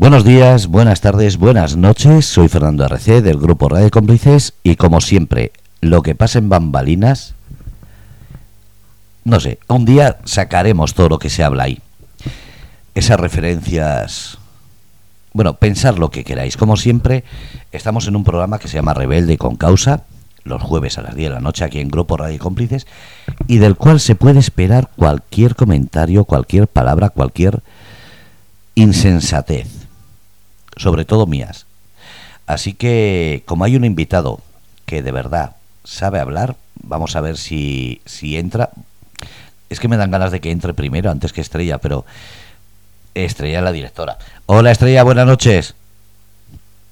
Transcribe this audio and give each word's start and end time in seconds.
Buenos 0.00 0.24
días, 0.24 0.66
buenas 0.68 1.02
tardes, 1.02 1.36
buenas 1.36 1.76
noches. 1.76 2.24
Soy 2.24 2.48
Fernando 2.48 2.86
RC 2.86 3.20
del 3.20 3.36
grupo 3.36 3.68
Radio 3.68 3.90
Cómplices 3.90 4.54
y 4.62 4.76
como 4.76 5.02
siempre, 5.02 5.52
lo 5.82 6.00
que 6.00 6.14
pasa 6.14 6.38
en 6.38 6.48
bambalinas, 6.48 7.34
no 9.24 9.38
sé, 9.40 9.58
un 9.68 9.84
día 9.84 10.16
sacaremos 10.24 10.94
todo 10.94 11.10
lo 11.10 11.18
que 11.18 11.28
se 11.28 11.44
habla 11.44 11.64
ahí. 11.64 11.80
Esas 12.94 13.20
referencias, 13.20 14.38
bueno, 15.34 15.56
pensar 15.58 15.98
lo 15.98 16.10
que 16.10 16.24
queráis. 16.24 16.56
Como 16.56 16.78
siempre, 16.78 17.22
estamos 17.70 18.08
en 18.08 18.16
un 18.16 18.24
programa 18.24 18.58
que 18.58 18.68
se 18.68 18.76
llama 18.78 18.94
Rebelde 18.94 19.36
con 19.36 19.56
Causa, 19.56 20.04
los 20.44 20.62
jueves 20.62 20.96
a 20.96 21.02
las 21.02 21.14
10 21.14 21.28
de 21.28 21.34
la 21.34 21.42
noche 21.42 21.62
aquí 21.62 21.78
en 21.78 21.90
Grupo 21.90 22.16
Radio 22.16 22.38
Cómplices, 22.38 22.86
y 23.48 23.58
del 23.58 23.76
cual 23.76 24.00
se 24.00 24.14
puede 24.14 24.38
esperar 24.38 24.88
cualquier 24.96 25.54
comentario, 25.56 26.24
cualquier 26.24 26.68
palabra, 26.68 27.10
cualquier 27.10 27.62
insensatez 28.74 29.79
sobre 30.80 31.04
todo 31.04 31.26
mías. 31.26 31.66
Así 32.46 32.72
que, 32.72 33.42
como 33.46 33.64
hay 33.64 33.76
un 33.76 33.84
invitado 33.84 34.40
que 34.86 35.02
de 35.02 35.12
verdad 35.12 35.56
sabe 35.84 36.20
hablar, 36.20 36.56
vamos 36.82 37.14
a 37.14 37.20
ver 37.20 37.36
si, 37.36 38.00
si 38.06 38.38
entra. 38.38 38.70
Es 39.68 39.78
que 39.78 39.88
me 39.88 39.98
dan 39.98 40.10
ganas 40.10 40.32
de 40.32 40.40
que 40.40 40.50
entre 40.50 40.74
primero 40.74 41.10
antes 41.10 41.32
que 41.32 41.42
Estrella, 41.42 41.78
pero 41.78 42.04
Estrella 43.14 43.60
la 43.60 43.72
directora. 43.72 44.18
Hola 44.46 44.70
Estrella, 44.70 45.02
buenas 45.02 45.26
noches. 45.26 45.74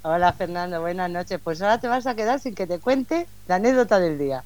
Hola 0.02 0.33
Fernando, 0.33 0.80
buenas 0.80 1.11
noches. 1.11 1.41
Pues 1.42 1.61
ahora 1.62 1.78
te 1.78 1.89
vas 1.89 2.06
a 2.06 2.14
quedar 2.14 2.41
sin 2.41 2.55
que 2.55 2.66
te 2.66 2.78
cuente 2.78 3.27
la 3.48 3.56
anécdota 3.56 3.98
del 3.98 4.19
día. 4.19 4.45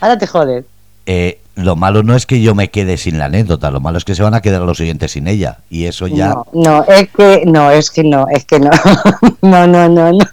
Ahora 0.00 0.18
te 0.18 0.26
jodes. 0.26 0.64
Eh, 1.10 1.40
lo 1.54 1.74
malo 1.74 2.02
no 2.02 2.14
es 2.14 2.26
que 2.26 2.42
yo 2.42 2.54
me 2.54 2.68
quede 2.68 2.98
sin 2.98 3.16
la 3.16 3.24
anécdota, 3.24 3.70
lo 3.70 3.80
malo 3.80 3.96
es 3.96 4.04
que 4.04 4.14
se 4.14 4.22
van 4.22 4.34
a 4.34 4.42
quedar 4.42 4.60
los 4.60 4.76
siguientes 4.76 5.12
sin 5.12 5.26
ella. 5.26 5.60
Y 5.70 5.86
eso 5.86 6.06
ya. 6.06 6.28
No, 6.28 6.44
no, 6.52 6.84
es 6.84 7.08
que 7.08 7.44
no, 7.46 7.70
es 7.70 7.90
que 7.90 8.04
no, 8.04 8.26
es 8.28 8.44
que 8.44 8.60
no. 8.60 8.68
no, 9.40 9.66
no, 9.66 9.88
no, 9.88 10.12
no. 10.12 10.18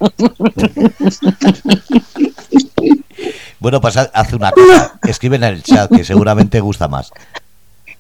bueno, 3.60 3.80
pues 3.80 3.96
haz 3.96 4.34
una 4.34 4.52
cosa. 4.52 5.00
Escribe 5.08 5.38
en 5.38 5.46
el 5.46 5.64
chat 5.64 5.90
que 5.90 6.04
seguramente 6.04 6.60
gusta 6.60 6.90
más. 6.90 7.14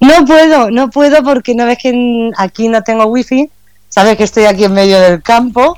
No 0.02 0.26
puedo, 0.26 0.70
no 0.70 0.89
puedo 0.89 1.23
porque 1.23 1.56
no 1.56 1.66
ves 1.66 1.78
que 1.82 2.30
aquí 2.38 2.67
no 2.67 2.84
tengo 2.84 3.06
wifi. 3.06 3.50
Sabes 3.88 4.17
que 4.17 4.26
estoy 4.26 4.44
aquí 4.44 4.66
en 4.66 4.73
medio 4.73 5.00
del 5.00 5.23
campo. 5.23 5.78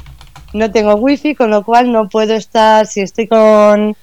No 0.51 0.71
tengo 0.71 0.95
wifi, 0.95 1.35
con 1.35 1.51
lo 1.51 1.63
cual 1.63 1.91
no 1.91 2.09
puedo 2.09 2.33
estar. 2.33 2.87
Si 2.87 3.01
estoy 3.01 3.27
con, 3.27 3.95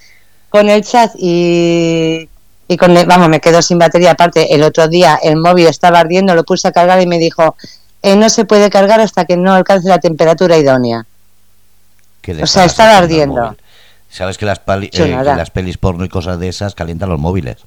con 0.48 0.68
el 0.68 0.84
chat 0.84 1.10
y 1.18 2.28
y 2.74 2.76
con 2.76 2.94
vamos, 3.06 3.28
me 3.28 3.40
quedo 3.40 3.62
sin 3.62 3.78
batería. 3.78 4.10
Aparte, 4.10 4.54
el 4.54 4.62
otro 4.62 4.88
día 4.88 5.18
el 5.22 5.36
móvil 5.36 5.66
estaba 5.66 6.00
ardiendo, 6.00 6.34
lo 6.34 6.44
puse 6.44 6.68
a 6.68 6.72
cargar 6.72 7.00
y 7.00 7.06
me 7.06 7.18
dijo, 7.18 7.56
eh, 8.02 8.16
no 8.16 8.28
se 8.28 8.44
puede 8.44 8.68
cargar 8.68 9.00
hasta 9.00 9.24
que 9.24 9.36
no 9.36 9.54
alcance 9.54 9.88
la 9.88 9.98
temperatura 9.98 10.58
idónea. 10.58 11.06
O 12.42 12.46
sea, 12.46 12.64
estaba 12.64 12.98
ardiendo. 12.98 13.56
¿Sabes 14.08 14.38
que 14.38 14.46
las, 14.46 14.60
eh, 14.66 15.22
las 15.24 15.50
pelis 15.50 15.78
porno 15.78 16.04
y 16.04 16.08
cosas 16.08 16.38
de 16.38 16.48
esas 16.48 16.74
calientan 16.74 17.08
los 17.08 17.18
móviles? 17.18 17.58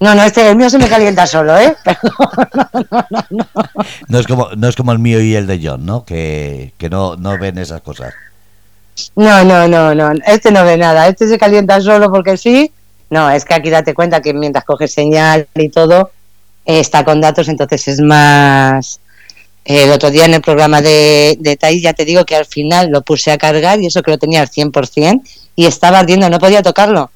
No, 0.00 0.14
no, 0.14 0.22
este, 0.22 0.48
el 0.48 0.56
mío 0.56 0.68
se 0.70 0.78
me 0.78 0.88
calienta 0.88 1.26
solo, 1.26 1.56
¿eh? 1.56 1.76
no, 4.08 4.18
es 4.18 4.26
como, 4.26 4.48
no 4.56 4.68
es 4.68 4.76
como 4.76 4.92
el 4.92 4.98
mío 4.98 5.20
y 5.20 5.34
el 5.34 5.46
de 5.46 5.60
John, 5.62 5.86
¿no? 5.86 6.04
Que, 6.04 6.74
que 6.78 6.90
no, 6.90 7.16
no 7.16 7.38
ven 7.38 7.58
esas 7.58 7.80
cosas. 7.80 8.12
No, 9.16 9.44
no, 9.44 9.66
no, 9.66 9.94
no. 9.94 10.12
Este 10.26 10.50
no 10.50 10.64
ve 10.64 10.76
nada. 10.76 11.08
Este 11.08 11.28
se 11.28 11.38
calienta 11.38 11.80
solo 11.80 12.10
porque 12.10 12.36
sí 12.36 12.72
no, 13.14 13.30
es 13.30 13.44
que 13.44 13.54
aquí 13.54 13.70
date 13.70 13.94
cuenta 13.94 14.20
que 14.20 14.34
mientras 14.34 14.64
coges 14.64 14.92
señal 14.92 15.46
y 15.54 15.68
todo, 15.68 16.10
está 16.64 17.04
con 17.04 17.20
datos, 17.20 17.46
entonces 17.48 17.86
es 17.86 18.00
más... 18.00 19.00
El 19.64 19.92
otro 19.92 20.10
día 20.10 20.24
en 20.24 20.34
el 20.34 20.42
programa 20.42 20.82
de, 20.82 21.38
de 21.38 21.56
TAI 21.56 21.80
ya 21.80 21.94
te 21.94 22.04
digo 22.04 22.24
que 22.24 22.34
al 22.34 22.44
final 22.44 22.90
lo 22.90 23.02
puse 23.02 23.30
a 23.30 23.38
cargar 23.38 23.80
y 23.80 23.86
eso 23.86 24.02
que 24.02 24.10
lo 24.10 24.18
tenía 24.18 24.40
al 24.40 24.50
100% 24.50 25.22
y 25.54 25.64
estaba 25.64 26.00
ardiendo, 26.00 26.28
no 26.28 26.40
podía 26.40 26.60
tocarlo. 26.60 27.10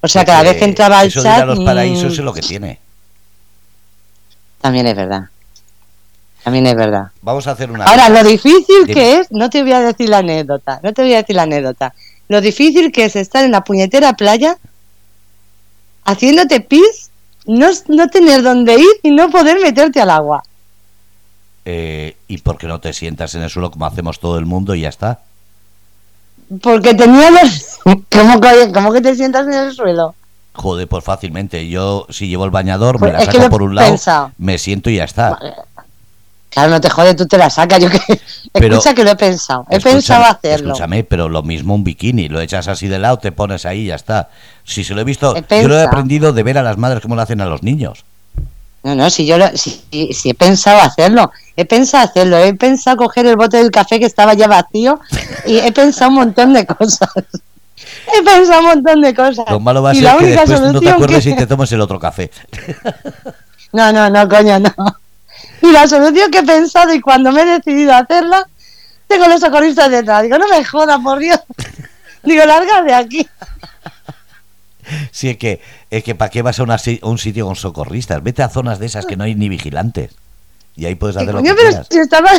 O 0.00 0.08
sea, 0.08 0.24
cada 0.24 0.42
vez 0.42 0.56
que 0.56 0.64
entraba 0.64 0.98
al 1.00 1.12
chat... 1.12 1.44
los 1.44 1.60
paraísos 1.60 2.14
es 2.14 2.24
lo 2.24 2.32
que 2.32 2.40
tiene. 2.40 2.80
También 4.62 4.86
es 4.86 4.96
verdad. 4.96 5.24
También 6.42 6.66
es 6.66 6.74
verdad. 6.74 7.08
Vamos 7.20 7.46
a 7.46 7.50
hacer 7.50 7.70
una... 7.70 7.84
Ahora, 7.84 8.08
lo 8.08 8.24
difícil 8.24 8.86
que 8.86 9.18
es, 9.18 9.30
no 9.30 9.50
te 9.50 9.62
voy 9.62 9.72
a 9.72 9.80
decir 9.80 10.08
la 10.08 10.18
anécdota, 10.18 10.80
no 10.82 10.94
te 10.94 11.02
voy 11.02 11.12
a 11.12 11.18
decir 11.18 11.36
la 11.36 11.42
anécdota. 11.42 11.94
Lo 12.28 12.40
difícil 12.40 12.90
que 12.90 13.04
es 13.04 13.14
estar 13.14 13.44
en 13.44 13.52
la 13.52 13.62
puñetera 13.62 14.14
playa 14.14 14.56
haciéndote 16.08 16.60
pis, 16.60 17.10
no, 17.46 17.68
no 17.88 18.08
tener 18.08 18.42
dónde 18.42 18.74
ir 18.74 18.88
y 19.02 19.10
no 19.10 19.30
poder 19.30 19.60
meterte 19.60 20.00
al 20.00 20.10
agua. 20.10 20.42
Eh, 21.64 22.16
¿Y 22.28 22.38
por 22.38 22.56
qué 22.56 22.66
no 22.66 22.80
te 22.80 22.94
sientas 22.94 23.34
en 23.34 23.42
el 23.42 23.50
suelo 23.50 23.70
como 23.70 23.84
hacemos 23.84 24.18
todo 24.18 24.38
el 24.38 24.46
mundo 24.46 24.74
y 24.74 24.82
ya 24.82 24.88
está? 24.88 25.20
Porque 26.62 26.94
tenía 26.94 27.30
los... 27.30 27.78
¿Cómo, 27.84 28.92
que 28.92 29.00
te 29.02 29.14
sientas 29.14 29.46
en 29.46 29.52
el 29.52 29.72
suelo? 29.74 30.14
Joder, 30.54 30.88
pues 30.88 31.04
fácilmente. 31.04 31.68
Yo, 31.68 32.06
si 32.08 32.26
llevo 32.26 32.46
el 32.46 32.50
bañador, 32.50 32.94
me 32.94 33.10
pues 33.10 33.26
la 33.26 33.32
saco 33.32 33.50
por 33.50 33.62
un 33.62 33.74
lado, 33.74 33.96
me 34.38 34.58
siento 34.58 34.88
y 34.88 34.96
ya 34.96 35.04
está. 35.04 35.38
Claro, 36.50 36.70
no 36.70 36.80
te 36.80 36.88
jode, 36.88 37.14
tú 37.14 37.26
te 37.26 37.36
la 37.36 37.50
sacas. 37.50 37.80
Yo 37.80 37.90
que... 37.90 37.98
Escucha 38.54 38.94
que 38.94 39.04
lo 39.04 39.10
he 39.10 39.16
pensado. 39.16 39.66
He 39.70 39.80
pensado 39.80 40.24
hacerlo. 40.24 40.68
Escúchame, 40.68 41.04
pero 41.04 41.28
lo 41.28 41.42
mismo 41.42 41.74
un 41.74 41.84
bikini. 41.84 42.28
Lo 42.28 42.40
echas 42.40 42.68
así 42.68 42.88
de 42.88 42.98
lado, 42.98 43.18
te 43.18 43.32
pones 43.32 43.66
ahí 43.66 43.82
y 43.82 43.86
ya 43.86 43.94
está. 43.94 44.30
Si 44.64 44.84
se 44.84 44.94
lo 44.94 45.00
he 45.02 45.04
visto, 45.04 45.34
yo 45.34 45.68
lo 45.68 45.78
he 45.78 45.82
aprendido 45.82 46.32
de 46.32 46.42
ver 46.42 46.58
a 46.58 46.62
las 46.62 46.78
madres 46.78 47.02
cómo 47.02 47.16
lo 47.16 47.22
hacen 47.22 47.40
a 47.40 47.46
los 47.46 47.62
niños. 47.62 48.04
No, 48.82 48.94
no, 48.94 49.10
si 49.10 49.26
yo 49.26 49.38
lo, 49.38 49.48
si, 49.56 49.82
he 49.90 50.34
pensado 50.34 50.80
hacerlo. 50.80 51.30
He 51.56 51.64
pensado 51.64 52.04
hacerlo. 52.04 52.38
He 52.38 52.54
pensado 52.54 52.96
coger 52.96 53.26
el 53.26 53.36
bote 53.36 53.56
del 53.58 53.70
café 53.70 53.98
que 53.98 54.06
estaba 54.06 54.34
ya 54.34 54.46
vacío 54.46 55.00
y 55.46 55.58
he 55.58 55.72
pensado 55.72 56.10
un 56.10 56.16
montón 56.16 56.52
de 56.52 56.64
cosas. 56.64 57.10
He 58.12 58.22
pensado 58.22 58.60
un 58.60 58.66
montón 58.66 59.00
de 59.00 59.14
cosas. 59.14 59.44
Lo 59.48 59.60
malo 59.60 59.82
va 59.82 59.90
a 59.90 59.94
ser 59.94 60.16
que 60.16 60.26
después 60.26 60.60
no 60.60 60.80
te 60.80 60.90
acuerdes 60.90 61.26
y 61.26 61.36
te 61.36 61.46
tomes 61.46 61.70
el 61.72 61.80
otro 61.80 61.98
café. 61.98 62.30
No, 63.70 63.92
no, 63.92 64.08
no, 64.08 64.26
coño, 64.26 64.58
no. 64.58 64.72
Y 65.62 65.72
la 65.72 65.88
solución 65.88 66.30
que 66.30 66.38
he 66.38 66.44
pensado 66.44 66.94
y 66.94 67.00
cuando 67.00 67.32
me 67.32 67.42
he 67.42 67.46
decidido 67.46 67.92
a 67.92 67.98
hacerla, 67.98 68.48
tengo 69.06 69.26
los 69.26 69.40
socorristas 69.40 69.90
detrás. 69.90 70.22
Digo, 70.22 70.38
no 70.38 70.48
me 70.48 70.64
jodas, 70.64 71.00
por 71.00 71.18
Dios. 71.18 71.40
Digo, 72.22 72.44
larga 72.44 72.82
de 72.82 72.94
aquí. 72.94 73.28
Sí, 75.10 75.30
es 75.30 75.36
que, 75.36 75.60
es 75.90 76.04
que 76.04 76.14
¿para 76.14 76.30
qué 76.30 76.42
vas 76.42 76.60
a, 76.60 76.64
un 77.02 77.18
sitio 77.18 77.46
con 77.46 77.56
socorristas? 77.56 78.22
Vete 78.22 78.42
a 78.42 78.48
zonas 78.48 78.78
de 78.78 78.86
esas 78.86 79.06
que 79.06 79.16
no 79.16 79.24
hay 79.24 79.34
ni 79.34 79.48
vigilantes. 79.48 80.12
Y 80.76 80.86
ahí 80.86 80.94
puedes 80.94 81.16
hacer 81.16 81.34
lo 81.34 81.42
que 81.42 81.54
pero 81.54 81.84
Si 81.90 81.98
estaba, 81.98 82.30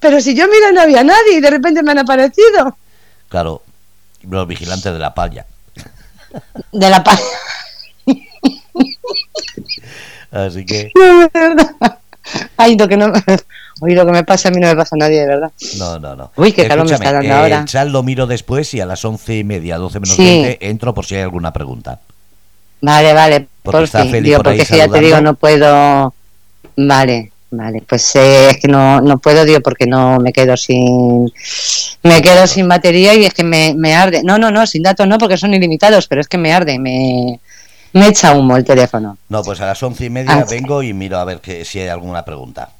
pero 0.00 0.20
si 0.20 0.34
yo 0.34 0.46
miro 0.48 0.72
no 0.72 0.80
había 0.80 1.04
nadie 1.04 1.34
y 1.36 1.40
de 1.40 1.50
repente 1.50 1.82
me 1.82 1.92
han 1.92 1.98
aparecido. 1.98 2.76
Claro, 3.28 3.62
los 4.22 4.46
vigilantes 4.46 4.92
de 4.92 4.98
la 4.98 5.14
palla. 5.14 5.46
De 6.72 6.90
la 6.90 7.04
palla. 7.04 7.20
Así 10.30 10.64
que... 10.64 10.90
No, 11.02 11.28
verdad. 11.32 11.98
Ay, 12.56 12.76
lo 12.76 12.88
que 12.88 12.96
no. 12.96 13.12
Uy, 13.80 13.94
lo 13.94 14.06
que 14.06 14.12
me 14.12 14.24
pasa 14.24 14.48
a 14.48 14.52
mí 14.52 14.60
no 14.60 14.68
me 14.68 14.76
pasa 14.76 14.94
a 14.94 14.98
nadie, 14.98 15.20
de 15.20 15.26
verdad. 15.26 15.52
No, 15.78 15.98
no, 15.98 16.14
no. 16.14 16.30
Uy, 16.36 16.52
qué 16.52 16.68
calor 16.68 16.86
me 16.88 16.94
está 16.94 17.12
dando 17.12 17.34
ahora. 17.34 17.60
El 17.60 17.64
chat 17.64 17.88
lo 17.88 18.02
miro 18.02 18.26
después 18.26 18.72
y 18.74 18.80
a 18.80 18.86
las 18.86 19.04
once 19.04 19.36
y 19.36 19.44
media, 19.44 19.78
doce 19.78 19.98
menos 19.98 20.16
veinte, 20.16 20.58
entro 20.68 20.94
por 20.94 21.04
si 21.04 21.16
hay 21.16 21.22
alguna 21.22 21.52
pregunta. 21.52 22.00
Vale, 22.80 23.12
vale. 23.12 23.48
Porque 23.62 23.76
por 23.76 23.84
está 23.84 24.04
fin, 24.04 24.22
digo, 24.22 24.42
porque 24.42 24.64
si 24.64 24.76
ya 24.76 24.88
te 24.88 25.00
digo, 25.00 25.20
no 25.20 25.34
puedo. 25.34 26.14
Vale, 26.76 27.32
vale. 27.50 27.82
Pues 27.86 28.14
eh, 28.16 28.50
es 28.50 28.58
que 28.58 28.68
no, 28.68 29.00
no 29.00 29.18
puedo, 29.18 29.44
digo, 29.44 29.60
porque 29.60 29.86
no 29.86 30.18
me 30.18 30.32
quedo 30.32 30.56
sin. 30.56 31.32
Me 32.02 32.20
quedo 32.22 32.46
sin 32.46 32.68
batería 32.68 33.14
y 33.14 33.24
es 33.24 33.34
que 33.34 33.44
me, 33.44 33.74
me 33.76 33.94
arde. 33.94 34.22
No, 34.24 34.38
no, 34.38 34.50
no, 34.50 34.66
sin 34.66 34.82
datos 34.82 35.06
no, 35.06 35.18
porque 35.18 35.36
son 35.36 35.54
ilimitados, 35.54 36.08
pero 36.08 36.20
es 36.20 36.28
que 36.28 36.38
me 36.38 36.52
arde, 36.52 36.78
me 36.78 37.40
me 37.92 38.08
echa 38.08 38.34
humo 38.34 38.56
el 38.56 38.64
teléfono. 38.64 39.18
No, 39.28 39.42
pues 39.42 39.60
a 39.60 39.66
las 39.66 39.82
once 39.82 40.04
y 40.04 40.10
media 40.10 40.32
ah, 40.32 40.44
vengo 40.48 40.82
y 40.82 40.92
miro 40.92 41.18
a 41.18 41.24
ver 41.24 41.40
que, 41.40 41.64
si 41.64 41.80
hay 41.80 41.88
alguna 41.88 42.24
pregunta. 42.24 42.70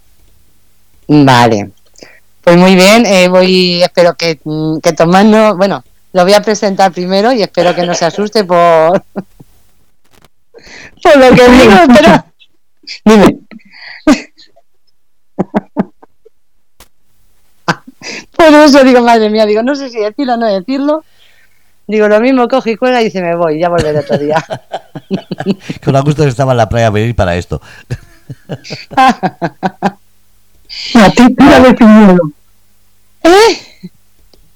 Vale. 1.09 1.71
Pues 2.43 2.57
muy 2.57 2.75
bien, 2.75 3.07
eh, 3.07 3.29
voy, 3.29 3.83
espero 3.83 4.15
que, 4.15 4.41
mm, 4.43 4.79
que 4.79 4.93
Tomás 4.93 5.25
no, 5.25 5.57
bueno, 5.57 5.85
lo 6.13 6.25
voy 6.25 6.35
a 6.35 6.43
presentar 6.43 6.93
primero 6.93 7.33
y 7.33 7.43
espero 7.43 7.75
que 7.75 7.87
no 7.87 7.95
se 7.95 8.05
asuste 8.05 8.45
por, 8.45 9.03
por 11.03 11.17
lo 11.17 11.35
que 11.35 11.49
digo, 11.49 11.77
pero 11.95 12.25
dime. 13.05 13.39
Por 18.37 18.47
eso 18.47 18.83
digo, 18.83 19.01
madre 19.01 19.31
mía, 19.31 19.47
digo, 19.47 19.63
no 19.63 19.77
sé 19.77 19.89
si 19.89 19.99
decirlo 19.99 20.35
o 20.35 20.37
no 20.37 20.47
decirlo. 20.47 21.05
Digo, 21.93 22.09
lo 22.09 22.19
mismo, 22.21 22.49
coge 22.49 22.71
y 22.71 22.77
cuelga 22.77 23.03
y 23.03 23.05
dice, 23.05 23.21
me 23.21 23.37
voy, 23.37 23.61
ya 23.61 23.69
volveré 23.69 23.99
otro 23.99 24.17
día. 24.17 24.43
Con 25.85 26.01
gusto 26.01 26.23
que 26.23 26.31
estaba 26.31 26.53
en 26.53 26.57
la 26.57 26.67
playa 26.67 26.87
a 26.87 26.91
venir 26.91 27.15
para 27.15 27.37
esto. 27.37 27.61
a 28.97 29.99
ti 31.15 31.35
tírale 31.35 31.77
sin 31.77 32.07
miedo. 32.07 32.33
¿Eh? 33.25 33.91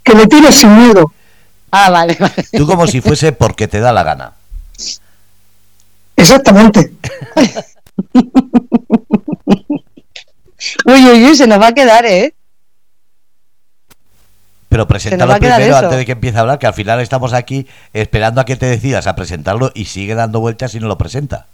Que 0.03 0.15
le 0.15 0.27
tires 0.29 0.55
sin 0.55 0.79
miedo. 0.79 1.13
Ah, 1.71 1.91
vale, 1.91 2.15
vale. 2.19 2.33
Tú 2.57 2.67
como 2.67 2.87
si 2.87 3.03
fuese 3.03 3.33
porque 3.33 3.69
te 3.69 3.81
da 3.81 3.93
la 3.93 4.03
gana. 4.03 4.33
Exactamente. 6.17 6.91
uy, 10.87 10.87
uy, 10.87 11.25
uy, 11.27 11.37
se 11.37 11.47
nos 11.47 11.61
va 11.61 11.67
a 11.67 11.75
quedar, 11.75 12.07
¿eh? 12.07 12.33
Pero 14.77 14.87
preséntalo 14.87 15.39
primero 15.39 15.75
antes 15.75 15.97
de 15.97 16.05
que 16.05 16.13
empiece 16.13 16.37
a 16.37 16.43
hablar, 16.43 16.59
que 16.59 16.67
al 16.67 16.75
final 16.75 17.01
estamos 17.01 17.33
aquí 17.33 17.67
esperando 17.95 18.43
a 18.43 18.45
que 18.45 18.57
te 18.57 18.67
decidas 18.67 19.07
a 19.07 19.17
presentarlo 19.17 19.73
y 19.75 19.87
sigue 19.87 20.15
dando 20.15 20.41
vueltas 20.41 20.75
y 20.75 20.81
no 20.81 20.87
lo 20.87 20.99
presenta. 20.99 21.47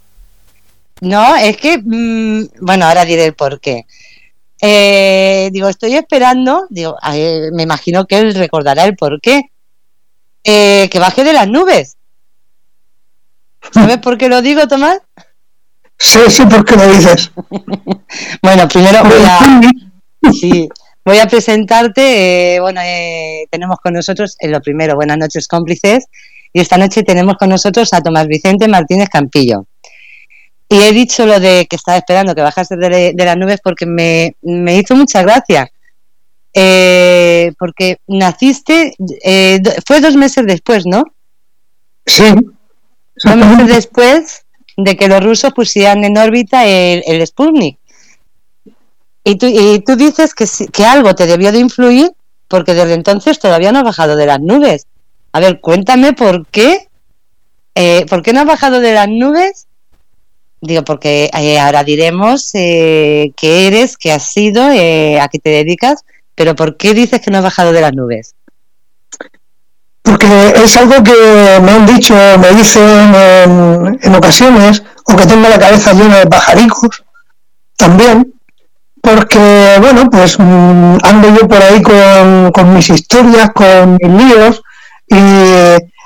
No, 1.01 1.37
es 1.37 1.57
que, 1.57 1.79
mm, 1.79 2.49
bueno, 2.63 2.85
ahora 2.85 3.05
diré 3.05 3.27
el 3.27 3.35
por 3.35 3.61
qué. 3.61 3.87
Eh, 4.61 5.51
digo, 5.53 5.69
estoy 5.69 5.95
esperando, 5.95 6.67
digo, 6.69 6.97
me 7.53 7.63
imagino 7.63 8.07
que 8.07 8.19
él 8.19 8.35
recordará 8.35 8.83
el 8.87 8.97
por 8.97 9.21
qué. 9.21 9.43
Eh, 10.43 10.89
que 10.91 10.99
baje 10.99 11.23
de 11.23 11.33
las 11.33 11.47
nubes. 11.47 11.97
¿Sabes 13.71 13.99
por 13.99 14.19
qué 14.19 14.29
lo 14.29 14.43
digo, 14.43 14.67
Tomás? 14.67 14.99
Sé, 15.97 16.29
sí, 16.29 16.45
¿por 16.47 16.65
qué 16.65 16.75
lo 16.75 16.89
dices? 16.89 17.31
Bueno, 18.43 18.67
primero 18.67 19.05
voy 19.05 19.23
a, 19.25 19.61
sí, 20.33 20.69
voy 21.05 21.19
a 21.19 21.27
presentarte. 21.27 22.55
eh, 22.55 22.61
bueno, 22.61 22.81
eh, 22.83 23.47
tenemos 23.51 23.79
con 23.83 23.95
nosotros, 23.95 24.37
en 24.41 24.53
lo 24.53 24.61
primero, 24.61 24.95
buenas 24.95 25.19
noches, 25.19 25.49
cómplices. 25.49 26.07
Y 26.53 26.61
esta 26.61 26.77
noche 26.79 27.03
tenemos 27.03 27.37
con 27.37 27.49
nosotros 27.49 27.93
a 27.93 28.01
Tomás 28.01 28.27
Vicente 28.27 28.69
Martínez 28.69 29.09
Campillo. 29.09 29.67
Y 30.69 30.77
he 30.83 30.93
dicho 30.93 31.27
lo 31.27 31.39
de 31.39 31.67
que 31.69 31.77
estaba 31.77 31.99
esperando 31.99 32.35
que 32.35 32.43
bajase 32.43 32.77
de, 32.77 33.13
de 33.15 33.25
las 33.25 33.37
nubes 33.37 33.61
porque 33.63 33.87
me, 33.87 34.37
me 34.43 34.79
hizo 34.79 34.97
mucha 34.97 35.23
gracia. 35.23 35.71
Eh, 36.55 37.53
porque 37.59 37.99
naciste, 38.07 38.95
eh, 39.25 39.61
fue 39.87 40.01
dos 40.01 40.17
meses 40.17 40.47
después, 40.47 40.85
¿no? 40.87 41.05
Sí. 42.07 42.25
Dos 43.25 43.37
meses 43.37 43.67
después 43.67 44.47
de 44.77 44.97
que 44.97 45.09
los 45.09 45.23
rusos 45.23 45.53
pusieran 45.53 46.05
en 46.05 46.17
órbita 46.19 46.67
el, 46.67 47.03
el 47.07 47.27
Sputnik. 47.27 47.79
Y 49.25 49.37
tú, 49.37 49.47
y 49.47 49.81
tú 49.81 49.97
dices 49.97 50.35
que, 50.35 50.47
que 50.73 50.85
algo 50.85 51.15
te 51.15 51.27
debió 51.27 51.53
de 51.53 51.59
influir 51.59 52.13
porque 52.49 52.75
desde 52.75 52.93
entonces 52.93 53.39
todavía 53.39 53.73
no 53.73 53.79
has 53.79 53.85
bajado 53.85 54.15
de 54.15 54.27
las 54.27 54.39
nubes. 54.39 54.87
A 55.33 55.41
ver, 55.41 55.61
cuéntame 55.61 56.13
por 56.13 56.47
qué. 56.49 56.87
Eh, 57.75 58.05
¿Por 58.11 58.23
qué 58.23 58.35
no 58.35 58.41
has 58.41 58.47
bajado 58.47 58.81
de 58.81 58.93
las 58.93 59.09
nubes? 59.09 59.67
Digo, 60.61 60.85
porque 60.85 61.31
eh, 61.33 61.59
ahora 61.59 61.83
diremos 61.83 62.51
eh, 62.53 63.33
qué 63.37 63.67
eres, 63.69 63.97
qué 63.97 64.13
has 64.13 64.31
sido, 64.31 64.71
eh, 64.71 65.19
a 65.19 65.29
qué 65.29 65.39
te 65.39 65.49
dedicas, 65.49 66.05
pero 66.35 66.55
¿por 66.55 66.77
qué 66.77 66.93
dices 66.93 67.21
que 67.21 67.31
no 67.31 67.39
has 67.39 67.45
bajado 67.45 67.73
de 67.73 67.81
las 67.81 67.95
nubes? 67.95 68.35
Porque 70.03 70.53
es 70.63 70.77
algo 70.77 71.03
que 71.03 71.59
me 71.63 71.71
han 71.71 71.87
dicho, 71.87 72.15
me 72.39 72.51
dicen 72.53 73.15
en, 73.15 73.99
en 74.03 74.15
ocasiones, 74.15 74.83
o 75.07 75.17
que 75.17 75.27
tengo 75.27 75.49
la 75.49 75.59
cabeza 75.59 75.95
llena 75.95 76.19
de 76.19 76.27
pajaricos, 76.27 77.03
también, 77.77 78.32
porque, 79.03 79.77
bueno, 79.81 80.09
pues 80.09 80.39
mm, 80.39 80.97
ando 81.03 81.29
yo 81.37 81.49
por 81.49 81.61
ahí 81.63 81.83
con, 81.83 82.53
con 82.53 82.73
mis 82.73 82.89
historias, 82.89 83.51
con 83.51 83.99
mis 84.01 84.11
líos, 84.11 84.63
y 85.09 85.17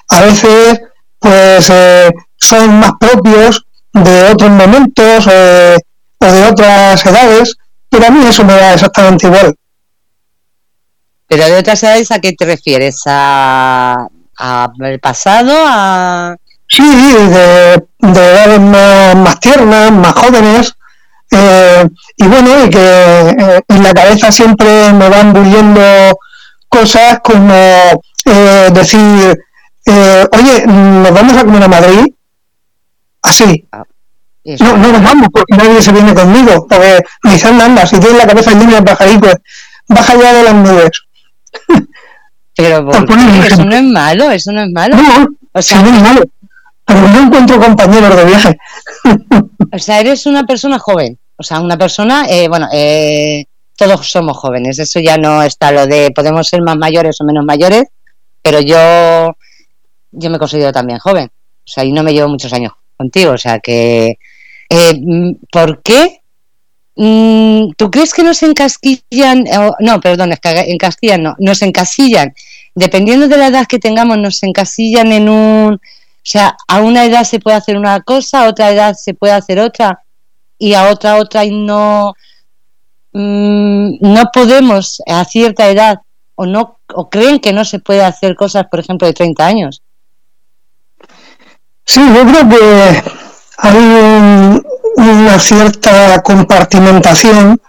a 0.08 0.20
veces, 0.22 0.81
pues, 1.20 1.70
eh, 1.70 2.10
son 2.38 2.81
más 2.81 2.93
propios 2.98 3.64
de 3.93 4.31
otros 4.32 4.50
momentos 4.50 5.28
eh, 5.31 5.76
o 6.20 6.26
de 6.26 6.46
otras 6.46 7.04
edades, 7.06 7.54
pero 7.90 8.06
a 8.06 8.10
mí 8.10 8.25
eso 8.26 8.44
me 8.44 8.54
da 8.54 8.72
exactamente 8.75 9.26
igual. 9.26 9.54
Pero 11.28 11.44
de 11.44 11.58
otras 11.58 11.82
edades, 11.82 12.10
¿a 12.10 12.19
qué 12.20 12.32
te 12.32 12.46
refieres? 12.46 13.02
¿A, 13.06 14.06
a 14.38 14.72
el 14.81 15.00
pasado? 15.00 15.52
¿A...? 15.54 16.37
Sí, 16.69 16.82
de, 16.82 17.84
de 18.00 18.31
edades 18.31 18.60
más, 18.60 19.14
más 19.14 19.38
tiernas, 19.38 19.93
más 19.93 20.12
jóvenes, 20.14 20.75
eh, 21.31 21.87
y 22.17 22.26
bueno, 22.26 22.64
y 22.64 22.70
que 22.70 22.78
eh, 22.78 23.61
en 23.69 23.82
la 23.82 23.93
cabeza 23.93 24.31
siempre 24.31 24.93
me 24.93 25.08
van 25.08 25.32
bulliendo 25.32 25.81
cosas 26.69 27.20
como 27.23 27.55
eh, 28.25 28.70
decir, 28.73 29.38
eh, 29.87 30.26
oye, 30.32 30.67
¿nos 30.67 31.12
vamos 31.12 31.37
a 31.37 31.44
comer 31.44 31.62
a 31.62 31.69
Madrid? 31.69 32.06
Así, 33.23 33.67
Eso. 34.44 34.64
no, 34.64 34.76
no 34.76 34.93
nos 34.93 35.02
vamos 35.02 35.28
porque 35.32 35.56
nadie 35.56 35.82
se 35.82 35.93
viene 35.93 36.14
conmigo, 36.14 36.67
porque 36.69 37.00
me 37.25 37.32
dicen, 37.32 37.61
anda, 37.61 37.87
si 37.87 37.99
tienes 37.99 38.19
la 38.19 38.26
cabeza 38.26 38.52
llena 38.52 38.76
de 38.76 38.82
pajaricos, 38.82 39.34
baja 39.88 40.14
ya 40.14 40.32
de 40.32 40.43
las 40.44 40.55
nubes. 40.55 40.90
Pero 42.55 42.87
por 43.06 43.19
eso 43.19 43.64
no 43.64 43.76
es 43.76 43.82
malo, 43.82 44.31
eso 44.31 44.52
no 44.52 44.62
es 44.62 44.70
malo. 44.72 44.96
No, 44.96 45.26
O 45.52 45.62
sea, 45.62 45.82
no 45.82 45.88
es 45.88 46.02
malo, 46.02 46.22
no 46.94 47.23
encuentro 47.27 47.61
compañeros 47.61 48.17
de 48.17 48.25
viaje. 48.25 48.59
o 49.73 49.79
sea, 49.79 50.00
eres 50.00 50.27
una 50.27 50.44
persona 50.44 50.79
joven. 50.79 51.19
O 51.37 51.43
sea, 51.43 51.61
una 51.61 51.77
persona, 51.77 52.27
eh, 52.29 52.49
bueno, 52.49 52.69
eh, 52.73 53.44
todos 53.77 54.11
somos 54.11 54.37
jóvenes. 54.37 54.79
Eso 54.79 55.00
ya 55.00 55.19
no 55.19 55.43
está 55.43 55.71
lo 55.73 55.87
de 55.87 56.11
podemos 56.11 56.49
ser 56.49 56.62
más 56.62 56.77
mayores 56.77 57.21
o 57.21 57.25
menos 57.25 57.44
mayores, 57.44 57.85
pero 58.41 58.61
yo, 58.61 59.37
yo 60.12 60.31
me 60.31 60.38
considero 60.38 60.73
también 60.73 60.99
joven. 60.99 61.27
O 61.27 61.69
sea, 61.69 61.85
y 61.85 61.93
no 61.93 62.03
me 62.03 62.12
llevo 62.12 62.29
muchos 62.29 62.53
años 62.53 62.73
contigo. 62.97 63.32
O 63.32 63.39
sea, 63.39 63.59
que, 63.59 64.19
eh, 64.71 64.94
mm, 64.99 65.32
¿por 65.50 65.82
qué? 65.82 66.21
Mm, 66.97 67.73
¿Tú 67.77 67.91
crees 67.91 68.15
que 68.15 68.23
nos 68.23 68.43
encasquillan? 68.43 69.44
no, 69.81 70.00
perdón, 70.00 70.32
encasquillan 70.32 71.23
no, 71.23 71.37
nos 71.39 71.61
encasillan. 71.61 72.35
Dependiendo 72.75 73.29
de 73.29 73.37
la 73.37 73.49
edad 73.49 73.67
que 73.67 73.79
tengamos, 73.79 74.19
nos 74.19 74.43
encasillan 74.43 75.12
en 75.12 75.29
un... 75.29 75.81
O 76.26 76.28
sea, 76.28 76.56
a 76.67 76.81
una 76.81 77.05
edad 77.05 77.23
se 77.23 77.38
puede 77.38 77.56
hacer 77.56 77.76
una 77.76 78.00
cosa, 78.00 78.43
a 78.43 78.49
otra 78.49 78.73
edad 78.73 78.94
se 78.94 79.14
puede 79.14 79.32
hacer 79.32 79.61
otra, 79.61 80.02
y 80.58 80.75
a 80.75 80.90
otra 80.90 81.17
otra 81.19 81.44
y 81.44 81.52
no... 81.52 82.14
mm, 83.12 83.99
no 84.00 84.23
podemos 84.32 85.00
a 85.06 85.25
cierta 85.25 85.69
edad, 85.70 85.99
o 86.34 86.44
no 86.44 86.81
o 86.94 87.08
creen 87.11 87.38
que 87.38 87.52
no 87.52 87.64
se 87.64 87.78
puede 87.78 88.02
hacer 88.05 88.34
cosas, 88.34 88.67
por 88.69 88.81
ejemplo, 88.81 89.06
de 89.06 89.14
30 89.14 89.46
años. 89.46 89.82
Sí, 91.84 92.00
yo 92.14 92.23
creo 92.26 92.49
que 92.49 93.02
hay 93.58 93.76
un- 93.76 94.67
una 94.96 95.38
cierta 95.38 96.22
compartimentación 96.22 97.61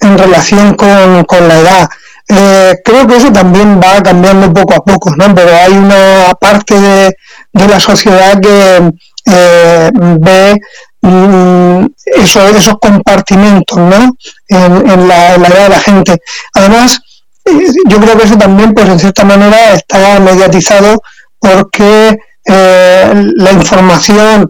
en 0.00 0.18
relación 0.18 0.74
con, 0.74 1.24
con 1.24 1.48
la 1.48 1.58
edad. 1.60 1.88
Eh, 2.28 2.74
creo 2.84 3.06
que 3.06 3.16
eso 3.16 3.32
también 3.32 3.80
va 3.80 4.02
cambiando 4.02 4.52
poco 4.52 4.74
a 4.74 4.84
poco, 4.84 5.14
¿no? 5.16 5.34
Pero 5.34 5.50
hay 5.54 5.72
una 5.72 6.32
parte 6.40 6.80
de, 6.80 7.14
de 7.52 7.68
la 7.68 7.78
sociedad 7.80 8.40
que 8.40 8.90
eh, 9.26 9.90
ve 10.20 10.56
mm, 11.02 11.86
eso- 12.16 12.48
esos 12.48 12.74
compartimentos, 12.80 13.76
¿no? 13.78 14.12
En, 14.48 15.08
la, 15.08 15.34
en 15.34 15.42
la 15.42 15.48
edad 15.48 15.62
de 15.64 15.68
la 15.68 15.80
gente. 15.80 16.16
Además, 16.54 17.00
eh, 17.44 17.50
yo 17.88 18.00
creo 18.00 18.16
que 18.16 18.24
eso 18.24 18.38
también, 18.38 18.72
pues 18.72 18.88
en 18.88 18.98
cierta 18.98 19.24
manera, 19.24 19.72
está 19.74 20.18
mediatizado 20.20 21.02
porque 21.38 22.16
eh, 22.46 23.12
la 23.36 23.52
información 23.52 24.48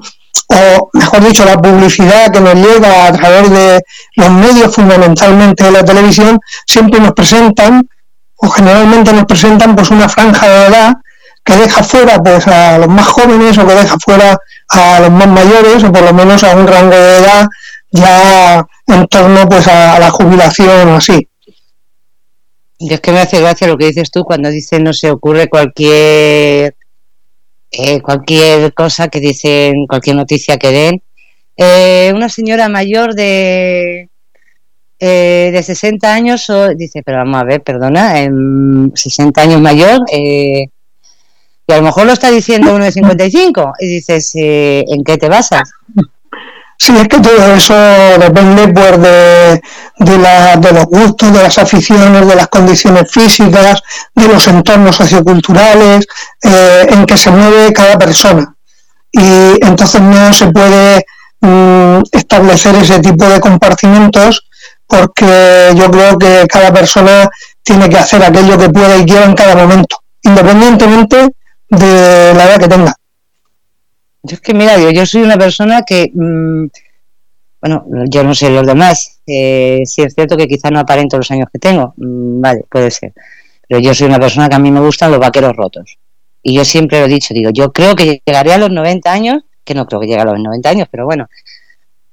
o 0.52 0.90
mejor 0.92 1.24
dicho 1.24 1.44
la 1.44 1.60
publicidad 1.60 2.30
que 2.30 2.40
nos 2.40 2.54
llega 2.54 3.06
a 3.06 3.12
través 3.12 3.50
de 3.50 3.80
los 4.16 4.30
medios 4.30 4.74
fundamentalmente 4.74 5.64
de 5.64 5.70
la 5.72 5.84
televisión 5.84 6.38
siempre 6.66 7.00
nos 7.00 7.12
presentan 7.12 7.88
o 8.36 8.50
generalmente 8.50 9.12
nos 9.12 9.24
presentan 9.24 9.74
pues 9.74 9.90
una 9.90 10.08
franja 10.08 10.48
de 10.48 10.66
edad 10.66 10.94
que 11.44 11.56
deja 11.56 11.82
fuera 11.82 12.18
pues 12.18 12.46
a 12.46 12.78
los 12.78 12.88
más 12.88 13.06
jóvenes 13.06 13.58
o 13.58 13.66
que 13.66 13.74
deja 13.74 13.96
fuera 14.04 14.36
a 14.68 15.00
los 15.00 15.10
más 15.10 15.28
mayores 15.28 15.82
o 15.84 15.92
por 15.92 16.02
lo 16.02 16.12
menos 16.12 16.42
a 16.44 16.54
un 16.54 16.66
rango 16.66 16.96
de 16.96 17.18
edad 17.18 17.46
ya 17.90 18.66
en 18.86 19.06
torno 19.06 19.48
pues 19.48 19.68
a, 19.68 19.98
la 19.98 20.10
jubilación 20.10 20.88
o 20.88 20.96
así. 20.96 21.28
Y 22.78 22.92
es 22.92 23.00
que 23.00 23.12
me 23.12 23.20
hace 23.20 23.40
gracia 23.40 23.68
lo 23.68 23.76
que 23.76 23.86
dices 23.86 24.10
tú 24.10 24.24
cuando 24.24 24.48
dices 24.50 24.80
no 24.80 24.92
se 24.92 25.10
ocurre 25.10 25.48
cualquier 25.48 26.74
eh, 27.72 28.00
cualquier 28.00 28.74
cosa 28.74 29.08
que 29.08 29.20
dicen, 29.20 29.86
cualquier 29.86 30.16
noticia 30.16 30.58
que 30.58 30.70
den. 30.70 31.02
Eh, 31.56 32.12
una 32.14 32.28
señora 32.28 32.68
mayor 32.68 33.14
de 33.14 34.08
eh, 34.98 35.50
de 35.52 35.62
60 35.62 36.14
años 36.14 36.46
dice, 36.76 37.02
pero 37.02 37.18
vamos 37.18 37.40
a 37.40 37.44
ver, 37.44 37.62
perdona, 37.62 38.20
em, 38.20 38.92
60 38.94 39.42
años 39.42 39.60
mayor 39.60 40.00
eh, 40.12 40.66
y 41.66 41.72
a 41.72 41.76
lo 41.78 41.82
mejor 41.82 42.06
lo 42.06 42.12
está 42.12 42.30
diciendo 42.30 42.74
uno 42.74 42.84
de 42.84 42.92
55 42.92 43.72
y 43.80 43.86
dices, 43.86 44.32
eh, 44.34 44.84
¿en 44.86 45.02
qué 45.04 45.16
te 45.16 45.28
basas? 45.28 45.72
Sí, 46.84 46.92
es 47.00 47.06
que 47.06 47.20
todo 47.20 47.54
eso 47.54 47.74
depende 48.18 48.66
pues 48.76 49.00
de, 49.00 49.62
de, 50.08 50.18
la- 50.18 50.56
de 50.56 50.72
los 50.72 50.86
gustos, 50.86 51.32
de 51.32 51.40
las 51.42 51.56
aficiones, 51.58 52.26
de 52.26 52.34
las 52.34 52.48
condiciones 52.48 53.08
físicas, 53.10 53.80
de 54.16 54.26
los 54.26 54.46
entornos 54.48 54.96
socioculturales 54.96 56.04
eh, 56.42 56.86
en 56.88 57.06
que 57.06 57.16
se 57.16 57.30
mueve 57.30 57.72
cada 57.72 57.96
persona. 57.96 58.44
Y 59.12 59.64
entonces 59.64 60.00
no 60.00 60.32
se 60.32 60.46
puede 60.50 61.04
mm, 61.40 62.00
establecer 62.10 62.74
ese 62.74 62.98
tipo 62.98 63.26
de 63.26 63.38
compartimentos 63.38 64.48
porque 64.88 65.70
yo 65.76 65.88
creo 65.90 66.18
que 66.18 66.46
cada 66.48 66.72
persona 66.72 67.28
tiene 67.62 67.88
que 67.88 67.98
hacer 67.98 68.24
aquello 68.24 68.58
que 68.58 68.70
pueda 68.70 68.96
y 68.96 69.04
quiera 69.06 69.24
en 69.26 69.34
cada 69.34 69.54
momento, 69.54 69.98
independientemente 70.22 71.28
de 71.68 72.34
la 72.36 72.44
edad 72.46 72.58
que 72.58 72.68
tenga. 72.68 72.92
Yo 74.22 74.34
es 74.34 74.40
que, 74.40 74.54
mira, 74.54 74.78
yo, 74.78 74.90
yo 74.90 75.04
soy 75.04 75.22
una 75.22 75.36
persona 75.36 75.82
que, 75.82 76.10
mm, 76.14 76.66
bueno, 77.60 77.84
yo 78.08 78.22
no 78.24 78.34
sé 78.34 78.50
los 78.50 78.66
demás, 78.66 79.20
eh, 79.26 79.80
sí 79.84 80.02
es 80.02 80.14
cierto 80.14 80.36
que 80.36 80.48
quizá 80.48 80.70
no 80.70 80.80
aparento 80.80 81.16
los 81.16 81.30
años 81.30 81.48
que 81.52 81.58
tengo, 81.58 81.94
mm, 81.96 82.40
vale, 82.40 82.64
puede 82.70 82.90
ser. 82.90 83.12
pero 83.68 83.80
yo 83.80 83.94
soy 83.94 84.06
una 84.08 84.20
persona 84.20 84.48
que 84.50 84.56
a 84.56 84.58
mí 84.58 84.70
me 84.70 84.80
gustan 84.80 85.10
los 85.10 85.20
vaqueros 85.20 85.56
rotos. 85.56 85.96
Y 86.42 86.54
yo 86.54 86.64
siempre 86.64 87.00
lo 87.00 87.06
he 87.06 87.08
dicho, 87.08 87.32
digo, 87.32 87.50
yo 87.54 87.72
creo 87.72 87.96
que 87.96 88.20
llegaré 88.26 88.52
a 88.52 88.58
los 88.58 88.70
90 88.70 89.10
años, 89.12 89.44
que 89.64 89.74
no 89.74 89.86
creo 89.86 90.00
que 90.00 90.06
llegue 90.08 90.20
a 90.20 90.24
los 90.26 90.38
90 90.38 90.68
años, 90.68 90.88
pero 90.90 91.06
bueno, 91.06 91.28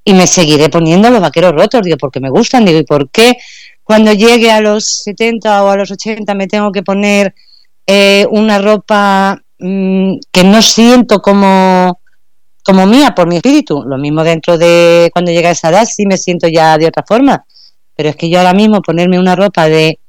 y 0.06 0.14
me 0.14 0.28
seguiré 0.28 0.70
poniendo 0.70 1.10
los 1.10 1.22
vaqueros 1.22 1.54
rotos, 1.54 1.82
digo, 1.84 1.98
porque 1.98 2.20
me 2.20 2.30
gustan, 2.30 2.66
digo, 2.66 2.80
¿y 2.80 2.84
por 2.84 3.10
qué 3.10 3.38
cuando 3.84 4.14
llegue 4.14 4.52
a 4.52 4.62
los 4.62 5.02
70 5.04 5.64
o 5.64 5.70
a 5.70 5.76
los 5.76 5.92
80 5.92 6.34
me 6.36 6.48
tengo 6.48 6.72
que 6.72 6.84
poner 6.84 7.34
eh, 7.88 8.28
una 8.30 8.60
ropa 8.60 9.42
mm, 9.60 10.16
que 10.32 10.44
no 10.44 10.62
siento 10.62 11.22
como, 11.22 12.00
como 12.64 12.86
mía 12.86 13.14
por 13.16 13.28
mi 13.28 13.38
espíritu? 13.38 13.84
Lo 13.84 13.98
mismo 13.98 14.24
dentro 14.24 14.58
de 14.58 15.10
cuando 15.14 15.32
llegue 15.32 15.48
a 15.48 15.52
esa 15.52 15.70
edad, 15.70 15.86
sí 15.86 16.06
me 16.06 16.18
siento 16.18 16.48
ya 16.48 16.78
de 16.78 16.88
otra 16.88 17.04
forma, 17.08 17.46
pero 17.96 18.10
es 18.10 18.16
que 18.16 18.30
yo 18.30 18.40
ahora 18.40 18.54
mismo 18.54 18.82
ponerme 18.82 19.20
una 19.20 19.36
ropa 19.36 19.68
de, 19.68 20.00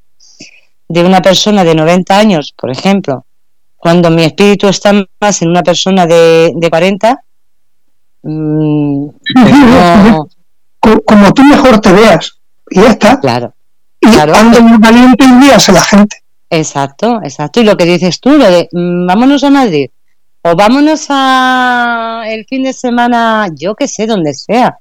de 0.89 1.05
una 1.05 1.21
persona 1.21 1.65
de 1.65 1.75
90 1.75 2.19
años, 2.19 2.55
por 2.57 2.71
ejemplo, 2.71 3.25
cuando 3.77 4.11
mi 4.11 4.25
espíritu 4.25 4.69
está 4.69 4.93
más 5.21 5.43
en 5.43 5.49
una 5.49 5.63
persona 5.63 6.07
de, 6.07 6.53
de 6.55 6.71
40, 6.71 7.25
mm, 8.23 9.07
como 11.05 11.33
tú 11.33 11.43
mejor 11.45 11.81
te 11.81 11.93
veas, 11.93 12.41
y 12.71 12.81
ya 12.81 12.91
está. 12.91 13.21
Claro. 13.21 13.55
Y 14.01 14.09
claro, 14.09 14.35
ando 14.35 14.63
muy 14.63 14.79
valiente 14.79 15.25
y 15.25 15.41
guías 15.41 15.69
a 15.69 15.73
la 15.73 15.83
gente. 15.83 16.20
Exacto, 16.51 17.21
exacto. 17.23 17.61
Y 17.61 17.65
lo 17.65 17.77
que 17.77 17.85
dices 17.85 18.21
tú, 18.21 18.31
lo 18.31 18.51
de 18.51 18.69
mm, 18.73 19.07
vámonos 19.07 19.45
a 19.45 19.51
Madrid 19.51 19.91
o 20.43 20.57
vámonos 20.57 21.07
a 21.11 22.25
el 22.27 22.45
fin 22.47 22.65
de 22.65 22.73
semana, 22.73 23.49
yo 23.55 23.75
que 23.75 23.89
sé, 23.89 24.07
donde 24.07 24.35
sea. 24.35 24.79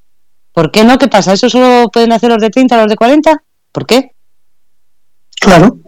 ¿Por 0.53 0.71
qué 0.71 0.83
no? 0.83 0.97
¿Qué 0.97 1.07
pasa? 1.07 1.33
¿Eso 1.33 1.49
solo 1.49 1.89
pueden 1.91 2.11
hacer 2.11 2.29
los 2.31 2.41
de 2.41 2.49
30, 2.49 2.77
los 2.77 2.88
de 2.88 2.95
40? 2.95 3.43
¿Por 3.71 3.85
qué? 3.85 4.11
Claro 5.39 5.79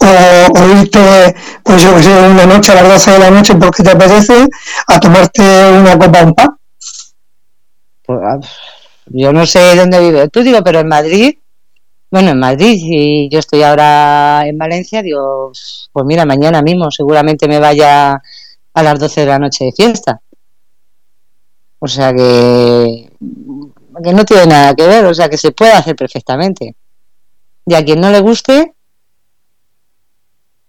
o, 0.00 0.80
irte, 0.80 1.34
pues 1.62 1.82
yo 1.82 1.94
que 1.96 2.02
sé, 2.02 2.28
una 2.28 2.46
noche 2.46 2.72
a 2.72 2.74
las 2.76 2.88
12 2.88 3.10
de 3.12 3.18
la 3.18 3.30
noche 3.30 3.54
porque 3.54 3.82
te 3.82 3.90
apetece 3.90 4.46
a 4.86 5.00
tomarte 5.00 5.70
una 5.70 5.98
copa 5.98 6.24
un 6.24 6.34
pan. 6.34 6.48
Pues, 8.04 8.20
ah, 8.22 8.38
yo 9.06 9.32
no 9.32 9.46
sé 9.46 9.76
dónde 9.76 10.00
vive 10.00 10.28
tú, 10.28 10.42
digo, 10.42 10.62
pero 10.62 10.80
en 10.80 10.88
Madrid, 10.88 11.38
bueno, 12.14 12.30
en 12.30 12.38
Madrid, 12.38 12.76
y 12.80 13.28
yo 13.28 13.40
estoy 13.40 13.64
ahora 13.64 14.46
en 14.46 14.56
Valencia, 14.56 15.02
digo, 15.02 15.50
pues 15.92 16.06
mira, 16.06 16.24
mañana 16.24 16.62
mismo 16.62 16.88
seguramente 16.92 17.48
me 17.48 17.58
vaya 17.58 18.22
a 18.72 18.82
las 18.84 19.00
12 19.00 19.22
de 19.22 19.26
la 19.26 19.40
noche 19.40 19.64
de 19.64 19.72
fiesta. 19.72 20.20
O 21.80 21.88
sea 21.88 22.14
que, 22.14 23.10
que 24.04 24.12
no 24.12 24.24
tiene 24.24 24.46
nada 24.46 24.76
que 24.76 24.86
ver, 24.86 25.04
o 25.06 25.12
sea 25.12 25.28
que 25.28 25.36
se 25.36 25.50
puede 25.50 25.72
hacer 25.72 25.96
perfectamente. 25.96 26.76
Y 27.66 27.74
a 27.74 27.84
quien 27.84 28.00
no 28.00 28.10
le 28.10 28.20
guste, 28.20 28.74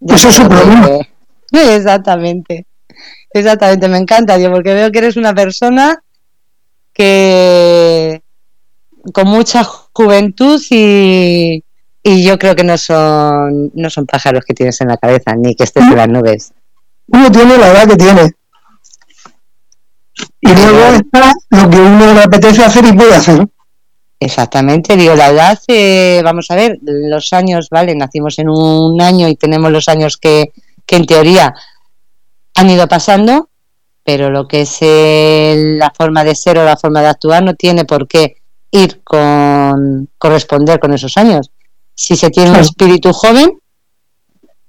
eso 0.07 0.29
es 0.29 0.35
su 0.35 0.47
problema. 0.47 0.97
Exactamente. 1.51 2.65
Exactamente, 3.31 3.87
me 3.87 3.99
encanta, 3.99 4.37
Dios, 4.37 4.51
porque 4.51 4.73
veo 4.73 4.91
que 4.91 4.99
eres 4.99 5.17
una 5.17 5.35
persona 5.35 6.01
que 6.93 8.21
con 9.13 9.27
mucha 9.27 9.63
juventud 9.63 10.61
y, 10.69 11.63
y 12.03 12.23
yo 12.23 12.37
creo 12.37 12.55
que 12.55 12.63
no 12.63 12.77
son 12.77 13.71
no 13.73 13.89
son 13.89 14.05
pájaros 14.05 14.43
que 14.45 14.53
tienes 14.53 14.79
en 14.81 14.89
la 14.89 14.97
cabeza 14.97 15.35
ni 15.35 15.55
que 15.55 15.63
estés 15.63 15.83
en 15.83 15.95
las 15.95 16.07
nubes. 16.07 16.53
Uno 17.07 17.31
tiene 17.31 17.57
la 17.57 17.71
edad 17.71 17.87
que 17.87 17.95
tiene. 17.95 18.31
Y 20.41 20.47
luego 20.47 20.95
está 20.95 21.33
lo 21.49 21.69
que 21.69 21.77
uno 21.77 22.13
le 22.13 22.23
apetece 22.23 22.63
hacer 22.63 22.85
y 22.85 22.93
puede 22.93 23.15
hacer. 23.15 23.47
Exactamente, 24.19 24.95
digo, 24.95 25.13
la 25.13 25.29
edad, 25.29 25.59
eh, 25.67 26.21
vamos 26.23 26.49
a 26.49 26.55
ver, 26.55 26.77
los 26.81 27.33
años, 27.33 27.67
¿vale? 27.69 27.95
Nacimos 27.95 28.39
en 28.39 28.49
un 28.49 29.01
año 29.01 29.27
y 29.27 29.35
tenemos 29.35 29.71
los 29.71 29.89
años 29.89 30.17
que, 30.17 30.53
que 30.85 30.95
en 30.95 31.05
teoría 31.05 31.53
han 32.53 32.69
ido 32.69 32.87
pasando, 32.87 33.49
pero 34.03 34.29
lo 34.29 34.47
que 34.47 34.61
es 34.61 34.79
la 34.81 35.91
forma 35.91 36.23
de 36.23 36.35
ser 36.35 36.57
o 36.57 36.65
la 36.65 36.77
forma 36.77 37.01
de 37.01 37.07
actuar 37.07 37.43
no 37.43 37.55
tiene 37.55 37.83
por 37.83 38.07
qué 38.07 38.37
ir 38.75 39.01
con 39.03 40.09
corresponder 40.17 40.79
con 40.79 40.93
esos 40.93 41.17
años. 41.17 41.51
Si 41.93 42.15
se 42.15 42.29
tiene 42.29 42.51
un 42.51 42.57
espíritu 42.57 43.13
joven, 43.13 43.59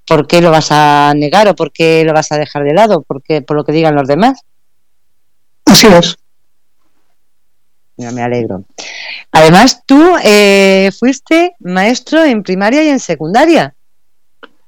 ¿por 0.06 0.26
qué 0.26 0.40
lo 0.40 0.50
vas 0.50 0.68
a 0.70 1.12
negar 1.16 1.48
o 1.48 1.56
por 1.56 1.72
qué 1.72 2.04
lo 2.04 2.12
vas 2.12 2.30
a 2.32 2.38
dejar 2.38 2.64
de 2.64 2.74
lado? 2.74 3.02
Porque 3.06 3.42
por 3.42 3.56
lo 3.56 3.64
que 3.64 3.72
digan 3.72 3.94
los 3.94 4.08
demás. 4.08 4.40
Así 5.64 5.88
es. 5.88 6.16
me 7.96 8.22
alegro. 8.22 8.64
Además, 9.32 9.82
tú 9.84 10.16
eh, 10.22 10.90
fuiste 10.98 11.56
maestro 11.60 12.24
en 12.24 12.42
primaria 12.42 12.84
y 12.84 12.88
en 12.88 13.00
secundaria. 13.00 13.74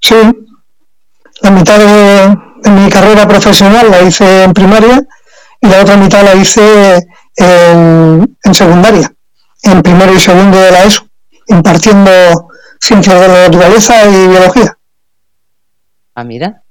Sí, 0.00 0.16
la 1.40 1.50
mitad 1.50 1.78
de, 1.78 2.70
mi 2.70 2.90
carrera 2.90 3.26
profesional 3.26 3.90
la 3.90 4.02
hice 4.02 4.44
en 4.44 4.52
primaria 4.52 5.00
y 5.60 5.68
la 5.68 5.80
otra 5.82 5.96
mitad 5.96 6.24
la 6.24 6.34
hice 6.34 7.06
en, 7.36 8.36
secundaria, 8.52 9.12
en 9.62 9.82
primero 9.82 10.14
y 10.14 10.20
segundo 10.20 10.58
de 10.58 10.70
la 10.70 10.84
ESO, 10.84 11.08
impartiendo 11.46 12.10
ciencias 12.80 13.20
de 13.20 13.28
la 13.28 13.48
naturaleza 13.48 14.06
y 14.06 14.28
biología. 14.28 14.78
Ah, 16.14 16.24
mira. 16.24 16.62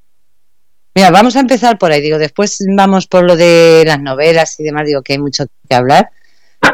Mira, 0.94 1.12
vamos 1.12 1.36
a 1.36 1.40
empezar 1.40 1.78
por 1.78 1.92
ahí. 1.92 2.02
Digo, 2.02 2.18
después 2.18 2.58
vamos 2.76 3.08
por 3.08 3.24
lo 3.24 3.36
de 3.36 3.84
las 3.86 4.00
novelas 4.00 4.60
y 4.60 4.64
demás. 4.64 4.88
Digo 4.88 5.04
que 5.04 5.14
hay 5.14 5.20
mucho 5.20 5.46
que 5.70 5.76
hablar. 5.76 6.10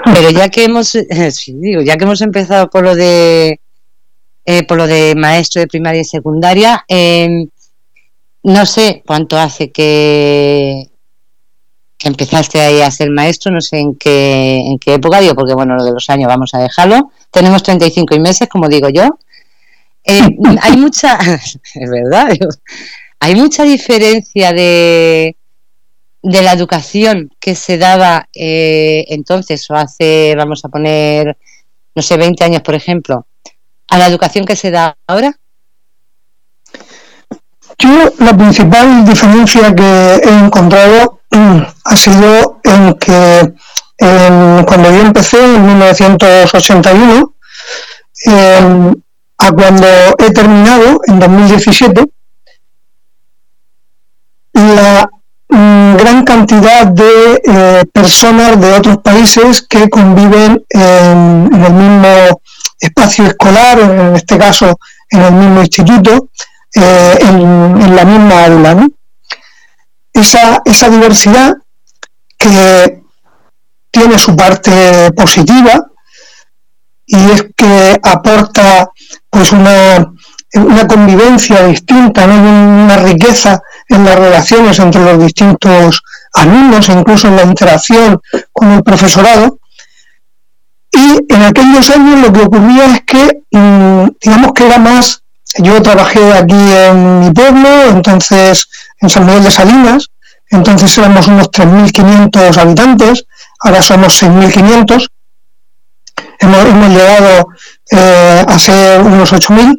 Pero 0.05 0.29
ya 0.29 0.49
que 0.49 0.63
hemos, 0.63 0.93
digo, 1.47 1.81
ya 1.81 1.97
que 1.97 2.03
hemos 2.03 2.21
empezado 2.21 2.69
por 2.69 2.83
lo 2.83 2.95
de 2.95 3.59
eh, 4.45 4.63
por 4.63 4.77
lo 4.77 4.87
de 4.87 5.13
maestro 5.15 5.61
de 5.61 5.67
primaria 5.67 6.01
y 6.01 6.05
secundaria, 6.05 6.83
em, 6.87 7.47
no 8.43 8.65
sé 8.65 9.03
cuánto 9.05 9.37
hace 9.37 9.71
que 9.71 10.89
empezaste 12.03 12.59
ahí 12.59 12.81
a 12.81 12.91
ser 12.91 13.09
maestro, 13.09 13.51
no 13.51 13.61
sé 13.61 13.79
en 13.79 13.95
qué, 13.95 14.57
en 14.57 14.79
qué 14.79 14.95
época, 14.95 15.19
digo, 15.19 15.35
porque 15.35 15.53
bueno, 15.53 15.75
lo 15.75 15.83
de 15.83 15.91
los 15.91 16.09
años 16.09 16.27
vamos 16.27 16.53
a 16.53 16.59
dejarlo. 16.59 17.11
Tenemos 17.31 17.63
35 17.63 18.15
y 18.15 18.19
meses, 18.19 18.47
como 18.49 18.67
digo 18.67 18.89
yo. 18.89 19.17
Eh, 20.03 20.21
hay 20.61 20.77
mucha, 20.77 21.17
es 21.75 21.89
verdad, 21.89 22.29
hay 23.19 23.35
mucha 23.35 23.63
diferencia 23.63 24.51
de, 24.51 25.35
de 26.21 26.41
la 26.41 26.53
educación 26.53 27.29
que 27.39 27.55
se 27.55 27.77
daba 27.77 28.27
eh, 28.33 29.05
entonces, 29.09 29.69
o 29.69 29.75
hace, 29.75 30.33
vamos 30.37 30.63
a 30.65 30.69
poner, 30.69 31.37
no 31.95 32.01
sé, 32.01 32.17
20 32.17 32.43
años, 32.43 32.61
por 32.61 32.75
ejemplo, 32.75 33.27
a 33.87 33.97
la 33.97 34.07
educación 34.07 34.45
que 34.45 34.55
se 34.55 34.71
da 34.71 34.97
ahora? 35.07 35.37
Yo 37.77 38.13
la 38.19 38.35
principal 38.35 39.05
diferencia 39.05 39.73
que 39.75 40.21
he 40.23 40.39
encontrado 40.39 41.19
mm, 41.31 41.59
ha 41.85 41.95
sido 41.95 42.59
en 42.63 42.93
que 42.95 43.53
cuando 44.65 44.91
yo 44.91 45.01
empecé 45.01 45.37
en 45.43 45.65
1981, 45.65 47.33
em, 48.25 48.93
a 49.37 49.51
cuando 49.51 49.87
he 50.17 50.31
terminado 50.31 50.99
en 51.07 51.19
2017, 51.19 52.05
la 54.53 55.09
gran 55.49 56.23
cantidad 56.23 56.87
de 56.87 57.41
eh, 57.45 57.83
personas 57.91 58.59
de 58.59 58.73
otros 58.73 58.97
países 58.97 59.61
que 59.61 59.89
conviven 59.89 60.63
en, 60.69 61.49
el 61.53 61.73
mismo 61.73 62.41
espacio 62.79 63.25
escolar, 63.27 63.79
en 63.79 64.15
este 64.15 64.37
caso 64.37 64.77
en 65.09 65.21
el 65.21 65.33
mismo 65.33 65.61
instituto, 65.61 66.29
eh, 66.75 67.17
en, 67.21 67.95
la 67.95 68.05
misma 68.05 68.45
aula. 68.45 68.87
Esa, 70.13 70.61
esa 70.65 70.89
diversidad 70.89 71.53
que 72.37 73.01
tiene 73.91 74.17
su 74.17 74.35
parte 74.35 75.11
positiva 75.15 75.87
y 77.05 77.31
es 77.31 77.45
que 77.55 77.99
aporta 78.01 78.89
pues 79.29 79.51
una, 79.51 80.13
una 80.55 80.87
convivencia 80.87 81.65
distinta, 81.67 82.27
¿no? 82.27 82.35
una 82.35 82.97
riqueza 82.97 83.61
en 83.87 84.05
las 84.05 84.15
relaciones 84.15 84.79
entre 84.79 85.03
los 85.03 85.19
distintos 85.19 86.01
alumnos 86.33 86.89
incluso 86.89 87.27
en 87.27 87.35
la 87.35 87.43
interacción 87.43 88.21
con 88.51 88.71
el 88.71 88.83
profesorado. 88.83 89.59
Y 90.91 91.33
en 91.33 91.41
aquellos 91.41 91.89
años 91.89 92.19
lo 92.19 92.31
que 92.31 92.41
ocurría 92.41 92.85
es 92.85 93.01
que, 93.01 93.41
mm, 93.51 94.09
digamos 94.21 94.51
que 94.53 94.65
era 94.67 94.77
más, 94.77 95.22
yo 95.59 95.81
trabajé 95.81 96.33
aquí 96.33 96.55
en 96.55 97.19
mi 97.19 97.31
pueblo, 97.31 97.69
entonces 97.89 98.67
en 99.01 99.09
San 99.09 99.25
Miguel 99.25 99.43
de 99.43 99.51
Salinas, 99.51 100.09
entonces 100.49 100.97
éramos 100.97 101.27
unos 101.27 101.49
3.500 101.51 102.57
habitantes, 102.57 103.25
ahora 103.59 103.81
somos 103.81 104.21
6.500, 104.21 105.07
hemos, 106.39 106.65
hemos 106.65 106.89
llegado 106.89 107.47
eh, 107.91 108.45
a 108.47 108.59
ser 108.59 109.01
unos 109.01 109.31
8.000 109.33 109.75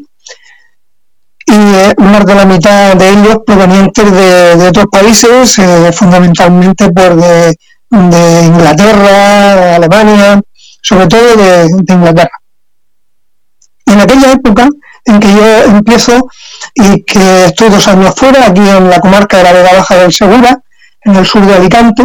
y 1.47 1.53
eh, 1.53 1.95
más 1.99 2.25
de 2.25 2.35
la 2.35 2.45
mitad 2.45 2.95
de 2.95 3.11
ellos 3.11 3.39
provenientes 3.47 4.11
de, 4.11 4.69
otros 4.69 4.87
países, 4.91 5.59
eh, 5.59 5.93
fundamentalmente 5.93 6.91
por 6.91 7.17
de, 7.17 7.55
Inglaterra, 7.91 9.77
Alemania, 9.77 10.41
sobre 10.83 11.07
todo 11.07 11.37
de, 11.37 11.67
Inglaterra. 11.87 12.39
En 13.87 14.01
aquella 14.01 14.33
época 14.33 14.69
en 15.05 15.21
que 15.21 15.33
yo 15.33 15.65
empiezo 15.65 16.29
y 16.75 17.03
que 17.05 17.47
estoy 17.47 17.69
dos 17.69 17.87
años 17.89 18.15
fuera, 18.17 18.47
aquí 18.47 18.61
en 18.61 18.89
la 18.89 19.01
comarca 19.01 19.39
de 19.39 19.45
la 19.45 19.53
Vega 19.53 19.73
Baja 19.75 19.97
del 19.97 20.13
Segura, 20.13 20.59
en 21.03 21.17
el 21.17 21.27
sur 21.27 21.45
de 21.45 21.55
Alicante. 21.55 22.05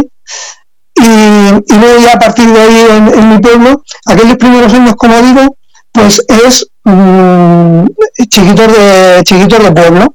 Y, 0.94 1.02
y 1.02 1.78
luego 1.78 2.00
ya 2.00 2.12
a 2.12 2.18
partir 2.18 2.46
de 2.52 2.60
ahí 2.60 2.86
en, 2.90 3.30
mi 3.30 3.38
pueblo, 3.38 3.82
aquellos 4.06 4.36
primeros 4.36 4.72
años, 4.74 4.94
como 4.96 5.16
digo, 5.22 5.56
pues 5.92 6.22
es 6.28 6.66
mmm, 6.84 7.84
de 8.16 9.22
de 9.24 9.72
pueblo, 9.72 10.14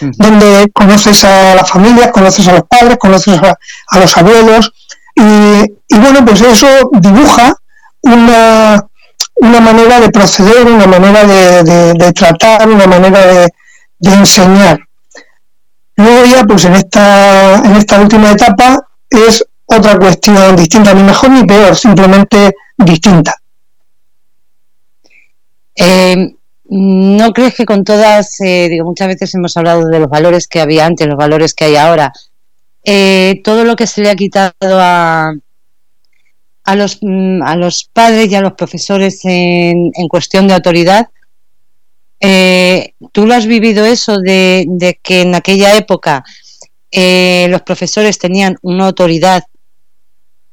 donde 0.00 0.70
conoces 0.72 1.24
a 1.24 1.54
las 1.54 1.70
familias, 1.70 2.10
conoces 2.12 2.46
a 2.48 2.52
los 2.52 2.62
padres, 2.68 2.98
conoces 2.98 3.38
a, 3.42 3.98
los 3.98 4.16
abuelos, 4.16 4.72
y, 5.14 5.98
bueno, 5.98 6.24
pues 6.24 6.42
eso 6.42 6.68
dibuja 6.92 7.54
una, 8.02 8.86
una 9.36 9.60
manera 9.60 10.00
de 10.00 10.10
proceder, 10.10 10.66
una 10.66 10.86
manera 10.86 11.24
de, 11.24 12.12
tratar, 12.12 12.68
una 12.68 12.86
manera 12.86 13.26
de, 13.26 13.48
enseñar. 14.00 14.80
Luego 15.96 16.24
ya, 16.26 16.44
pues 16.44 16.64
en 16.64 16.74
esta, 16.74 17.56
en 17.64 17.76
esta 17.76 18.00
última 18.00 18.32
etapa 18.32 18.78
es 19.08 19.44
otra 19.66 19.98
cuestión 19.98 20.56
distinta, 20.56 20.94
ni 20.94 21.02
mejor 21.02 21.30
ni 21.30 21.44
peor, 21.44 21.74
simplemente 21.76 22.54
distinta. 22.76 23.34
Eh, 25.74 26.34
¿No 26.68 27.32
crees 27.32 27.54
que 27.54 27.64
con 27.64 27.84
todas, 27.84 28.40
eh, 28.40 28.68
digo, 28.68 28.84
muchas 28.84 29.08
veces 29.08 29.34
hemos 29.34 29.56
hablado 29.56 29.86
de 29.86 30.00
los 30.00 30.08
valores 30.08 30.48
que 30.48 30.60
había 30.60 30.84
antes, 30.84 31.06
los 31.06 31.16
valores 31.16 31.54
que 31.54 31.64
hay 31.66 31.76
ahora, 31.76 32.12
eh, 32.84 33.40
todo 33.44 33.64
lo 33.64 33.76
que 33.76 33.86
se 33.86 34.02
le 34.02 34.10
ha 34.10 34.16
quitado 34.16 34.52
a, 34.62 35.32
a, 36.66 36.76
los, 36.76 36.98
mm, 37.00 37.42
a 37.42 37.56
los 37.56 37.88
padres 37.92 38.30
y 38.30 38.34
a 38.34 38.40
los 38.42 38.52
profesores 38.52 39.24
en, 39.24 39.90
en 39.94 40.08
cuestión 40.08 40.46
de 40.48 40.54
autoridad, 40.54 41.08
eh, 42.20 42.94
¿tú 43.12 43.26
lo 43.26 43.34
has 43.34 43.46
vivido 43.46 43.84
eso 43.84 44.18
de, 44.18 44.64
de 44.68 44.98
que 45.02 45.22
en 45.22 45.34
aquella 45.34 45.76
época 45.76 46.24
los 46.92 47.60
profesores 47.60 48.18
tenían 48.18 48.56
una 48.62 48.86
autoridad 48.86 49.44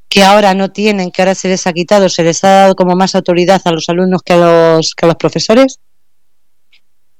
que 0.09 0.23
ahora 0.23 0.53
no 0.53 0.71
tienen, 0.71 1.09
que 1.09 1.21
ahora 1.21 1.35
se 1.35 1.47
les 1.47 1.65
ha 1.65 1.73
quitado, 1.73 2.07
se 2.09 2.21
les 2.21 2.43
ha 2.43 2.49
dado 2.49 2.75
como 2.75 2.95
más 2.95 3.15
autoridad 3.15 3.61
a 3.65 3.71
los 3.71 3.89
alumnos 3.89 4.21
que 4.23 4.33
a 4.33 4.37
los, 4.37 4.93
que 4.93 5.05
a 5.05 5.07
los 5.07 5.15
profesores? 5.15 5.79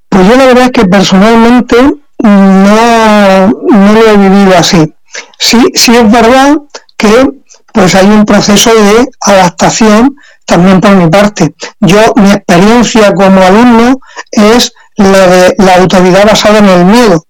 Pues 0.09 0.27
yo 0.27 0.35
la 0.35 0.45
verdad 0.45 0.65
es 0.65 0.71
que 0.71 0.85
personalmente 0.85 1.75
no, 2.19 3.47
no 3.47 3.93
lo 3.93 4.07
he 4.07 4.17
vivido 4.17 4.55
así. 4.55 4.93
Sí, 5.39 5.71
sí 5.73 5.95
es 5.95 6.12
verdad 6.12 6.57
que 6.95 7.29
pues 7.73 7.95
hay 7.95 8.05
un 8.05 8.23
proceso 8.23 8.73
de 8.73 9.07
adaptación 9.21 10.15
también 10.45 10.79
por 10.79 10.91
mi 10.91 11.09
parte. 11.09 11.55
Yo, 11.79 12.13
mi 12.15 12.31
experiencia 12.31 13.13
como 13.13 13.41
alumno 13.41 13.99
es 14.31 14.71
la 14.95 15.27
de 15.27 15.55
la 15.57 15.75
autoridad 15.75 16.27
basada 16.27 16.59
en 16.59 16.69
el 16.69 16.85
miedo. 16.85 17.25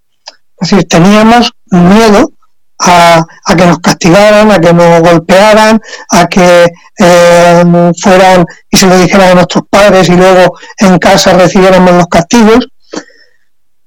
Es 0.60 0.70
decir, 0.70 0.88
teníamos 0.88 1.52
miedo 1.72 2.32
a, 2.80 3.26
que 3.56 3.66
nos 3.66 3.80
castigaran, 3.80 4.52
a 4.52 4.60
que 4.60 4.74
nos 4.74 5.02
golpearan, 5.02 5.80
a 6.12 6.28
que 6.28 6.66
eh, 7.00 7.92
fueran 8.02 8.46
y 8.70 8.78
se 8.78 8.88
lo 8.88 8.98
dijeran 8.98 9.32
a 9.32 9.36
nuestros 9.36 9.64
padres 9.70 10.10
y 10.10 10.16
luego 10.16 10.58
en 10.80 10.98
casa 10.98 11.34
recibiéramos 11.34 11.92
los 11.94 12.08
castigos. 12.08 12.68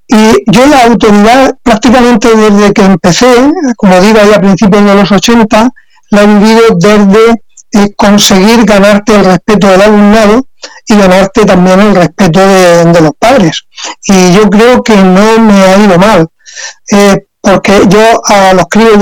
Y 0.08 0.44
yo 0.46 0.66
la 0.66 0.84
autoridad 0.84 1.54
prácticamente 1.62 2.34
desde 2.34 2.72
que 2.72 2.82
empecé, 2.82 3.50
como 3.76 4.00
digo 4.00 4.20
ahí 4.20 4.32
a 4.32 4.40
principios 4.40 4.84
de 4.84 4.94
los 4.94 5.10
80, 5.10 5.68
la 6.10 6.22
he 6.22 6.26
vivido 6.26 6.62
desde 6.76 7.42
conseguir 7.96 8.64
ganarte 8.64 9.14
el 9.14 9.24
respeto 9.24 9.68
del 9.68 9.82
alumnado 9.82 10.46
y 10.86 10.96
ganarte 10.96 11.44
también 11.44 11.80
el 11.80 11.94
respeto 11.94 12.40
de, 12.40 13.00
los 13.00 13.12
padres. 13.18 13.64
Y 14.04 14.32
yo 14.32 14.48
creo 14.48 14.82
que 14.82 14.96
no 14.96 15.38
me 15.40 15.62
ha 15.62 15.76
ido 15.78 15.98
mal, 15.98 16.26
eh, 16.90 17.26
porque 17.40 17.82
yo 17.88 18.20
a 18.24 18.54
los 18.54 18.66
críos 18.68 18.98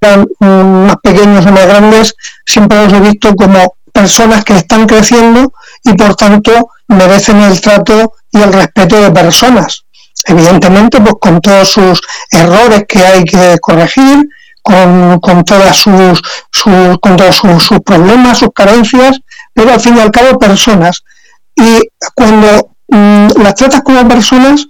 ya 0.00 0.24
más 0.40 0.96
pequeños 1.02 1.46
o 1.46 1.52
más 1.52 1.66
grandes, 1.66 2.14
siempre 2.44 2.84
los 2.84 2.92
he 2.92 3.00
visto 3.00 3.34
como 3.34 3.76
personas 3.92 4.44
que 4.44 4.56
están 4.56 4.86
creciendo 4.86 5.52
y 5.84 5.94
por 5.94 6.14
tanto 6.16 6.70
merecen 6.88 7.40
el 7.42 7.60
trato 7.60 8.12
y 8.30 8.40
el 8.40 8.52
respeto 8.52 9.00
de 9.00 9.10
personas 9.10 9.86
evidentemente 10.26 11.00
pues 11.00 11.14
con 11.20 11.40
todos 11.40 11.70
sus 11.70 12.00
errores 12.30 12.84
que 12.88 12.98
hay 13.04 13.24
que 13.24 13.56
corregir, 13.60 14.24
con, 14.66 15.20
con 15.20 15.44
todas 15.44 15.76
sus, 15.76 16.20
sus 16.50 16.98
todos 17.00 17.36
sus, 17.62 17.80
problemas, 17.84 18.38
sus 18.38 18.48
carencias, 18.52 19.20
pero 19.54 19.72
al 19.72 19.80
fin 19.80 19.96
y 19.96 20.00
al 20.00 20.10
cabo 20.10 20.40
personas. 20.40 21.04
Y 21.54 21.82
cuando 22.16 22.72
mm, 22.88 23.28
las 23.44 23.54
tratas 23.54 23.82
como 23.82 24.08
personas, 24.08 24.66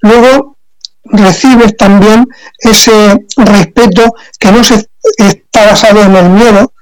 luego 0.00 0.56
recibes 1.04 1.76
también 1.76 2.26
ese 2.58 3.24
respeto 3.36 4.16
que 4.40 4.50
no 4.50 4.64
se 4.64 4.88
está 5.16 5.66
basado 5.66 6.02
en 6.02 6.16
el 6.16 6.28
miedo 6.28 6.72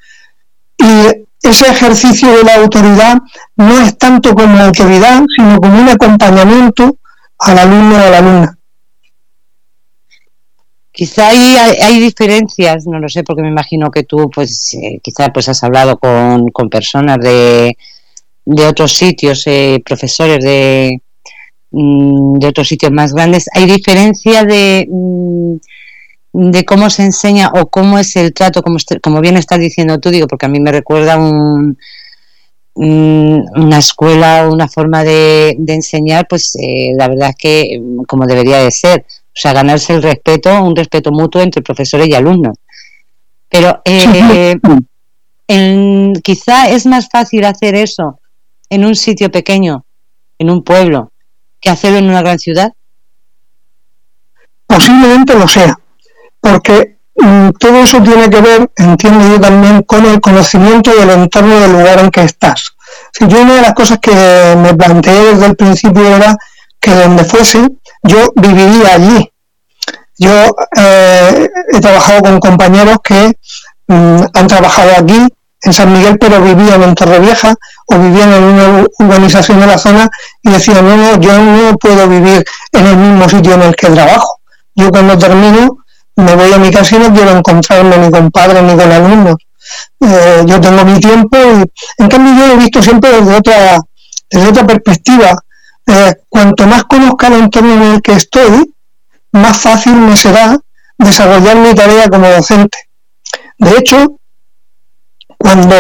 y 0.79 1.27
ese 1.43 1.71
ejercicio 1.71 2.35
de 2.35 2.45
la 2.45 2.55
autoridad 2.55 3.19
no 3.57 3.79
es 3.83 3.99
tanto 3.99 4.35
como 4.35 4.59
autoridad, 4.59 5.23
sino 5.37 5.61
como 5.61 5.83
un 5.83 5.89
acompañamiento 5.91 6.97
al 7.41 7.59
alumno 7.59 7.97
o 7.97 7.99
a 7.99 8.11
la 8.11 8.19
alumna. 8.19 8.59
Quizá 10.97 11.27
hay, 11.31 11.57
hay, 11.83 11.99
diferencias, 11.99 12.87
no 12.87 13.01
lo 13.01 13.09
sé, 13.09 13.25
porque 13.25 13.43
me 13.43 13.49
imagino 13.49 13.91
que 13.91 14.05
tú, 14.05 14.31
pues, 14.33 14.75
eh, 14.75 15.01
quizá 15.03 15.33
pues 15.33 15.49
has 15.49 15.65
hablado 15.65 15.99
con, 15.99 16.47
con 16.53 16.71
personas 16.71 17.19
de, 17.19 17.77
de 18.45 18.67
otros 18.67 18.93
sitios, 18.93 19.43
eh, 19.47 19.83
profesores 19.85 20.39
de, 20.45 21.03
mm, 21.73 22.39
de 22.39 22.47
otros 22.47 22.69
sitios 22.69 22.93
más 22.93 23.13
grandes. 23.13 23.47
¿Hay 23.55 23.67
diferencia 23.67 24.45
de, 24.45 24.87
mm, 24.89 25.57
de 26.53 26.65
cómo 26.65 26.89
se 26.91 27.03
enseña 27.03 27.51
o 27.53 27.67
cómo 27.67 27.99
es 27.99 28.15
el 28.15 28.33
trato, 28.33 28.63
como, 28.63 28.79
como 29.03 29.21
bien 29.21 29.37
estás 29.37 29.59
diciendo 29.59 29.99
tú, 29.99 30.11
digo, 30.11 30.29
porque 30.29 30.47
a 30.47 30.49
mí 30.49 30.61
me 30.61 30.71
recuerda 30.71 31.17
un, 31.17 31.77
una 32.75 33.79
escuela, 33.79 34.49
una 34.49 34.69
forma 34.69 35.03
de, 35.03 35.57
enseñar, 35.67 36.27
pues 36.29 36.57
eh, 36.57 36.93
la 36.97 37.09
verdad 37.09 37.31
es 37.31 37.37
que 37.37 37.81
mm, 37.81 38.05
como 38.05 38.27
debería 38.27 38.59
de 38.59 38.71
ser. 38.71 39.05
O 39.37 39.41
sea, 39.41 39.53
ganarse 39.53 39.95
el 39.95 40.03
respeto, 40.03 40.63
un 40.63 40.77
respeto 40.77 41.11
mutuo 41.11 41.43
entre 41.43 41.63
profesores 41.63 42.09
y 42.09 42.15
alumnos. 42.15 42.57
Pero 43.49 43.83
eh, 43.85 44.57
quizá 46.23 46.69
es 46.71 46.87
más 46.87 47.09
fácil 47.11 47.45
hacer 47.45 47.75
eso 47.75 48.21
en 48.71 48.85
un 48.85 48.95
sitio 48.95 49.31
pequeño, 49.31 49.85
en 50.39 50.51
un 50.51 50.63
pueblo, 50.63 51.13
que 51.61 51.71
hacerlo 51.71 51.99
en 51.99 52.09
una 52.09 52.23
gran 52.23 52.39
ciudad. 52.39 52.73
Posiblemente 54.67 55.35
lo 55.35 55.49
sea, 55.49 55.79
porque 56.41 56.97
mm, 57.17 57.51
todo 57.59 57.83
eso 57.83 58.03
tiene 58.03 58.31
que 58.31 58.41
ver, 58.41 58.71
entiendo 58.77 59.29
yo 59.29 59.41
también, 59.41 59.83
con 59.83 60.05
el 60.07 60.21
conocimiento 60.21 60.95
del 60.95 61.11
entorno 61.11 61.59
del 61.61 61.73
lugar 61.73 61.99
en 62.01 62.11
que 62.11 62.23
estás. 62.23 62.75
Si 63.13 63.27
yo 63.29 63.43
una 63.43 63.57
de 63.57 63.63
las 63.63 63.75
cosas 63.75 63.99
que 63.99 64.13
me 64.57 64.75
planteé 64.75 65.35
desde 65.35 65.47
el 65.47 65.57
principio 65.57 66.07
era 66.07 66.37
que 66.85 66.95
donde 66.95 67.25
fuese, 67.25 67.67
yo 68.03 68.29
viviría 68.37 68.95
allí. 68.95 69.31
Yo 70.19 70.31
eh, 70.77 71.49
he 71.73 71.81
trabajado 71.81 72.21
con 72.21 72.39
compañeros 72.39 72.99
que 73.03 73.33
mm, 73.89 74.23
han 74.35 74.47
trabajado 74.47 74.91
aquí, 74.99 75.27
en 75.63 75.73
San 75.73 75.91
Miguel, 75.91 76.19
pero 76.19 76.43
vivían 76.43 76.83
en 76.83 76.95
Torrevieja 76.95 77.55
o 77.87 77.99
vivían 77.99 78.31
en 78.35 78.43
una 78.45 78.85
urbanización 78.99 79.61
de 79.61 79.67
la 79.67 79.79
zona 79.79 80.11
y 80.43 80.51
decían, 80.51 80.87
no, 80.87 80.95
no, 80.95 81.19
yo 81.19 81.33
no 81.39 81.75
puedo 81.79 82.07
vivir 82.07 82.45
en 82.73 82.87
el 82.87 82.97
mismo 82.99 83.27
sitio 83.31 83.55
en 83.55 83.63
el 83.63 83.75
que 83.75 83.89
trabajo. 83.89 84.41
Yo 84.75 84.91
cuando 84.91 85.17
termino 85.17 85.79
me 86.17 86.35
voy 86.37 86.53
a 86.53 86.59
mi 86.59 86.71
casa 86.71 86.97
y 86.97 86.99
no 86.99 87.15
quiero 87.15 87.31
encontrarme 87.31 87.97
ni 87.97 88.11
con 88.11 88.31
padres 88.31 88.63
ni 88.63 88.77
con 88.77 88.93
alumnos. 88.93 89.37
Eh, 90.01 90.43
yo 90.45 90.61
tengo 90.61 90.85
mi 90.85 91.01
tiempo 91.01 91.39
y 91.39 92.03
en 92.03 92.09
cambio 92.09 92.35
yo 92.35 92.47
lo 92.47 92.53
he 92.53 92.57
visto 92.57 92.83
siempre 92.83 93.11
desde 93.11 93.35
otra, 93.35 93.79
desde 94.31 94.49
otra 94.49 94.67
perspectiva. 94.67 95.33
Eh, 95.87 96.15
cuanto 96.29 96.67
más 96.67 96.85
conozca 96.85 97.27
el 97.29 97.35
entorno 97.35 97.75
en 97.75 97.83
el 97.83 98.03
que 98.03 98.13
estoy, 98.13 98.73
más 99.33 99.59
fácil 99.59 99.95
me 99.95 100.17
será 100.17 100.57
desarrollar 100.99 101.57
mi 101.57 101.75
tarea 101.75 102.09
como 102.09 102.29
docente. 102.29 102.79
De 103.59 103.79
hecho, 103.79 104.19
cuando 105.39 105.75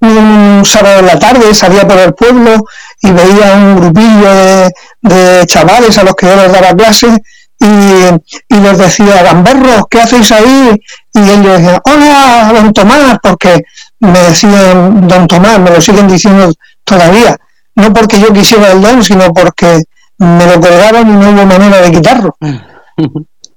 un 0.00 0.62
sábado 0.64 1.00
en 1.00 1.06
la 1.06 1.18
tarde 1.18 1.54
salía 1.54 1.86
por 1.86 1.98
el 1.98 2.14
pueblo 2.14 2.56
y 3.00 3.10
veía 3.10 3.54
un 3.54 3.76
grupillo 3.76 4.34
de, 4.34 4.70
de 5.02 5.46
chavales 5.46 5.98
a 5.98 6.04
los 6.04 6.14
que 6.14 6.26
yo 6.26 6.36
les 6.36 6.52
daba 6.52 6.74
clases, 6.74 7.18
y, 7.62 8.56
les 8.56 8.78
decía, 8.78 9.22
gamberros, 9.22 9.84
¿qué 9.88 10.00
hacéis 10.00 10.32
ahí? 10.32 10.76
Y 11.14 11.20
ellos 11.20 11.58
decían, 11.58 11.80
hola, 11.84 12.52
don 12.54 12.72
Tomás, 12.72 13.18
porque 13.22 13.62
me 14.00 14.18
decían 14.18 15.06
don 15.06 15.26
Tomás, 15.26 15.58
me 15.60 15.70
lo 15.70 15.80
siguen 15.80 16.08
diciendo 16.08 16.52
todavía, 16.84 17.36
no 17.74 17.92
porque 17.92 18.20
yo 18.20 18.32
quisiera 18.32 18.72
el 18.72 18.82
don, 18.82 19.02
sino 19.02 19.32
porque 19.32 19.82
me 20.18 20.46
lo 20.46 20.60
colgaron 20.60 21.08
y 21.08 21.12
no 21.12 21.30
hubo 21.30 21.46
manera 21.46 21.80
de 21.80 21.92
quitarlo. 21.92 22.36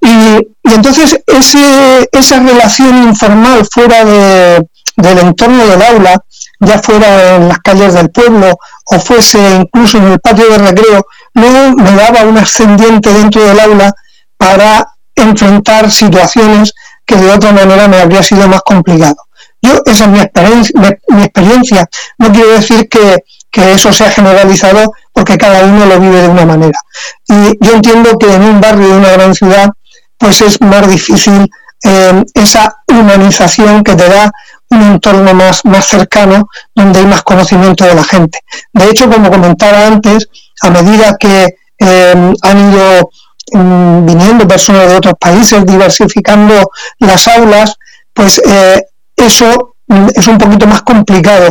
y, 0.01 0.47
entonces 0.63 1.21
ese, 1.27 2.09
esa 2.11 2.39
relación 2.39 3.03
informal 3.03 3.65
fuera 3.71 4.03
de, 4.03 4.67
del 4.97 5.19
entorno 5.19 5.65
del 5.65 5.81
aula, 5.81 6.15
ya 6.59 6.79
fuera 6.79 7.35
en 7.35 7.49
las 7.49 7.59
calles 7.59 7.93
del 7.93 8.09
pueblo 8.09 8.57
o 8.91 8.99
fuese 8.99 9.57
incluso 9.61 9.97
en 9.97 10.07
el 10.13 10.19
patio 10.19 10.49
de 10.49 10.57
recreo, 10.57 11.05
luego 11.33 11.75
me 11.75 11.91
daba 11.91 12.23
un 12.23 12.37
ascendiente 12.37 13.11
dentro 13.11 13.43
del 13.43 13.59
aula 13.59 13.93
para 14.37 14.85
enfrentar 15.15 15.91
situaciones 15.91 16.73
que 17.05 17.15
de 17.15 17.31
otra 17.31 17.51
manera 17.51 17.87
me 17.87 17.97
habría 17.97 18.23
sido 18.23 18.47
más 18.47 18.61
complicado. 18.61 19.15
Yo, 19.61 19.79
esa 19.85 20.05
es 20.05 20.09
mi 20.09 20.19
experiencia, 20.19 20.81
mi, 21.09 21.23
experiencia. 21.23 21.89
no 22.17 22.31
quiero 22.31 22.51
decir 22.51 22.87
que, 22.89 23.17
que 23.55 23.71
eso 23.71 23.93
sea 23.93 24.11
generalizado 24.11 24.93
porque 25.13 25.37
cada 25.37 25.63
uno 25.63 25.85
lo 25.85 25.97
vive 25.97 26.23
de 26.23 26.27
una 26.27 26.45
manera. 26.45 26.77
Y 27.25 27.57
yo 27.65 27.75
entiendo 27.75 28.17
que 28.19 28.33
en 28.33 28.43
un 28.43 28.59
barrio 28.59 28.89
de 28.89 28.97
una 28.97 29.11
gran 29.13 29.33
ciudad, 29.33 29.69
pues 30.17 30.41
es 30.41 30.59
más 30.59 30.85
difícil 30.89 31.49
eh, 31.85 32.23
esa 32.33 32.75
humanización 32.85 33.81
que 33.81 33.95
te 33.95 34.09
da 34.09 34.29
un 34.71 34.81
entorno 34.81 35.33
más, 35.33 35.63
más 35.63 35.85
cercano 35.85 36.49
donde 36.75 36.99
hay 36.99 37.05
más 37.05 37.23
conocimiento 37.23 37.85
de 37.85 37.95
la 37.95 38.03
gente. 38.03 38.39
De 38.73 38.89
hecho, 38.89 39.09
como 39.09 39.31
comentaba 39.31 39.87
antes, 39.87 40.27
a 40.61 40.69
medida 40.69 41.15
que 41.17 41.47
eh, 41.79 42.33
han 42.41 42.73
ido 42.73 43.09
mm, 43.53 44.05
viniendo 44.05 44.45
personas 44.45 44.89
de 44.89 44.97
otros 44.97 45.13
países, 45.17 45.65
diversificando 45.65 46.71
las 46.99 47.25
aulas, 47.29 47.75
pues 48.13 48.41
eh, 48.45 48.81
eso 49.15 49.75
mm, 49.87 50.07
es 50.13 50.27
un 50.27 50.37
poquito 50.37 50.67
más 50.67 50.81
complicado 50.81 51.47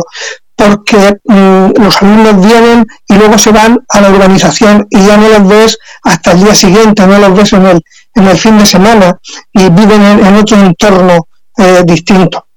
porque 0.55 1.17
mm, 1.25 1.81
los 1.81 2.01
alumnos 2.01 2.45
vienen 2.45 2.85
y 3.07 3.15
luego 3.15 3.37
se 3.37 3.51
van 3.51 3.77
a 3.89 4.01
la 4.01 4.09
urbanización 4.09 4.87
y 4.89 5.05
ya 5.05 5.17
no 5.17 5.27
los 5.27 5.47
ves 5.47 5.77
hasta 6.03 6.31
el 6.31 6.43
día 6.43 6.55
siguiente, 6.55 7.05
no 7.05 7.19
los 7.19 7.35
ves 7.35 7.53
en 7.53 7.65
el, 7.65 7.81
en 8.15 8.27
el 8.27 8.37
fin 8.37 8.57
de 8.57 8.65
semana 8.65 9.17
y 9.51 9.69
viven 9.69 10.01
en, 10.01 10.35
otro 10.35 10.57
entorno 10.57 11.27
eh, 11.57 11.83
distinto. 11.85 12.47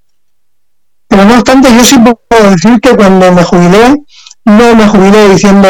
Pero 1.09 1.25
no 1.25 1.35
obstante, 1.35 1.75
yo 1.75 1.85
sí 1.85 1.99
puedo 1.99 2.51
decir 2.51 2.81
que 2.81 2.95
cuando 2.95 3.33
me 3.33 3.43
jubilé, 3.43 3.95
no 4.45 4.75
me 4.77 4.89
jubilé 4.89 5.29
diciendo 5.31 5.69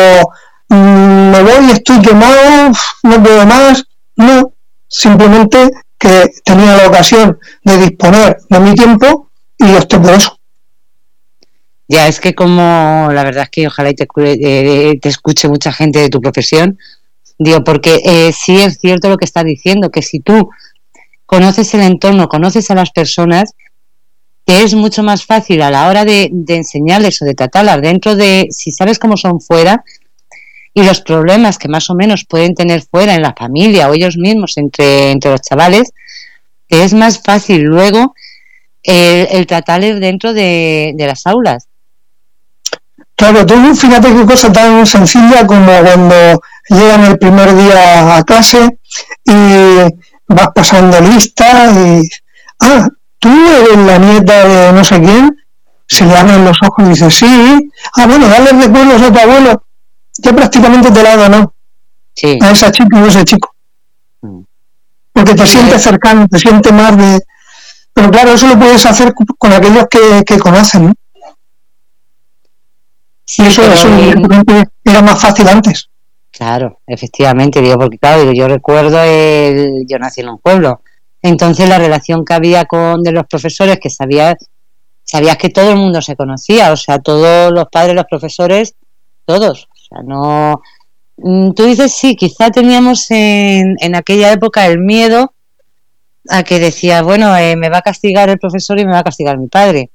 mm, 0.68 1.30
me 1.30 1.42
voy, 1.42 1.70
estoy 1.70 2.00
quemado, 2.02 2.72
no 3.04 3.22
puedo 3.22 3.46
más, 3.46 3.84
no, 4.16 4.52
simplemente 4.86 5.70
que 5.98 6.30
tenía 6.44 6.76
la 6.76 6.88
ocasión 6.88 7.38
de 7.64 7.78
disponer 7.78 8.38
de 8.48 8.60
mi 8.60 8.74
tiempo 8.74 9.30
y 9.56 9.70
estoy 9.72 9.98
por 9.98 10.12
eso. 10.12 10.37
Ya, 11.88 12.06
es 12.06 12.20
que 12.20 12.34
como 12.34 13.08
la 13.12 13.24
verdad 13.24 13.44
es 13.44 13.50
que 13.50 13.66
ojalá 13.66 13.92
te, 13.94 14.06
eh, 14.24 14.98
te 15.00 15.08
escuche 15.08 15.48
mucha 15.48 15.72
gente 15.72 15.98
de 15.98 16.10
tu 16.10 16.20
profesión, 16.20 16.78
digo, 17.38 17.64
porque 17.64 18.00
eh, 18.04 18.32
sí 18.32 18.60
es 18.60 18.78
cierto 18.78 19.08
lo 19.08 19.16
que 19.16 19.24
estás 19.24 19.44
diciendo, 19.44 19.90
que 19.90 20.02
si 20.02 20.20
tú 20.20 20.50
conoces 21.24 21.72
el 21.74 21.80
entorno, 21.80 22.28
conoces 22.28 22.70
a 22.70 22.74
las 22.74 22.90
personas, 22.90 23.54
te 24.44 24.62
es 24.62 24.74
mucho 24.74 25.02
más 25.02 25.24
fácil 25.24 25.62
a 25.62 25.70
la 25.70 25.88
hora 25.88 26.04
de, 26.04 26.30
enseñarles 26.48 27.22
o 27.22 27.24
de 27.24 27.34
tratarlas 27.34 27.80
dentro 27.80 28.16
de, 28.16 28.48
si 28.50 28.70
sabes 28.70 28.98
cómo 28.98 29.16
son 29.16 29.40
fuera, 29.40 29.84
y 30.74 30.82
los 30.82 31.00
problemas 31.00 31.58
que 31.58 31.68
más 31.68 31.90
o 31.90 31.94
menos 31.94 32.24
pueden 32.24 32.54
tener 32.54 32.82
fuera 32.82 33.14
en 33.14 33.22
la 33.22 33.34
familia 33.34 33.88
o 33.88 33.94
ellos 33.94 34.16
mismos 34.16 34.58
entre, 34.58 35.10
entre 35.10 35.30
los 35.30 35.40
chavales, 35.40 35.92
es 36.68 36.92
más 36.92 37.22
fácil 37.22 37.62
luego 37.62 38.14
el, 38.82 39.46
tratarles 39.46 40.00
dentro 40.00 40.32
de, 40.32 40.92
de, 40.94 41.06
las 41.06 41.26
aulas. 41.26 41.68
Claro, 43.18 43.44
tú 43.44 43.74
fíjate 43.74 44.14
qué 44.14 44.24
cosa 44.24 44.52
tan 44.52 44.86
sencilla 44.86 45.44
como 45.44 45.66
cuando 45.66 46.40
llegan 46.68 47.04
el 47.04 47.18
primer 47.18 47.52
día 47.56 48.16
a 48.16 48.22
clase 48.22 48.78
y 49.24 49.32
vas 50.28 50.48
pasando 50.54 51.00
lista 51.00 51.68
y, 51.72 52.02
ah, 52.60 52.86
tú 53.18 53.28
eres 53.28 53.76
la 53.76 53.98
nieta 53.98 54.46
de 54.46 54.72
no 54.72 54.84
sé 54.84 55.00
quién, 55.00 55.36
se 55.88 56.04
le 56.04 56.16
abren 56.16 56.44
los 56.44 56.56
ojos 56.62 56.86
y 56.86 56.90
dice, 56.90 57.10
sí, 57.10 57.72
ah, 57.96 58.06
bueno, 58.06 58.28
dale 58.28 58.52
recuerdos 58.52 59.02
a 59.02 59.12
tu 59.12 59.18
abuelo, 59.18 59.64
ya 60.18 60.32
prácticamente 60.32 60.92
te 60.92 61.02
la 61.02 61.28
¿no? 61.28 61.52
Sí. 62.14 62.38
A 62.40 62.52
esa 62.52 62.70
chica 62.70 63.02
o 63.02 63.04
ese 63.04 63.24
chico. 63.24 63.52
Mm. 64.22 64.42
Porque 65.12 65.34
te 65.34 65.44
sientes 65.44 65.82
cercano, 65.82 66.28
te 66.28 66.38
sientes 66.38 66.72
más 66.72 66.96
de... 66.96 67.18
Pero 67.92 68.12
claro, 68.12 68.34
eso 68.34 68.46
lo 68.46 68.56
puedes 68.56 68.86
hacer 68.86 69.12
con 69.36 69.52
aquellos 69.52 69.86
que, 69.90 70.22
que 70.24 70.38
conocen, 70.38 70.86
¿no? 70.86 70.94
Sí, 73.28 73.42
eso, 73.42 73.62
era 73.62 75.02
más 75.02 75.20
fácil 75.20 75.46
antes. 75.48 75.90
Claro, 76.30 76.80
efectivamente, 76.86 77.60
digo, 77.60 77.76
porque 77.76 77.98
claro, 77.98 78.32
yo 78.32 78.48
recuerdo, 78.48 79.02
el, 79.02 79.84
yo 79.86 79.98
nací 79.98 80.22
en 80.22 80.30
un 80.30 80.38
pueblo, 80.38 80.80
entonces 81.20 81.68
la 81.68 81.76
relación 81.76 82.24
que 82.24 82.32
había 82.32 82.64
con 82.64 83.02
de 83.02 83.12
los 83.12 83.26
profesores, 83.26 83.78
que 83.82 83.90
sabías, 83.90 84.36
sabías 85.04 85.36
que 85.36 85.50
todo 85.50 85.72
el 85.72 85.76
mundo 85.76 86.00
se 86.00 86.16
conocía, 86.16 86.72
o 86.72 86.76
sea, 86.76 87.00
todos 87.00 87.52
los 87.52 87.66
padres, 87.70 87.94
los 87.94 88.06
profesores, 88.06 88.74
todos, 89.26 89.68
o 89.70 89.76
sea, 89.76 90.02
no... 90.02 90.62
Mm, 91.18 91.50
tú 91.50 91.64
dices, 91.64 91.94
sí, 91.94 92.16
quizá 92.16 92.50
teníamos 92.50 93.10
en, 93.10 93.76
en 93.80 93.94
aquella 93.94 94.32
época 94.32 94.66
el 94.66 94.78
miedo 94.78 95.34
a 96.30 96.44
que 96.44 96.58
decía, 96.58 97.02
bueno, 97.02 97.36
eh, 97.36 97.56
me 97.56 97.68
va 97.68 97.78
a 97.78 97.82
castigar 97.82 98.30
el 98.30 98.38
profesor 98.38 98.80
y 98.80 98.86
me 98.86 98.92
va 98.92 99.00
a 99.00 99.04
castigar 99.04 99.36
mi 99.36 99.48
padre. 99.48 99.90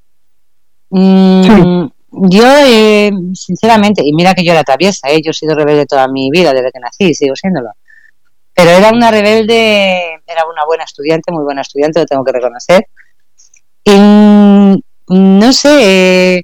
Mm, 0.91 1.87
yo, 2.15 2.43
eh, 2.45 3.11
sinceramente, 3.33 4.03
y 4.05 4.13
mira 4.13 4.35
que 4.35 4.45
yo 4.45 4.51
era 4.51 4.63
traviesa, 4.63 5.09
¿eh? 5.09 5.19
yo 5.23 5.31
he 5.31 5.33
sido 5.33 5.55
rebelde 5.55 5.85
toda 5.87 6.07
mi 6.07 6.29
vida, 6.29 6.53
desde 6.53 6.71
que 6.71 6.79
nací, 6.79 7.13
sigo 7.15 7.35
siéndolo. 7.35 7.69
Pero 8.53 8.69
era 8.69 8.91
una 8.91 9.09
rebelde, 9.09 10.21
era 10.27 10.45
una 10.51 10.63
buena 10.65 10.83
estudiante, 10.83 11.31
muy 11.31 11.43
buena 11.43 11.61
estudiante, 11.61 11.99
lo 11.99 12.05
tengo 12.05 12.23
que 12.23 12.31
reconocer. 12.31 12.87
Y 13.83 13.91
mm, 13.91 14.75
no 15.07 15.53
sé, 15.53 16.37
eh, 16.37 16.43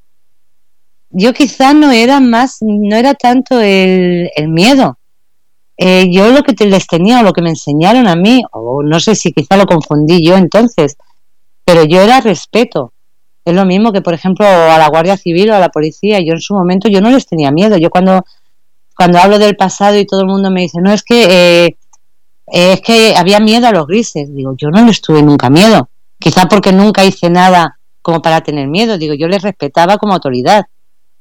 yo 1.11 1.33
quizá 1.33 1.73
no 1.73 1.91
era 1.91 2.19
más, 2.19 2.57
no 2.61 2.95
era 2.95 3.13
tanto 3.13 3.59
el, 3.61 4.31
el 4.35 4.47
miedo. 4.49 4.97
Eh, 5.77 6.07
yo 6.11 6.31
lo 6.31 6.43
que 6.43 6.53
les 6.65 6.87
tenía 6.87 7.19
o 7.19 7.23
lo 7.23 7.31
que 7.31 7.43
me 7.43 7.51
enseñaron 7.51 8.07
a 8.07 8.15
mí, 8.15 8.41
o 8.51 8.81
no 8.83 8.99
sé 8.99 9.15
si 9.15 9.31
quizá 9.31 9.55
lo 9.55 9.65
confundí 9.65 10.25
yo 10.25 10.35
entonces, 10.35 10.97
pero 11.63 11.85
yo 11.85 12.01
era 12.01 12.21
respeto 12.21 12.91
es 13.45 13.55
lo 13.55 13.65
mismo 13.65 13.91
que, 13.91 14.01
por 14.01 14.13
ejemplo, 14.13 14.45
a 14.45 14.77
la 14.77 14.89
Guardia 14.89 15.17
Civil 15.17 15.49
o 15.51 15.55
a 15.55 15.59
la 15.59 15.69
policía. 15.69 16.19
Yo 16.19 16.33
en 16.33 16.41
su 16.41 16.53
momento 16.53 16.89
yo 16.89 17.01
no 17.01 17.09
les 17.09 17.25
tenía 17.25 17.51
miedo. 17.51 17.77
Yo 17.77 17.89
cuando, 17.89 18.23
cuando 18.95 19.19
hablo 19.19 19.39
del 19.39 19.55
pasado 19.55 19.97
y 19.97 20.05
todo 20.05 20.21
el 20.21 20.27
mundo 20.27 20.51
me 20.51 20.61
dice, 20.61 20.79
no, 20.81 20.91
es 20.91 21.03
que, 21.03 21.65
eh, 21.65 21.77
es 22.47 22.81
que 22.81 23.15
había 23.15 23.39
miedo 23.39 23.67
a 23.67 23.71
los 23.71 23.87
grises. 23.87 24.33
Digo, 24.33 24.53
yo 24.57 24.69
no 24.69 24.85
les 24.85 25.01
tuve 25.01 25.23
nunca 25.23 25.49
miedo. 25.49 25.89
Quizá 26.19 26.47
porque 26.47 26.73
nunca 26.73 27.05
hice 27.05 27.29
nada 27.29 27.79
como 28.01 28.21
para 28.21 28.41
tener 28.41 28.67
miedo. 28.67 28.97
Digo, 28.97 29.13
yo 29.13 29.27
les 29.27 29.41
respetaba 29.41 29.97
como 29.97 30.13
autoridad. 30.13 30.65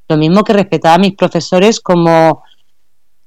Lo 0.08 0.16
mismo 0.16 0.42
que 0.42 0.52
respetaba 0.52 0.96
a 0.96 0.98
mis 0.98 1.14
profesores 1.14 1.80
como, 1.80 2.42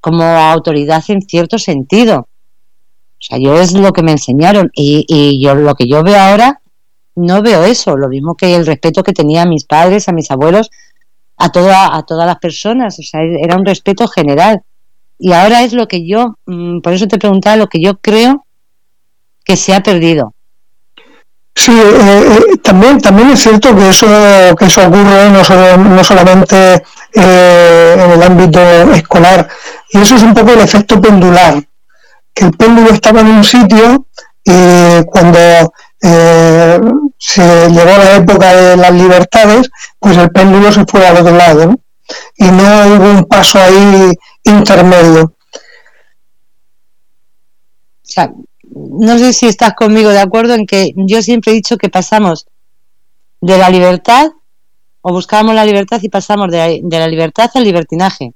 como 0.00 0.24
autoridad 0.24 1.02
en 1.08 1.22
cierto 1.22 1.58
sentido. 1.58 2.20
O 2.20 3.24
sea, 3.24 3.38
yo 3.38 3.60
es 3.60 3.72
lo 3.72 3.92
que 3.92 4.02
me 4.02 4.12
enseñaron 4.12 4.70
y, 4.74 5.04
y 5.08 5.42
yo 5.42 5.54
lo 5.54 5.74
que 5.74 5.86
yo 5.88 6.02
veo 6.02 6.18
ahora 6.18 6.61
no 7.14 7.42
veo 7.42 7.64
eso, 7.64 7.96
lo 7.96 8.08
mismo 8.08 8.34
que 8.34 8.54
el 8.54 8.66
respeto 8.66 9.02
que 9.02 9.12
tenía 9.12 9.42
a 9.42 9.46
mis 9.46 9.64
padres, 9.64 10.08
a 10.08 10.12
mis 10.12 10.30
abuelos, 10.30 10.70
a, 11.36 11.50
toda, 11.50 11.96
a 11.96 12.02
todas 12.04 12.26
las 12.26 12.38
personas, 12.38 12.98
o 12.98 13.02
sea, 13.02 13.20
era 13.22 13.56
un 13.56 13.66
respeto 13.66 14.06
general. 14.08 14.62
Y 15.18 15.32
ahora 15.32 15.62
es 15.62 15.72
lo 15.72 15.86
que 15.86 16.06
yo, 16.06 16.36
mm, 16.46 16.80
por 16.80 16.92
eso 16.92 17.06
te 17.06 17.18
preguntaba, 17.18 17.56
lo 17.56 17.68
que 17.68 17.80
yo 17.80 17.98
creo 17.98 18.46
que 19.44 19.56
se 19.56 19.74
ha 19.74 19.82
perdido. 19.82 20.34
Sí, 21.54 21.72
eh, 21.72 22.38
eh, 22.52 22.56
también, 22.62 23.00
también 23.00 23.30
es 23.30 23.40
cierto 23.40 23.76
que 23.76 23.90
eso, 23.90 24.06
que 24.56 24.64
eso 24.64 24.86
ocurre 24.86 25.30
no, 25.30 25.76
no 25.76 26.04
solamente 26.04 26.82
eh, 27.12 27.96
en 27.98 28.10
el 28.10 28.22
ámbito 28.22 28.60
escolar, 28.94 29.48
y 29.90 29.98
eso 29.98 30.16
es 30.16 30.22
un 30.22 30.32
poco 30.32 30.52
el 30.52 30.60
efecto 30.60 31.00
pendular, 31.00 31.62
que 32.32 32.46
el 32.46 32.52
péndulo 32.52 32.90
estaba 32.90 33.20
en 33.20 33.26
un 33.26 33.44
sitio 33.44 34.06
y 34.44 35.04
cuando 35.04 35.38
eh, 36.02 36.80
se 37.16 37.68
llegó 37.68 37.96
la 37.96 38.16
época 38.16 38.54
de 38.54 38.76
las 38.76 38.92
libertades, 38.92 39.70
pues 39.98 40.16
el 40.16 40.30
péndulo 40.30 40.72
se 40.72 40.84
fue 40.84 41.06
al 41.06 41.18
otro 41.18 41.36
lado, 41.36 41.76
Y 42.36 42.44
no 42.44 42.62
hubo 42.62 43.10
un 43.10 43.24
paso 43.24 43.58
ahí 43.58 44.12
intermedio. 44.42 45.36
O 48.02 48.14
sea, 48.14 48.32
no 48.74 49.18
sé 49.18 49.32
si 49.32 49.46
estás 49.46 49.74
conmigo 49.74 50.10
de 50.10 50.20
acuerdo 50.20 50.54
en 50.54 50.66
que 50.66 50.92
yo 50.96 51.22
siempre 51.22 51.52
he 51.52 51.54
dicho 51.54 51.78
que 51.78 51.88
pasamos 51.88 52.46
de 53.40 53.58
la 53.58 53.70
libertad 53.70 54.30
o 55.00 55.12
buscábamos 55.12 55.54
la 55.54 55.64
libertad 55.64 56.00
y 56.02 56.08
pasamos 56.08 56.50
de 56.50 56.82
la 56.82 57.08
libertad 57.08 57.50
al 57.54 57.64
libertinaje. 57.64 58.34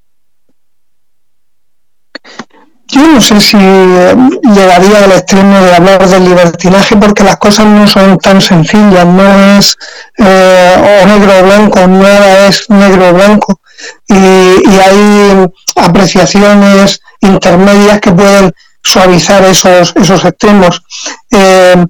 Yo 2.96 3.08
no 3.08 3.20
sé 3.20 3.40
si 3.40 3.58
llegaría 3.58 5.04
al 5.04 5.12
extremo 5.12 5.60
de 5.60 5.74
hablar 5.74 6.08
del 6.08 6.24
libertinaje 6.24 6.96
porque 6.96 7.24
las 7.24 7.36
cosas 7.36 7.66
no 7.66 7.86
son 7.86 8.16
tan 8.18 8.40
sencillas, 8.40 9.06
no 9.06 9.58
es 9.58 9.76
eh, 10.18 11.04
negro 11.06 11.40
o 11.40 11.42
blanco, 11.44 11.86
nada 11.86 12.48
es 12.48 12.70
negro 12.70 13.10
o 13.10 13.12
blanco. 13.12 13.60
Y, 14.08 14.14
hay 14.14 15.46
apreciaciones 15.76 17.00
intermedias 17.20 18.00
que 18.00 18.12
pueden 18.12 18.52
suavizar 18.82 19.44
esos, 19.44 19.92
esos 19.94 20.24
extremos. 20.24 20.82
Eh, 21.30 21.84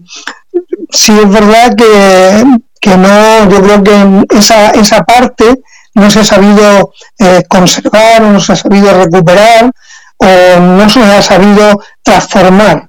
sí 0.90 1.12
es 1.18 1.30
verdad 1.30 1.74
que 1.76 2.44
que 2.86 2.96
no, 2.96 3.50
yo 3.50 3.62
creo 3.62 3.82
que 3.82 4.36
esa, 4.38 4.70
esa 4.70 5.02
parte 5.02 5.60
no 5.94 6.08
se 6.08 6.20
ha 6.20 6.24
sabido 6.24 6.92
eh, 7.18 7.42
conservar, 7.48 8.22
no 8.22 8.38
se 8.38 8.52
ha 8.52 8.56
sabido 8.56 8.92
recuperar 9.02 9.72
o 10.18 10.60
no 10.60 10.88
se 10.88 11.02
ha 11.02 11.22
sabido 11.22 11.82
transformar 12.02 12.88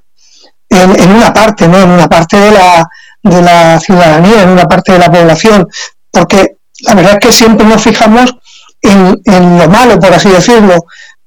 en, 0.70 1.12
una 1.12 1.34
parte, 1.34 1.68
¿no? 1.68 1.80
En 1.80 1.90
una 1.90 2.08
parte 2.08 2.38
de 2.38 2.52
la, 2.52 2.88
de 3.24 3.42
la 3.42 3.80
ciudadanía, 3.80 4.44
en 4.44 4.50
una 4.50 4.66
parte 4.66 4.94
de 4.94 5.00
la 5.00 5.12
población, 5.12 5.68
porque 6.12 6.58
la 6.82 6.94
verdad 6.94 7.14
es 7.14 7.20
que 7.20 7.32
siempre 7.32 7.66
nos 7.66 7.82
fijamos 7.82 8.36
en, 8.82 9.20
en 9.26 9.58
lo 9.58 9.70
malo, 9.70 10.00
por 10.00 10.14
así 10.14 10.30
decirlo, 10.30 10.76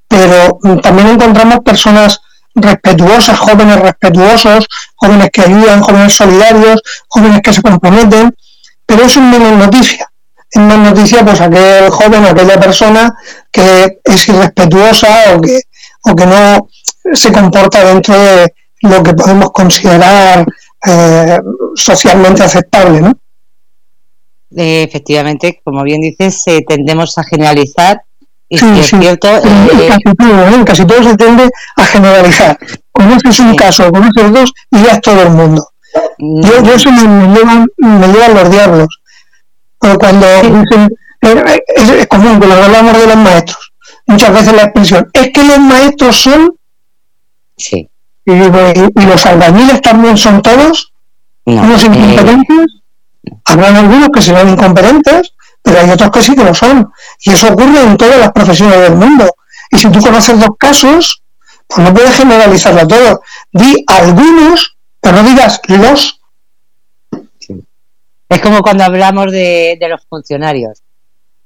pero 0.08 0.58
también 0.82 1.08
encontramos 1.08 1.60
personas 1.60 2.20
respetuosas, 2.54 3.38
jóvenes 3.38 3.80
respetuosos, 3.80 4.66
jóvenes 4.96 5.30
que 5.32 5.42
ayudan, 5.42 5.80
jóvenes 5.80 6.14
solidarios, 6.14 6.82
jóvenes 7.08 7.40
que 7.42 7.52
se 7.52 7.62
comprometen, 7.62 8.34
pero 8.86 9.04
eso 9.04 9.20
es 9.20 9.26
menos 9.26 9.52
noticia. 9.52 10.10
Es 10.50 10.60
más 10.60 10.78
noticia 10.78 11.24
pues 11.24 11.40
aquel 11.40 11.90
joven, 11.90 12.24
aquella 12.24 12.58
persona 12.58 13.14
que 13.52 14.00
es 14.02 14.28
irrespetuosa 14.28 15.36
o 15.36 15.40
que, 15.40 15.60
o 16.04 16.14
que 16.14 16.26
no 16.26 16.68
se 17.12 17.32
comporta 17.32 17.84
dentro 17.84 18.18
de 18.18 18.52
lo 18.82 19.02
que 19.02 19.14
podemos 19.14 19.50
considerar 19.50 20.46
eh, 20.86 21.38
socialmente 21.74 22.42
aceptable, 22.42 23.00
¿no? 23.00 23.12
Eh, 24.56 24.82
efectivamente, 24.82 25.60
como 25.62 25.82
bien 25.84 26.00
dices, 26.00 26.42
eh, 26.46 26.64
tendemos 26.66 27.16
a 27.18 27.24
generalizar 27.24 28.02
y 28.48 28.58
sí, 28.58 28.66
es 28.80 28.88
cierto. 28.88 29.28
Eh, 29.28 29.88
casi, 29.88 30.16
todo, 30.16 30.64
casi 30.64 30.84
todo 30.84 31.02
se 31.04 31.16
tiende 31.16 31.48
a 31.76 31.84
generalizar. 31.84 32.58
Conoces 32.90 33.38
un 33.38 33.54
caso, 33.54 33.90
conoces 33.92 34.32
dos 34.32 34.52
y 34.72 34.82
ya 34.82 34.94
es 34.94 35.00
todo 35.00 35.22
el 35.22 35.30
mundo. 35.30 35.64
Mm. 36.18 36.42
Yo, 36.42 36.62
yo 36.64 36.74
eso 36.74 36.90
me, 36.90 37.32
llevan, 37.32 37.66
me 37.76 38.08
llevan 38.08 38.34
los 38.34 38.50
diablos. 38.50 38.88
Pero 39.80 39.98
cuando 39.98 40.26
dicen, 40.42 40.88
es, 41.20 42.06
común, 42.08 42.38
cuando 42.38 42.56
hablamos 42.56 42.98
de 42.98 43.06
los 43.06 43.16
maestros, 43.16 43.69
muchas 44.10 44.32
veces 44.32 44.52
la 44.52 44.64
expresión, 44.64 45.08
es 45.12 45.30
que 45.32 45.44
los 45.44 45.58
maestros 45.58 46.16
son. 46.16 46.54
Sí. 47.56 47.88
Y, 48.26 48.32
y, 48.32 49.06
los 49.06 49.26
albañiles 49.26 49.80
también 49.80 50.16
son 50.16 50.42
todos, 50.42 50.92
no, 51.46 51.62
unos 51.62 51.84
incompetentes. 51.84 52.66
Habrán 53.44 53.76
algunos 53.76 54.08
que 54.10 54.22
serán 54.22 54.48
incompetentes, 54.48 55.34
pero 55.62 55.80
hay 55.80 55.90
otros 55.90 56.10
que 56.10 56.22
sí 56.22 56.34
que 56.34 56.44
lo 56.44 56.54
son. 56.54 56.90
Y 57.24 57.30
eso 57.32 57.52
ocurre 57.52 57.82
en 57.82 57.96
todas 57.96 58.18
las 58.18 58.32
profesiones 58.32 58.80
del 58.80 58.96
mundo. 58.96 59.34
Y 59.70 59.78
si 59.78 59.90
tú 59.90 60.00
conoces 60.00 60.38
dos 60.38 60.50
casos, 60.58 61.22
pues 61.66 61.86
no 61.86 61.94
puedes 61.94 62.16
generalizarlo 62.16 62.86
todo. 62.86 63.22
Di 63.52 63.84
algunos, 63.86 64.76
pero 65.00 65.22
no 65.22 65.28
digas 65.28 65.60
los. 65.68 66.20
Es 68.28 68.40
como 68.40 68.60
cuando 68.60 68.84
hablamos 68.84 69.32
de, 69.32 69.78
los 69.88 70.06
funcionarios. 70.08 70.82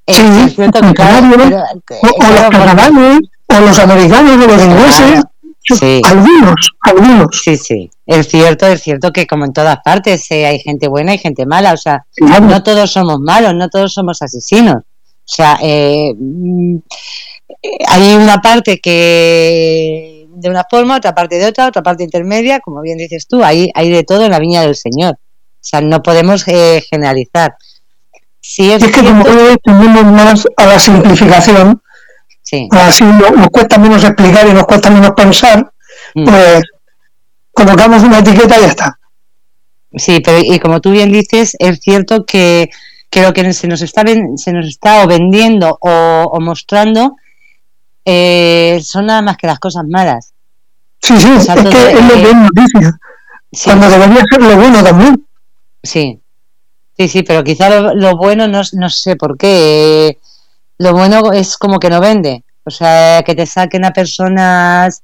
Sí, 0.07 0.51
funcionarios, 0.55 1.63
o, 1.89 2.07
los 2.07 2.51
catalanes, 2.51 3.21
o 3.47 3.61
los 3.61 3.79
americanos, 3.79 4.45
o 4.45 4.49
los 4.49 4.65
ingleses. 4.65 5.23
Sí. 5.67 6.03
Algunos, 6.05 6.73
algunos. 6.83 7.41
Sí, 7.43 7.57
sí. 7.57 7.91
Es 8.05 8.29
cierto, 8.29 8.67
es 8.67 8.83
cierto 8.83 9.13
que 9.13 9.27
como 9.27 9.47
en 9.47 9.55
todas 9.55 9.79
partes 9.83 10.31
eh, 10.31 10.45
hay 10.45 10.59
gente 10.59 10.89
buena 10.89 11.15
y 11.15 11.19
gente 11.19 11.47
mala. 11.47 11.73
O 11.73 11.77
sea, 11.79 12.05
no 12.21 12.63
todos 12.63 12.93
somos 12.93 13.19
malos, 13.21 13.55
no 13.55 13.71
todos 13.71 13.95
somos 13.95 14.21
asesinos. 14.21 14.77
O 14.77 15.27
sea, 15.27 15.59
eh, 15.63 16.13
mm, 16.15 16.77
hay 17.89 18.15
una 18.15 18.43
parte 18.43 18.79
que 18.79 20.27
de 20.35 20.51
una 20.51 20.67
forma, 20.69 20.97
otra 20.97 21.15
parte 21.15 21.37
de 21.37 21.47
otra, 21.47 21.69
otra 21.69 21.83
parte 21.83 22.05
intermedia, 22.05 22.61
como 22.61 22.83
bien 22.83 22.99
dices 22.99 23.27
tú, 23.27 23.43
hay, 23.43 23.71
hay 23.75 23.91
de 23.91 24.05
todo 24.05 24.25
en 24.25 24.33
la 24.33 24.39
viña 24.39 24.61
del 24.63 24.77
Señor. 24.77 25.15
O 25.15 25.67
sea, 25.67 25.81
no 25.81 26.03
podemos 26.03 26.47
eh, 26.49 26.85
generalizar. 26.91 27.55
Sí, 28.47 28.71
es, 28.71 28.85
que 28.85 29.03
como 29.03 29.25
tendemos 29.25 30.05
más 30.05 30.47
a 30.59 30.67
la 30.67 30.79
simplificación, 30.79 31.81
así 32.73 33.03
nos, 33.03 33.49
cuesta 33.51 33.79
menos 33.79 34.05
explicar 34.05 34.47
y 34.47 34.53
nos 34.53 34.65
cuesta 34.65 34.91
menos 34.91 35.13
pensar, 35.13 35.73
mm. 36.15 36.25
pues 36.27 36.63
colocamos 37.53 38.03
una 38.03 38.19
etiqueta 38.19 38.59
y 38.59 38.61
ya 38.61 38.67
está. 38.67 38.99
Sí, 39.97 40.21
pero 40.21 40.41
y 40.43 40.59
como 40.59 40.83
tú 40.83 40.91
bien 40.91 41.11
dices, 41.11 41.57
es 41.59 41.81
cierto 41.81 42.27
que, 42.27 42.69
que 43.09 43.23
lo 43.23 43.33
que 43.33 43.51
se 43.55 43.67
nos 43.67 43.81
está 43.81 44.03
se 44.37 44.53
nos 44.53 44.67
está 44.67 45.05
o 45.05 45.07
vendiendo 45.07 45.79
o, 45.81 46.39
mostrando 46.39 47.17
eh, 48.05 48.79
son 48.85 49.07
nada 49.07 49.23
más 49.23 49.39
que 49.39 49.47
las 49.47 49.59
cosas 49.59 49.85
malas. 49.89 50.35
Sí, 51.01 51.19
sí, 51.19 51.31
es 51.35 51.47
que 51.47 51.53
es 51.53 52.05
lo 52.05 52.15
que 52.15 52.29
es 52.29 52.37
noticia. 52.37 52.99
Cuando 53.65 53.89
debería 53.89 54.23
ser 54.31 54.43
lo 54.43 54.57
bueno 54.57 54.85
también. 54.85 55.27
Sí, 55.83 56.21
sí, 56.97 57.09
sí, 57.09 57.23
pero 57.23 57.45
quizá 57.45 57.69
lo, 57.95 58.17
bueno 58.17 58.49
no, 58.49 58.63
no 58.73 58.91
sé 58.91 59.17
por 59.17 59.37
qué. 59.37 60.19
lo 60.79 60.93
bueno 60.93 61.33
es 61.33 61.57
como 61.57 61.79
que 61.79 61.91
no 61.91 62.01
vende. 62.01 62.45
O 62.65 62.71
sea, 62.71 63.23
que 63.25 63.35
te 63.35 63.47
saquen 63.47 63.85
a 63.85 63.93
personas 63.93 65.03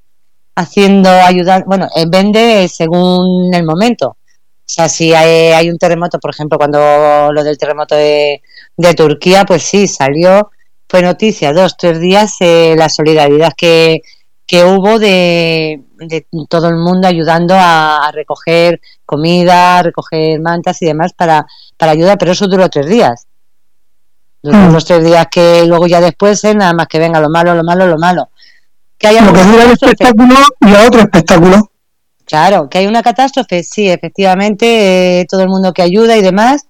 haciendo 0.55 1.11
ayudar, 1.11 1.65
bueno, 1.67 1.89
eh, 1.95 2.07
vende 2.09 2.69
según 2.69 3.53
el 3.55 3.65
momento. 3.65 4.09
O 4.09 4.73
sea, 4.73 4.89
si 4.89 5.13
hay, 5.13 5.69
un 5.69 5.79
terremoto, 5.79 6.19
por 6.21 6.31
ejemplo, 6.31 6.57
cuando 6.57 7.33
lo 7.33 7.43
del 7.43 7.59
terremoto 7.59 7.97
de, 7.97 8.41
Turquía, 8.97 9.45
pues 9.45 9.63
sí, 9.65 9.89
salió, 9.89 10.51
fue 10.89 11.03
noticia, 11.03 11.53
dos, 11.53 11.77
tres 11.77 12.01
días, 12.01 12.37
eh, 12.41 12.75
la 12.79 12.89
solidaridad 12.89 13.53
que, 13.57 14.01
que 14.51 14.65
hubo 14.65 14.99
de, 14.99 15.85
de, 15.99 16.27
todo 16.49 16.69
el 16.71 16.75
mundo 16.75 17.07
ayudando 17.07 17.55
a, 17.57 18.11
recoger 18.13 18.81
comida, 19.07 19.81
recoger 19.81 20.41
mantas 20.41 20.83
y 20.83 20.87
demás 20.87 21.13
para, 21.13 21.47
para 21.77 21.93
ayudar, 21.93 22.19
pero 22.19 22.33
eso 22.33 22.49
duró 22.49 22.69
tres 22.69 22.89
días. 22.89 23.29
Duró 24.43 24.57
mm. 24.57 24.73
los 24.73 24.85
tres 24.85 25.05
días 25.05 25.29
que 25.31 25.65
luego 25.67 25.87
ya 25.87 26.01
después, 26.01 26.43
eh, 26.43 26.55
nada 26.57 26.73
más 26.73 26.89
que 26.89 26.99
venga 26.99 27.21
lo 27.21 27.31
malo, 27.31 27.55
lo 27.55 27.63
malo, 27.63 27.87
lo 27.87 27.97
malo 27.97 28.31
que 29.01 29.07
haya 29.07 29.23
lo 29.23 29.33
que 29.33 29.41
el 29.41 29.71
espectáculo 29.71 30.35
y 30.61 30.75
a 30.75 30.87
otro 30.87 31.01
espectáculo. 31.01 31.71
Claro, 32.27 32.69
que 32.69 32.79
hay 32.79 32.87
una 32.87 33.03
catástrofe, 33.03 33.63
sí, 33.63 33.89
efectivamente, 33.89 35.21
eh, 35.21 35.27
todo 35.27 35.43
el 35.43 35.49
mundo 35.49 35.73
que 35.73 35.83
ayuda 35.83 36.17
y 36.17 36.23
demás, 36.23 36.67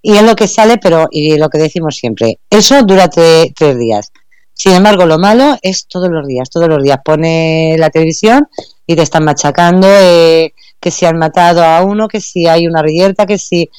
y 0.00 0.16
es 0.16 0.22
lo 0.22 0.36
que 0.36 0.46
sale, 0.46 0.78
pero, 0.78 1.08
y 1.10 1.36
lo 1.36 1.50
que 1.50 1.58
decimos 1.58 1.96
siempre, 1.96 2.38
eso 2.48 2.82
dura 2.84 3.08
tres 3.08 3.78
días. 3.78 4.12
Sin 4.54 4.72
embargo, 4.72 5.04
lo 5.04 5.18
malo 5.18 5.56
es 5.62 5.86
todos 5.86 6.08
los 6.08 6.26
días, 6.26 6.48
todos 6.48 6.68
los 6.68 6.82
días 6.82 6.98
pone 7.04 7.76
la 7.78 7.90
televisión 7.90 8.48
y 8.86 8.96
te 8.96 9.02
están 9.02 9.24
machacando 9.24 9.86
eh, 9.90 10.54
que 10.80 10.90
si 10.90 11.04
han 11.04 11.18
matado 11.18 11.64
a 11.64 11.82
uno, 11.82 12.08
que 12.08 12.20
si 12.20 12.46
hay 12.46 12.66
una 12.66 12.82
reyerta, 12.82 13.26
que 13.26 13.38
si... 13.38 13.70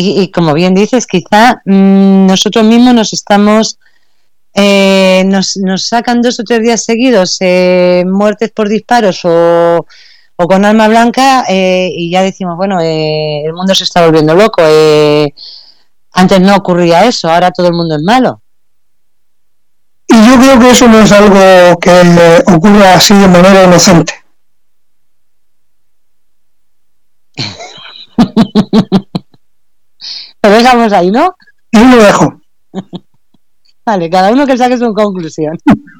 Y, 0.00 0.30
como 0.30 0.54
bien 0.54 0.74
dices, 0.74 1.06
quizá 1.06 1.60
mm, 1.64 2.26
nosotros 2.26 2.64
mismos 2.64 2.94
nos 2.94 3.12
estamos 3.12 3.78
eh, 4.54 5.22
nos, 5.26 5.56
nos, 5.56 5.86
sacan 5.86 6.20
dos 6.20 6.40
o 6.40 6.42
tres 6.44 6.62
días 6.62 6.84
seguidos 6.84 7.36
eh, 7.40 8.04
muertes 8.06 8.50
por 8.50 8.68
disparos 8.68 9.20
o, 9.24 9.86
o 10.36 10.46
con 10.48 10.64
arma 10.64 10.88
blanca 10.88 11.44
eh, 11.48 11.90
y 11.92 12.10
ya 12.10 12.22
decimos, 12.22 12.56
bueno, 12.56 12.80
eh, 12.80 13.42
el 13.44 13.52
mundo 13.52 13.74
se 13.74 13.84
está 13.84 14.04
volviendo 14.04 14.34
loco. 14.34 14.62
antes 16.12 16.40
no 16.40 16.56
ocurría 16.56 17.04
eso, 17.04 17.28
ahora 17.28 17.50
todo 17.50 17.68
el 17.68 17.74
mundo 17.74 17.96
es 17.96 18.02
malo. 18.02 18.42
Y 20.08 20.26
yo 20.26 20.40
creo 20.40 20.58
que 20.58 20.70
eso 20.70 20.88
no 20.88 20.98
es 21.00 21.12
algo 21.12 21.78
que 21.80 22.42
ocurra 22.46 22.94
así 22.94 23.14
de 23.14 23.28
manera 23.28 23.64
inocente. 23.64 24.14
lo 30.42 30.50
dejamos 30.50 30.92
ahí, 30.92 31.10
¿no? 31.10 31.34
Ahí 31.72 31.90
lo 31.90 31.96
dejo. 32.02 32.40
Vale, 33.86 34.10
cada 34.10 34.32
uno 34.32 34.46
que 34.46 34.56
saque 34.56 34.78
su 34.78 34.92
conclusión. 34.92 35.58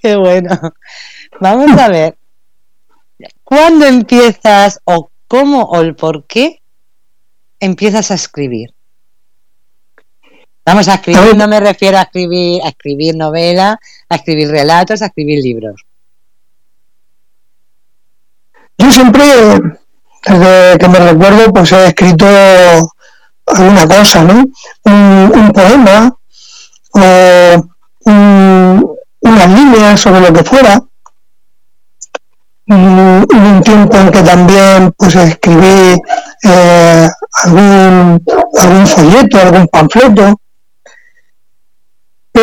Qué 0.00 0.16
bueno. 0.16 0.50
Vamos 1.40 1.70
a 1.78 1.88
ver. 1.88 2.16
¿Cuándo 3.44 3.86
empiezas 3.86 4.80
o 4.84 5.10
cómo 5.26 5.64
o 5.64 5.80
el 5.80 5.96
por 5.96 6.26
qué 6.26 6.60
empiezas 7.60 8.10
a 8.10 8.14
escribir? 8.14 8.74
Vamos 10.68 10.86
a 10.88 10.96
escribir, 10.96 11.34
no 11.34 11.48
me 11.48 11.60
refiero 11.60 11.96
a 11.96 12.02
escribir, 12.02 12.60
a 12.62 12.68
escribir 12.68 13.16
novela, 13.16 13.80
a 14.06 14.14
escribir 14.16 14.50
relatos, 14.50 15.00
a 15.00 15.06
escribir 15.06 15.42
libros. 15.42 15.80
Yo 18.76 18.90
siempre, 18.90 19.24
desde 20.26 20.76
que 20.76 20.88
me 20.88 20.98
recuerdo, 20.98 21.50
pues 21.54 21.72
he 21.72 21.86
escrito 21.86 22.26
alguna 23.46 23.88
cosa, 23.88 24.24
¿no? 24.24 24.44
Un, 24.84 25.52
poema 25.54 26.14
o 26.92 27.70
un, 28.04 28.96
una 29.20 29.46
línea 29.46 29.96
sobre 29.96 30.20
lo 30.20 30.34
que 30.34 30.44
fuera. 30.44 30.82
Hubo 32.66 33.26
un 33.34 33.62
tiempo 33.62 33.96
en 33.96 34.10
que 34.10 34.22
también 34.22 34.92
pues 34.98 35.16
escribí 35.16 35.98
eh, 36.44 37.08
algún, 37.44 38.22
algún 38.60 38.86
folleto, 38.86 39.38
algún 39.40 39.66
panfleto, 39.68 40.38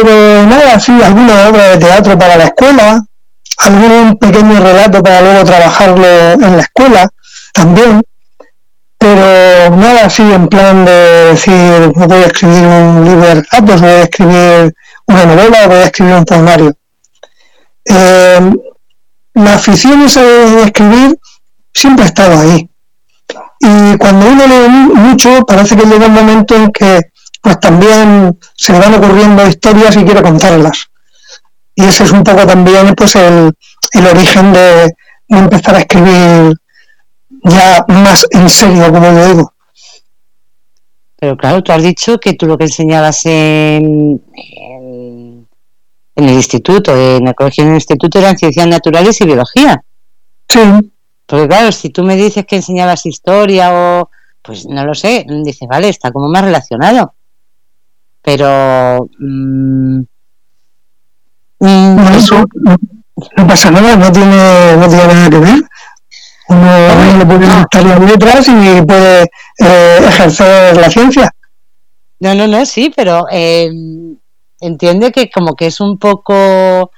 pero 0.04 0.46
nada, 0.48 0.80
sí, 0.80 0.92
alguna 1.04 1.50
obra 1.50 1.70
de 1.70 1.78
teatro 1.78 2.18
para 2.18 2.38
la 2.38 2.46
escuela, 2.46 3.02
algún 3.60 4.18
pequeño 4.18 4.60
relato 4.60 5.02
para 5.02 5.22
luego 5.22 5.44
trabajarlo 5.46 6.06
en 6.06 6.58
la 6.58 6.62
escuela 6.62 7.10
también 7.54 8.02
pero 9.06 9.76
nada 9.76 10.06
así 10.06 10.24
en 10.24 10.48
plan 10.48 10.84
de 10.84 10.92
decir 11.32 11.92
voy 11.96 12.18
a 12.18 12.26
escribir 12.26 12.66
un 12.66 13.06
libro 13.06 13.22
de 13.22 13.36
relatos, 13.36 13.82
voy 13.82 13.90
a 13.90 14.02
escribir 14.02 14.76
una 15.06 15.26
novela, 15.26 15.68
voy 15.68 15.78
a 15.78 15.86
escribir 15.86 16.16
un 16.16 16.26
poemario. 16.26 16.74
Eh, 17.86 18.52
la 19.36 19.54
afición 19.54 20.02
esa 20.02 20.22
de 20.22 20.64
escribir 20.64 21.20
siempre 21.72 22.06
ha 22.06 22.08
estado 22.08 22.40
ahí. 22.40 22.68
Y 23.60 23.98
cuando 23.98 24.28
uno 24.28 24.48
lee 24.48 24.70
mucho, 24.70 25.44
parece 25.46 25.76
que 25.76 25.86
llega 25.86 26.08
un 26.08 26.14
momento 26.14 26.56
en 26.56 26.72
que 26.72 27.02
pues 27.46 27.60
también 27.60 28.40
se 28.56 28.74
le 28.74 28.80
van 28.80 28.96
ocurriendo 28.96 29.46
historias 29.46 29.96
y 29.96 30.04
quiere 30.04 30.24
contarlas. 30.24 30.88
Y 31.76 31.84
ese 31.84 32.06
es 32.06 32.12
un 32.12 32.24
poco 32.24 32.44
también 32.48 32.96
pues 32.96 33.16
el, 33.18 33.52
el 33.92 34.08
origen 34.08 34.52
de, 34.52 34.92
empezar 35.28 35.76
a 35.76 35.80
escribir 35.82 36.56
ya 37.44 37.86
más 37.88 38.26
en 38.32 38.50
serio, 38.50 38.92
como 38.92 39.12
yo 39.12 39.28
digo. 39.28 39.54
Pero 41.18 41.38
claro, 41.38 41.62
tú 41.62 41.72
has 41.72 41.84
dicho 41.84 42.18
que 42.18 42.34
tú 42.34 42.48
lo 42.48 42.58
que 42.58 42.64
enseñabas 42.64 43.24
en, 43.28 44.24
en 44.34 45.48
el 46.16 46.30
instituto, 46.34 46.98
en 46.98 47.28
el 47.28 47.36
colegio 47.36 47.64
en 47.64 47.70
el 47.70 47.76
instituto 47.76 48.18
eran 48.18 48.40
ciencias 48.40 48.66
naturales 48.66 49.22
y 49.22 49.26
biología. 49.26 49.84
Sí. 50.50 50.62
Porque 51.28 51.48
claro, 51.48 51.72
si 51.72 51.92
tú 51.92 52.02
me 52.02 52.16
dices 52.16 52.44
que 52.48 52.56
enseñabas 52.56 53.06
historia 53.06 53.70
o, 53.72 54.10
pues 54.42 54.66
no 54.66 54.84
lo 54.84 54.96
sé, 54.96 55.28
dices, 55.44 55.68
vale, 55.70 55.90
está 55.90 56.12
como 56.12 56.28
más 56.28 56.44
relacionado. 56.44 57.14
Pero... 58.26 59.08
Mmm, 59.20 60.02
eso 62.18 62.46
no 63.38 63.48
pasa 63.48 63.72
nada, 63.72 63.96
no 63.96 64.12
tiene, 64.12 64.78
no 64.78 64.88
tiene 64.88 65.08
nada 65.08 65.30
que 65.30 65.38
ver. 65.38 65.62
Uno, 66.48 67.18
le 67.18 67.26
puede 67.26 67.46
gustar 67.46 67.84
las 67.86 68.00
letras 68.00 68.48
y 68.48 68.82
puede 68.86 69.24
eh, 69.24 70.00
ejercer 70.08 70.78
la 70.78 70.90
ciencia. 70.90 71.32
No, 72.20 72.36
no, 72.36 72.48
no, 72.48 72.66
sí, 72.66 72.92
pero 72.96 73.26
eh, 73.32 73.70
entiende 74.60 75.12
que 75.12 75.30
como 75.30 75.56
que 75.56 75.68
es 75.68 75.80
un 75.80 75.98
poco 75.98 76.92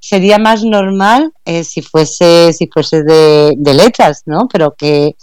sería 0.00 0.38
más 0.38 0.62
normal 0.62 1.32
eh, 1.44 1.64
si 1.64 1.82
fuese 1.82 2.52
si 2.52 2.68
fuese 2.68 3.02
de, 3.02 3.56
letras 3.74 4.22
no 4.26 4.46
pero 4.46 4.74
que, 4.78 5.16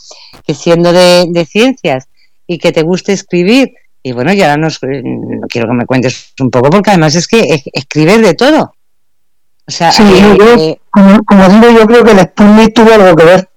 siendo 0.53 0.91
de, 0.91 1.47
ciencias 1.49 2.09
y 2.45 2.57
que 2.57 2.73
te 2.73 2.83
guste 2.83 3.13
escribir 3.13 3.69
y 4.05 4.11
bueno 4.11 4.31
y 4.33 4.41
ahora 4.43 4.55
nos 4.55 4.79
no 4.83 5.47
quiero 5.47 5.67
que 5.67 5.73
me 5.73 5.87
cuentes 5.87 6.31
un 6.39 6.51
poco 6.51 6.69
porque 6.69 6.91
además 6.91 7.15
es 7.15 7.27
que 7.27 7.63
escribes 7.73 8.21
de 8.21 8.35
todo. 8.35 8.75
O 9.67 9.71
sea 9.71 9.91
sí, 9.91 10.03
eh, 10.03 10.37
yo, 10.37 10.53
eh, 10.61 10.79
como, 10.91 11.23
como, 11.23 11.49
digo 11.49 11.71
yo 11.71 11.87
creo 11.87 12.03
que 12.03 12.11
el 12.11 12.19
Sputnik 12.19 12.75
tuvo 12.75 12.93
algo 12.93 13.15
que 13.15 13.25
ver. 13.25 13.49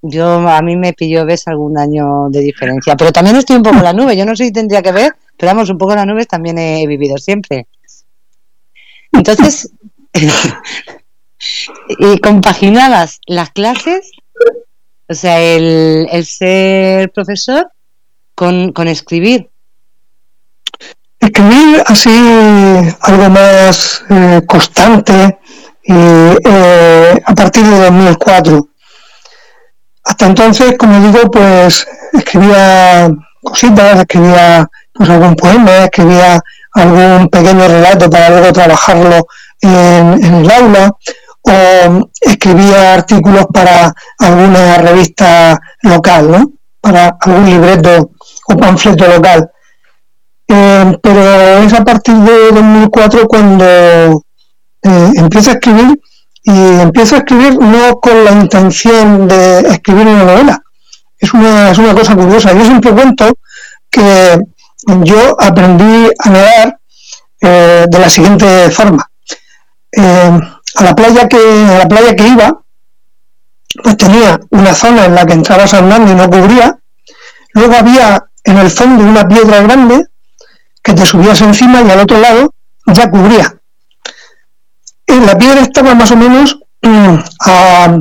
Yo 0.00 0.48
a 0.48 0.62
mí 0.62 0.76
me 0.76 0.94
pilló 0.94 1.26
ves 1.26 1.46
algún 1.48 1.76
año 1.76 2.30
de 2.30 2.40
diferencia. 2.40 2.96
Pero 2.96 3.12
también 3.12 3.36
estoy 3.36 3.56
un 3.56 3.62
poco 3.62 3.76
en 3.76 3.84
la 3.84 3.92
nube 3.92 4.16
yo 4.16 4.24
no 4.24 4.34
sé 4.34 4.46
si 4.46 4.52
tendría 4.52 4.80
que 4.80 4.92
ver 4.92 5.14
pero 5.36 5.52
vamos, 5.52 5.68
un 5.68 5.76
poco 5.76 5.94
las 5.94 6.06
nubes 6.06 6.28
también 6.28 6.56
he 6.56 6.86
vivido 6.86 7.18
siempre. 7.18 7.66
Entonces, 9.12 9.70
y 11.98 12.18
compaginabas 12.20 13.20
las 13.26 13.50
clases, 13.50 14.12
o 15.10 15.14
sea, 15.14 15.40
el, 15.40 16.24
ser 16.24 17.10
profesor 17.10 17.68
con, 18.36 18.72
escribir. 18.86 19.50
Escribir 21.18 21.82
así 21.84 22.10
algo 23.00 23.28
más 23.28 24.04
eh, 24.08 24.40
constante 24.46 25.38
y, 25.82 25.92
eh, 25.92 27.22
a 27.26 27.34
partir 27.34 27.64
de 27.64 27.80
2004. 27.86 28.68
Hasta 30.04 30.26
entonces, 30.26 30.78
como 30.78 31.12
digo, 31.12 31.28
pues 31.28 31.88
escribía 32.12 33.10
cositas, 33.42 33.98
escribía 33.98 34.70
pues 34.92 35.10
algún 35.10 35.34
poema, 35.34 35.84
escribía 35.84 36.40
algún 36.74 37.28
pequeño 37.28 37.66
relato 37.66 38.08
para 38.08 38.30
luego 38.30 38.52
trabajarlo 38.52 39.26
en, 39.60 40.22
el 40.22 40.50
aula, 40.50 40.92
o 41.42 42.10
escribía 42.20 42.94
artículos 42.94 43.46
para 43.52 43.92
alguna 44.18 44.78
revista 44.78 45.58
local, 45.82 46.30
¿no? 46.30 46.52
para 46.80 47.16
algún 47.20 47.46
libreto 47.46 48.10
o 48.48 48.56
panfleto 48.56 49.06
local. 49.06 49.50
Eh, 50.48 50.98
pero 51.02 51.20
es 51.62 51.72
a 51.72 51.84
partir 51.84 52.14
de 52.16 52.52
2004 52.52 53.28
cuando 53.28 53.64
eh, 53.64 55.10
empiezo 55.14 55.50
a 55.50 55.54
escribir 55.54 56.00
y 56.42 56.80
empiezo 56.80 57.14
a 57.14 57.18
escribir 57.18 57.58
no 57.58 58.00
con 58.00 58.24
la 58.24 58.32
intención 58.32 59.28
de 59.28 59.60
escribir 59.60 60.06
una 60.06 60.24
novela. 60.24 60.62
Es 61.18 61.32
una, 61.34 61.70
es 61.70 61.78
una 61.78 61.94
cosa 61.94 62.16
curiosa. 62.16 62.52
Yo 62.52 62.64
siempre 62.64 62.92
cuento 62.92 63.30
que 63.90 64.40
yo 65.04 65.36
aprendí 65.38 66.08
a 66.18 66.30
nadar 66.30 66.78
eh, 67.40 67.84
de 67.88 67.98
la 67.98 68.08
siguiente 68.08 68.70
forma. 68.70 69.06
Eh, 69.92 70.40
a 70.80 70.84
la 70.84 70.94
playa 70.94 71.28
que 71.28 71.38
a 71.38 71.78
la 71.78 71.88
playa 71.88 72.14
que 72.14 72.26
iba, 72.26 72.62
pues 73.82 73.96
tenía 73.96 74.40
una 74.50 74.74
zona 74.74 75.06
en 75.06 75.14
la 75.14 75.26
que 75.26 75.34
entrabas 75.34 75.74
andando 75.74 76.10
y 76.12 76.14
no 76.14 76.28
cubría. 76.28 76.78
Luego 77.54 77.74
había 77.74 78.24
en 78.44 78.58
el 78.58 78.70
fondo 78.70 79.04
una 79.04 79.26
piedra 79.26 79.60
grande 79.62 80.06
que 80.82 80.94
te 80.94 81.06
subías 81.06 81.40
encima 81.42 81.82
y 81.82 81.90
al 81.90 82.00
otro 82.00 82.18
lado 82.18 82.54
ya 82.86 83.10
cubría. 83.10 83.54
Y 85.06 85.20
la 85.20 85.36
piedra 85.36 85.60
estaba 85.60 85.94
más 85.94 86.10
o 86.10 86.16
menos 86.16 86.58
mm, 86.82 87.16
a, 87.46 87.98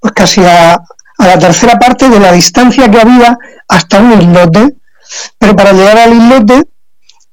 pues 0.00 0.12
casi 0.14 0.44
a, 0.44 0.74
a, 0.74 1.26
la 1.26 1.38
tercera 1.38 1.78
parte 1.78 2.08
de 2.08 2.20
la 2.20 2.32
distancia 2.32 2.90
que 2.90 3.00
había 3.00 3.36
hasta 3.68 4.00
un 4.00 4.20
islote 4.20 4.78
pero 5.38 5.56
para 5.56 5.72
llegar 5.72 5.98
al 5.98 6.12
islote 6.12 6.68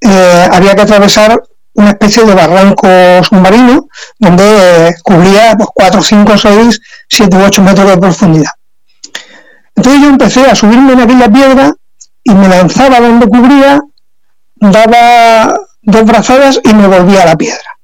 eh, 0.02 0.50
había 0.52 0.76
que 0.76 0.82
atravesar 0.82 1.42
una 1.76 1.90
especie 1.90 2.24
de 2.24 2.34
barranco 2.34 2.88
submarino 3.24 3.88
donde 4.20 4.88
eh, 4.88 4.96
cubría 5.04 5.56
pues, 5.56 5.70
4, 5.74 6.02
5, 6.02 6.38
6, 6.38 6.82
7 7.10 7.38
u 7.38 7.44
8 7.44 7.62
metros 7.62 7.90
de 7.90 7.98
profundidad. 7.98 8.52
Entonces 9.76 10.02
yo 10.02 10.10
empecé 10.10 10.46
a 10.46 10.56
subirme 10.56 10.94
en 10.94 11.02
aquella 11.02 11.30
piedra 11.30 11.74
y 12.24 12.34
me 12.34 12.48
lanzaba 12.48 13.00
donde 13.00 13.28
cubría, 13.28 13.82
daba 14.56 15.54
dos 15.82 16.06
brazadas 16.06 16.60
y 16.64 16.74
me 16.74 16.88
volvía 16.88 17.24
a 17.24 17.26
la 17.26 17.36
piedra. 17.36 17.76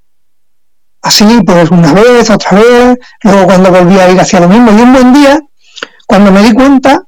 Así, 1.01 1.25
pues 1.45 1.69
una 1.71 1.93
vez, 1.93 2.29
otra 2.29 2.51
vez, 2.51 2.97
luego 3.23 3.45
cuando 3.45 3.71
volvía 3.71 4.05
a 4.05 4.09
ir 4.09 4.19
hacia 4.19 4.39
lo 4.39 4.47
mismo. 4.47 4.71
Y 4.71 4.81
un 4.81 4.93
buen 4.93 5.13
día, 5.13 5.39
cuando 6.05 6.31
me 6.31 6.43
di 6.43 6.53
cuenta, 6.53 7.03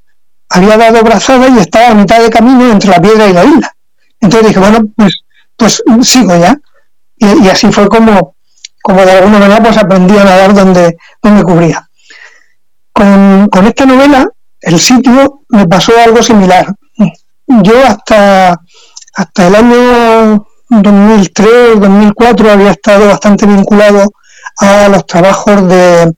había 0.50 0.78
dado 0.78 1.04
brazada 1.04 1.48
y 1.48 1.60
estaba 1.60 1.90
a 1.90 1.94
mitad 1.94 2.22
de 2.22 2.30
camino 2.30 2.72
entre 2.72 2.90
la 2.90 3.02
piedra 3.02 3.28
y 3.28 3.34
la 3.34 3.46
isla. 3.46 3.72
Entonces 4.20 4.50
dije, 4.50 4.60
bueno, 4.60 4.80
pues, 4.96 5.24
pues 5.56 5.84
sigo 6.02 6.36
ya. 6.38 6.58
Y, 7.44 7.50
así 7.50 7.72
fue 7.72 7.88
como, 7.88 8.36
como 8.82 9.06
de 9.06 9.12
alguna 9.12 9.40
manera 9.40 9.64
pues 9.64 9.78
aprendí 9.78 10.18
a 10.18 10.24
nadar 10.24 10.54
donde, 10.54 10.98
donde 11.22 11.44
cubría. 11.44 11.88
Con, 12.92 13.50
esta 13.66 13.86
novela, 13.86 14.28
el 14.62 14.80
sitio, 14.80 15.42
me 15.50 15.68
pasó 15.68 15.94
algo 16.04 16.22
similar. 16.22 16.74
Yo 17.48 17.86
hasta, 17.86 18.60
hasta 19.16 19.48
el 19.48 19.56
año 19.56 20.46
2003, 20.70 21.80
2004 21.80 22.52
había 22.52 22.72
estado 22.72 23.08
bastante 23.08 23.46
vinculado 23.46 24.12
a 24.60 24.88
los 24.90 25.06
trabajos 25.06 25.68
de, 25.68 26.12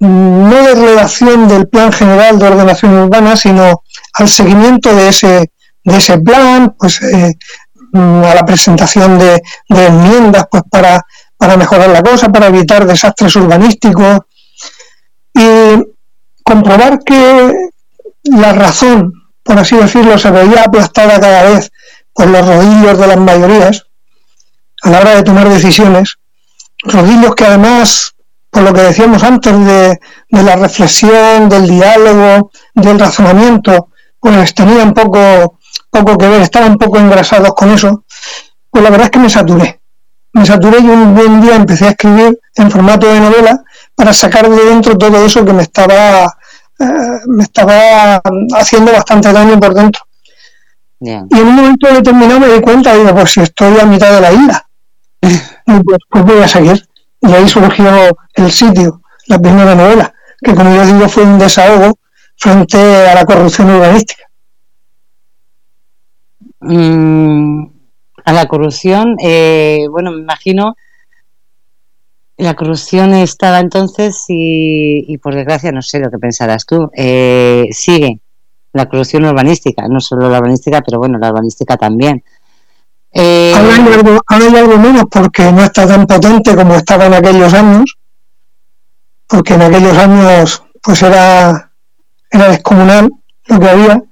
no 0.00 0.54
de 0.64 0.74
redacción 0.74 1.46
del 1.48 1.68
plan 1.68 1.92
general 1.92 2.38
de 2.38 2.46
ordenación 2.46 2.94
urbana, 2.94 3.36
sino 3.36 3.82
al 4.14 4.28
seguimiento 4.28 4.94
de 4.94 5.08
ese, 5.08 5.52
de 5.84 5.96
ese 5.96 6.18
plan, 6.18 6.74
pues 6.78 7.02
eh, 7.02 7.34
a 7.92 8.34
la 8.34 8.44
presentación 8.44 9.18
de, 9.18 9.42
enmiendas 9.68 10.46
pues 10.50 10.62
para, 10.70 11.00
para 11.36 11.56
mejorar 11.56 11.90
la 11.90 12.02
cosa, 12.02 12.28
para 12.28 12.46
evitar 12.46 12.86
desastres 12.86 13.34
urbanísticos. 13.36 14.18
Y 15.34 15.82
comprobar 16.42 16.98
que 17.04 17.52
la 18.24 18.52
razón, 18.52 19.12
por 19.42 19.58
así 19.58 19.76
decirlo, 19.76 20.18
se 20.18 20.30
veía 20.30 20.62
aplastada 20.62 21.20
cada 21.20 21.50
vez 21.50 21.70
por 22.12 22.28
los 22.28 22.46
rodillos 22.46 22.98
de 22.98 23.06
las 23.06 23.16
mayorías 23.16 23.86
a 24.82 24.90
la 24.90 25.00
hora 25.00 25.14
de 25.16 25.22
tomar 25.22 25.48
decisiones, 25.48 26.16
rodillos 26.84 27.34
que 27.34 27.44
además 27.44 28.14
por 28.50 28.64
lo 28.64 28.74
que 28.74 28.80
decíamos 28.82 29.22
antes 29.22 29.64
de, 29.64 29.98
la 30.30 30.56
reflexión, 30.56 31.48
del 31.48 31.68
diálogo, 31.68 32.50
del 32.74 32.98
razonamiento, 32.98 33.88
pues 34.18 34.54
tenían 34.54 34.92
poco, 34.92 35.58
poco 35.90 36.16
que 36.16 36.28
ver, 36.28 36.42
estaban 36.42 36.72
un 36.72 36.78
poco 36.78 36.98
engrasados 36.98 37.52
con 37.54 37.70
eso, 37.70 38.04
pues 38.70 38.84
la 38.84 38.90
verdad 38.90 39.06
es 39.06 39.10
que 39.10 39.18
me 39.18 39.30
saturé. 39.30 39.80
Me 40.32 40.46
saturé 40.46 40.78
y 40.80 40.88
un 40.88 41.14
buen 41.14 41.40
día 41.40 41.56
empecé 41.56 41.86
a 41.86 41.90
escribir 41.90 42.38
en 42.54 42.70
formato 42.70 43.12
de 43.12 43.20
novela 43.20 43.62
para 43.94 44.12
sacar 44.12 44.48
de 44.48 44.64
dentro 44.64 44.96
todo 44.96 45.24
eso 45.24 45.44
que 45.44 45.52
me 45.52 45.62
estaba, 45.62 46.24
eh, 46.78 46.84
me 47.26 47.42
estaba 47.42 48.20
haciendo 48.56 48.92
bastante 48.92 49.32
daño 49.32 49.58
por 49.58 49.74
dentro. 49.74 50.02
Y 51.00 51.10
en 51.10 51.46
un 51.46 51.54
momento 51.54 51.92
determinado 51.92 52.40
me 52.40 52.48
di 52.48 52.60
cuenta, 52.60 52.94
digo, 52.94 53.14
pues 53.14 53.32
si 53.32 53.40
estoy 53.40 53.78
a 53.78 53.86
mitad 53.86 54.12
de 54.12 54.20
la 54.20 54.32
isla, 54.32 54.66
pues, 55.20 55.98
pues 56.10 56.24
voy 56.24 56.42
a 56.42 56.48
seguir 56.48 56.86
y 57.22 57.32
ahí 57.32 57.48
surgió 57.48 57.90
el 58.34 58.50
sitio, 58.52 59.02
la 59.26 59.38
primera 59.38 59.74
novela. 59.74 60.12
que 60.42 60.54
como 60.54 60.74
yo 60.74 60.86
digo 60.86 61.08
fue 61.08 61.22
un 61.24 61.38
desahogo 61.38 61.98
frente 62.36 62.78
a 63.08 63.14
la 63.14 63.24
corrupción 63.24 63.70
urbanística. 63.70 64.19
Mm, 66.60 67.64
a 68.24 68.32
la 68.32 68.46
corrupción, 68.46 69.16
eh, 69.22 69.86
bueno, 69.90 70.12
me 70.12 70.20
imagino, 70.20 70.76
la 72.36 72.54
corrupción 72.54 73.14
estaba 73.14 73.60
entonces 73.60 74.24
y, 74.28 75.16
por 75.18 75.34
desgracia, 75.34 75.72
no 75.72 75.82
sé 75.82 76.00
lo 76.00 76.10
que 76.10 76.18
pensarás 76.18 76.66
tú, 76.66 76.90
eh, 76.94 77.66
sigue 77.72 78.20
la 78.72 78.86
corrupción 78.88 79.24
urbanística, 79.24 79.88
no 79.88 80.00
solo 80.00 80.30
la 80.30 80.38
urbanística, 80.38 80.80
pero 80.82 80.98
bueno, 80.98 81.18
la 81.18 81.30
urbanística 81.30 81.76
también. 81.76 82.22
Eh, 83.12 83.52
ahora, 83.56 84.22
hay 84.28 84.56
algo, 84.56 84.78
menos 84.78 85.04
porque 85.10 85.50
no 85.50 85.64
está 85.64 85.86
tan 85.86 86.06
potente 86.06 86.54
como 86.54 86.76
estaba 86.76 87.06
en 87.06 87.14
aquellos 87.14 87.52
años, 87.52 87.96
porque 89.26 89.54
en 89.54 89.62
aquellos 89.62 89.96
años 89.98 90.62
pues 90.82 91.02
era, 91.02 91.72
era 92.30 92.48
descomunal 92.48 93.10
lo 93.46 93.60
que 93.60 93.68
había, 93.68 94.02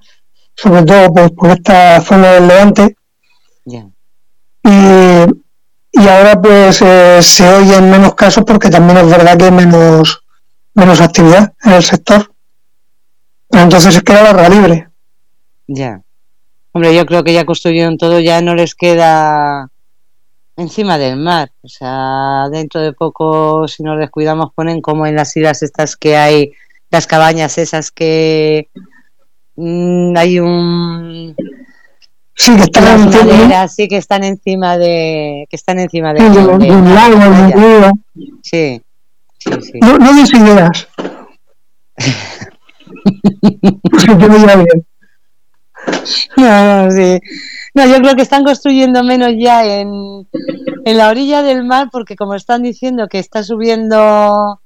sobre 0.58 0.82
todo 0.82 1.12
pues, 1.12 1.30
por 1.32 1.50
esta 1.50 2.00
zona 2.00 2.32
del 2.32 2.48
Levante. 2.48 2.96
Y, 4.64 6.06
ahora 6.06 6.40
pues 6.40 6.82
eh, 6.82 7.20
se 7.22 7.48
oyen 7.48 7.90
menos 7.90 8.14
casos 8.14 8.44
porque 8.46 8.68
también 8.68 8.98
es 8.98 9.08
verdad 9.08 9.36
que 9.36 9.46
hay 9.46 9.50
menos, 9.50 10.22
menos 10.74 11.00
actividad 11.00 11.52
en 11.64 11.72
el 11.72 11.82
sector. 11.82 12.32
Pero 13.48 13.62
entonces 13.64 13.96
es 13.96 14.02
que 14.02 14.12
era 14.12 14.22
barra 14.22 14.48
libre. 14.48 14.88
Ya. 15.66 16.02
Hombre, 16.72 16.94
yo 16.94 17.06
creo 17.06 17.24
que 17.24 17.32
ya 17.32 17.46
construyeron 17.46 17.96
todo, 17.96 18.20
ya 18.20 18.40
no 18.42 18.54
les 18.54 18.74
queda 18.74 19.70
encima 20.56 20.98
del 20.98 21.16
mar. 21.16 21.50
O 21.62 21.68
sea, 21.68 22.48
dentro 22.50 22.80
de 22.80 22.92
poco, 22.92 23.66
si 23.68 23.82
nos 23.82 23.98
descuidamos, 23.98 24.52
ponen 24.54 24.80
como 24.82 25.06
en 25.06 25.16
las 25.16 25.36
islas 25.36 25.62
estas 25.62 25.96
que 25.96 26.16
hay, 26.16 26.52
las 26.90 27.06
cabañas 27.06 27.58
esas 27.58 27.90
que 27.90 28.68
mm, 29.58 30.16
hay 30.16 30.38
un 30.38 31.34
sí 32.34 32.54
que 32.56 32.62
están 32.62 33.00
encima. 33.02 33.68
sí 33.68 33.88
que 33.88 33.96
están 33.96 34.24
encima 34.24 34.78
de 34.78 35.46
que 35.50 35.56
están 35.56 35.80
encima 35.80 36.14
de, 36.14 36.22
un 36.22 36.94
lago 36.94 37.18
sí, 38.42 38.80
sí, 39.38 39.50
sí. 39.60 39.78
no, 39.80 39.98
no 39.98 40.14
des 40.14 40.32
ideas. 40.32 40.88
No, 46.36 46.84
no, 46.84 46.90
sí. 46.90 47.18
no, 47.72 47.86
yo 47.86 47.98
creo 47.98 48.14
que 48.14 48.22
están 48.22 48.44
construyendo 48.44 49.02
menos 49.04 49.32
ya 49.38 49.64
en, 49.64 50.26
en 50.84 50.98
la 50.98 51.08
orilla 51.08 51.42
del 51.42 51.64
mar 51.64 51.88
porque 51.90 52.16
como 52.16 52.34
están 52.34 52.62
diciendo 52.62 53.08
que 53.08 53.18
está 53.18 53.42
subiendo 53.42 54.60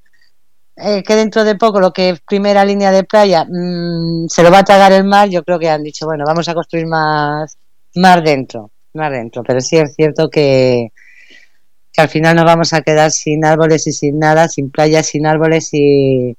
eh, 0.76 1.02
que 1.02 1.16
dentro 1.16 1.44
de 1.44 1.56
poco 1.56 1.80
lo 1.80 1.92
que 1.92 2.10
es 2.10 2.20
primera 2.20 2.64
línea 2.64 2.90
de 2.92 3.04
playa 3.04 3.44
mm, 3.44 4.26
se 4.28 4.42
lo 4.42 4.50
va 4.50 4.60
a 4.60 4.64
tragar 4.64 4.92
el 4.92 5.04
mar, 5.04 5.28
yo 5.28 5.42
creo 5.44 5.58
que 5.58 5.68
han 5.68 5.82
dicho, 5.82 6.06
bueno, 6.06 6.24
vamos 6.26 6.48
a 6.48 6.54
construir 6.54 6.86
más, 6.86 7.58
más 7.94 8.24
dentro, 8.24 8.70
más 8.94 9.10
dentro. 9.12 9.42
Pero 9.42 9.60
sí 9.60 9.76
es 9.76 9.94
cierto 9.94 10.30
que, 10.30 10.88
que 11.92 12.00
al 12.00 12.08
final 12.08 12.36
nos 12.36 12.46
vamos 12.46 12.72
a 12.72 12.80
quedar 12.80 13.10
sin 13.10 13.44
árboles 13.44 13.86
y 13.86 13.92
sin 13.92 14.18
nada, 14.18 14.48
sin 14.48 14.70
playas, 14.70 15.06
sin 15.06 15.26
árboles 15.26 15.68
y, 15.72 16.36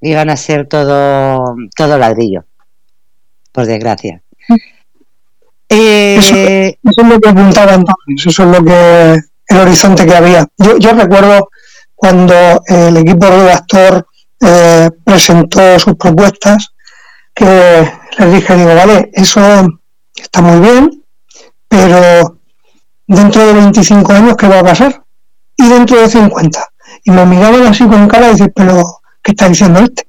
y 0.00 0.14
van 0.14 0.30
a 0.30 0.36
ser 0.36 0.66
todo, 0.66 1.56
todo 1.74 1.98
ladrillo, 1.98 2.44
por 3.52 3.66
desgracia. 3.66 4.22
Eh, 5.68 6.16
eso, 6.18 6.34
es 6.34 7.08
lo 7.08 7.20
que 7.20 7.28
apuntaba 7.28 7.74
entonces, 7.74 8.26
eso 8.26 8.42
es 8.42 8.58
lo 8.58 8.64
que 8.64 9.20
el 9.48 9.56
horizonte 9.56 10.04
que 10.04 10.14
había. 10.14 10.46
Yo, 10.58 10.78
yo 10.78 10.92
recuerdo 10.92 11.48
cuando 12.00 12.34
el 12.66 12.96
equipo 12.96 13.26
redactor 13.26 14.06
eh, 14.40 14.88
presentó 15.04 15.78
sus 15.78 15.96
propuestas, 15.96 16.72
que 17.34 17.92
les 18.16 18.32
dije, 18.32 18.56
digo, 18.56 18.74
vale, 18.74 19.10
eso 19.12 19.68
está 20.16 20.40
muy 20.40 20.60
bien, 20.60 21.04
pero 21.68 22.38
dentro 23.06 23.46
de 23.46 23.52
25 23.52 24.12
años, 24.14 24.36
¿qué 24.38 24.48
va 24.48 24.60
a 24.60 24.64
pasar? 24.64 25.04
Y 25.58 25.68
dentro 25.68 26.00
de 26.00 26.08
50. 26.08 26.66
Y 27.04 27.10
me 27.10 27.26
miraban 27.26 27.66
así 27.66 27.86
con 27.86 28.08
cara 28.08 28.28
y 28.28 28.30
decir, 28.30 28.50
pero, 28.56 28.82
¿qué 29.22 29.32
está 29.32 29.50
diciendo 29.50 29.80
este? 29.80 30.08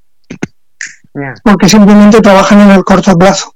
Porque 1.44 1.68
simplemente 1.68 2.22
trabajan 2.22 2.62
en 2.62 2.72
el 2.72 2.86
corto 2.86 3.18
plazo 3.18 3.54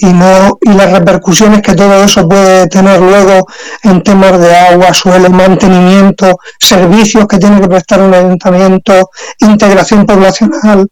y 0.00 0.06
no 0.06 0.58
y 0.60 0.72
las 0.72 0.92
repercusiones 0.92 1.60
que 1.60 1.74
todo 1.74 2.04
eso 2.04 2.28
puede 2.28 2.68
tener 2.68 3.00
luego 3.00 3.46
en 3.82 4.00
temas 4.02 4.38
de 4.40 4.54
agua, 4.54 4.94
suelo, 4.94 5.28
mantenimiento, 5.28 6.38
servicios 6.60 7.26
que 7.26 7.38
tiene 7.38 7.60
que 7.60 7.68
prestar 7.68 8.00
un 8.00 8.14
ayuntamiento, 8.14 9.10
integración 9.40 10.06
poblacional, 10.06 10.86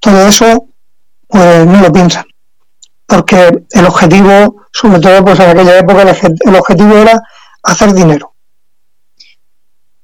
todo 0.00 0.28
eso 0.28 0.64
pues 1.28 1.66
no 1.66 1.80
lo 1.82 1.92
piensan. 1.92 2.24
Porque 3.04 3.64
el 3.70 3.84
objetivo, 3.84 4.62
sobre 4.72 5.00
todo 5.00 5.22
pues 5.24 5.38
en 5.40 5.50
aquella 5.50 5.78
época 5.78 6.02
el 6.02 6.56
objetivo 6.56 6.96
era 6.96 7.20
hacer 7.62 7.92
dinero. 7.92 8.32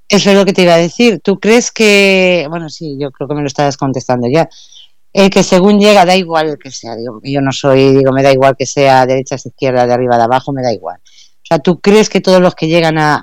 Eso 0.06 0.30
es 0.30 0.36
lo 0.36 0.44
que 0.44 0.52
te 0.52 0.62
iba 0.62 0.74
a 0.74 0.78
decir. 0.78 1.20
¿Tú 1.24 1.40
crees 1.40 1.72
que, 1.72 2.46
bueno, 2.50 2.68
sí, 2.68 2.98
yo 3.00 3.10
creo 3.10 3.26
que 3.26 3.34
me 3.34 3.40
lo 3.40 3.46
estabas 3.46 3.78
contestando 3.78 4.28
ya, 4.30 4.50
el 5.14 5.30
que 5.30 5.44
según 5.44 5.78
llega, 5.78 6.04
da 6.04 6.16
igual 6.16 6.48
el 6.48 6.58
que 6.58 6.72
sea. 6.72 6.96
Digo, 6.96 7.20
yo 7.22 7.40
no 7.40 7.52
soy, 7.52 7.94
digo, 7.96 8.12
me 8.12 8.22
da 8.22 8.32
igual 8.32 8.56
que 8.58 8.66
sea 8.66 9.06
derecha, 9.06 9.36
izquierda, 9.36 9.86
de 9.86 9.94
arriba, 9.94 10.16
de 10.16 10.24
abajo, 10.24 10.52
me 10.52 10.60
da 10.60 10.72
igual. 10.72 10.96
O 10.96 11.46
sea, 11.46 11.60
¿tú 11.60 11.78
crees 11.80 12.08
que 12.08 12.20
todos 12.20 12.40
los 12.40 12.56
que 12.56 12.66
llegan 12.66 12.98
a, 12.98 13.22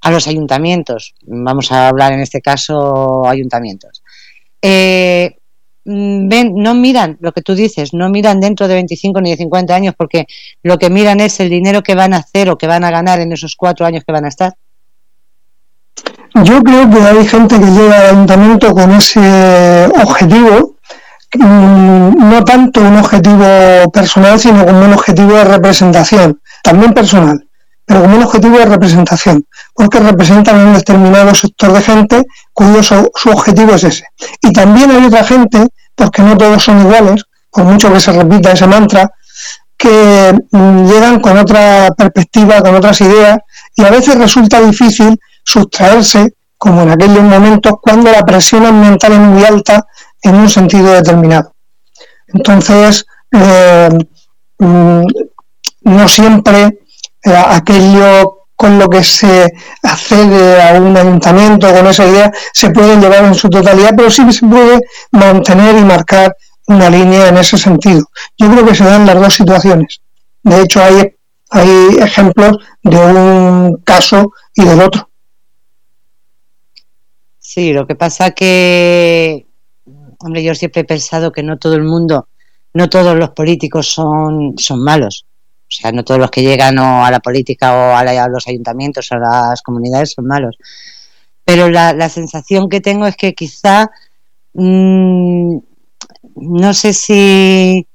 a, 0.00 0.10
los 0.10 0.28
ayuntamientos, 0.28 1.14
vamos 1.22 1.72
a 1.72 1.88
hablar 1.88 2.12
en 2.12 2.20
este 2.20 2.40
caso 2.40 3.26
ayuntamientos, 3.26 4.04
eh, 4.62 5.38
ven, 5.84 6.54
no 6.54 6.74
miran 6.74 7.18
lo 7.20 7.32
que 7.32 7.42
tú 7.42 7.56
dices, 7.56 7.92
no 7.92 8.08
miran 8.08 8.38
dentro 8.38 8.68
de 8.68 8.74
25 8.74 9.20
ni 9.20 9.30
de 9.30 9.36
50 9.36 9.74
años 9.74 9.94
porque 9.98 10.26
lo 10.62 10.78
que 10.78 10.90
miran 10.90 11.18
es 11.18 11.40
el 11.40 11.50
dinero 11.50 11.82
que 11.82 11.96
van 11.96 12.14
a 12.14 12.18
hacer 12.18 12.50
o 12.50 12.58
que 12.58 12.68
van 12.68 12.84
a 12.84 12.90
ganar 12.90 13.20
en 13.20 13.32
esos 13.32 13.56
cuatro 13.56 13.84
años 13.84 14.04
que 14.04 14.12
van 14.12 14.26
a 14.26 14.28
estar? 14.28 14.54
Yo 16.44 16.62
creo 16.62 16.88
que 16.88 17.00
hay 17.00 17.26
gente 17.26 17.58
que 17.58 17.66
llega 17.66 18.00
al 18.00 18.06
ayuntamiento 18.10 18.72
con 18.72 18.92
ese 18.92 19.88
objetivo, 20.02 20.76
mm, 21.34 22.30
no 22.30 22.44
tanto 22.44 22.80
un 22.80 22.96
objetivo 22.96 23.90
personal, 23.92 24.38
sino 24.38 24.64
como 24.64 24.84
un 24.84 24.92
objetivo 24.92 25.32
de 25.32 25.44
representación, 25.44 26.40
también 26.62 26.92
personal, 26.92 27.44
pero 27.84 28.02
como 28.02 28.16
un 28.16 28.22
objetivo 28.22 28.58
de 28.58 28.66
representación, 28.66 29.44
porque 29.74 29.98
representan 29.98 30.68
un 30.68 30.74
determinado 30.74 31.34
sector 31.34 31.72
de 31.72 31.82
gente 31.82 32.22
cuyo 32.52 32.82
su, 32.82 33.10
objetivo 33.30 33.74
es 33.74 33.84
ese. 33.84 34.04
Y 34.42 34.52
también 34.52 34.90
hay 34.90 35.04
otra 35.06 35.24
gente, 35.24 35.66
porque 35.94 36.22
no 36.22 36.36
todos 36.36 36.62
son 36.62 36.80
iguales, 36.80 37.24
por 37.50 37.64
mucho 37.64 37.92
que 37.92 38.00
se 38.00 38.12
repita 38.12 38.52
ese 38.52 38.66
mantra, 38.66 39.10
que 39.76 40.38
mm, 40.52 40.86
llegan 40.86 41.20
con 41.20 41.36
otra 41.38 41.88
perspectiva, 41.96 42.60
con 42.60 42.76
otras 42.76 43.00
ideas, 43.00 43.38
y 43.74 43.84
a 43.84 43.90
veces 43.90 44.16
resulta 44.16 44.60
difícil 44.60 45.18
sustraerse, 45.48 46.34
como 46.58 46.82
en 46.82 46.90
aquellos 46.90 47.22
momentos, 47.22 47.72
cuando 47.80 48.12
la 48.12 48.22
presión 48.22 48.66
ambiental 48.66 49.12
es 49.12 49.18
muy 49.18 49.44
alta 49.44 49.86
en 50.22 50.34
un 50.34 50.50
sentido 50.50 50.92
determinado. 50.92 51.54
Entonces, 52.26 53.06
eh, 53.32 53.88
mm, 54.58 55.02
no 55.84 56.08
siempre 56.08 56.80
eh, 57.24 57.44
aquello 57.58 58.44
con 58.54 58.78
lo 58.78 58.88
que 58.88 59.02
se 59.02 59.50
accede 59.82 60.60
a 60.60 60.74
un 60.74 60.94
ayuntamiento 60.96 61.72
con 61.72 61.86
esa 61.86 62.04
idea 62.04 62.30
se 62.52 62.70
puede 62.70 62.96
llevar 62.96 63.24
en 63.24 63.34
su 63.34 63.48
totalidad, 63.48 63.92
pero 63.96 64.10
sí 64.10 64.30
se 64.32 64.46
puede 64.46 64.80
mantener 65.12 65.78
y 65.78 65.84
marcar 65.84 66.36
una 66.66 66.90
línea 66.90 67.28
en 67.28 67.38
ese 67.38 67.56
sentido. 67.56 68.04
Yo 68.36 68.50
creo 68.50 68.66
que 68.66 68.74
se 68.74 68.84
dan 68.84 69.06
las 69.06 69.14
dos 69.14 69.32
situaciones. 69.32 70.00
De 70.42 70.60
hecho, 70.60 70.82
hay, 70.82 71.14
hay 71.50 71.96
ejemplos 72.00 72.58
de 72.82 72.98
un 72.98 73.80
caso 73.84 74.32
y 74.54 74.64
del 74.64 74.80
otro. 74.80 75.07
Sí, 77.50 77.72
lo 77.72 77.86
que 77.86 77.94
pasa 77.94 78.32
que, 78.32 79.46
hombre, 80.18 80.42
yo 80.42 80.54
siempre 80.54 80.82
he 80.82 80.84
pensado 80.84 81.32
que 81.32 81.42
no 81.42 81.56
todo 81.56 81.76
el 81.76 81.82
mundo, 81.82 82.28
no 82.74 82.90
todos 82.90 83.16
los 83.16 83.30
políticos 83.30 83.90
son, 83.90 84.58
son 84.58 84.84
malos. 84.84 85.24
O 85.62 85.70
sea, 85.70 85.90
no 85.90 86.04
todos 86.04 86.20
los 86.20 86.30
que 86.30 86.42
llegan 86.42 86.78
o 86.78 87.06
a 87.06 87.10
la 87.10 87.20
política 87.20 87.72
o 87.74 87.96
a, 87.96 88.28
los 88.28 88.46
ayuntamientos 88.48 89.10
o 89.10 89.14
a 89.14 89.18
las 89.50 89.62
comunidades 89.62 90.12
son 90.12 90.26
malos. 90.26 90.58
Pero 91.42 91.70
la, 91.70 92.10
sensación 92.10 92.68
que 92.68 92.82
tengo 92.82 93.06
es 93.06 93.16
que 93.16 93.32
quizá, 93.32 93.90
mm, 94.52 95.56
no 96.34 96.74
sé 96.74 96.92
si, 96.92 97.86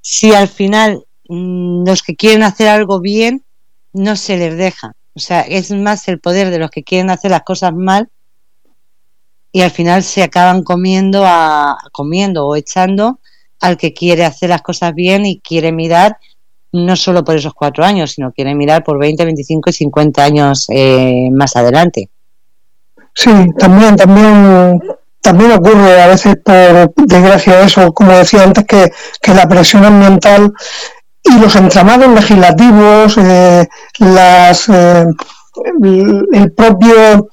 si 0.00 0.32
al 0.32 0.48
final 0.48 1.04
mm, 1.28 1.86
los 1.86 2.02
que 2.02 2.16
quieren 2.16 2.42
hacer 2.42 2.68
algo 2.68 3.00
bien 3.00 3.44
no 3.92 4.16
se 4.16 4.38
les 4.38 4.56
deja. 4.56 4.94
O 5.12 5.20
sea, 5.20 5.42
es 5.42 5.70
más 5.72 6.08
el 6.08 6.20
poder 6.20 6.48
de 6.48 6.58
los 6.58 6.70
que 6.70 6.84
quieren 6.84 7.10
hacer 7.10 7.32
las 7.32 7.42
cosas 7.42 7.74
mal 7.74 8.08
y 9.52 9.60
al 9.60 9.70
final 9.70 10.02
se 10.02 10.22
acaban 10.22 10.64
comiendo 10.64 11.24
a 11.26 11.76
comiendo 11.92 12.46
o 12.46 12.56
echando 12.56 13.20
al 13.60 13.76
que 13.76 13.92
quiere 13.92 14.24
hacer 14.24 14.48
las 14.48 14.62
cosas 14.62 14.94
bien 14.94 15.24
y 15.26 15.40
quiere 15.40 15.70
mirar 15.70 16.16
no 16.72 16.96
solo 16.96 17.22
por 17.22 17.36
esos 17.36 17.52
cuatro 17.52 17.84
años, 17.84 18.12
sino 18.12 18.32
quiere 18.32 18.54
mirar 18.54 18.82
por 18.82 18.98
20, 18.98 19.24
25 19.24 19.70
y 19.70 19.72
50 19.74 20.24
años 20.24 20.66
eh, 20.70 21.28
más 21.30 21.54
adelante. 21.54 22.08
Sí, 23.14 23.30
también, 23.58 23.94
también 23.94 24.80
también 25.22 25.52
ocurre 25.52 26.02
a 26.02 26.08
veces 26.08 26.36
por 26.44 26.92
desgracia 27.06 27.62
eso, 27.62 27.92
como 27.92 28.12
decía 28.12 28.42
antes, 28.42 28.64
que, 28.64 28.90
que 29.20 29.32
la 29.32 29.48
presión 29.48 29.84
ambiental 29.84 30.52
y 31.22 31.38
los 31.38 31.54
entramados 31.54 32.08
legislativos, 32.08 33.16
eh, 33.18 33.64
las, 34.00 34.68
eh, 34.68 35.06
el, 36.32 36.52
propio 36.54 37.28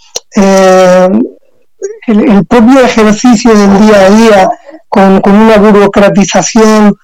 eh, 2.07 2.11
el, 2.11 2.45
propio 2.45 2.81
ejercicio 2.81 3.55
del 3.55 3.79
día 3.79 4.01
a 4.01 4.09
día 4.09 4.49
con, 4.87 5.21
una 5.25 5.57
burocratización 5.57 6.95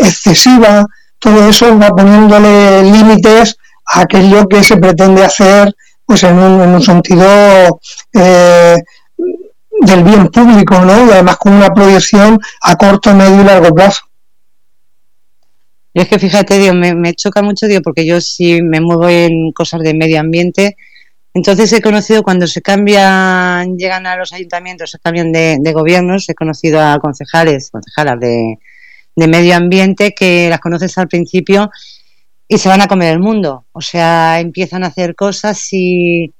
excesiva, 0.00 0.84
todo 1.18 1.48
eso 1.48 1.76
va 1.76 1.88
poniéndole 1.88 2.84
límites 2.84 3.56
a 3.86 4.02
aquello 4.02 4.46
que 4.46 4.62
se 4.62 4.76
pretende 4.76 5.24
hacer 5.24 5.74
pues 6.04 6.22
en 6.22 6.38
un, 6.38 6.60
en 6.60 6.70
un 6.70 6.82
sentido 6.82 7.26
del 8.12 10.04
bien 10.04 10.28
público, 10.28 10.80
¿no? 10.80 11.06
Y 11.06 11.10
además 11.10 11.36
con 11.36 11.54
una 11.54 11.72
proyección 11.74 12.38
a 12.62 12.76
corto, 12.76 13.14
medio 13.14 13.42
y 13.42 13.44
largo 13.44 13.74
plazo. 13.74 14.02
Y 15.96 16.00
es 16.00 16.08
que 16.08 16.18
fíjate, 16.18 16.58
Dios, 16.58 16.74
me, 16.74 17.14
choca 17.14 17.42
mucho, 17.42 17.66
Dios, 17.66 17.80
porque 17.82 18.04
yo 18.04 18.20
sí 18.20 18.60
me 18.62 18.80
muevo 18.80 19.08
en 19.08 19.52
cosas 19.52 19.80
de 19.80 19.94
medio 19.94 20.20
ambiente. 20.20 20.76
Entonces 21.36 21.70
he 21.74 21.82
conocido 21.82 22.22
cuando 22.22 22.46
se 22.46 22.62
cambian, 22.62 23.76
llegan 23.76 24.06
a 24.06 24.16
los 24.16 24.32
ayuntamientos, 24.32 24.90
se 24.90 24.98
cambian 24.98 25.32
de, 25.32 25.72
gobiernos, 25.74 26.26
he 26.30 26.34
conocido 26.34 26.80
a 26.80 26.98
concejales, 26.98 27.70
concejalas 27.70 28.18
de, 28.18 28.58
de 29.14 29.28
medio 29.28 29.54
ambiente 29.54 30.14
que 30.14 30.48
las 30.48 30.60
conoces 30.60 30.96
al 30.96 31.08
principio 31.08 31.70
y 32.48 32.56
se 32.56 32.70
van 32.70 32.80
a 32.80 32.86
comer 32.86 33.12
el 33.12 33.20
mundo. 33.20 33.66
O 33.72 33.82
sea, 33.82 34.40
empiezan 34.40 34.82
a 34.82 34.86
hacer 34.86 35.14
cosas 35.14 35.68
y 35.72 36.32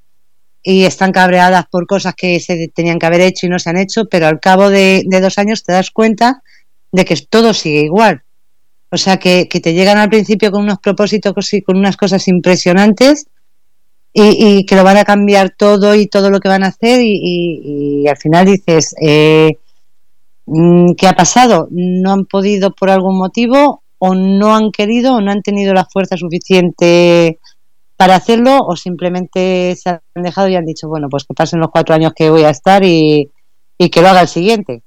y 0.68 0.84
están 0.84 1.12
cabreadas 1.12 1.66
por 1.70 1.86
cosas 1.86 2.14
que 2.16 2.40
se 2.40 2.66
tenían 2.74 2.98
que 2.98 3.06
haber 3.06 3.20
hecho 3.20 3.46
y 3.46 3.48
no 3.48 3.60
se 3.60 3.70
han 3.70 3.78
hecho, 3.78 4.06
pero 4.06 4.26
al 4.26 4.40
cabo 4.40 4.68
de, 4.68 5.04
dos 5.22 5.38
años 5.38 5.62
te 5.62 5.72
das 5.72 5.92
cuenta 5.92 6.42
de 6.90 7.04
que 7.04 7.14
todo 7.30 7.54
sigue 7.54 7.82
igual. 7.82 8.24
O 8.90 8.96
sea, 8.96 9.18
que, 9.18 9.46
te 9.46 9.74
llegan 9.74 9.96
al 9.96 10.08
principio 10.08 10.50
con 10.50 10.64
unos 10.64 10.78
propósitos 10.78 11.54
y 11.54 11.62
con 11.62 11.76
unas 11.76 11.96
cosas 11.96 12.26
impresionantes 12.26 13.28
y, 14.18 14.64
que 14.64 14.76
lo 14.76 14.84
van 14.84 14.96
a 14.96 15.04
cambiar 15.04 15.50
todo 15.50 15.94
y 15.94 16.06
todo 16.06 16.30
lo 16.30 16.40
que 16.40 16.48
van 16.48 16.64
a 16.64 16.68
hacer 16.68 17.00
y, 17.02 18.06
al 18.08 18.16
final 18.16 18.46
dices, 18.46 18.94
eh, 19.00 19.58
mm, 20.46 20.94
¿qué 20.96 21.06
ha 21.06 21.14
pasado? 21.14 21.68
¿No 21.70 22.12
han 22.12 22.24
podido 22.24 22.70
por 22.70 22.88
algún 22.88 23.18
motivo 23.18 23.82
o 23.98 24.14
no 24.14 24.56
han 24.56 24.70
querido 24.72 25.16
o 25.16 25.20
no 25.20 25.32
han 25.32 25.42
tenido 25.42 25.74
la 25.74 25.84
fuerza 25.84 26.16
suficiente 26.16 27.38
para 27.96 28.16
hacerlo 28.16 28.58
o 28.60 28.76
simplemente 28.76 29.76
se 29.76 29.90
han 29.90 30.00
dejado 30.14 30.48
y 30.48 30.56
han 30.56 30.64
dicho, 30.64 30.88
bueno, 30.88 31.08
pues 31.10 31.24
que 31.24 31.34
pasen 31.34 31.60
los 31.60 31.70
cuatro 31.70 31.94
años 31.94 32.12
que 32.14 32.30
voy 32.30 32.44
a 32.44 32.50
estar 32.50 32.82
y, 32.84 33.30
que 33.78 34.00
lo 34.00 34.08
haga 34.08 34.22
el 34.22 34.28
siguiente. 34.28 34.82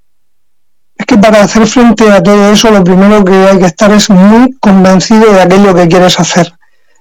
Es 0.96 1.06
que 1.06 1.18
para 1.18 1.44
hacer 1.44 1.68
frente 1.68 2.10
a 2.10 2.22
todo 2.22 2.52
eso 2.52 2.72
lo 2.72 2.84
primero 2.84 3.24
que 3.24 3.34
hay 3.34 3.60
que 3.60 3.66
estar 3.66 3.92
es 3.92 4.10
muy 4.10 4.52
convencido 4.60 5.32
de 5.32 5.42
aquello 5.42 5.74
que 5.76 5.88
quieres 5.88 6.20
hacer, 6.20 6.52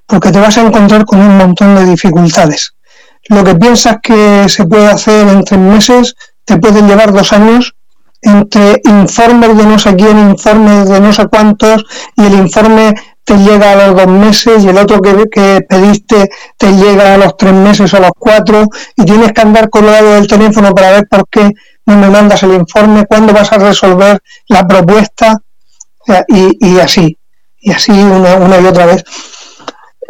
porque 0.08 0.32
te 0.32 0.40
vas 0.40 0.56
a 0.56 0.62
encontrar 0.62 1.04
con 1.04 1.20
un 1.20 1.36
montón 1.36 1.76
de 1.76 1.84
dificultades. 1.84 2.74
Lo 3.28 3.44
que 3.44 3.54
piensas 3.54 3.98
que 4.02 4.48
se 4.48 4.64
puede 4.64 4.88
hacer 4.88 5.28
en 5.28 5.44
tres 5.44 5.60
meses 5.60 6.14
te 6.44 6.56
puede 6.56 6.82
llevar 6.82 7.12
dos 7.12 7.32
años 7.32 7.74
entre 8.22 8.80
informes 8.84 9.56
de 9.56 9.66
no 9.66 9.78
sé 9.78 9.94
quién, 9.94 10.18
informes 10.18 10.88
de 10.88 11.00
no 11.00 11.12
sé 11.12 11.28
cuántos 11.28 11.84
y 12.16 12.24
el 12.24 12.34
informe 12.34 12.94
te 13.22 13.36
llega 13.36 13.72
a 13.72 13.88
los 13.88 13.96
dos 13.96 14.08
meses 14.08 14.64
y 14.64 14.68
el 14.68 14.78
otro 14.78 15.00
que, 15.02 15.60
pediste 15.68 16.30
te 16.56 16.72
llega 16.72 17.14
a 17.14 17.18
los 17.18 17.36
tres 17.36 17.52
meses 17.52 17.92
o 17.92 17.98
a 17.98 18.00
los 18.00 18.12
cuatro 18.18 18.64
y 18.96 19.04
tienes 19.04 19.32
que 19.32 19.42
andar 19.42 19.68
colgado 19.68 20.14
del 20.14 20.26
teléfono 20.26 20.74
para 20.74 20.92
ver 20.92 21.06
por 21.08 21.28
qué 21.28 21.50
no 21.84 21.96
me 21.96 22.08
mandas 22.08 22.42
el 22.42 22.54
informe, 22.54 23.04
cuándo 23.06 23.34
vas 23.34 23.52
a 23.52 23.58
resolver 23.58 24.18
la 24.48 24.66
propuesta 24.66 25.36
y, 26.28 26.78
así, 26.78 27.18
y 27.60 27.70
así 27.70 27.92
una, 27.92 28.60
y 28.60 28.66
otra 28.66 28.86
vez. 28.86 29.04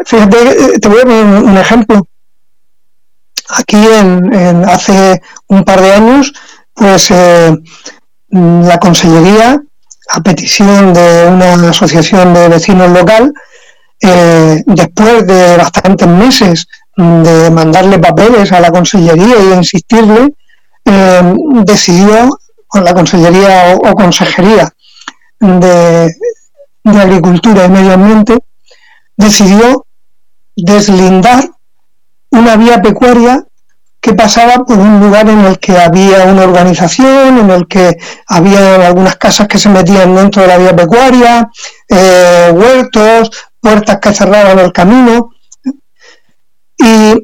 Fíjate, 0.05 0.36
eh, 0.36 0.78
te 0.80 0.88
voy 0.88 0.99
a 1.01 1.03
poner 1.03 1.24
un 1.24 1.57
ejemplo. 1.57 2.07
Aquí 3.51 3.76
en, 3.76 4.64
hace 4.64 5.20
un 5.49 5.64
par 5.64 5.80
de 5.80 5.92
años, 5.92 6.32
pues 6.74 7.11
eh, 7.11 7.57
la 8.30 8.78
Consellería 8.78 9.61
a 10.11 10.20
petición 10.20 10.94
de 10.94 11.26
una 11.26 11.70
asociación 11.70 12.32
de 12.32 12.49
vecinos 12.49 12.90
local, 12.90 13.32
eh, 14.01 14.62
después 14.66 15.26
de 15.26 15.57
bastantes 15.57 16.09
meses 16.09 16.66
de 16.96 17.51
mandarle 17.51 17.99
papeles 17.99 18.51
a 18.53 18.61
la 18.61 18.70
consellería 18.70 19.36
y 19.38 19.53
insistirle, 19.55 20.34
decidió, 21.64 22.30
con 22.66 22.84
la 22.84 22.94
consellería 22.94 23.76
o, 23.76 23.92
consejería 23.94 24.70
de, 25.38 26.11
de 26.84 27.01
Agricultura 27.01 27.66
y 27.66 27.68
Medio 27.68 27.92
Ambiente, 27.92 28.38
decidió 29.16 29.84
deslindar 30.64 31.50
una 32.30 32.56
vía 32.56 32.82
pecuaria 32.82 33.44
que 34.00 34.14
pasaba 34.14 34.64
por 34.64 34.78
un 34.78 35.00
lugar 35.00 35.28
en 35.28 35.40
el 35.40 35.59
que 35.59 35.76
había 35.76 36.24
una 36.24 36.42
organización, 36.42 37.38
en 37.38 37.50
el 37.50 37.66
que 37.66 37.96
había 38.26 38.86
algunas 38.86 39.16
casas 39.16 39.48
que 39.48 39.59
se 39.59 39.68
metían 39.68 40.14
dentro 40.14 40.42
de 40.42 40.48
la 40.48 40.59
vía 40.59 40.76
pecuaria, 40.76 41.48
eh, 41.88 42.52
huertos, 42.54 43.30
puertas 43.61 43.98
que 44.00 44.14
cerraban 44.14 44.59
el 44.59 44.72
camino. 44.72 45.30
Y 46.76 47.14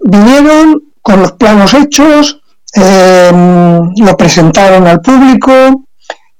vinieron 0.00 0.82
con 1.02 1.20
los 1.22 1.32
planos 1.32 1.72
hechos, 1.74 2.40
eh, 2.74 3.30
lo 3.96 4.16
presentaron 4.16 4.86
al 4.86 5.00
público 5.00 5.52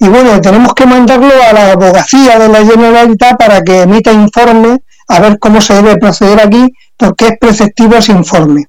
y 0.03 0.09
bueno, 0.09 0.41
tenemos 0.41 0.73
que 0.73 0.87
mandarlo 0.87 1.31
a 1.47 1.53
la 1.53 1.73
abogacía 1.73 2.39
de 2.39 2.49
la 2.49 2.65
Generalitat 2.65 3.37
para 3.37 3.61
que 3.61 3.83
emita 3.83 4.11
informe 4.11 4.79
a 5.11 5.19
ver 5.19 5.41
cómo 5.41 5.61
se 5.61 5.75
debe 5.75 5.97
proceder 5.97 6.41
aquí, 6.41 6.73
porque 6.97 7.27
es 7.27 7.39
preceptivo 7.41 7.97
ese 7.97 8.13
informe. 8.13 8.67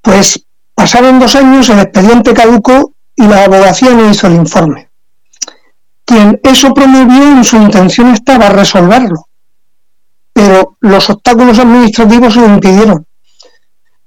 Pues 0.00 0.46
pasaron 0.72 1.18
dos 1.18 1.34
años, 1.34 1.68
el 1.68 1.80
expediente 1.80 2.32
caducó 2.32 2.94
y 3.16 3.26
la 3.26 3.44
abogacía 3.44 3.90
no 3.90 4.08
hizo 4.08 4.28
el 4.28 4.34
informe. 4.34 4.88
Quien 6.04 6.38
eso 6.44 6.72
promovió 6.72 7.24
en 7.24 7.42
su 7.42 7.56
intención 7.56 8.10
estaba 8.10 8.50
resolverlo, 8.50 9.26
pero 10.32 10.76
los 10.80 11.10
obstáculos 11.10 11.58
administrativos 11.58 12.36
lo 12.36 12.46
impidieron. 12.46 13.04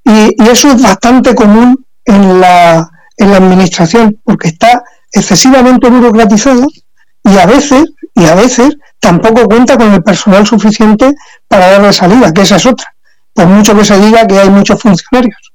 Y, 0.05 0.41
eso 0.49 0.71
es 0.71 0.81
bastante 0.81 1.35
común 1.35 1.85
en 2.05 2.39
la, 2.39 2.89
en 3.17 3.31
la 3.31 3.37
administración, 3.37 4.21
porque 4.23 4.47
está 4.49 4.83
excesivamente 5.11 5.89
burocratizado 5.89 6.65
y 7.27 7.37
a 7.37 7.45
veces, 7.45 7.85
y 8.15 8.25
a 8.25 8.35
veces 8.35 8.77
tampoco 8.99 9.45
cuenta 9.45 9.77
con 9.77 9.93
el 9.93 10.03
personal 10.03 10.45
suficiente 10.45 11.13
para 11.47 11.71
darle 11.71 11.93
salida, 11.93 12.31
que 12.33 12.41
esa 12.41 12.55
es 12.55 12.65
otra, 12.65 12.93
por 13.33 13.47
mucho 13.47 13.75
que 13.75 13.85
se 13.85 13.99
diga 13.99 14.25
que 14.27 14.39
hay 14.39 14.49
muchos 14.49 14.81
funcionarios. 14.81 15.51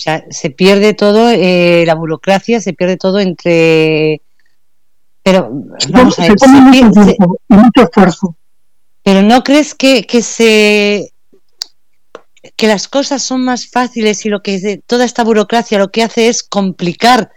O 0.00 0.02
sea, 0.02 0.24
se 0.30 0.50
pierde 0.50 0.94
todo, 0.94 1.28
eh, 1.30 1.84
la 1.86 1.94
burocracia, 1.94 2.60
se 2.60 2.72
pierde 2.72 2.96
todo 2.96 3.20
entre... 3.20 4.22
Pero, 5.22 5.50
vamos 5.90 6.18
a 6.18 6.22
ver, 6.22 6.36
mucho 7.48 7.82
esfuerzo. 7.82 8.34
Pero 9.02 9.22
¿no 9.22 9.42
crees 9.44 9.74
que, 9.74 10.06
que 10.06 10.22
se 10.22 11.12
que 12.56 12.66
las 12.66 12.88
cosas 12.88 13.22
son 13.22 13.44
más 13.44 13.68
fáciles 13.68 14.24
y 14.24 14.30
lo 14.30 14.42
que 14.42 14.82
toda 14.86 15.04
esta 15.04 15.24
burocracia 15.24 15.78
lo 15.78 15.90
que 15.90 16.02
hace 16.02 16.28
es 16.28 16.42
complicar, 16.42 17.30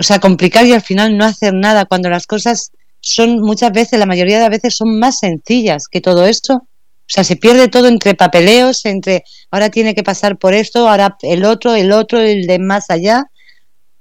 o 0.00 0.02
sea, 0.02 0.18
complicar 0.18 0.64
y 0.64 0.72
al 0.72 0.80
final 0.80 1.18
no 1.18 1.26
hacer 1.26 1.52
nada 1.52 1.84
cuando 1.84 2.08
las 2.08 2.26
cosas 2.26 2.72
son 3.00 3.40
muchas 3.40 3.70
veces, 3.70 3.98
la 3.98 4.06
mayoría 4.06 4.36
de 4.36 4.44
las 4.44 4.50
veces 4.50 4.74
son 4.74 4.98
más 4.98 5.18
sencillas 5.18 5.88
que 5.88 6.00
todo 6.00 6.24
esto. 6.24 6.54
O 6.54 7.12
sea, 7.12 7.22
se 7.22 7.36
pierde 7.36 7.68
todo 7.68 7.86
entre 7.86 8.14
papeleos, 8.14 8.86
entre 8.86 9.24
ahora 9.50 9.68
tiene 9.68 9.94
que 9.94 10.02
pasar 10.02 10.38
por 10.38 10.54
esto, 10.54 10.88
ahora 10.88 11.18
el 11.20 11.44
otro, 11.44 11.74
el 11.74 11.92
otro, 11.92 12.18
el 12.18 12.46
de 12.46 12.58
más 12.58 12.88
allá. 12.88 13.26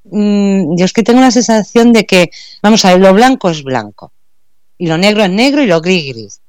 Mm, 0.05 0.77
yo 0.77 0.85
es 0.85 0.93
que 0.93 1.03
tengo 1.03 1.19
la 1.19 1.31
sensación 1.31 1.91
de 1.91 2.05
que, 2.05 2.29
vamos 2.63 2.85
a 2.85 2.91
ver, 2.93 3.01
lo 3.01 3.13
blanco 3.13 3.49
es 3.49 3.61
blanco, 3.63 4.13
y 4.77 4.87
lo 4.87 4.97
negro 4.97 5.23
es 5.23 5.31
negro 5.31 5.61
y 5.63 5.67
lo 5.67 5.81
gris 5.81 6.13
gris. 6.13 6.41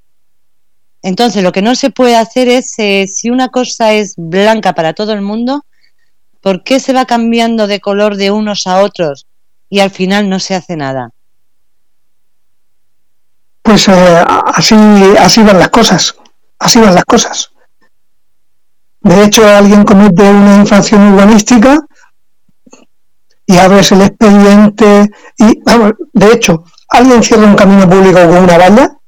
Entonces, 1.03 1.43
lo 1.43 1.51
que 1.51 1.63
no 1.63 1.75
se 1.75 1.91
puede 1.91 2.15
hacer 2.15 2.47
es, 2.49 2.75
eh, 2.79 3.09
si 3.09 3.31
una 3.31 3.49
cosa 3.49 3.95
es 3.95 4.15
blanca 4.17 4.75
para 4.75 4.93
todo 4.93 5.13
el 5.13 5.23
mundo, 5.23 5.65
¿por 6.41 6.63
qué 6.63 6.79
se 6.79 6.93
va 6.93 7.05
cambiando 7.05 7.67
de 7.67 7.81
color 7.81 8.17
de 8.17 8.31
unos 8.31 8.69
a 8.69 8.83
otros 8.83 9.27
y 9.71 9.81
al 9.81 9.91
final 9.91 10.29
no 10.29 10.39
se 10.39 10.55
hace 10.55 10.77
nada? 10.77 11.11
Pues 13.63 13.89
eh, 13.89 14.25
así, 14.55 14.75
así 15.19 15.43
van 15.43 15.59
las 15.59 15.71
cosas. 15.71 16.15
Así 16.59 16.79
van 16.79 16.95
las 16.95 17.05
cosas. 17.07 17.53
De 19.01 19.25
hecho, 19.25 19.47
alguien 19.49 19.85
comete 19.85 20.29
una 20.31 20.57
infracción 20.57 21.15
urbanística 21.15 21.79
y 23.47 23.57
abres 23.57 23.93
el 23.93 24.03
expediente 24.03 25.11
y, 25.39 25.63
vamos, 25.65 25.93
de 26.13 26.33
hecho, 26.33 26.65
alguien 26.89 27.23
cierra 27.23 27.47
un 27.47 27.57
camino 27.57 27.89
público 27.89 28.21
con 28.29 28.45
una 28.45 28.59
valla 28.59 29.01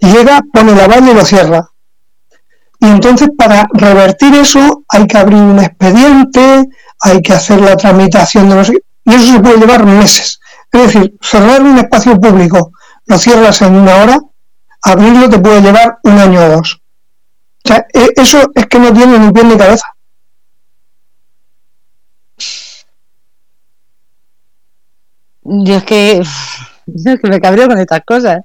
llega, 0.00 0.40
pone 0.52 0.74
la 0.74 0.88
valla 0.88 1.10
y 1.10 1.14
lo 1.14 1.24
cierra. 1.24 1.70
Y 2.80 2.86
entonces 2.86 3.28
para 3.36 3.68
revertir 3.72 4.34
eso 4.34 4.84
hay 4.88 5.06
que 5.06 5.18
abrir 5.18 5.42
un 5.42 5.58
expediente, 5.58 6.64
hay 7.00 7.20
que 7.20 7.34
hacer 7.34 7.60
la 7.60 7.76
tramitación 7.76 8.48
de 8.48 8.54
los... 8.54 8.72
Y 9.10 9.14
eso 9.14 9.32
se 9.32 9.40
puede 9.40 9.58
llevar 9.58 9.84
meses. 9.84 10.40
Es 10.70 10.86
decir, 10.86 11.16
cerrar 11.20 11.62
un 11.62 11.78
espacio 11.78 12.18
público, 12.20 12.72
lo 13.06 13.18
cierras 13.18 13.60
en 13.62 13.74
una 13.74 13.96
hora, 13.96 14.18
abrirlo 14.82 15.28
te 15.28 15.38
puede 15.38 15.60
llevar 15.60 15.98
un 16.04 16.18
año 16.18 16.44
o 16.44 16.48
dos. 16.50 16.80
O 17.64 17.68
sea, 17.68 17.86
e, 17.92 18.10
eso 18.16 18.50
es 18.54 18.66
que 18.66 18.78
no 18.78 18.92
tiene 18.92 19.18
ni 19.18 19.32
pie 19.32 19.44
ni 19.44 19.56
cabeza. 19.56 19.86
Yo 25.42 25.74
es 25.74 25.84
que, 25.84 26.22
yo 26.86 27.12
es 27.12 27.20
que 27.20 27.28
me 27.28 27.40
cabreo 27.40 27.66
con 27.66 27.78
estas 27.78 28.02
cosas. 28.06 28.42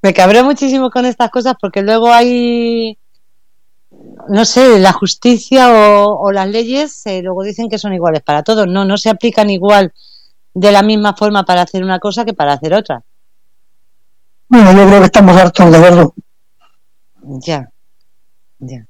Me 0.00 0.14
cabreo 0.14 0.44
muchísimo 0.44 0.90
con 0.90 1.04
estas 1.04 1.30
cosas 1.30 1.54
porque 1.60 1.82
luego 1.82 2.12
hay, 2.12 2.98
no 4.28 4.44
sé, 4.44 4.78
la 4.78 4.92
justicia 4.92 5.72
o, 5.72 6.32
las 6.32 6.48
leyes 6.48 7.06
eh, 7.06 7.22
luego 7.22 7.42
dicen 7.42 7.68
que 7.68 7.78
son 7.78 7.94
iguales 7.94 8.22
para 8.22 8.42
todos. 8.42 8.66
No, 8.66 8.84
no 8.84 8.96
se 8.98 9.10
aplican 9.10 9.50
igual 9.50 9.92
de 10.54 10.72
la 10.72 10.82
misma 10.82 11.14
forma 11.14 11.44
para 11.44 11.62
hacer 11.62 11.82
una 11.82 11.98
cosa 11.98 12.24
que 12.24 12.34
para 12.34 12.54
hacer 12.54 12.74
otra. 12.74 13.02
Bueno, 14.48 14.72
yo 14.72 14.86
creo 14.86 15.00
que 15.00 15.06
estamos 15.06 15.36
hartos 15.36 15.72
de 15.72 15.78
verlo. 15.80 16.14
Ya, 17.22 17.70
ya. 18.58 18.86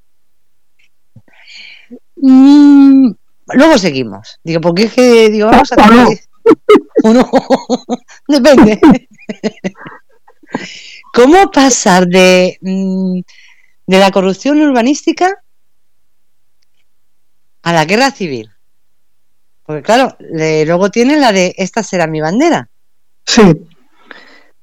Mm, 2.16 3.12
luego 3.54 3.78
seguimos. 3.78 4.40
Digo, 4.42 4.60
porque 4.60 4.84
es 4.84 4.92
que, 4.94 5.30
digo, 5.30 5.48
vamos 5.48 5.72
a 5.72 5.76
tener... 5.76 6.18
Uno, 7.04 7.30
depende. 8.26 8.80
¿Cómo 11.12 11.50
pasar 11.50 12.06
de, 12.06 12.58
mm, 12.60 13.20
de 13.86 13.98
la 13.98 14.10
corrupción 14.10 14.60
urbanística 14.60 15.42
a 17.62 17.72
la 17.72 17.84
guerra 17.84 18.10
civil? 18.10 18.50
Porque 19.64 19.82
claro, 19.82 20.16
luego 20.18 20.90
tiene 20.90 21.16
la 21.16 21.32
de 21.32 21.54
esta 21.56 21.82
será 21.82 22.06
mi 22.06 22.20
bandera. 22.20 22.68
Sí, 23.24 23.42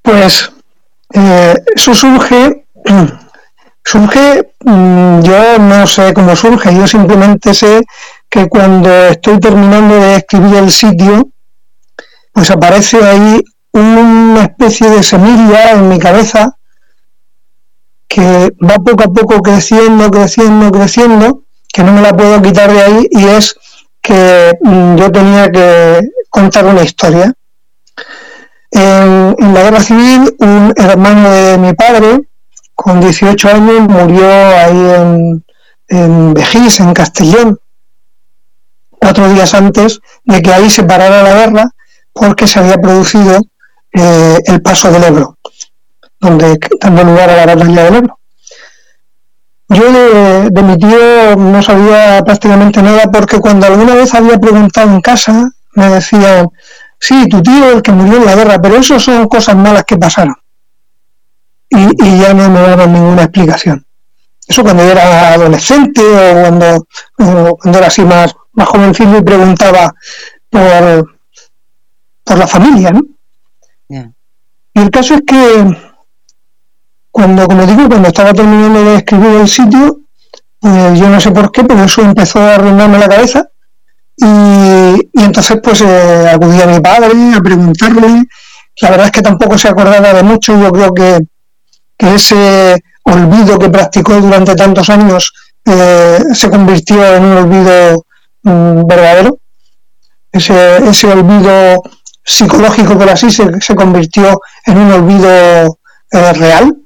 pues 0.02 0.52
eh, 1.14 1.56
eso 1.76 1.96
surge, 1.96 2.66
surge, 3.84 4.54
mm, 4.66 5.22
yo 5.22 5.60
no 5.60 5.88
sé 5.88 6.14
cómo 6.14 6.36
surge, 6.36 6.76
yo 6.76 6.86
simplemente 6.86 7.54
sé 7.54 7.82
que 8.30 8.48
cuando 8.48 8.90
estoy 9.08 9.40
terminando 9.40 9.96
de 9.96 10.18
escribir 10.18 10.56
el 10.56 10.72
sitio, 10.72 11.30
pues 12.34 12.52
aparece 12.52 13.04
ahí 13.04 13.42
una 13.72 14.44
especie 14.44 14.90
de 14.90 15.02
semilla 15.02 15.72
en 15.72 15.90
mi 15.90 15.98
cabeza 15.98 16.59
que 18.10 18.51
va 18.62 18.76
poco 18.80 19.03
a 19.03 19.14
poco 19.14 19.41
creciendo, 19.41 20.10
creciendo, 20.10 20.72
creciendo, 20.72 21.43
que 21.72 21.84
no 21.84 21.93
me 21.93 22.01
la 22.01 22.12
puedo 22.12 22.41
quitar 22.41 22.72
de 22.74 22.82
ahí 22.82 23.07
y 23.12 23.26
es 23.26 23.55
que 24.01 24.51
mm, 24.62 24.95
yo 24.95 25.12
tenía 25.12 25.49
que 25.51 26.01
contar 26.30 26.66
una 26.66 26.82
historia. 26.82 27.32
En, 28.72 29.53
la 29.53 29.64
guerra 29.64 29.80
civil, 29.80 30.36
un 30.39 30.74
hermano 30.76 31.30
de 31.30 31.57
mi 31.60 31.74
padre, 31.74 32.22
con 32.74 32.99
18 32.99 33.49
años, 33.49 33.82
murió 33.88 34.28
ahí 34.28 34.91
en, 34.97 35.45
en 35.88 36.34
Vejís, 36.34 36.80
en 36.80 36.93
Castellón, 36.93 37.60
cuatro 38.89 39.30
días 39.30 39.53
antes 39.53 39.99
de 40.24 40.41
que 40.41 40.51
ahí 40.51 40.70
se 40.70 40.84
parara 40.84 41.24
la 41.24 41.34
guerra 41.34 41.66
porque 42.14 42.47
se 42.47 42.60
había 42.60 42.78
producido 42.78 43.39
eh, 43.93 44.38
el 44.45 44.62
paso 44.62 44.91
del 44.91 45.03
Ebro, 45.03 45.38
donde 46.20 46.60
dando 46.80 47.04
lugar 47.04 47.30
a 47.30 47.46
la 47.46 47.56
batalla 47.56 47.84
del 47.84 47.96
Ebro. 47.96 48.20
Yo 49.70 49.84
de, 50.50 50.64
mi 50.64 50.78
tío 50.78 51.36
no 51.36 51.62
sabía 51.62 52.22
prácticamente 52.26 52.82
nada 52.82 53.04
porque 53.12 53.40
cuando 53.40 53.68
alguna 53.68 53.94
vez 53.94 54.14
había 54.16 54.38
preguntado 54.40 54.90
en 54.90 55.00
casa, 55.00 55.52
me 55.74 55.90
decían, 55.90 56.48
sí, 57.00 57.28
tu 57.30 57.42
tío 57.42 57.72
el 57.72 57.82
que 57.84 57.92
murió 57.92 58.18
en 58.18 58.26
la 58.26 58.36
guerra, 58.36 58.60
pero 58.60 58.78
eso 58.78 59.00
son 59.00 59.28
cosas 59.28 59.56
malas 59.56 59.84
que 59.84 59.98
pasaron. 59.98 60.36
Y, 61.70 62.20
ya 62.20 62.34
no 62.34 62.50
me 62.50 62.62
daban 62.62 62.94
ninguna 62.94 63.24
explicación. 63.24 63.86
Eso 64.48 64.64
cuando 64.64 64.84
yo 64.84 64.92
era 64.92 65.34
adolescente 65.34 66.02
o 66.02 66.42
cuando, 66.42 66.88
cuando 67.16 67.78
era 67.78 67.88
así 67.88 68.02
más, 68.02 68.34
más 68.54 68.68
jovencito 68.68 69.20
y 69.20 69.22
preguntaba 69.22 69.94
por, 70.50 71.16
por 72.24 72.38
la 72.40 72.48
familia, 72.48 72.92
¿no? 72.92 73.02
Y 74.74 74.82
el 74.82 74.90
caso 74.90 75.16
es 75.16 75.22
que 75.28 75.89
cuando, 77.20 77.48
como 77.48 77.66
digo, 77.66 77.90
cuando 77.90 78.08
estaba 78.08 78.34
terminando 78.34 78.82
de 78.82 78.96
escribir 78.96 79.42
el 79.42 79.48
sitio, 79.50 80.00
pues 80.60 81.00
yo 81.00 81.10
no 81.10 81.20
sé 81.20 81.32
por 81.32 81.52
qué, 81.52 81.66
pero 81.66 81.84
eso 81.84 82.02
empezó 82.02 82.40
a 82.40 82.56
arruinarme 82.56 82.98
la 82.98 83.10
cabeza. 83.10 83.46
Y, 84.16 85.20
entonces 85.22 85.58
pues 85.62 85.82
eh, 85.82 86.30
acudí 86.34 86.62
a 86.62 86.68
mi 86.68 86.80
padre 86.80 87.12
a 87.36 87.42
preguntarle, 87.42 88.24
la 88.82 88.90
verdad 88.90 89.08
es 89.08 89.12
que 89.12 89.22
tampoco 89.22 89.58
se 89.58 89.68
acordaba 89.68 90.14
de 90.14 90.24
mucho, 90.24 90.58
yo 90.62 90.72
creo 90.72 90.94
que, 90.94 91.20
ese 91.98 92.82
olvido 93.04 93.60
que 93.60 93.70
practicó 93.70 94.14
durante 94.22 94.56
tantos 94.56 94.90
años 94.90 95.34
eh, 95.66 96.20
se 96.34 96.50
convirtió 96.50 97.16
en 97.16 97.26
un 97.26 97.38
olvido 97.38 98.06
mm, 98.44 98.88
verdadero, 98.88 99.40
ese, 100.32 100.78
ese 100.88 101.08
olvido 101.08 101.84
psicológico, 102.24 102.98
por 102.98 103.10
así, 103.10 103.30
se, 103.30 103.60
se 103.60 103.76
convirtió 103.76 104.40
en 104.66 104.78
un 104.78 104.92
olvido 104.94 105.80
eh, 106.12 106.34
real. 106.34 106.78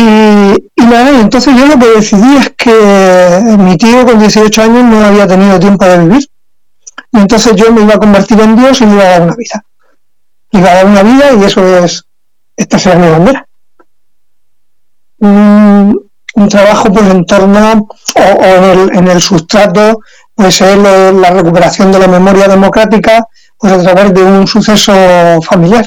Y, 0.00 0.86
nada, 0.86 1.20
entonces 1.20 1.54
yo 1.54 1.66
lo 1.66 1.78
que 1.78 1.88
decidí 1.88 2.36
es 2.36 2.50
que 2.56 3.56
mi 3.58 3.76
tío 3.76 4.06
con 4.06 4.18
18 4.18 4.62
años 4.62 4.84
no 4.84 5.04
había 5.04 5.26
tenido 5.26 5.60
tiempo 5.60 5.84
de 5.84 5.98
vivir. 5.98 6.26
Y 7.12 7.18
entonces 7.18 7.54
yo 7.56 7.70
me 7.72 7.82
iba 7.82 7.94
a 7.94 7.98
convertir 7.98 8.40
en 8.40 8.56
Dios 8.56 8.80
y 8.80 8.86
le 8.86 8.92
iba 8.94 9.02
a 9.02 9.08
dar 9.08 9.22
una 9.22 9.34
vida. 9.36 9.64
Iba 10.52 10.70
a 10.70 10.74
dar 10.74 10.86
una 10.86 11.02
vida 11.02 11.32
y 11.32 11.44
eso 11.44 11.84
es, 11.84 12.04
esta 12.56 12.78
será 12.78 12.98
mi 12.98 13.10
bandera. 13.10 13.46
Un, 15.18 16.08
trabajo 16.48 16.90
pues 16.90 17.06
en 17.10 17.26
torno 17.26 17.86
o, 18.16 18.20
en, 18.42 18.64
el, 18.64 18.96
en, 18.96 19.08
el, 19.08 19.20
sustrato 19.20 20.00
pues 20.34 20.62
es 20.62 20.78
la 20.78 21.30
recuperación 21.30 21.92
de 21.92 21.98
la 21.98 22.08
memoria 22.08 22.48
democrática 22.48 23.22
pues 23.58 23.74
a 23.74 23.82
través 23.82 24.14
de 24.14 24.22
un 24.22 24.46
suceso 24.46 24.92
familiar. 25.42 25.86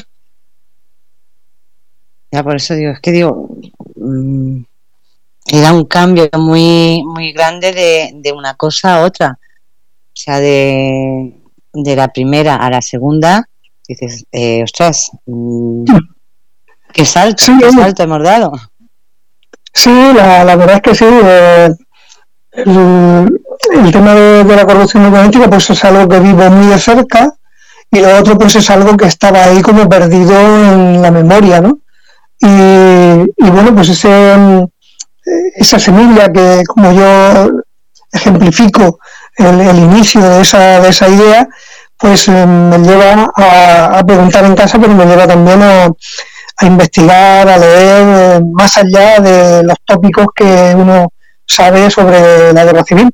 Ya 2.30 2.44
por 2.44 2.56
eso 2.56 2.74
digo, 2.74 2.92
es 2.92 3.00
que 3.00 3.10
digo, 3.10 3.48
era 3.96 5.72
un 5.72 5.84
cambio 5.84 6.28
muy, 6.38 7.02
muy 7.04 7.32
grande 7.32 7.72
de, 8.14 8.32
una 8.32 8.54
cosa 8.54 8.96
a 8.96 9.04
otra. 9.04 9.38
O 9.38 10.16
sea, 10.16 10.40
de, 10.40 11.34
la 11.72 12.08
primera 12.08 12.56
a 12.56 12.70
la 12.70 12.80
segunda, 12.82 13.48
dices, 13.86 14.24
eh, 14.32 14.62
ostras, 14.62 15.10
mm, 15.26 15.84
qué 16.92 17.04
salto, 17.04 17.44
qué 17.60 17.70
salto 17.70 18.02
hemos 18.02 18.22
dado. 18.22 18.52
Sí, 19.72 19.90
la, 19.90 20.56
verdad 20.56 20.76
es 20.76 20.82
que 20.82 20.94
sí. 20.94 21.04
Eh, 21.06 21.68
el, 22.52 23.92
tema 23.92 24.14
de, 24.14 24.44
la 24.44 24.64
corrupción 24.64 25.10
política 25.10 25.50
pues 25.50 25.68
es 25.70 25.84
algo 25.84 26.08
que 26.08 26.20
vivo 26.20 26.48
muy 26.50 26.68
de 26.68 26.78
cerca 26.78 27.34
y 27.90 27.98
lo 27.98 28.16
otro 28.18 28.38
pues 28.38 28.54
es 28.54 28.70
algo 28.70 28.96
que 28.96 29.06
estaba 29.06 29.44
ahí 29.44 29.60
como 29.62 29.88
perdido 29.88 30.32
en 30.72 31.02
la 31.02 31.10
memoria, 31.10 31.60
¿no? 31.60 31.80
Y, 32.44 33.50
bueno, 33.50 33.74
pues 33.74 33.88
ese, 33.88 34.36
esa 35.56 35.78
semilla 35.78 36.30
que 36.30 36.62
como 36.66 36.92
yo 36.92 37.50
ejemplifico 38.12 38.98
el, 39.38 39.78
inicio 39.78 40.20
de 40.20 40.42
esa, 40.42 40.80
de 40.80 40.88
esa 40.90 41.08
idea, 41.08 41.48
pues 41.98 42.28
eh, 42.28 42.46
me 42.46 42.78
lleva 42.78 43.30
a, 43.34 44.02
preguntar 44.06 44.44
en 44.44 44.54
casa, 44.54 44.78
pero 44.78 44.94
me 44.94 45.06
lleva 45.06 45.26
también 45.26 45.62
a, 45.62 45.86
a 45.86 46.66
investigar, 46.66 47.48
a 47.48 47.56
leer 47.56 48.04
eh, 48.08 48.40
más 48.52 48.76
allá 48.76 49.20
de 49.20 49.62
los 49.62 49.76
tópicos 49.86 50.26
que 50.34 50.74
uno 50.76 51.08
sabe 51.46 51.90
sobre 51.90 52.52
la 52.52 52.64
guerra 52.64 52.84
civil. 52.84 53.10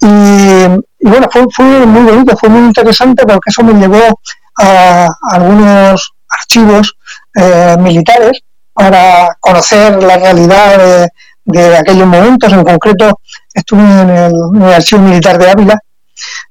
Y, 0.00 0.06
y 0.06 1.08
bueno, 1.08 1.28
fue, 1.30 1.44
fue 1.54 1.86
muy 1.86 2.02
bonito, 2.02 2.36
fue 2.36 2.48
muy 2.48 2.66
interesante 2.66 3.24
porque 3.24 3.50
eso 3.50 3.62
me 3.62 3.74
llevó 3.74 4.18
a, 4.58 5.08
algunos 5.30 6.12
archivos 6.28 6.96
eh, 7.36 7.76
militares 7.78 8.40
para 8.76 9.34
conocer 9.40 10.02
la 10.02 10.18
realidad 10.18 11.08
de, 11.44 11.76
aquellos 11.76 12.06
momentos. 12.06 12.52
En 12.52 12.62
concreto, 12.62 13.20
estuve 13.54 13.80
en 13.80 14.10
el, 14.10 14.62
Archivo 14.74 15.00
Militar 15.00 15.38
de 15.38 15.50
Ávila 15.50 15.78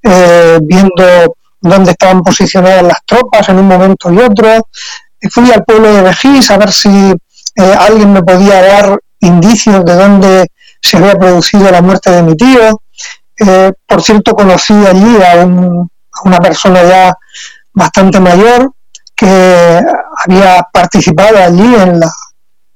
eh, 0.02 0.58
viendo 0.64 1.36
dónde 1.62 1.92
estaban 1.92 2.24
posicionadas 2.24 2.84
las 2.84 3.06
tropas 3.06 3.48
en 3.50 3.60
un 3.60 3.68
momento 3.68 4.12
y 4.12 4.18
otro. 4.18 4.68
Fui 5.30 5.52
al 5.52 5.64
pueblo 5.64 5.94
de 5.94 6.02
Vejís 6.02 6.50
a 6.50 6.58
ver 6.58 6.72
si 6.72 6.90
eh, 6.90 7.76
alguien 7.78 8.12
me 8.12 8.24
podía 8.24 8.62
dar 8.62 9.00
indicios 9.20 9.86
de 9.86 9.96
dónde 9.96 10.48
se 10.82 10.98
había 10.98 11.16
producido 11.16 11.70
la 11.70 11.82
muerte 11.82 12.10
de 12.10 12.24
mi 12.24 12.36
tío. 12.36 12.82
Eh, 13.40 13.72
por 13.86 14.02
cierto, 14.02 14.34
conocí 14.34 14.74
allí 14.74 15.18
a, 15.22 15.46
una 15.46 16.38
persona 16.40 16.84
ya 16.84 17.14
bastante 17.74 18.20
mayor 18.20 18.72
que 19.16 19.82
había 20.26 20.68
participado 20.72 21.38
allí 21.38 21.76
en 21.76 22.00
la, 22.00 22.12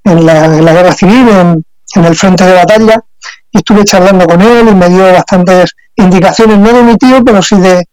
en 0.03 0.25
la, 0.65 0.73
guerra 0.73 0.93
civil, 0.93 1.27
en, 1.29 2.05
el 2.05 2.15
frente 2.15 2.45
de 2.45 2.53
batalla 2.53 3.03
y 3.51 3.57
estuve 3.57 3.83
charlando 3.83 4.25
con 4.25 4.41
él 4.41 4.67
y 4.69 4.75
me 4.75 4.89
dio 4.89 5.11
bastantes 5.11 5.75
indicaciones, 5.95 6.57
no 6.59 6.71
de 6.71 6.83
mi 6.83 6.97
tío, 6.97 7.23
pero 7.23 7.41
sí 7.41 7.59
de, 7.59 7.83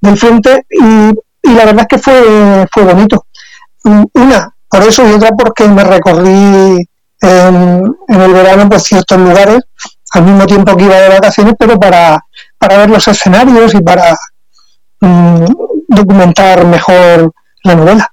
del 0.00 0.16
frente 0.16 0.66
y, 0.70 1.10
y 1.42 1.54
la 1.54 1.64
verdad 1.64 1.82
es 1.82 1.88
que 1.88 1.98
fue, 1.98 2.66
fue 2.70 2.84
bonito. 2.84 3.26
Una, 3.84 4.54
por 4.68 4.82
eso 4.82 5.08
y 5.08 5.12
otra 5.12 5.30
porque 5.30 5.68
me 5.68 5.84
recorrí 5.84 6.86
en, 7.20 7.96
el 8.08 8.32
verano 8.32 8.68
pues 8.68 8.82
ciertos 8.82 9.18
lugares 9.18 9.60
al 10.12 10.24
mismo 10.24 10.46
tiempo 10.46 10.76
que 10.76 10.84
iba 10.84 10.96
de 10.96 11.08
vacaciones, 11.08 11.54
pero 11.58 11.78
para, 11.78 12.18
para 12.58 12.78
ver 12.78 12.90
los 12.90 13.06
escenarios 13.06 13.74
y 13.74 13.80
para 13.80 14.16
mm, 15.00 15.44
documentar 15.88 16.64
mejor 16.66 17.32
la 17.66 17.74
novela. 17.74 18.12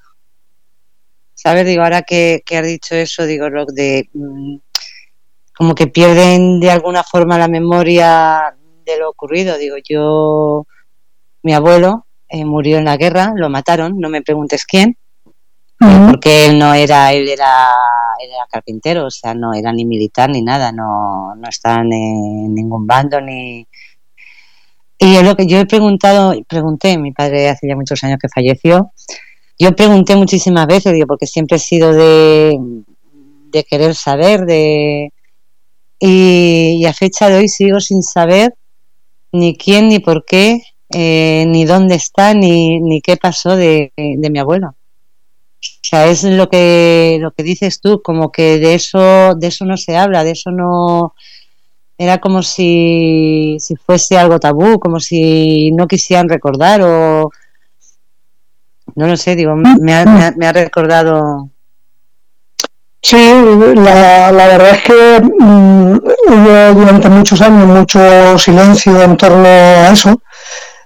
¿Sabes? 1.33 1.65
Digo, 1.65 1.83
ahora 1.83 2.03
que, 2.03 2.41
que 2.45 2.57
has 2.57 2.65
dicho 2.65 2.95
eso, 2.95 3.25
digo, 3.25 3.49
Rock, 3.49 3.71
de 3.71 4.09
mm, 4.13 4.55
como 5.55 5.75
que 5.75 5.87
pierden 5.87 6.59
de 6.59 6.71
alguna 6.71 7.03
forma 7.03 7.37
la 7.37 7.47
memoria 7.47 8.55
de 8.85 8.97
lo 8.97 9.09
ocurrido. 9.09 9.57
Digo, 9.57 9.75
yo, 9.87 10.65
mi 11.43 11.53
abuelo 11.53 12.05
eh, 12.29 12.45
murió 12.45 12.77
en 12.77 12.85
la 12.85 12.97
guerra, 12.97 13.33
lo 13.35 13.49
mataron, 13.49 13.99
no 13.99 14.09
me 14.09 14.21
preguntes 14.21 14.65
quién, 14.65 14.97
porque 15.77 16.45
él 16.45 16.57
no 16.57 16.73
era, 16.73 17.11
él 17.11 17.27
era, 17.27 17.67
era 18.19 18.47
carpintero, 18.49 19.07
o 19.07 19.11
sea, 19.11 19.33
no 19.33 19.53
era 19.53 19.73
ni 19.73 19.85
militar 19.85 20.29
ni 20.29 20.41
nada, 20.41 20.71
no, 20.71 21.35
no 21.35 21.49
estaba 21.49 21.81
en 21.81 22.53
ningún 22.53 22.87
bando 22.87 23.19
ni... 23.19 23.67
Y 24.97 25.15
es 25.17 25.23
lo 25.23 25.35
que 25.35 25.45
yo 25.45 25.59
he 25.59 25.65
preguntado, 25.65 26.33
pregunté, 26.47 26.97
mi 26.97 27.11
padre 27.11 27.49
hace 27.49 27.67
ya 27.67 27.75
muchos 27.75 28.01
años 28.05 28.19
que 28.21 28.29
falleció, 28.29 28.93
yo 29.59 29.75
pregunté 29.75 30.15
muchísimas 30.15 30.67
veces, 30.67 30.93
digo, 30.93 31.07
porque 31.07 31.27
siempre 31.27 31.57
he 31.57 31.59
sido 31.59 31.93
de, 31.93 32.57
querer 33.69 33.95
saber, 33.95 34.45
de... 34.45 35.11
Y, 35.99 36.85
a 36.85 36.93
fecha 36.93 37.29
de 37.29 37.37
hoy 37.37 37.47
sigo 37.47 37.79
sin 37.79 38.03
saber 38.03 38.53
ni 39.31 39.55
quién, 39.55 39.87
ni 39.87 39.99
por 39.99 40.25
qué, 40.25 40.61
eh, 40.93 41.45
ni 41.47 41.65
dónde 41.65 41.95
está, 41.95 42.33
ni, 42.33 43.01
qué 43.01 43.15
pasó 43.17 43.55
de, 43.55 43.93
de 43.95 44.29
mi 44.29 44.39
abuelo. 44.39 44.75
O 45.59 45.79
sea, 45.81 46.07
es 46.07 46.23
lo 46.23 46.49
que, 46.49 47.17
lo 47.21 47.31
que 47.31 47.43
dices 47.43 47.79
tú, 47.79 48.01
como 48.01 48.31
que 48.31 48.59
de 48.59 48.75
eso, 48.75 49.33
de 49.35 49.47
eso 49.47 49.65
no 49.65 49.77
se 49.77 49.95
habla, 49.95 50.23
de 50.23 50.31
eso 50.31 50.51
no, 50.51 51.13
era 51.97 52.19
como 52.19 52.43
si, 52.43 53.57
si 53.59 53.75
fuese 53.75 54.17
algo 54.17 54.39
tabú, 54.39 54.79
como 54.79 54.99
si 54.99 55.71
no 55.71 55.87
quisieran 55.87 56.29
recordar 56.29 56.81
o 56.81 57.31
no 58.95 59.07
lo 59.07 59.17
sé, 59.17 59.35
digo, 59.35 59.55
me 59.55 59.93
ha, 59.93 60.33
me 60.35 60.47
ha, 60.47 60.53
recordado. 60.53 61.49
Sí, 63.01 63.17
la, 63.75 64.31
la 64.31 64.47
verdad 64.47 64.69
es 64.71 64.81
que 64.83 65.21
mm, 65.21 65.93
hubo 65.93 66.79
durante 66.79 67.09
muchos 67.09 67.41
años 67.41 67.67
mucho 67.67 68.37
silencio 68.37 69.01
en 69.01 69.17
torno 69.17 69.45
a 69.45 69.89
eso 69.89 70.21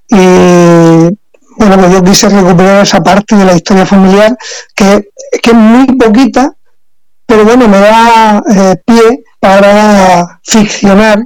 y 0.10 1.16
bueno, 1.58 1.78
pues 1.78 1.92
yo 1.92 2.04
quise 2.04 2.30
recuperar 2.30 2.84
esa 2.84 3.02
parte 3.02 3.36
de 3.36 3.46
la 3.46 3.54
historia 3.54 3.86
familiar 3.86 4.36
que, 4.76 5.10
que 5.42 5.50
es 5.50 5.56
muy 5.56 5.86
poquita, 5.98 6.54
pero 7.26 7.44
bueno, 7.44 7.68
me 7.68 7.80
da 7.80 8.42
eh, 8.56 8.76
pie 8.86 9.24
para 9.40 10.40
ficcionar 10.44 11.20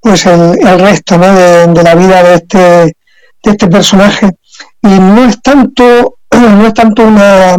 pues 0.00 0.26
el, 0.26 0.58
el 0.60 0.78
resto 0.78 1.18
¿no? 1.18 1.34
de, 1.34 1.82
la 1.82 1.94
vida 1.94 2.22
de 2.22 2.34
este, 2.34 2.58
de 2.58 3.50
este 3.50 3.66
personaje. 3.66 4.30
Y 4.84 4.98
no 5.00 5.24
es 5.24 5.42
tanto, 5.42 6.18
no 6.30 6.66
es 6.66 6.74
tanto 6.74 7.02
una, 7.02 7.56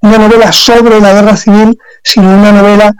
una 0.00 0.18
novela 0.18 0.50
sobre 0.52 1.00
la 1.00 1.12
guerra 1.12 1.36
civil, 1.36 1.78
sino 2.02 2.38
una 2.38 2.52
novela 2.52 2.90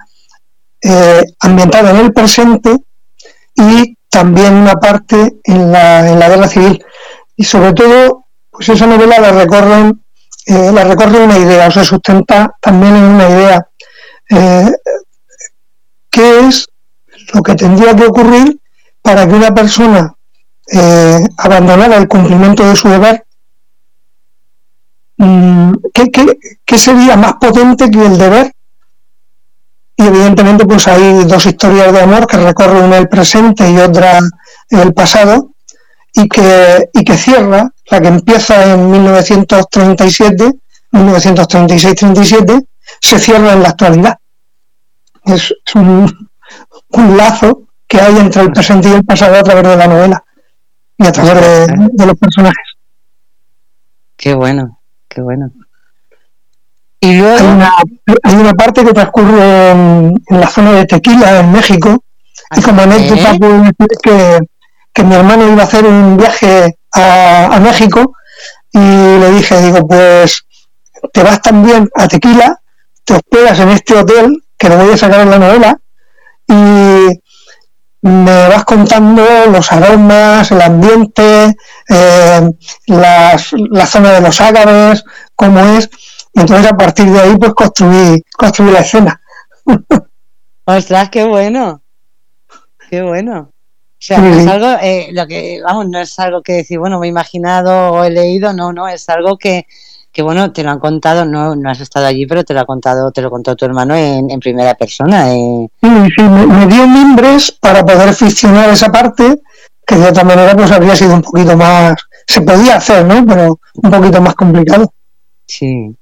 eh, 0.83 1.25
ambientada 1.41 1.91
en 1.91 1.97
el 1.97 2.13
presente 2.13 2.77
y 3.55 3.97
también 4.11 4.55
una 4.55 4.75
parte 4.75 5.37
en 5.45 5.73
la, 5.73 6.11
en 6.11 6.19
la 6.19 6.29
guerra 6.29 6.49
civil. 6.49 6.85
Y 7.37 7.45
sobre 7.45 7.73
todo 7.73 8.27
pues 8.57 8.71
esa 8.71 8.87
novela 8.87 9.19
la 9.19 9.33
recorren, 9.33 10.03
eh, 10.47 10.73
la 10.73 10.85
recorre 10.85 11.23
una 11.23 11.37
idea, 11.37 11.69
o 11.69 11.71
se 11.71 11.85
sustenta 11.85 12.51
también 12.61 12.97
en 12.97 13.05
una 13.05 13.29
idea. 13.29 13.69
Eh, 14.31 14.73
¿Qué 16.11 16.41
es 16.41 16.67
lo 17.35 17.43
que 17.43 17.55
tendría 17.55 17.95
que 17.95 18.07
ocurrir 18.07 18.59
para 19.03 19.29
que 19.29 19.35
una 19.35 19.55
persona 19.55 20.15
eh, 20.73 21.21
abandonara 21.37 21.97
el 21.97 22.09
cumplimiento 22.09 22.67
de 22.67 22.77
su 22.77 22.89
deber? 22.89 23.26
Mm, 25.19 25.73
¿qué, 25.95 26.79
sería 26.79 27.17
más 27.17 27.35
potente 27.35 27.91
que 27.91 28.05
el 28.05 28.19
deber? 28.19 28.53
Y 29.97 30.05
evidentemente 30.05 30.67
pues 30.67 30.87
hay 30.89 31.25
dos 31.25 31.47
historias 31.47 31.93
de 31.93 32.01
amor 32.01 32.27
que 32.27 32.37
recorren 32.37 32.85
una 32.85 32.99
el 32.99 33.09
presente 33.09 33.71
y 33.71 33.79
otra 33.79 34.19
el 34.69 34.93
pasado 34.93 35.53
y 36.13 36.29
que, 36.29 36.91
y 36.93 37.05
que 37.05 37.17
cierra 37.17 37.71
la 37.91 38.01
que 38.01 38.09
empieza 38.09 38.73
en 38.73 38.91
1937, 38.91 40.53
1936-37, 40.93 42.67
se 43.01 43.19
cierra 43.19 43.53
en 43.53 43.63
la 43.63 43.69
actualidad. 43.71 44.19
Es, 45.25 45.55
un, 45.75 46.29
lazo 47.17 47.69
que 47.87 48.01
hay 48.01 48.17
entre 48.17 48.43
el 48.43 48.53
presente 48.53 48.89
y 48.89 48.93
el 48.93 49.05
pasado 49.05 49.37
a 49.37 49.43
través 49.43 49.65
de 49.65 49.77
la 49.77 49.87
novela 49.87 50.25
y 50.97 51.07
a 51.07 51.13
través 51.13 51.67
de, 51.67 52.07
los 52.07 52.17
personajes. 52.17 52.77
Qué 54.17 54.35
bueno, 54.35 54.81
qué 55.17 55.23
bueno. 55.23 55.51
Y 57.01 57.17
luego... 57.17 57.49
hay, 58.23 58.35
una, 58.35 58.53
parte 58.53 58.85
que 58.85 58.93
transcurre 58.93 59.71
en, 59.71 60.15
la 60.29 60.47
zona 60.47 60.73
de 60.73 60.85
Tequila, 60.85 61.41
en 61.41 61.53
México, 61.53 62.05
y 62.55 62.61
como 62.61 62.83
anécdota 62.83 63.35
puedo 63.39 63.59
decir 63.61 63.89
que, 64.03 64.39
que 64.93 65.05
mi 65.05 65.15
hermano 65.15 65.51
iba 65.51 65.63
a 65.63 65.65
hacer 65.65 65.87
un 65.87 66.19
viaje 66.19 66.77
a, 66.93 67.59
México 67.61 68.15
y 68.73 68.79
le 68.79 69.31
dije, 69.33 69.61
digo, 69.63 69.87
pues 69.89 70.45
te 71.13 71.23
vas 71.23 71.41
también 71.41 71.89
a 71.95 72.09
Tequila, 72.09 72.61
te 73.05 73.15
hospedas 73.15 73.59
en 73.61 73.71
este 73.71 73.95
hotel, 73.95 74.43
que 74.59 74.69
lo 74.69 74.77
voy 74.77 74.93
a 74.93 74.97
sacar 74.99 75.21
en 75.21 75.31
la 75.31 75.39
novela, 75.39 75.79
y 76.47 77.07
me 78.07 78.49
vas 78.49 78.65
contando 78.65 79.25
los 79.51 79.71
aromas, 79.73 80.51
el 80.51 80.63
ambiente, 80.63 81.57
eh, 81.89 82.51
la 82.87 83.87
zona 83.87 84.13
de 84.13 84.21
los 84.21 84.41
ágaves, 84.41 85.05
cómo 85.35 85.61
es, 85.77 85.91
y 86.37 86.41
entonces 86.41 86.71
a 86.71 86.77
partir 86.77 87.07
de 87.07 87.21
ahí 87.21 87.37
pues 87.39 87.55
construí, 87.55 88.23
construí 88.37 88.71
la 88.71 88.81
escena. 88.81 89.21
Ostras, 90.65 91.09
qué 91.09 91.25
bueno, 91.25 91.83
qué 92.91 93.03
bueno. 93.03 93.51
O 93.99 93.99
sea, 93.99 94.19
no 94.19 94.29
es 94.29 94.47
algo, 94.47 94.79
eh, 94.83 95.09
lo 95.13 95.27
que, 95.27 95.61
vamos, 95.65 95.89
no 95.89 95.99
es 95.99 96.19
algo 96.19 96.43
que 96.43 96.53
decir, 96.53 96.79
bueno, 96.79 97.01
me 97.01 97.07
he 97.07 97.11
imaginado 97.11 97.93
o 97.93 98.05
he 98.05 98.11
leído, 98.11 98.53
no, 98.53 98.73
no, 98.73 98.87
es 98.87 99.09
algo 99.09 99.39
que, 99.39 99.67
que 100.17 100.23
bueno, 100.23 100.51
te 100.51 100.63
lo 100.63 100.71
han 100.71 100.79
contado, 100.79 101.27
no, 101.27 101.55
no 101.55 101.69
has 101.69 101.79
estado 101.79 102.07
allí, 102.07 102.25
pero 102.25 102.43
te 102.43 102.55
lo 102.55 102.61
ha 102.61 102.65
contado, 102.65 103.13
te 103.13 103.21
lo 103.21 103.29
contó 103.29 103.55
tu 103.55 103.67
hermano 103.67 103.95
en, 103.95 104.31
en 104.31 104.41
primera 104.41 104.75
persona. 104.75 105.31
Eh. 105.35 105.69
Sí, 105.83 105.89
sí, 106.17 106.23
me, 106.23 106.67
dio 106.69 106.89
mimbres 106.89 107.53
para 107.53 107.85
poder 107.85 108.15
ficcionar 108.15 108.71
esa 108.71 108.91
parte, 108.91 109.43
que 109.87 109.97
de 109.97 110.09
otra 110.09 110.25
manera 110.25 110.57
pues 110.57 110.73
habría 110.73 110.97
sido 110.97 111.17
un 111.17 111.21
poquito 111.21 111.55
más, 111.55 111.97
se 112.27 112.41
podía 112.41 112.77
hacer, 112.77 113.05
¿no? 113.05 113.27
Pero 113.27 113.61
un 113.75 113.91
poquito 113.91 114.23
más 114.23 114.35
complicado. 114.35 114.91
Sí. 115.45 115.95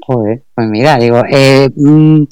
Joder, 0.00 0.42
pues 0.52 0.68
mira, 0.68 0.96
digo, 0.96 1.22
eh, 1.30 1.70
mm, 1.76 2.22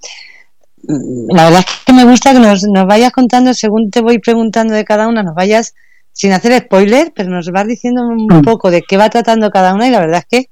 la 1.28 1.44
verdad 1.44 1.60
es 1.60 1.84
que 1.86 1.92
me 1.92 2.06
gusta 2.06 2.32
que 2.32 2.40
nos, 2.40 2.64
nos 2.64 2.86
vayas 2.88 3.12
contando, 3.12 3.54
según 3.54 3.92
te 3.92 4.00
voy 4.00 4.18
preguntando 4.18 4.74
de 4.74 4.84
cada 4.84 5.06
una, 5.06 5.22
nos 5.22 5.36
vayas, 5.36 5.76
sin 6.12 6.32
hacer 6.32 6.60
spoiler, 6.60 7.12
pero 7.14 7.30
nos 7.30 7.48
vas 7.52 7.68
diciendo 7.68 8.02
un 8.02 8.26
mm. 8.26 8.42
poco 8.42 8.72
de 8.72 8.82
qué 8.82 8.96
va 8.96 9.08
tratando 9.10 9.48
cada 9.52 9.74
una 9.74 9.86
y 9.86 9.92
la 9.92 10.00
verdad 10.00 10.24
es 10.24 10.26
que 10.28 10.50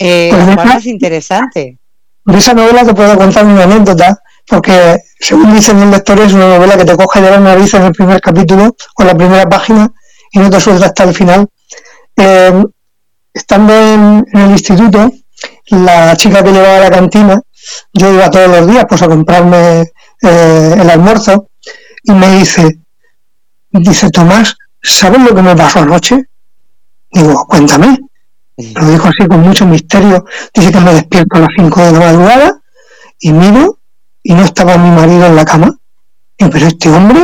eh, 0.00 0.56
pues 0.56 0.86
interesante. 0.86 1.78
De 2.24 2.38
esa 2.38 2.54
novela 2.54 2.84
te 2.84 2.94
puedo 2.94 3.16
contar 3.16 3.44
una 3.44 3.64
anécdota, 3.64 4.18
porque 4.46 4.98
según 5.18 5.54
dicen 5.54 5.80
el 5.80 5.90
lector 5.90 6.18
es 6.20 6.32
una 6.32 6.48
novela 6.48 6.76
que 6.76 6.84
te 6.84 6.96
coge 6.96 7.20
de 7.20 7.30
la 7.30 7.40
nariz 7.40 7.74
en 7.74 7.84
el 7.84 7.92
primer 7.92 8.20
capítulo 8.20 8.74
o 8.96 9.02
en 9.02 9.06
la 9.06 9.14
primera 9.14 9.48
página 9.48 9.90
y 10.32 10.38
no 10.38 10.50
te 10.50 10.60
suelta 10.60 10.86
hasta 10.86 11.04
el 11.04 11.14
final. 11.14 11.46
Eh, 12.16 12.64
estando 13.32 13.72
en, 13.72 14.24
en, 14.32 14.40
el 14.40 14.50
instituto, 14.50 15.10
la 15.66 16.16
chica 16.16 16.42
que 16.42 16.52
llevaba 16.52 16.76
a 16.76 16.80
la 16.80 16.90
cantina 16.90 17.40
yo 17.92 18.12
iba 18.12 18.30
todos 18.30 18.48
los 18.48 18.66
días 18.66 18.86
pues 18.88 19.02
a 19.02 19.08
comprarme 19.08 19.80
eh, 20.22 20.76
el 20.78 20.90
almuerzo 20.90 21.48
y 22.02 22.12
me 22.12 22.38
dice, 22.38 22.80
dice 23.70 24.10
Tomás, 24.10 24.56
¿sabes 24.82 25.20
lo 25.22 25.34
que 25.34 25.42
me 25.42 25.56
pasó 25.56 25.80
anoche? 25.80 26.24
Digo, 27.12 27.46
cuéntame. 27.46 27.98
Lo 28.74 28.90
dijo 28.90 29.08
así 29.08 29.28
con 29.28 29.40
mucho 29.40 29.66
misterio. 29.66 30.24
Dice 30.54 30.72
que 30.72 30.80
me 30.80 30.94
despierto 30.94 31.36
a 31.36 31.40
las 31.40 31.50
5 31.56 31.80
de 31.80 31.92
la 31.92 31.98
madrugada 31.98 32.60
y 33.18 33.32
miro 33.32 33.78
y 34.22 34.34
no 34.34 34.42
estaba 34.42 34.76
mi 34.76 34.90
marido 34.90 35.26
en 35.26 35.36
la 35.36 35.44
cama. 35.44 35.76
Y 36.38 36.46
pero 36.48 36.66
este 36.66 36.90
hombre 36.90 37.22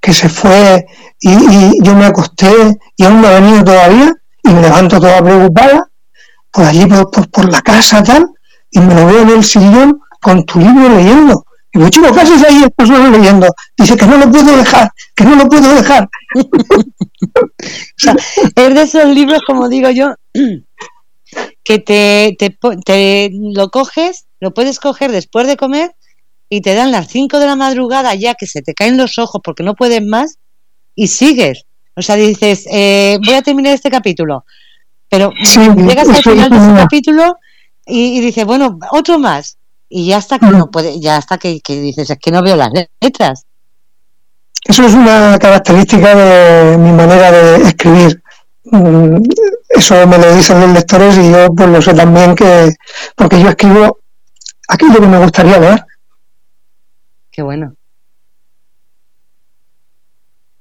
que 0.00 0.12
se 0.12 0.28
fue 0.28 0.86
y, 1.20 1.82
yo 1.82 1.94
me 1.94 2.06
acosté 2.06 2.78
y 2.96 3.04
aún 3.04 3.20
no 3.20 3.28
ha 3.28 3.40
venido 3.40 3.64
todavía 3.64 4.12
y 4.42 4.50
me 4.50 4.62
levanto 4.62 5.00
toda 5.00 5.22
preocupada 5.22 5.88
por 6.50 6.64
allí 6.64 6.86
por, 6.86 7.30
por 7.30 7.50
la 7.50 7.60
casa 7.62 8.02
tal 8.02 8.26
y 8.70 8.80
me 8.80 8.94
lo 8.94 9.06
veo 9.06 9.22
en 9.22 9.30
el 9.30 9.44
sillón 9.44 10.00
con 10.20 10.44
tu 10.44 10.58
libro 10.58 10.88
leyendo. 10.88 11.44
Chico, 11.90 12.12
¿qué 12.12 12.20
haces 12.20 12.42
ahí 12.44 12.64
pues 12.74 12.88
solo 12.88 13.10
leyendo? 13.10 13.46
Dice 13.76 13.96
que 13.96 14.06
no 14.06 14.16
lo 14.16 14.30
puedo 14.30 14.56
dejar, 14.56 14.90
que 15.14 15.24
no 15.24 15.36
lo 15.36 15.46
puedo 15.48 15.74
dejar. 15.74 16.08
O 17.60 18.00
sea, 18.00 18.14
es 18.54 18.74
de 18.74 18.82
esos 18.82 19.06
libros, 19.06 19.42
como 19.46 19.68
digo 19.68 19.90
yo, 19.90 20.14
que 21.64 21.78
te, 21.78 22.36
te, 22.38 22.56
te 22.84 23.30
lo 23.32 23.68
coges, 23.70 24.26
lo 24.40 24.54
puedes 24.54 24.78
coger 24.78 25.12
después 25.12 25.46
de 25.46 25.56
comer 25.56 25.94
y 26.48 26.62
te 26.62 26.74
dan 26.74 26.92
las 26.92 27.08
5 27.08 27.38
de 27.38 27.46
la 27.46 27.56
madrugada 27.56 28.14
ya 28.14 28.34
que 28.34 28.46
se 28.46 28.62
te 28.62 28.74
caen 28.74 28.96
los 28.96 29.18
ojos 29.18 29.40
porque 29.44 29.62
no 29.62 29.74
puedes 29.74 30.04
más 30.04 30.38
y 30.94 31.08
sigues. 31.08 31.64
O 31.96 32.02
sea, 32.02 32.16
dices, 32.16 32.64
eh, 32.72 33.18
voy 33.24 33.34
a 33.34 33.42
terminar 33.42 33.74
este 33.74 33.90
capítulo, 33.90 34.44
pero 35.08 35.32
Sí, 35.44 35.60
llegas 35.60 36.08
al 36.08 36.22
final 36.22 36.50
de 36.50 36.56
es 36.56 36.62
ese 36.62 36.74
capítulo 36.74 37.36
y, 37.86 38.18
y 38.18 38.20
dices, 38.20 38.46
bueno, 38.46 38.78
otro 38.92 39.18
más. 39.18 39.57
Y 39.88 40.08
ya 40.08 40.18
hasta 40.18 40.38
que 40.38 40.46
no 40.46 40.70
puede, 40.70 41.00
ya 41.00 41.16
hasta 41.16 41.38
que, 41.38 41.60
que 41.60 41.80
dices, 41.80 42.10
es 42.10 42.18
que 42.18 42.30
no 42.30 42.42
veo 42.42 42.56
las 42.56 42.70
letras. 43.00 43.46
Eso 44.64 44.84
es 44.84 44.92
una 44.94 45.38
característica 45.38 46.14
de 46.14 46.76
mi 46.76 46.92
manera 46.92 47.30
de 47.32 47.62
escribir. 47.62 48.22
Mm, 48.64 49.22
Eso 49.70 50.06
me 50.06 50.18
lo 50.18 50.34
dicen 50.34 50.60
los 50.60 50.70
lectores 50.70 51.16
y 51.16 51.30
yo 51.30 51.48
pues 51.54 51.68
lo 51.70 51.80
sé 51.80 51.94
también 51.94 52.34
que 52.34 52.74
porque 53.16 53.40
yo 53.40 53.48
escribo 53.48 54.00
aquello 54.68 55.00
que 55.00 55.06
me 55.06 55.18
gustaría 55.18 55.58
leer. 55.58 55.84
Qué 57.30 57.42
bueno. 57.42 57.74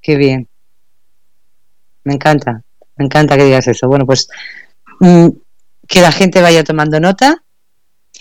Qué 0.02 0.16
bien. 0.16 0.48
Me 2.06 2.14
encanta, 2.14 2.62
me 2.96 3.06
encanta 3.06 3.36
que 3.36 3.44
digas 3.44 3.68
eso. 3.68 3.88
Bueno, 3.88 4.06
pues 4.06 4.30
mm, 5.02 5.28
que 5.88 6.02
la 6.02 6.12
gente 6.12 6.42
vaya 6.42 6.64
tomando 6.64 7.00
nota. 7.00 7.44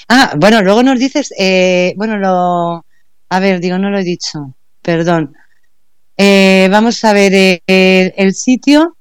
Ah, 0.09 0.33
bueno, 0.37 0.63
luego 0.63 0.83
nos 0.83 0.99
dices, 0.99 1.33
eh, 1.39 1.93
bueno, 1.97 2.17
lo, 2.19 2.85
a 3.29 3.41
ver, 3.41 3.61
digo, 3.61 3.79
no 3.79 3.91
lo 3.91 3.99
he 3.99 4.05
dicho, 4.05 4.55
perdón. 4.83 5.35
Eh, 6.17 6.69
vamos 6.71 7.05
a 7.05 7.13
ver 7.13 7.33
eh, 7.35 7.61
el, 7.67 8.15
el 8.17 8.35
sitio. 8.35 8.97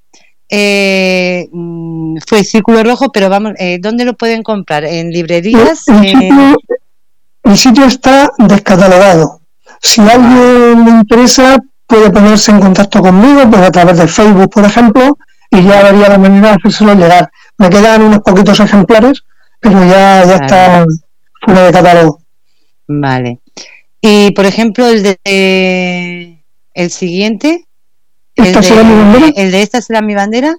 eh, 0.49 1.47
mm, 1.51 2.18
fue 2.28 2.43
Círculo 2.43 2.84
Rojo, 2.84 3.12
pero 3.12 3.30
vamos, 3.30 3.53
eh, 3.60 3.78
¿dónde 3.82 4.06
lo 4.06 4.14
pueden 4.16 4.43
comprar? 4.43 4.86
¿En 4.86 5.12
librerías? 5.12 5.88
El 5.88 6.06
Eh, 6.06 6.12
sitio, 6.12 6.58
el 7.43 7.58
sitio 7.58 7.86
está 7.86 8.30
descatalogado. 8.38 9.41
Si 9.82 10.01
a 10.01 10.14
alguien 10.14 10.86
le 10.86 10.91
interesa, 10.91 11.58
puede 11.88 12.10
ponerse 12.12 12.51
en 12.51 12.60
contacto 12.60 13.01
conmigo, 13.01 13.49
pues 13.49 13.62
a 13.64 13.72
través 13.72 13.97
de 13.97 14.08
Facebook, 14.08 14.49
por 14.51 14.66
ejemplo, 14.66 15.18
y 15.51 15.64
ya 15.64 15.84
vería 15.84 16.10
la 16.10 16.18
manera 16.18 16.49
de 16.49 16.56
hacérselo 16.56 16.95
llegar. 16.95 17.30
Me 17.58 17.70
quedan 17.70 18.01
unos 18.03 18.20
poquitos 18.20 18.60
ejemplares, 18.60 19.24
pero 19.66 19.84
ya, 19.86 20.24
ya 20.26 20.36
está 20.36 20.86
fuera 21.41 21.63
de 21.63 21.72
catálogo. 21.72 22.20
Vale. 22.88 23.39
Y 23.99 24.32
por 24.32 24.45
ejemplo, 24.45 24.88
el 24.88 25.01
de 25.01 26.39
el 26.76 26.91
siguiente, 26.91 27.66
el 28.36 28.45
Esta 28.45 28.61
será 28.61 28.84
mi 28.84 28.93
bandera. 28.93 29.26
de, 29.28 29.34
el 29.41 29.51
de 29.51 29.61
esta 29.63 29.82
será 29.82 30.01
mi 30.01 30.13
bandera. 30.13 30.55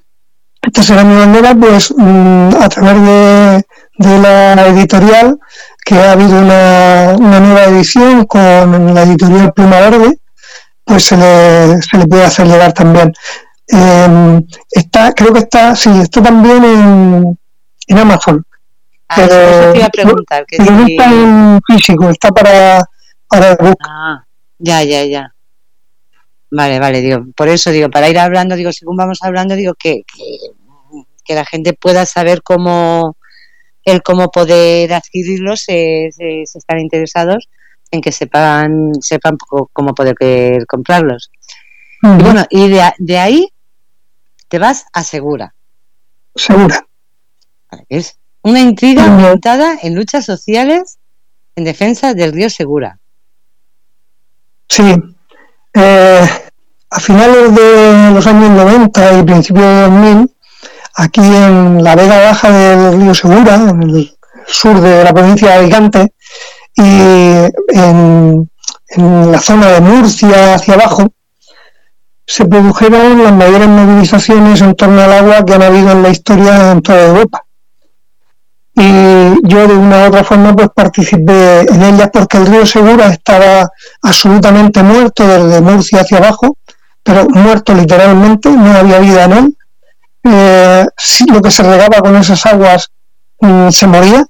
Esta 0.62 0.82
será 0.82 1.04
mi 1.04 1.14
bandera, 1.14 1.54
pues 1.54 1.94
mm, 1.96 2.48
a 2.61 2.68
través 2.68 3.02
de, 3.02 4.09
de 4.09 4.18
la 4.18 4.66
editorial, 4.66 5.38
que 5.84 5.94
ha 5.94 6.12
habido 6.12 6.40
una, 6.40 7.14
una 7.16 7.38
nueva 7.38 7.64
edición 7.66 8.24
con 8.24 8.92
la 8.94 9.02
editorial 9.02 9.52
Pluma 9.52 9.78
Verde, 9.78 10.18
pues 10.84 11.04
se 11.04 11.16
le, 11.16 11.80
se 11.82 11.98
le 11.98 12.07
puede 12.07 12.24
hacer 12.24 12.48
llegar 12.48 12.72
también. 12.72 13.12
Eh, 13.68 14.40
está, 14.70 15.12
creo 15.12 15.32
que 15.32 15.40
está, 15.40 15.76
sí, 15.76 15.90
está 16.02 16.22
también 16.22 16.64
en, 16.64 17.38
en 17.88 17.98
Amazon, 17.98 18.44
Ah, 19.09 19.14
Pero- 19.16 19.34
eso 19.34 19.72
te 19.72 19.78
iba 19.78 19.86
a 19.86 19.90
preguntar. 19.90 20.46
Que 20.46 20.59
no 20.59 20.86
si- 20.86 20.92
está 20.96 21.11
en 21.12 21.61
físico, 21.66 22.11
está 22.11 22.28
para, 22.30 22.82
para 23.28 23.50
el 23.52 23.57
book. 23.57 23.76
Ah, 23.86 24.24
ya, 24.59 24.82
ya, 24.82 25.04
ya. 25.04 25.32
Vale, 26.50 26.78
vale, 26.78 27.00
digo, 27.02 27.24
por 27.36 27.48
eso 27.48 27.70
digo, 27.70 27.90
para 27.90 28.09
ir 28.09 28.18
hablando, 28.18 28.54
digo, 28.57 28.72
según 28.72 28.96
vamos 28.96 29.18
hablando, 29.22 29.57
digo 29.57 29.74
que, 29.74 30.02
que, 30.07 30.38
que 31.24 31.34
la 31.34 31.44
gente 31.44 31.72
pueda 31.72 32.07
saber 32.07 32.42
cómo 32.42 33.16
el 33.84 34.02
cómo 34.02 34.30
poder 34.30 34.92
adquirirlos, 34.92 35.64
eh, 35.68 36.09
si, 36.12 36.46
si 36.46 36.59
están 36.59 36.78
interesados 36.80 37.48
en 37.90 38.00
que 38.00 38.11
sepan 38.12 38.92
sepan 39.00 39.36
cómo 39.72 39.94
poder 39.94 40.16
eh, 40.20 40.59
comprarlos. 40.66 41.30
Y 42.02 42.22
bueno, 42.22 42.44
y 42.50 42.68
de, 42.68 42.82
de 42.98 43.18
ahí 43.18 43.48
te 44.48 44.59
vas 44.59 44.86
a 44.92 45.02
Segura. 45.02 45.54
Segura. 46.34 46.86
Es 47.88 48.18
una 48.47 48.61
intriga 48.61 49.03
Ujú. 49.07 49.20
montada 49.20 49.76
en 49.82 49.97
luchas 49.97 50.24
sociales 50.24 50.99
en 51.57 51.64
defensa 51.64 52.14
del 52.14 52.32
río 52.32 52.49
Segura. 52.49 52.99
Sí. 54.68 54.94
Eh, 55.74 56.28
a 56.90 57.01
finales 57.01 57.55
de 57.57 58.11
los 58.14 58.24
años 58.24 58.51
90 58.51 59.18
y 59.18 59.22
principios 59.24 59.64
de 59.64 59.80
2000, 59.82 60.30
aquí 60.94 61.20
en 61.20 61.82
la 61.82 61.97
vega 61.97 62.20
baja 62.20 62.51
del 62.51 63.01
río 63.01 63.14
Segura, 63.14 63.57
en 63.57 63.82
el 63.82 64.16
sur 64.47 64.80
de 64.80 65.03
la 65.03 65.12
provincia 65.12 65.49
de 65.49 65.55
Alicante, 65.55 66.14
y 66.76 67.01
en, 67.76 68.49
en 68.90 69.32
la 69.32 69.40
zona 69.40 69.72
de 69.72 69.80
Murcia 69.80 70.55
hacia 70.55 70.74
abajo, 70.74 71.09
se 72.24 72.44
produjeron 72.44 73.24
las 73.24 73.32
mayores 73.32 73.66
movilizaciones 73.66 74.61
en 74.61 74.74
torno 74.76 75.01
al 75.01 75.12
agua 75.12 75.44
que 75.44 75.55
han 75.55 75.62
habido 75.62 75.90
en 75.90 76.03
la 76.03 76.11
historia 76.11 76.70
en 76.70 76.82
toda 76.82 77.07
Europa. 77.07 77.45
Y 78.79 79.49
yo 79.49 79.66
de 79.66 79.74
una 79.74 80.05
u 80.05 80.09
otra 80.09 80.22
forma 80.22 80.55
pues 80.55 80.68
participé 80.74 81.61
en 81.62 81.83
ellas 81.83 82.11
porque 82.12 82.37
el 82.37 82.47
río 82.47 82.66
Segura 82.66 83.07
estaba 83.07 83.68
absolutamente 84.03 84.83
muerto 84.83 85.27
desde 85.27 85.62
Murcia 85.62 86.03
hacia 86.03 86.18
abajo, 86.18 86.59
pero 87.03 87.27
muerto 87.31 87.74
literalmente, 87.74 88.51
no 88.51 88.77
había 88.77 88.99
vida 88.99 89.24
en 89.24 89.33
él. 89.33 89.57
Eh, 90.24 90.87
lo 91.33 91.41
que 91.41 91.51
se 91.51 91.62
regaba 91.62 92.01
con 92.01 92.16
esas 92.16 92.45
aguas 92.45 92.91
mm, 93.41 93.70
se 93.70 93.87
moría 93.87 94.27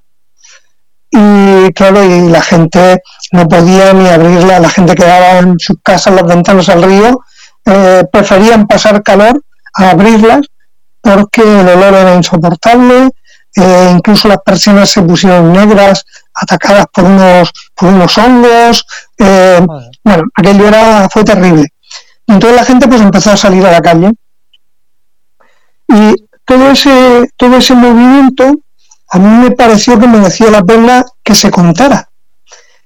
y 1.10 1.72
claro, 1.72 2.04
y 2.04 2.28
la 2.28 2.42
gente 2.42 3.02
no 3.32 3.48
podía 3.48 3.92
ni 3.92 4.08
abrirla, 4.08 4.60
la 4.60 4.68
gente 4.68 4.94
quedaba 4.94 5.38
en 5.38 5.58
sus 5.58 5.76
casas, 5.82 6.14
las 6.14 6.26
ventanas 6.26 6.68
al 6.68 6.82
río, 6.82 7.20
eh, 7.64 8.04
preferían 8.12 8.66
pasar 8.66 9.02
calor 9.02 9.42
a 9.74 9.90
abrirlas 9.90 10.40
porque 11.00 11.40
el 11.40 11.68
olor 11.68 11.94
era 11.94 12.14
insoportable, 12.14 13.10
eh, 13.56 13.92
incluso 13.94 14.28
las 14.28 14.38
persianas 14.44 14.90
se 14.90 15.02
pusieron 15.02 15.52
negras, 15.52 16.04
atacadas 16.34 16.86
por 16.92 17.04
unos, 17.04 17.50
por 17.74 17.88
unos 17.88 18.18
hongos, 18.18 18.86
eh, 19.18 19.64
bueno, 20.04 20.24
aquello 20.34 20.68
era, 20.68 21.08
fue 21.08 21.24
terrible. 21.24 21.66
Y 22.26 22.32
entonces 22.32 22.60
la 22.60 22.64
gente 22.64 22.88
pues 22.88 23.00
empezó 23.00 23.32
a 23.32 23.36
salir 23.36 23.64
a 23.66 23.72
la 23.72 23.80
calle. 23.80 24.12
Y 25.88 26.14
todo 26.44 26.70
ese, 26.70 27.30
todo 27.36 27.56
ese 27.56 27.74
movimiento 27.74 28.52
a 29.08 29.18
mí 29.18 29.48
me 29.48 29.50
pareció 29.52 29.98
que 29.98 30.08
merecía 30.08 30.50
la 30.50 30.62
pena 30.62 31.04
que 31.22 31.34
se 31.34 31.50
contara. 31.50 32.08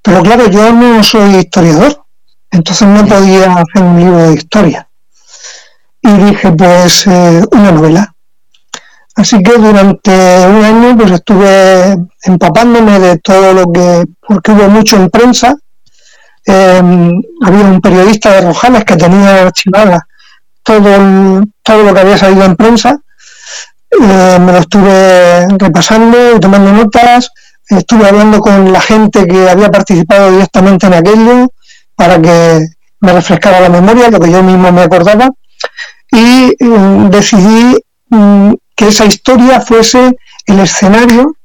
Pero 0.03 0.23
claro, 0.23 0.49
yo 0.49 0.73
no 0.73 1.03
soy 1.03 1.37
historiador, 1.37 2.05
entonces 2.51 2.89
no 2.89 3.07
podía 3.07 3.53
hacer 3.53 3.83
un 3.83 3.99
libro 3.99 4.19
de 4.19 4.35
historia. 4.35 4.89
Y 6.03 6.13
dije, 6.13 6.53
pues, 6.53 7.07
eh, 7.07 7.43
una 7.53 7.73
novela. 7.73 8.15
Así 9.21 9.37
que 9.43 9.53
durante 9.59 10.11
un 10.47 10.65
año 10.65 10.97
pues 10.97 11.11
estuve 11.11 11.95
empapándome 12.25 12.99
de 12.99 13.19
todo 13.19 13.53
lo 13.53 13.71
que, 13.71 14.05
porque 14.27 14.53
hubo 14.53 14.67
mucho 14.71 14.97
en 14.97 15.11
prensa. 15.11 15.55
Eh, 16.47 16.81
había 17.43 17.65
un 17.67 17.81
periodista 17.83 18.31
de 18.33 18.41
Rojales 18.41 18.85
que 18.87 18.97
tenía 18.97 19.43
archivada 19.43 20.01
todo, 20.63 20.89
el- 20.95 21.45
todo 21.63 21.83
lo 21.83 21.93
que 21.93 22.01
había 22.01 22.17
salido 22.17 22.45
en 22.47 22.57
prensa. 22.57 22.97
Eh, 23.91 24.39
me 24.41 24.53
lo 24.53 24.59
estuve 24.59 25.47
repasando 25.59 26.37
y 26.37 26.41
tomando 26.41 26.73
notas. 26.73 27.31
Estuve 27.69 28.09
hablando 28.09 28.39
con 28.41 28.73
la 28.73 28.81
gente 28.81 29.27
que 29.27 29.51
había 29.51 29.69
participado 29.71 30.31
directamente 30.31 30.87
en 30.87 30.95
aquello 30.95 31.53
para 31.95 32.21
que 32.23 32.61
me 33.01 33.13
refrescara 33.13 33.61
la 33.61 33.69
memoria, 33.69 34.09
lo 34.09 34.19
que 34.19 34.31
yo 34.31 34.43
mismo 34.43 34.73
me 34.73 34.81
acordaba. 34.83 35.29
Y 36.11 36.53
eh, 36.59 37.09
decidí 37.11 37.77
mm, 38.09 38.53
que 38.81 38.89
esa 38.89 39.05
historia 39.05 39.61
fuese 39.61 40.17
el 40.47 40.59
escenario 40.59 41.37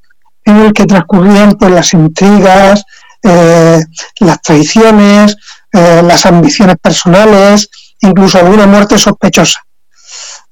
en 0.45 0.55
el 0.55 0.71
que 0.71 0.85
transcurrían 0.85 1.51
pues 1.59 1.69
las 1.69 1.91
intrigas, 1.91 2.81
eh, 3.21 3.81
las 4.21 4.41
traiciones, 4.41 5.35
eh, 5.73 6.01
las 6.01 6.25
ambiciones 6.25 6.77
personales, 6.81 7.69
incluso 7.99 8.37
alguna 8.37 8.67
muerte 8.67 8.97
sospechosa. 8.97 9.59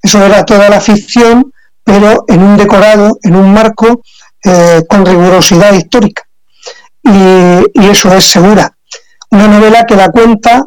Eso 0.02 0.26
era 0.26 0.44
toda 0.44 0.68
la 0.68 0.82
ficción, 0.82 1.54
pero 1.86 2.26
en 2.28 2.44
un 2.44 2.58
decorado, 2.58 3.18
en 3.24 3.38
un 3.38 3.54
marco 3.54 4.02
eh, 4.44 4.82
con 4.90 5.06
rigurosidad 5.06 5.72
histórica. 5.72 6.24
Y, 7.02 7.82
eso 7.82 8.14
es 8.14 8.26
segura. 8.26 8.76
Una 9.32 9.48
novela 9.48 9.86
que 9.86 9.96
la 9.96 10.10
cuenta 10.10 10.62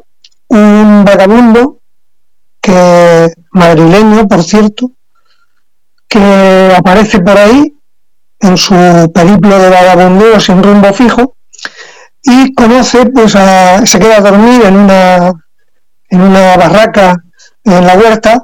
un 0.48 1.04
vagabundo 1.04 1.80
que 2.62 3.28
madrileño, 3.50 4.26
por 4.26 4.42
cierto, 4.42 4.92
que 6.16 6.74
aparece 6.76 7.20
por 7.20 7.36
ahí 7.36 7.74
en 8.40 8.56
su 8.56 8.74
periplo 9.14 9.58
de 9.58 9.70
vagabundeo 9.70 10.40
sin 10.40 10.62
rumbo 10.62 10.92
fijo 10.92 11.36
y 12.22 12.54
conoce, 12.54 13.06
pues 13.06 13.32
se 13.32 13.98
queda 13.98 14.16
a 14.16 14.20
dormir 14.20 14.62
en 14.64 14.76
una, 14.76 15.32
en 16.08 16.20
una 16.20 16.56
barraca 16.56 17.14
en 17.64 17.86
la 17.86 17.94
huerta 17.94 18.38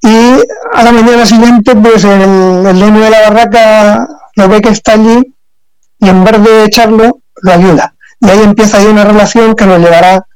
y 0.00 0.40
a 0.74 0.82
la 0.82 0.92
mañana 0.92 1.24
siguiente 1.24 1.74
pues 1.76 2.04
el, 2.04 2.66
el 2.66 2.78
dueño 2.78 3.00
de 3.00 3.10
la 3.10 3.30
barraca 3.30 4.08
lo 4.34 4.48
ve 4.48 4.60
que 4.60 4.70
está 4.70 4.92
allí 4.92 5.34
y 5.98 6.08
en 6.08 6.24
vez 6.24 6.42
de 6.42 6.64
echarlo 6.64 7.20
lo 7.42 7.52
ayuda. 7.52 7.94
Y 8.20 8.28
ahí 8.28 8.42
empieza 8.42 8.78
ahí 8.78 8.86
una 8.86 9.04
relación 9.04 9.54
que 9.54 9.66
nos 9.66 9.78
llevará 9.78 10.26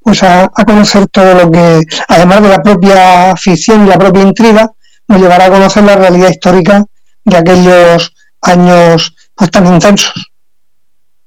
pues 0.00 0.22
a, 0.22 0.48
conocer 0.66 1.06
todo 1.08 1.34
lo 1.34 1.50
que, 1.50 1.82
además 2.08 2.42
de 2.42 2.48
la 2.48 2.58
propia 2.58 3.34
ficción 3.36 3.84
y 3.84 3.88
la 3.88 3.98
propia 3.98 4.22
intriga, 4.22 4.70
nos 5.12 5.20
llevará 5.20 5.46
a 5.46 5.50
conocer 5.50 5.84
la 5.84 5.96
realidad 5.96 6.30
histórica 6.30 6.84
de 7.24 7.36
aquellos 7.36 8.14
años 8.40 9.14
pues 9.34 9.50
tan 9.50 9.66
intensos. 9.66 10.14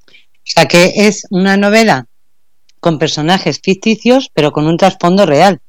O 0.07 0.11
sea 0.43 0.65
que 0.65 0.93
es 0.95 1.27
una 1.29 1.55
novela 1.55 2.07
con 2.79 2.97
personajes 2.97 3.59
ficticios, 3.63 4.31
pero 4.33 4.51
con 4.51 4.65
un 4.65 4.77
trasfondo 4.77 5.25
real. 5.25 5.61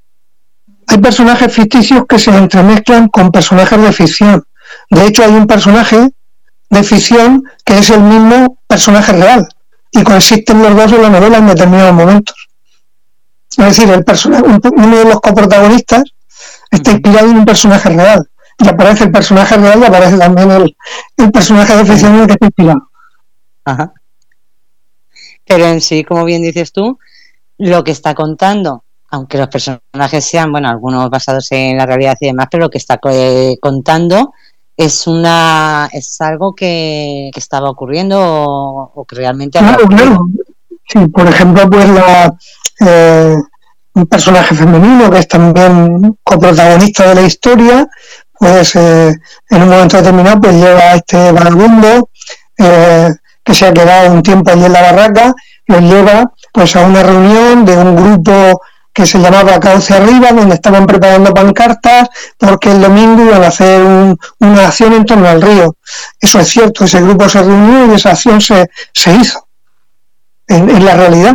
Hay 0.87 0.99
personajes 0.99 1.53
ficticios 1.53 2.05
que 2.09 2.19
se 2.19 2.31
entremezclan 2.31 3.09
con 3.09 3.31
personajes 3.31 3.81
de 3.81 3.93
ficción. 3.93 4.45
De 4.91 5.07
hecho, 5.07 5.23
hay 5.25 5.33
un 5.33 5.47
personaje 5.47 6.09
de 6.71 6.83
ficción 6.83 7.45
que 7.65 7.79
es 7.79 7.91
el 7.91 8.01
mismo 8.01 8.59
personaje 8.67 9.13
real 9.13 9.47
y 9.91 10.03
coexisten 10.03 10.63
los 10.63 10.75
dos 10.75 10.93
en 10.93 11.03
la 11.03 11.11
novela 11.11 11.39
en 11.39 11.47
determinados 11.49 11.95
momentos. 11.95 12.49
Es 13.51 13.65
decir, 13.65 13.91
el 13.91 14.05
personaje, 14.05 14.45
uno 14.45 14.97
de 14.97 15.05
los 15.05 15.21
coprotagonistas 15.21 16.03
está 16.71 16.93
inspirado 16.93 17.31
en 17.31 17.39
un 17.39 17.45
personaje 17.45 17.89
real. 17.91 18.29
Y 18.59 18.69
aparece 18.69 19.05
el 19.05 19.13
personaje 19.13 19.57
real 19.57 19.81
y 19.81 19.85
aparece 19.85 20.19
también 20.19 20.51
el, 20.51 20.77
el 21.17 21.31
personaje 21.31 21.77
de 21.77 21.85
ficción 21.85 22.15
en 22.15 22.21
el 22.21 22.27
que 22.27 22.33
está 22.33 22.47
inspirado. 22.47 22.91
Ajá. 23.65 23.93
Pero 25.45 25.65
en 25.67 25.81
sí, 25.81 26.05
como 26.05 26.25
bien 26.25 26.43
dices 26.43 26.73
tú, 26.73 26.99
lo 27.59 27.85
que 27.85 27.93
está 27.93 28.15
contando, 28.15 28.85
aunque 29.11 29.39
los 29.39 29.49
personajes 29.49 30.25
sean, 30.25 30.51
bueno, 30.51 30.69
algunos 30.69 31.09
basados 31.11 31.51
en 31.53 31.77
la 31.77 31.87
realidad 31.87 32.17
y 32.21 32.27
demás, 32.27 32.49
pero 32.51 32.65
lo 32.65 32.71
que 32.71 32.79
está 32.79 32.99
eh, 33.11 33.57
contando 33.61 34.33
es 34.77 35.07
una 35.07 35.89
es 35.93 36.21
algo 36.21 36.55
que, 36.55 37.31
estaba 37.35 37.71
ocurriendo 37.71 38.19
o, 38.21 39.05
que 39.07 39.17
realmente 39.17 39.59
claro, 39.59 39.87
claro. 39.87 40.27
Sí, 40.89 41.07
por 41.09 41.27
ejemplo 41.27 41.69
pues 41.69 41.89
la 41.89 42.37
eh, 42.81 43.37
un 43.97 44.07
personaje 44.07 44.55
femenino 44.55 45.11
que 45.11 45.19
es 45.19 45.29
también 45.29 46.17
coprotagonista 46.23 47.09
de 47.09 47.15
la 47.15 47.23
historia 47.23 47.87
pues 48.39 48.77
eh, 48.77 49.15
en 49.49 49.63
un 49.63 49.69
momento 49.71 49.97
determinado 49.97 50.41
pues 50.41 50.55
lleva 50.55 50.81
a 50.81 50.95
este 50.97 51.33
vagabundo 51.33 52.11
eh, 52.59 53.09
que 53.43 53.55
se 53.55 53.67
ha 53.67 53.73
quedado 53.73 54.13
un 54.13 54.23
tiempo 54.23 54.51
allí 54.51 54.67
en 54.67 54.73
la 54.73 54.83
barraca 54.83 55.35
lo 55.67 55.81
lleva 55.81 56.31
pues 56.53 56.77
a 56.77 56.87
una 56.87 57.03
reunión 57.03 57.65
de 57.65 57.77
un 57.77 57.97
grupo 57.97 58.61
que 58.93 59.05
se 59.05 59.19
llamaba 59.19 59.61
Cauce 59.61 59.93
Arriba, 59.93 60.33
donde 60.33 60.55
estaban 60.55 60.87
preparando 60.87 61.35
pancartas 61.35 62.09
porque 62.39 62.73
el 62.73 62.81
domingo 62.81 63.25
iban 63.25 63.45
a 63.45 63.49
hacer 63.49 63.83
una 64.39 64.67
acción 64.67 64.95
en 64.95 65.05
torno 65.05 65.29
al 65.29 65.43
río. 65.43 65.77
Eso 66.19 66.41
es 66.41 66.49
cierto, 66.49 66.85
ese 66.85 67.03
grupo 67.03 67.29
se 67.29 67.43
reunió 67.43 67.93
y 67.93 67.97
esa 67.97 68.13
acción 68.13 68.41
se, 68.41 68.71
se 68.95 69.15
hizo 69.15 69.47
en, 70.49 70.83
la 70.83 70.95
realidad. 70.95 71.35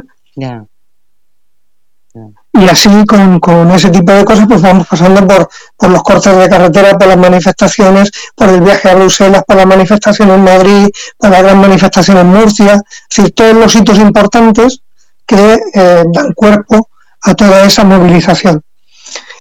Y 2.53 2.67
así 2.67 2.89
con, 3.05 3.39
con, 3.39 3.71
ese 3.71 3.89
tipo 3.89 4.11
de 4.11 4.25
cosas 4.25 4.45
pues 4.47 4.61
vamos 4.61 4.85
pasando 4.85 5.25
por, 5.25 5.49
por 5.77 5.89
los 5.89 6.03
cortes 6.03 6.35
de 6.35 6.49
carretera, 6.49 6.97
por 6.97 7.07
las 7.07 7.17
manifestaciones, 7.17 8.11
por 8.35 8.49
el 8.49 8.61
viaje 8.61 8.89
a 8.89 8.95
Bruselas, 8.95 9.43
por 9.47 9.55
las 9.55 9.65
manifestaciones 9.65 10.35
en 10.35 10.43
Madrid, 10.43 10.87
por 11.17 11.29
la 11.29 11.41
gran 11.41 11.61
manifestación 11.61 12.17
en 12.17 12.27
Murcia, 12.27 12.73
es 12.73 13.15
decir, 13.15 13.33
todos 13.33 13.55
los 13.55 13.73
hitos 13.73 13.97
importantes 13.99 14.81
que 15.25 15.59
eh, 15.73 16.03
dan 16.11 16.33
cuerpo 16.33 16.89
a 17.21 17.33
toda 17.35 17.63
esa 17.63 17.85
movilización. 17.85 18.61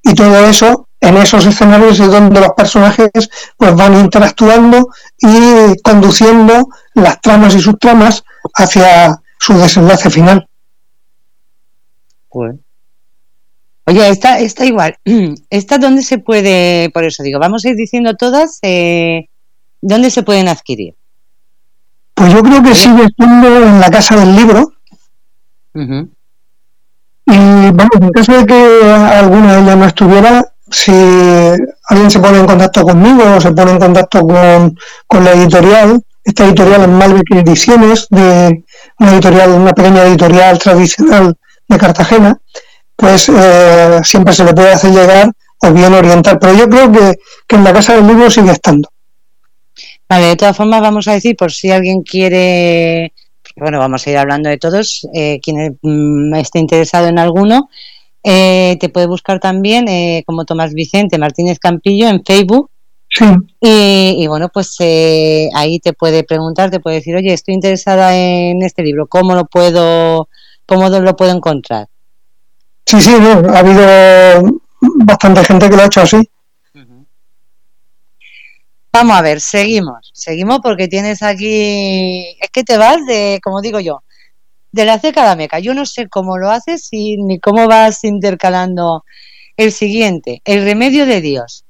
Y 0.03 0.15
todo 0.15 0.47
eso, 0.47 0.89
en 1.01 1.17
esos 1.17 1.47
escenarios 1.47 1.99
es 1.99 2.11
donde 2.11 2.41
los 2.41 2.51
personajes 2.51 3.11
pues 3.57 3.75
van 3.75 3.95
interactuando 3.99 4.91
y 5.19 5.81
conduciendo 5.83 6.69
las 6.95 7.21
tramas 7.21 7.55
y 7.55 7.61
subtramas 7.61 8.23
hacia 8.55 9.21
su 9.39 9.59
desenlace 9.59 10.11
final. 10.11 10.47
Oye, 13.91 14.09
está, 14.09 14.39
está 14.39 14.65
igual. 14.65 14.97
¿Esta 15.51 15.79
dónde 15.79 16.03
se 16.03 16.19
puede, 16.19 16.91
por 16.91 17.05
eso 17.05 17.25
digo, 17.25 17.41
vamos 17.41 17.65
a 17.65 17.71
ir 17.71 17.77
diciendo 17.77 18.15
todas, 18.15 18.61
eh, 18.63 19.27
¿dónde 19.81 20.11
se 20.11 20.23
pueden 20.23 20.47
adquirir? 20.47 20.95
Pues 22.15 22.33
yo 22.33 22.41
creo 22.41 22.63
que 22.63 22.75
sigue 22.75 23.05
estando 23.05 23.49
en 23.49 23.81
la 23.81 23.91
casa 23.91 24.15
del 24.15 24.37
libro. 24.37 24.73
Y 25.75 27.71
vamos, 27.73 27.97
en 28.01 28.11
caso 28.11 28.33
de 28.33 28.47
que 28.47 28.93
alguna 28.93 29.55
de 29.55 29.63
ellas 29.63 29.77
no 29.77 29.87
estuviera, 29.87 30.53
si 30.71 30.93
alguien 31.89 32.11
se 32.11 32.21
pone 32.21 32.39
en 32.39 32.47
contacto 32.47 32.83
conmigo 32.83 33.23
o 33.37 33.41
se 33.41 33.51
pone 33.51 33.73
en 33.73 33.79
contacto 33.81 34.21
con, 34.21 35.25
la 35.25 35.33
editorial, 35.33 36.01
esta 36.23 36.45
editorial 36.45 36.83
es 36.83 36.89
Malbec 36.89 37.31
Ediciones, 37.33 38.07
de 38.11 38.65
una 39.01 39.13
editorial, 39.13 39.51
una 39.51 39.73
pequeña 39.73 40.05
editorial 40.05 40.59
tradicional 40.61 41.35
de 41.67 41.79
Cartagena, 41.79 42.41
pues 43.01 43.29
eh, 43.31 44.01
siempre 44.05 44.35
se 44.35 44.45
le 44.45 44.53
puede 44.53 44.73
hacer 44.73 44.93
llegar 44.93 45.31
o 45.59 45.73
bien 45.73 45.93
orientar. 45.93 46.39
Pero 46.39 46.55
yo 46.55 46.69
creo 46.69 46.93
que, 46.93 47.19
que 47.47 47.57
en 47.57 47.65
la 47.65 47.73
casa 47.73 47.97
del 47.97 48.07
libro 48.07 48.31
sigue 48.31 48.53
estando. 48.53 48.89
Vale, 50.09 50.27
de 50.27 50.37
todas 50.37 50.57
formas 50.57 50.81
vamos 50.81 51.09
a 51.09 51.13
decir, 51.13 51.37
por 51.37 51.53
si 51.53 51.71
alguien 51.71 52.03
quiere 52.03 53.13
bueno, 53.57 53.79
vamos 53.79 54.07
a 54.07 54.11
ir 54.11 54.17
hablando 54.17 54.49
de 54.49 54.59
todos. 54.59 55.07
Eh, 55.15 55.41
quien 55.43 55.79
mm, 55.83 56.35
esté 56.35 56.59
interesado 56.59 57.09
en 57.09 57.19
alguno, 57.19 57.69
eh, 58.23 58.77
te 58.81 58.89
puede 58.89 59.07
buscar 59.07 59.41
también 59.41 59.89
eh, 59.89 60.23
como 60.27 60.45
Tomás 60.45 60.75
Vicente 60.75 61.19
Martínez 61.19 61.59
Campillo 61.59 62.09
en 62.09 62.25
Facebook. 62.25 62.71
Sí. 63.09 63.25
Y, 63.61 64.27
bueno, 64.29 64.51
pues 64.55 64.77
ahí 64.81 65.81
te 65.81 65.93
puede 65.93 66.23
preguntar, 66.23 66.71
te 66.71 66.79
puede 66.79 66.97
decir, 66.97 67.17
oye, 67.17 67.33
estoy 67.33 67.55
interesada 67.55 68.17
en 68.17 68.63
este 68.63 68.85
libro, 68.85 69.09
¿cómo 69.09 69.35
lo 69.35 69.47
puedo, 69.47 70.29
cómo 70.65 70.89
lo 70.89 71.17
puedo 71.17 71.33
encontrar? 71.33 71.89
Sí, 72.87 73.01
sí, 73.01 73.13
ha 73.13 73.59
habido 73.59 74.61
bastante 74.81 75.45
gente 75.45 75.71
que 75.71 75.77
lo 75.77 75.83
ha 75.83 75.87
hecho 75.87 76.03
así. 76.03 76.29
Vamos 78.93 79.17
a 79.17 79.23
ver, 79.23 79.41
seguimos, 79.41 80.11
seguimos 80.15 80.59
porque 80.63 80.89
tienes 80.89 81.23
aquí, 81.23 82.37
es 82.41 82.51
que 82.53 82.65
te 82.65 82.77
vas 82.77 83.07
de, 83.07 83.39
como 83.41 83.61
digo 83.61 83.79
yo, 83.79 84.03
de 84.73 84.85
la 84.85 84.99
ceca 84.99 85.23
a 85.23 85.27
la 85.27 85.37
meca. 85.37 85.61
Yo 85.61 85.75
no 85.75 85.87
sé 85.87 86.09
cómo 86.09 86.39
lo 86.39 86.51
haces 86.51 86.89
y, 86.91 87.17
ni 87.17 87.39
cómo 87.39 87.69
vas 87.69 88.03
intercalando 88.03 89.05
el 89.57 89.71
siguiente, 89.71 90.43
el 90.45 90.65
remedio 90.65 91.07
de 91.07 91.21
Dios. 91.21 91.65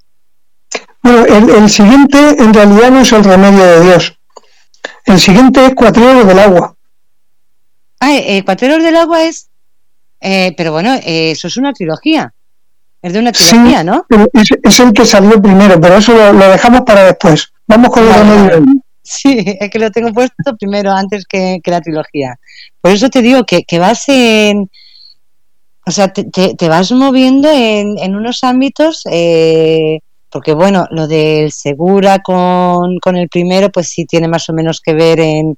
Bueno, 1.02 1.24
el, 1.26 1.68
siguiente 1.68 2.18
en 2.38 2.54
realidad 2.54 2.90
no 2.90 3.00
es 3.00 3.12
el 3.12 3.24
remedio 3.24 3.64
de 3.64 3.80
Dios. 3.82 4.18
El 5.04 5.20
siguiente 5.20 5.66
es 5.66 5.74
Cuatreros 5.74 6.26
del 6.26 6.38
Agua. 6.38 6.74
Ah, 8.00 8.16
eh, 8.16 8.42
Cuatreros 8.44 8.82
del 8.82 8.96
Agua 8.96 9.24
es, 9.24 9.49
eh, 10.20 10.54
pero 10.56 10.72
bueno, 10.72 10.94
eh, 10.94 11.32
eso 11.32 11.48
es 11.48 11.56
una 11.56 11.72
trilogía. 11.72 12.32
Es 13.02 13.12
de 13.12 13.18
una 13.18 13.32
trilogía, 13.32 13.82
¿no? 13.82 14.04
Es, 14.62 14.80
el 14.80 14.92
que 14.92 15.06
salió 15.06 15.40
primero, 15.40 15.80
pero 15.80 15.96
eso 15.96 16.12
lo, 16.32 16.50
dejamos 16.50 16.82
para 16.82 17.04
después. 17.04 17.50
Vamos 17.66 17.90
con 17.90 18.04
el 18.04 18.64
Sí, 19.02 19.42
es 19.60 19.70
que 19.70 19.78
lo 19.78 19.90
tengo 19.90 20.12
puesto 20.12 20.56
primero 20.58 20.92
antes 20.92 21.24
que, 21.26 21.60
la 21.64 21.80
trilogía. 21.80 22.38
Por 22.80 22.92
eso 22.92 23.08
te 23.08 23.22
digo 23.22 23.44
que, 23.44 23.64
que 23.64 23.78
vas 23.78 24.04
en. 24.08 24.70
O 25.86 25.90
sea, 25.90 26.12
te, 26.12 26.24
te, 26.24 26.68
vas 26.68 26.92
moviendo 26.92 27.50
en, 27.50 27.98
en 27.98 28.14
unos 28.14 28.44
ámbitos. 28.44 29.02
Eh, 29.10 30.00
porque 30.30 30.52
bueno, 30.52 30.86
lo 30.90 31.08
del 31.08 31.50
Segura 31.50 32.20
con, 32.20 32.98
con, 33.00 33.16
el 33.16 33.28
primero, 33.28 33.70
pues 33.70 33.88
sí 33.88 34.04
tiene 34.04 34.28
más 34.28 34.48
o 34.48 34.52
menos 34.52 34.80
que 34.80 34.94
ver 34.94 35.18
en, 35.18 35.56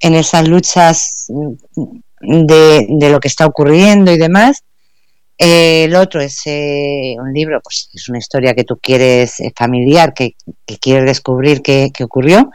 en 0.00 0.14
esas 0.14 0.48
luchas 0.48 1.26
de, 2.22 2.86
de 2.88 3.10
lo 3.10 3.20
que 3.20 3.28
está 3.28 3.46
ocurriendo 3.46 4.10
y 4.12 4.18
demás 4.18 4.62
el 5.44 5.96
otro 5.96 6.20
es 6.20 6.40
eh, 6.46 7.16
un 7.18 7.32
libro, 7.32 7.60
pues 7.60 7.90
es 7.92 8.08
una 8.08 8.18
historia 8.18 8.54
que 8.54 8.62
tú 8.62 8.78
quieres 8.80 9.40
eh, 9.40 9.52
familiar, 9.56 10.14
que, 10.14 10.36
quieres 10.80 11.04
descubrir 11.04 11.62
qué, 11.62 11.90
ocurrió. 12.04 12.50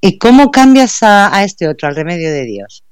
¿Y 0.00 0.16
cómo 0.16 0.52
cambias 0.52 0.98
a, 1.02 1.42
este 1.42 1.66
otro, 1.68 1.88
al 1.88 1.96
remedio 1.96 2.30
de 2.30 2.44
Dios? 2.44 2.84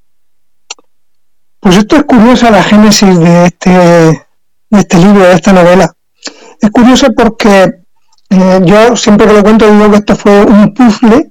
Pues 1.60 1.76
esto 1.76 1.96
es 1.96 2.04
curioso, 2.04 2.50
la 2.50 2.62
génesis 2.62 3.18
de 3.20 3.46
este, 3.46 3.70
de 3.70 4.78
este 4.78 4.98
libro, 4.98 5.28
de 5.28 5.34
esta 5.34 5.52
novela. 5.52 5.92
Es 6.60 6.70
curioso 6.70 7.06
porque 7.16 7.82
eh, 8.30 8.60
yo 8.64 8.96
siempre 8.96 9.28
que 9.28 9.32
lo 9.32 9.42
cuento 9.44 9.70
digo 9.70 9.90
que 9.92 9.98
esto 9.98 10.16
fue 10.16 10.44
un 10.44 10.74
puzzle 10.74 11.30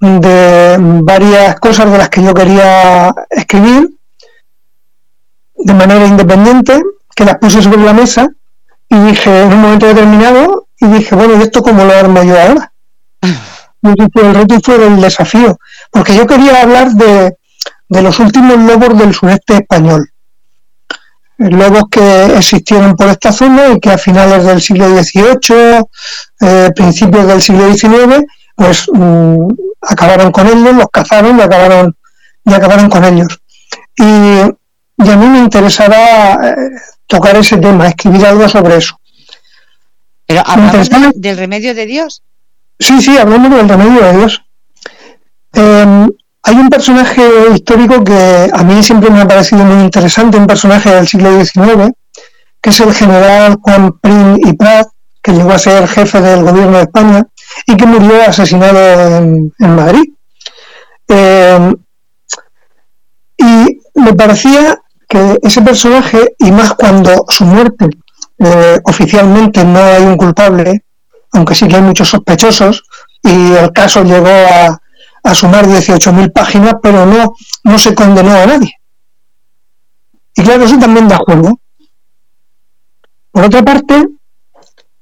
de 0.00 0.76
varias 0.78 1.58
cosas 1.60 1.90
de 1.90 1.98
las 1.98 2.08
que 2.08 2.22
yo 2.22 2.34
quería 2.34 3.14
escribir 3.30 3.90
de 5.56 5.74
manera 5.74 6.06
independiente, 6.06 6.80
que 7.14 7.24
las 7.24 7.38
puse 7.38 7.62
sobre 7.62 7.82
la 7.82 7.94
mesa 7.94 8.28
y 8.88 8.98
dije 8.98 9.42
en 9.42 9.52
un 9.52 9.60
momento 9.60 9.86
determinado, 9.86 10.66
y 10.78 10.86
dije, 10.88 11.14
bueno, 11.14 11.36
¿y 11.38 11.42
esto 11.42 11.62
cómo 11.62 11.84
lo 11.84 11.92
armo 11.92 12.22
yo 12.22 12.38
ahora? 12.38 12.72
el 13.82 14.34
reto 14.34 14.60
fue 14.62 14.86
el 14.86 15.00
desafío. 15.00 15.58
Porque 15.90 16.14
yo 16.14 16.26
quería 16.26 16.62
hablar 16.62 16.90
de, 16.92 17.36
de 17.88 18.02
los 18.02 18.18
últimos 18.18 18.58
lobos 18.58 18.98
del 18.98 19.14
sureste 19.14 19.54
español. 19.54 20.10
Lobos 21.38 21.84
que 21.90 22.36
existieron 22.36 22.94
por 22.94 23.08
esta 23.08 23.30
zona 23.30 23.68
y 23.68 23.80
que 23.80 23.90
a 23.90 23.98
finales 23.98 24.44
del 24.44 24.60
siglo 24.60 24.88
XVIII, 24.88 25.82
eh, 26.40 26.70
principios 26.74 27.26
del 27.26 27.42
siglo 27.42 27.72
XIX, 27.72 28.24
pues 28.56 28.86
mm, 28.92 29.48
acabaron 29.82 30.32
con 30.32 30.46
ellos, 30.48 30.74
los 30.74 30.88
cazaron 30.90 31.38
y 31.38 31.42
acabaron, 31.42 31.96
y 32.44 32.52
acabaron 32.52 32.88
con 32.88 33.04
ellos. 33.04 33.38
Y, 33.96 34.04
y 34.04 35.10
a 35.10 35.16
mí 35.16 35.26
me 35.26 35.38
interesará 35.38 36.34
eh, 36.42 36.56
tocar 37.06 37.36
ese 37.36 37.58
tema, 37.58 37.86
escribir 37.86 38.26
algo 38.26 38.48
sobre 38.48 38.78
eso. 38.78 38.98
Pero 40.26 40.42
hablamos 40.44 40.88
de, 40.88 41.12
del 41.14 41.36
remedio 41.36 41.74
de 41.74 41.86
Dios. 41.86 42.22
Sí, 42.80 43.00
sí, 43.00 43.16
hablamos 43.16 43.50
del 43.50 43.68
remedio 43.68 44.02
de 44.02 44.16
Dios. 44.18 44.42
Eh, 45.52 46.06
hay 46.42 46.54
un 46.54 46.68
personaje 46.68 47.22
histórico 47.54 48.02
que 48.02 48.48
a 48.52 48.62
mí 48.64 48.82
siempre 48.82 49.10
me 49.10 49.20
ha 49.20 49.28
parecido 49.28 49.64
muy 49.64 49.84
interesante, 49.84 50.38
un 50.38 50.46
personaje 50.46 50.94
del 50.94 51.06
siglo 51.06 51.44
XIX, 51.44 51.92
que 52.60 52.70
es 52.70 52.80
el 52.80 52.94
general 52.94 53.56
Juan 53.60 53.92
Prim 53.98 54.36
y 54.44 54.52
Prat, 54.54 54.88
que 55.22 55.32
llegó 55.32 55.52
a 55.52 55.58
ser 55.58 55.86
jefe 55.88 56.20
del 56.20 56.42
gobierno 56.42 56.78
de 56.78 56.84
España 56.84 57.26
y 57.66 57.76
que 57.76 57.86
murió 57.86 58.22
asesinado 58.22 58.78
en, 59.18 59.52
Madrid. 59.58 60.12
Eh, 61.08 61.74
y 63.38 64.00
me 64.00 64.14
parecía 64.14 64.78
que 65.08 65.38
ese 65.42 65.62
personaje, 65.62 66.34
y 66.38 66.50
más 66.50 66.74
cuando 66.74 67.24
su 67.28 67.44
muerte 67.44 67.88
eh, 68.38 68.78
oficialmente 68.84 69.64
no 69.64 69.78
hay 69.78 70.02
un 70.02 70.16
culpable, 70.16 70.84
aunque 71.32 71.54
sí 71.54 71.68
que 71.68 71.76
hay 71.76 71.82
muchos 71.82 72.08
sospechosos, 72.08 72.84
y 73.22 73.52
el 73.52 73.72
caso 73.72 74.02
llegó 74.04 74.28
a, 74.28 74.80
a 75.22 75.34
sumar 75.34 75.66
18.000 75.66 76.32
páginas, 76.32 76.74
pero 76.82 77.06
no, 77.06 77.34
no 77.64 77.78
se 77.78 77.94
condenó 77.94 78.32
a 78.32 78.46
nadie. 78.46 78.74
Y 80.34 80.42
claro, 80.42 80.64
eso 80.64 80.78
también 80.78 81.08
da 81.08 81.16
juego. 81.16 81.58
Por 83.32 83.44
otra 83.44 83.62
parte, 83.62 84.06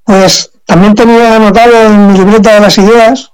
pues 0.05 0.51
también 0.65 0.95
tenía 0.95 1.37
anotado 1.37 1.75
en 1.87 2.07
mi 2.07 2.19
libreta 2.19 2.55
de 2.55 2.61
las 2.61 2.79
ideas, 2.79 3.33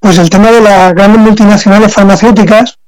pues 0.00 0.18
el 0.18 0.30
tema 0.30 0.50
de 0.50 0.60
las 0.60 0.94
grandes 0.94 1.20
multinacionales 1.20 1.92
farmacéuticas 1.92 2.78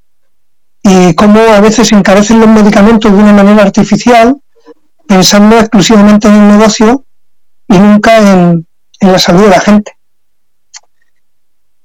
y 0.82 1.14
cómo 1.14 1.40
a 1.40 1.60
veces 1.60 1.90
encarecen 1.92 2.40
los 2.40 2.48
medicamentos 2.48 3.10
de 3.10 3.18
una 3.18 3.32
manera 3.32 3.62
artificial, 3.62 4.36
pensando 5.06 5.58
exclusivamente 5.58 6.28
en 6.28 6.34
el 6.34 6.48
negocio 6.48 7.04
y 7.68 7.78
nunca 7.78 8.18
en, 8.18 8.66
la 9.00 9.18
salud 9.18 9.42
de 9.42 9.50
la 9.50 9.60
gente. 9.60 9.92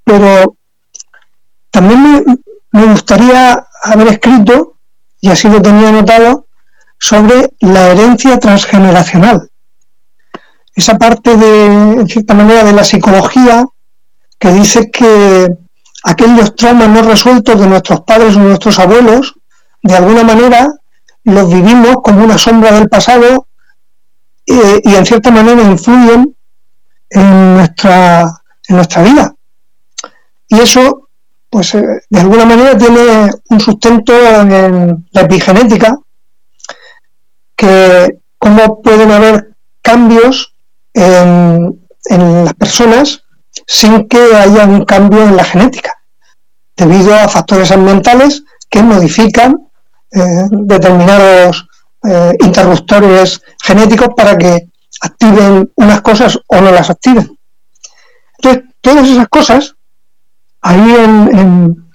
Pero 0.04 0.58
también 1.70 2.40
me, 2.72 2.86
gustaría 2.86 3.68
haber 3.84 4.08
escrito, 4.08 4.78
y 5.22 5.30
así 5.30 5.48
lo 5.48 5.62
tenía 5.62 5.90
anotado, 5.90 6.48
sobre 7.00 7.50
la 7.60 7.90
herencia 7.90 8.40
transgeneracional. 8.40 9.50
Esa 10.76 10.98
parte 10.98 11.38
de, 11.38 11.66
en 11.66 12.08
cierta 12.08 12.34
manera, 12.34 12.64
de 12.64 12.74
la 12.74 12.84
psicología 12.84 13.66
que 14.40 14.52
dice 14.52 14.90
que 14.92 15.48
aquellos 16.04 16.56
traumas 16.56 16.90
no 16.90 17.02
resueltos 17.04 17.60
de 17.60 17.68
nuestros 17.68 18.02
padres 18.02 18.36
o 18.36 18.40
nuestros 18.40 18.80
abuelos, 18.80 19.36
de 19.82 19.96
alguna 19.96 20.24
manera 20.24 20.68
los 21.24 21.50
vivimos 21.50 21.98
como 22.04 22.24
una 22.24 22.38
sombra 22.38 22.72
del 22.72 22.90
pasado 22.90 23.48
eh, 24.46 24.82
y 24.84 24.96
en 24.96 25.06
cierta 25.06 25.32
manera 25.32 25.62
influyen 25.62 26.36
en 27.10 27.56
nuestra, 27.56 28.24
en 28.68 28.76
nuestra 28.76 29.04
vida. 29.04 29.34
Y 30.48 30.60
eso, 30.60 31.10
pues 31.50 31.76
eh, 31.76 31.84
de 32.10 32.20
alguna 32.20 32.46
manera 32.46 32.78
tiene 32.78 33.32
un 33.50 33.60
sustento 33.60 34.14
en 34.14 35.06
la 35.12 35.22
epigenética, 35.22 35.98
que 37.56 38.20
cómo 38.38 38.82
pueden 38.82 39.12
haber 39.12 39.56
cambios 39.82 40.53
en, 40.94 41.88
en 42.06 42.46
las 42.46 42.54
personas 42.54 43.24
sin 43.68 44.08
que 44.08 44.36
haya 44.36 44.66
un 44.66 44.86
cambio 44.86 45.24
en 45.24 45.36
la 45.36 45.44
genética, 45.44 45.94
debido 46.76 47.14
a 47.14 47.28
factores 47.28 47.72
ambientales 47.72 48.44
que 48.70 48.82
modifican 48.82 49.56
eh, 50.12 50.48
determinados 50.52 51.68
eh, 52.04 52.34
interruptores 52.40 53.42
genéticos 53.64 54.10
para 54.16 54.38
que 54.38 54.70
activen 55.02 55.72
unas 55.76 56.02
cosas 56.02 56.40
o 56.48 56.62
no 56.62 56.72
las 56.72 56.90
activen. 56.90 57.38
Entonces, 58.38 58.64
todas 58.82 59.08
esas 59.08 59.28
cosas, 59.28 59.76
ahí 60.62 60.96
en, 60.96 61.90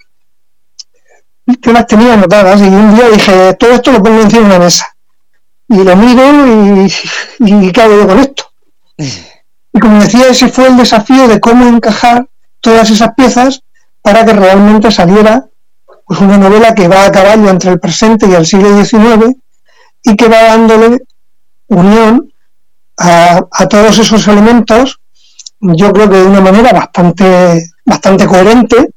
yo 1.45 1.71
las 1.71 1.87
tenía 1.87 2.13
anotadas 2.13 2.61
y 2.61 2.67
un 2.67 2.95
día 2.95 3.09
dije, 3.09 3.53
todo 3.55 3.71
esto 3.71 3.91
lo 3.91 4.03
pongo 4.03 4.21
encima 4.21 4.41
de 4.41 4.47
una 4.47 4.59
mesa. 4.59 4.87
Y 5.67 5.83
lo 5.83 5.95
miro 5.95 6.23
y, 6.87 6.91
y 7.39 7.71
¿qué 7.71 7.81
hago 7.81 7.95
yo 7.95 8.07
con 8.07 8.19
esto? 8.19 8.48
Y 8.99 9.79
como 9.79 10.01
decía, 10.01 10.29
ese 10.29 10.49
fue 10.49 10.67
el 10.67 10.77
desafío 10.77 11.27
de 11.27 11.39
cómo 11.39 11.65
encajar 11.65 12.27
todas 12.59 12.89
esas 12.89 13.13
piezas 13.15 13.61
para 14.01 14.25
que 14.25 14.33
realmente 14.33 14.91
saliera 14.91 15.45
pues 16.05 16.19
una 16.21 16.37
novela 16.37 16.73
que 16.73 16.87
va 16.87 17.05
a 17.05 17.11
caballo 17.11 17.49
entre 17.49 17.71
el 17.71 17.79
presente 17.79 18.27
y 18.27 18.33
el 18.33 18.45
siglo 18.45 18.83
XIX 18.83 19.35
y 20.03 20.15
que 20.15 20.27
va 20.27 20.43
dándole 20.43 20.99
unión 21.67 22.33
a, 22.97 23.41
todos 23.69 23.97
esos 23.99 24.27
elementos, 24.27 24.99
yo 25.61 25.93
creo 25.93 26.09
que 26.09 26.17
de 26.17 26.25
una 26.25 26.41
manera 26.41 26.73
bastante, 26.73 27.69
bastante 27.85 28.25
coherente, 28.25 28.89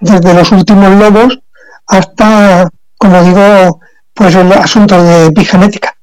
desde 0.00 0.34
los 0.34 0.50
últimos 0.50 0.90
lobos 0.96 1.38
hasta, 1.86 2.68
como 2.96 3.22
digo, 3.22 3.80
pues 4.14 4.34
el 4.34 4.50
asunto 4.52 5.00
de 5.02 5.26
epigenética. 5.26 5.94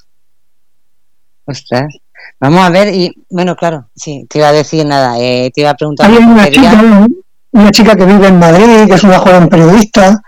Ostras. 1.46 2.05
Vamos 2.40 2.62
a 2.62 2.70
ver, 2.70 2.94
y 2.94 3.14
bueno, 3.30 3.56
claro, 3.56 3.90
sí, 3.96 4.26
te 4.30 4.40
iba 4.40 4.50
a 4.50 4.54
decir 4.54 4.86
nada, 4.86 5.18
eh, 5.20 5.52
te 5.54 5.62
iba 5.62 5.70
a 5.70 5.76
preguntar. 5.76 6.10
Hay 6.10 6.18
una 6.18 6.50
chica, 6.50 7.08
una 7.52 7.72
chica 7.72 7.96
que 7.96 8.06
vive 8.06 8.28
en 8.28 8.40
Madrid, 8.40 8.88
que 8.88 8.96
es 8.96 9.04
una 9.04 9.20
joven 9.20 9.48
periodista, 9.48 10.22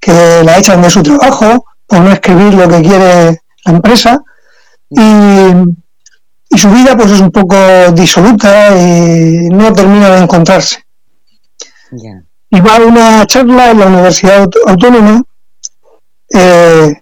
que 0.00 0.42
la 0.44 0.58
echan 0.58 0.82
de 0.82 0.90
su 0.90 1.02
trabajo 1.02 1.64
por 1.86 2.00
no 2.00 2.10
escribir 2.10 2.54
lo 2.54 2.68
que 2.68 2.82
quiere 2.82 3.40
la 3.64 3.72
empresa, 3.72 4.20
y, 4.90 6.58
su 6.58 6.68
vida 6.70 6.94
pues 6.94 7.10
es 7.12 7.20
un 7.20 7.30
poco 7.30 7.56
disoluta 7.92 8.76
y 8.78 9.48
no 9.48 9.72
termina 9.72 10.10
de 10.10 10.22
encontrarse. 10.22 10.84
Y 12.50 12.60
va 12.60 12.76
a 12.76 12.80
una 12.80 13.26
charla 13.26 13.70
en 13.70 13.78
la 13.78 13.86
Universidad 13.86 14.46
Autónoma, 14.66 15.22
eh, 16.28 16.92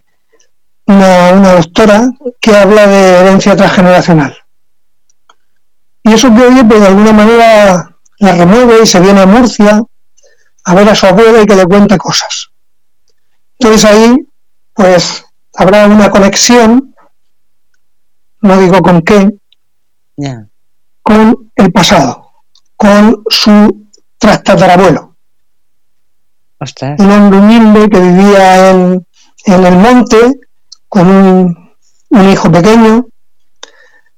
una, 0.87 1.33
una 1.33 1.53
doctora 1.55 2.09
que 2.41 2.57
habla 2.57 2.87
de 2.87 3.19
herencia 3.19 3.57
transgeneracional. 3.57 4.37
Y 6.03 6.13
eso 6.13 6.35
que 6.35 6.43
oye, 6.43 6.65
pues 6.65 6.81
de 6.81 6.87
alguna 6.87 7.13
manera 7.13 7.97
la 8.19 8.33
remueve 8.35 8.83
y 8.83 8.87
se 8.87 9.01
viene 9.01 9.21
a 9.21 9.27
Murcia 9.27 9.83
a 10.65 10.75
ver 10.75 10.89
a 10.89 10.95
su 10.95 11.07
abuela 11.07 11.43
y 11.43 11.47
que 11.47 11.57
le 11.57 11.67
cuente 11.67 11.99
cosas. 11.99 12.51
Entonces 13.59 13.85
ahí, 13.85 14.17
pues 14.75 15.25
habrá 15.55 15.87
una 15.87 16.11
conexión, 16.11 16.95
no 18.41 18.59
digo 18.59 18.81
con 18.81 19.03
qué, 19.03 19.29
con 21.03 21.51
el 21.57 21.73
pasado, 21.73 22.31
con 22.77 23.23
su 23.29 23.87
trastatarabuelo. 24.19 25.17
Un 26.99 27.11
hombre 27.11 27.39
humilde 27.39 27.89
que 27.89 28.01
vivía 28.01 28.71
en, 28.71 29.07
en 29.47 29.67
el 29.67 29.77
monte 29.77 30.41
con 30.89 31.09
un, 31.09 31.73
un 32.11 32.29
hijo 32.29 32.51
pequeño. 32.53 33.07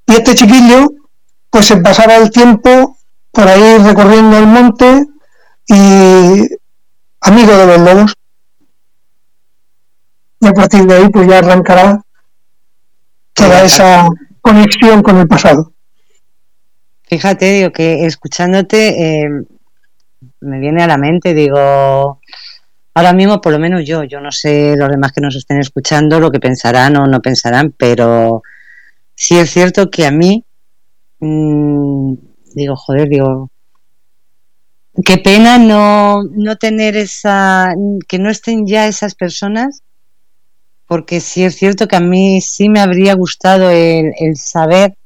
Y 0.06 0.12
este 0.14 0.34
chiquillo 0.34 0.88
pues 1.52 1.66
se 1.66 1.76
pasaba 1.76 2.16
el 2.16 2.30
tiempo 2.30 2.96
por 3.30 3.46
ahí 3.46 3.76
recorriendo 3.76 4.38
el 4.38 4.46
monte 4.46 5.04
y 5.68 6.48
amigo 7.20 7.54
de 7.54 7.66
los 7.66 7.78
lobos. 7.78 8.14
Y 10.40 10.46
a 10.46 10.52
partir 10.52 10.86
de 10.86 10.94
ahí 10.94 11.08
pues 11.10 11.28
ya 11.28 11.38
arrancará 11.38 12.02
toda 13.34 13.64
esa 13.64 14.08
conexión 14.40 15.02
con 15.02 15.18
el 15.18 15.28
pasado. 15.28 15.74
Fíjate, 17.02 17.52
digo 17.52 17.70
que 17.70 18.06
escuchándote 18.06 19.24
eh, 19.24 19.28
me 20.40 20.58
viene 20.58 20.82
a 20.82 20.86
la 20.86 20.96
mente, 20.96 21.34
digo, 21.34 22.20
ahora 22.94 23.12
mismo 23.12 23.42
por 23.42 23.52
lo 23.52 23.58
menos 23.58 23.84
yo, 23.84 24.04
yo 24.04 24.20
no 24.20 24.32
sé 24.32 24.74
los 24.78 24.88
demás 24.88 25.12
que 25.12 25.20
nos 25.20 25.36
estén 25.36 25.58
escuchando 25.58 26.18
lo 26.18 26.30
que 26.30 26.40
pensarán 26.40 26.96
o 26.96 27.06
no 27.06 27.20
pensarán, 27.20 27.74
pero 27.76 28.42
sí 29.14 29.38
es 29.38 29.50
cierto 29.50 29.90
que 29.90 30.06
a 30.06 30.10
mí 30.10 30.46
Mm, 31.22 32.14
digo, 32.52 32.74
joder, 32.74 33.08
digo, 33.08 33.48
qué 35.04 35.18
pena 35.18 35.56
no, 35.56 36.24
no 36.24 36.56
tener 36.56 36.96
esa, 36.96 37.74
que 38.08 38.18
no 38.18 38.28
estén 38.28 38.66
ya 38.66 38.88
esas 38.88 39.14
personas, 39.14 39.84
porque 40.88 41.20
sí 41.20 41.44
es 41.44 41.54
cierto 41.54 41.86
que 41.86 41.94
a 41.94 42.00
mí 42.00 42.40
sí 42.40 42.68
me 42.68 42.80
habría 42.80 43.14
gustado 43.14 43.70
el, 43.70 44.36
saber 44.36 44.96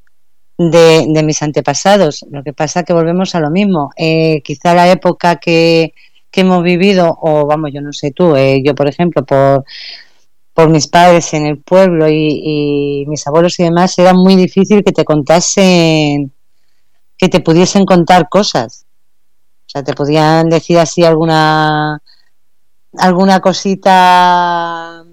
de, 0.56 1.22
mis 1.22 1.42
antepasados. 1.42 2.24
Lo 2.30 2.42
que 2.42 2.54
pasa 2.54 2.82
que 2.82 2.94
volvemos 2.94 3.34
a 3.34 3.40
lo 3.40 3.50
mismo. 3.50 3.90
Eh, 3.98 4.40
quizá 4.42 4.74
la 4.74 4.90
época 4.90 5.36
que, 5.36 5.92
que, 6.30 6.40
hemos 6.40 6.62
vivido, 6.62 7.14
o 7.20 7.46
vamos, 7.46 7.72
yo 7.74 7.82
no 7.82 7.92
sé 7.92 8.10
tú, 8.10 8.34
eh, 8.36 8.62
yo 8.64 8.74
por 8.74 8.88
ejemplo, 8.88 9.22
por, 9.26 9.64
por 10.56 10.70
mis 10.70 10.88
padres 10.88 11.34
en 11.34 11.44
el 11.44 11.58
pueblo 11.58 12.08
y, 12.08 13.04
mis 13.08 13.26
abuelos 13.26 13.60
y 13.60 13.64
demás, 13.64 13.98
era 13.98 14.14
muy 14.14 14.36
difícil 14.36 14.82
que 14.82 14.92
te 14.92 15.04
contasen, 15.04 16.32
que 17.18 17.28
te 17.28 17.40
pudiesen 17.40 17.84
contar 17.84 18.30
cosas. 18.30 18.86
O 19.66 19.68
sea, 19.68 19.84
te 19.84 19.92
podían 19.92 20.48
decir 20.48 20.78
así 20.78 21.04
alguna 21.04 22.00
alguna 22.96 23.40
cosita 23.40 25.04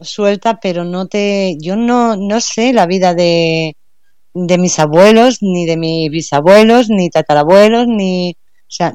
suelta, 0.00 0.58
pero 0.60 0.82
no 0.84 1.08
te, 1.08 1.58
yo 1.60 1.76
no, 1.76 2.16
no 2.16 2.40
sé 2.40 2.72
la 2.72 2.86
vida 2.86 3.12
de, 3.12 3.76
de 4.32 4.56
mis 4.56 4.78
abuelos, 4.78 5.42
ni 5.42 5.66
de 5.66 5.76
mis 5.76 6.10
bisabuelos, 6.10 6.88
ni 6.88 7.10
tatarabuelos, 7.10 7.86
ni, 7.86 8.30
o 8.32 8.70
sea, 8.70 8.94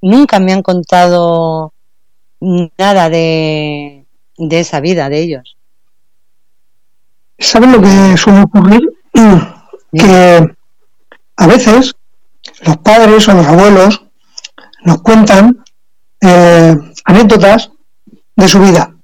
nunca 0.00 0.40
me 0.40 0.52
han 0.52 0.62
contado 0.62 1.72
nada 2.40 3.08
de, 3.08 4.01
de 4.48 4.60
esa 4.60 4.80
vida 4.80 5.08
de 5.08 5.20
ellos. 5.20 5.56
¿Saben 7.38 7.72
lo 7.72 7.80
que 7.80 8.16
suele 8.16 8.42
ocurrir? 8.42 8.82
Que 9.92 10.54
a 11.36 11.46
veces 11.46 11.94
los 12.62 12.76
padres 12.78 13.28
o 13.28 13.34
los 13.34 13.46
abuelos 13.46 14.02
nos 14.84 15.02
cuentan 15.02 15.64
eh, 16.20 16.76
anécdotas 17.04 17.70
de 18.36 18.48
su 18.48 18.60
vida. 18.60 18.94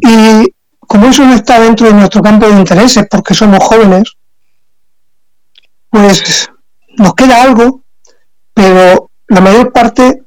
Y 0.00 0.54
como 0.80 1.06
eso 1.06 1.24
no 1.24 1.34
está 1.34 1.60
dentro 1.60 1.86
de 1.86 1.94
nuestro 1.94 2.22
campo 2.22 2.48
de 2.48 2.58
intereses 2.58 3.06
porque 3.10 3.34
somos 3.34 3.62
jóvenes, 3.62 4.16
pues 5.90 6.50
nos 6.96 7.14
queda 7.14 7.42
algo, 7.42 7.82
pero 8.54 9.10
la 9.28 9.40
mayor 9.40 9.72
parte 9.72 10.22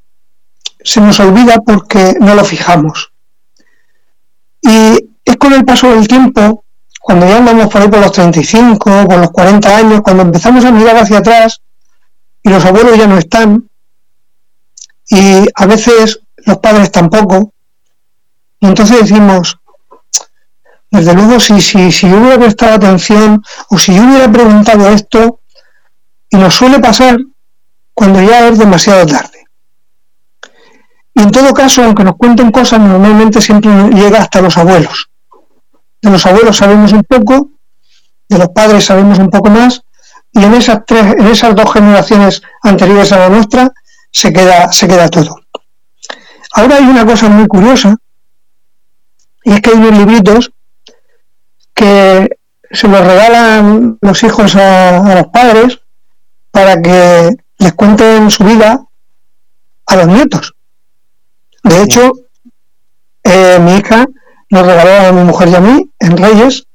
se 0.83 1.01
nos 1.01 1.19
olvida 1.19 1.57
porque 1.65 2.15
no 2.19 2.35
lo 2.35 2.43
fijamos. 2.43 3.11
Y 4.65 5.09
es 5.23 5.37
con 5.37 5.53
el 5.53 5.63
paso 5.63 5.89
del 5.89 6.07
tiempo, 6.07 6.63
cuando 6.99 7.27
ya 7.27 7.37
andamos 7.37 7.67
por 7.71 7.81
ahí 7.81 7.87
por 7.87 7.99
los 7.99 8.11
35, 8.11 9.07
por 9.07 9.17
los 9.17 9.29
40 9.31 9.77
años, 9.77 10.01
cuando 10.01 10.23
empezamos 10.23 10.65
a 10.65 10.71
mirar 10.71 10.97
hacia 10.97 11.19
atrás 11.19 11.61
y 12.41 12.49
los 12.49 12.65
abuelos 12.65 12.97
ya 12.97 13.07
no 13.07 13.17
están, 13.17 13.69
y 15.09 15.45
a 15.53 15.65
veces 15.67 16.19
los 16.37 16.57
padres 16.57 16.91
tampoco, 16.91 17.53
y 18.59 18.67
entonces 18.67 19.01
decimos, 19.01 19.59
desde 20.89 21.13
luego, 21.13 21.39
si, 21.39 21.61
si, 21.61 21.91
si 21.91 22.09
yo 22.09 22.17
hubiera 22.17 22.39
prestado 22.39 22.73
atención 22.75 23.43
o 23.69 23.77
si 23.77 23.93
yo 23.95 24.03
hubiera 24.03 24.31
preguntado 24.31 24.89
esto, 24.89 25.41
y 26.29 26.37
nos 26.37 26.55
suele 26.55 26.79
pasar 26.79 27.17
cuando 27.93 28.21
ya 28.21 28.47
es 28.47 28.57
demasiado 28.57 29.05
tarde. 29.05 29.34
Y 31.15 31.21
en 31.21 31.31
todo 31.31 31.53
caso, 31.53 31.81
aunque 31.83 32.03
nos 32.03 32.17
cuenten 32.17 32.51
cosas, 32.51 32.79
normalmente 32.79 33.39
siempre 33.39 33.71
llega 33.89 34.19
hasta 34.19 34.41
los 34.41 34.57
abuelos. 34.57 35.09
De 36.01 36.09
los 36.11 36.25
abuelos 36.25 36.57
sabemos 36.57 36.91
un 36.91 37.03
poco, 37.03 37.51
de 38.27 38.37
los 38.37 38.49
padres 38.49 38.83
sabemos 38.83 39.17
un 39.17 39.29
poco 39.29 39.49
más, 39.49 39.81
y 40.33 40.43
en 40.43 40.53
esas 40.53 40.81
tres, 40.85 41.15
en 41.17 41.27
esas 41.27 41.55
dos 41.55 41.71
generaciones 41.71 42.41
anteriores 42.61 43.13
a 43.13 43.19
la 43.19 43.29
nuestra, 43.29 43.71
se 44.11 44.33
queda, 44.33 44.71
se 44.73 44.87
queda 44.89 45.09
todo. 45.09 45.41
Ahora 46.53 46.75
hay 46.77 46.83
una 46.83 47.05
cosa 47.05 47.29
muy 47.29 47.47
curiosa, 47.47 47.95
y 49.45 49.53
es 49.53 49.61
que 49.61 49.69
hay 49.69 49.77
unos 49.77 49.97
libritos 49.97 50.51
que 51.73 52.29
se 52.71 52.87
los 52.89 52.99
regalan 52.99 53.97
los 54.01 54.21
hijos 54.23 54.55
a, 54.57 54.97
a 54.97 55.15
los 55.15 55.27
padres 55.27 55.79
para 56.51 56.81
que 56.81 57.29
les 57.59 57.73
cuenten 57.73 58.29
su 58.29 58.43
vida 58.43 58.85
a 59.85 59.95
los 59.95 60.07
nietos. 60.07 60.55
De 61.65 61.81
hecho, 61.81 62.11
eh, 63.23 63.57
mi 63.59 63.77
hija 63.77 64.05
nos 64.51 64.65
regaló 64.67 65.07
a 65.07 65.11
mi 65.11 65.23
mujer 65.23 65.47
y 65.49 65.55
a 65.55 65.59
mí, 65.59 65.91
en 65.99 66.15
Reyes, 66.15 66.67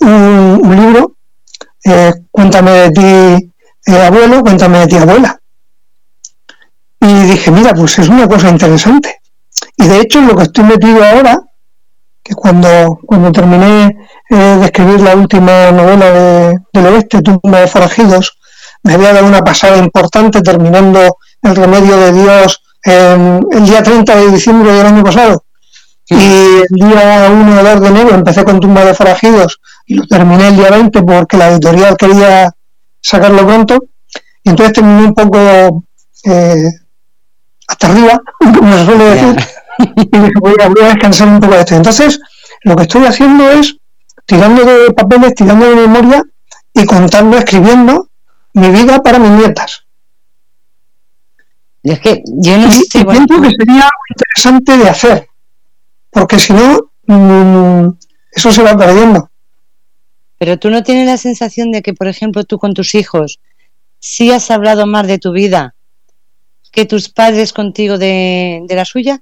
un, 0.00 0.60
un 0.62 0.76
libro, 0.76 1.14
eh, 1.82 2.12
Cuéntame 2.30 2.70
de 2.70 2.90
ti, 2.90 3.52
eh, 3.86 4.02
abuelo, 4.02 4.42
cuéntame 4.42 4.80
de 4.80 4.86
ti, 4.86 4.96
abuela. 4.96 5.40
Y 7.00 7.22
dije, 7.22 7.50
mira, 7.50 7.72
pues 7.72 7.98
es 7.98 8.08
una 8.08 8.28
cosa 8.28 8.50
interesante. 8.50 9.18
Y 9.78 9.88
de 9.88 10.00
hecho, 10.00 10.20
lo 10.20 10.36
que 10.36 10.42
estoy 10.42 10.64
metido 10.64 11.02
ahora, 11.02 11.40
que 12.22 12.34
cuando, 12.34 12.98
cuando 13.06 13.32
terminé 13.32 13.96
de 14.28 14.64
escribir 14.66 15.00
la 15.00 15.16
última 15.16 15.72
novela 15.72 16.10
de, 16.12 16.58
del 16.74 16.86
oeste, 16.86 17.22
Tumba 17.22 17.60
de 17.60 17.66
Forajidos, 17.66 18.38
me 18.82 18.92
había 18.92 19.14
dado 19.14 19.26
una 19.26 19.40
pasada 19.40 19.78
importante 19.78 20.42
terminando 20.42 21.16
El 21.42 21.56
remedio 21.56 21.96
de 21.96 22.12
Dios 22.12 22.60
eh, 22.88 23.40
el 23.52 23.64
día 23.66 23.82
30 23.82 24.16
de 24.16 24.30
diciembre 24.30 24.72
del 24.72 24.86
año 24.86 25.04
pasado. 25.04 25.44
Y 26.10 26.14
el 26.14 26.88
día 26.88 27.28
1 27.30 27.56
de 27.56 27.70
2 27.74 27.80
de 27.82 27.88
enero 27.88 28.14
empecé 28.14 28.42
con 28.42 28.60
Tumba 28.60 28.84
de 28.84 28.94
Forajidos 28.94 29.60
y 29.86 29.94
lo 29.94 30.06
terminé 30.06 30.48
el 30.48 30.56
día 30.56 30.70
20 30.70 31.02
porque 31.02 31.36
la 31.36 31.50
editorial 31.50 31.96
quería 31.96 32.50
sacarlo 33.00 33.46
pronto. 33.46 33.78
Y 34.42 34.50
entonces 34.50 34.72
terminé 34.72 35.06
un 35.06 35.14
poco 35.14 35.84
eh, 36.24 36.70
hasta 37.68 37.86
arriba, 37.88 38.20
como 38.38 38.72
se 38.72 38.84
suele 38.86 39.04
decir, 39.04 39.36
y 39.78 40.18
dije, 40.18 40.32
voy 40.40 40.54
a, 40.60 40.68
voy 40.68 40.82
a 40.82 40.88
descansar 40.88 41.28
un 41.28 41.40
poco 41.40 41.54
de 41.54 41.60
esto. 41.60 41.74
Entonces, 41.74 42.20
lo 42.62 42.74
que 42.74 42.82
estoy 42.82 43.04
haciendo 43.04 43.50
es 43.50 43.76
tirando 44.24 44.64
de 44.64 44.92
papeles, 44.92 45.34
tirando 45.34 45.68
de 45.68 45.76
memoria 45.76 46.22
y 46.72 46.86
contando, 46.86 47.36
escribiendo 47.36 48.08
mi 48.54 48.70
vida 48.70 49.02
para 49.02 49.18
mis 49.18 49.30
nietas. 49.30 49.84
Y 51.82 51.92
es 51.92 52.00
que 52.00 52.22
yo 52.26 52.58
no 52.58 52.68
y, 52.68 52.72
sé, 52.72 53.04
bueno, 53.04 53.26
que 53.26 53.50
sería 53.50 53.82
algo 53.82 54.04
interesante 54.10 54.76
de 54.78 54.88
hacer, 54.88 55.28
porque 56.10 56.38
si 56.38 56.52
no, 56.52 56.90
mmm, 57.06 57.90
eso 58.32 58.52
se 58.52 58.62
va 58.62 58.76
perdiendo. 58.76 59.30
pero 60.38 60.58
tú 60.58 60.70
no 60.70 60.82
tienes 60.82 61.06
la 61.06 61.16
sensación 61.16 61.72
de 61.72 61.82
que, 61.82 61.94
por 61.94 62.06
ejemplo, 62.08 62.44
tú 62.44 62.58
con 62.58 62.74
tus 62.74 62.94
hijos, 62.94 63.40
sí 63.98 64.30
has 64.30 64.50
hablado 64.50 64.86
más 64.86 65.06
de 65.06 65.18
tu 65.18 65.32
vida 65.32 65.74
que 66.70 66.84
tus 66.84 67.08
padres 67.08 67.52
contigo 67.52 67.98
de, 67.98 68.62
de 68.68 68.74
la 68.74 68.84
suya. 68.84 69.20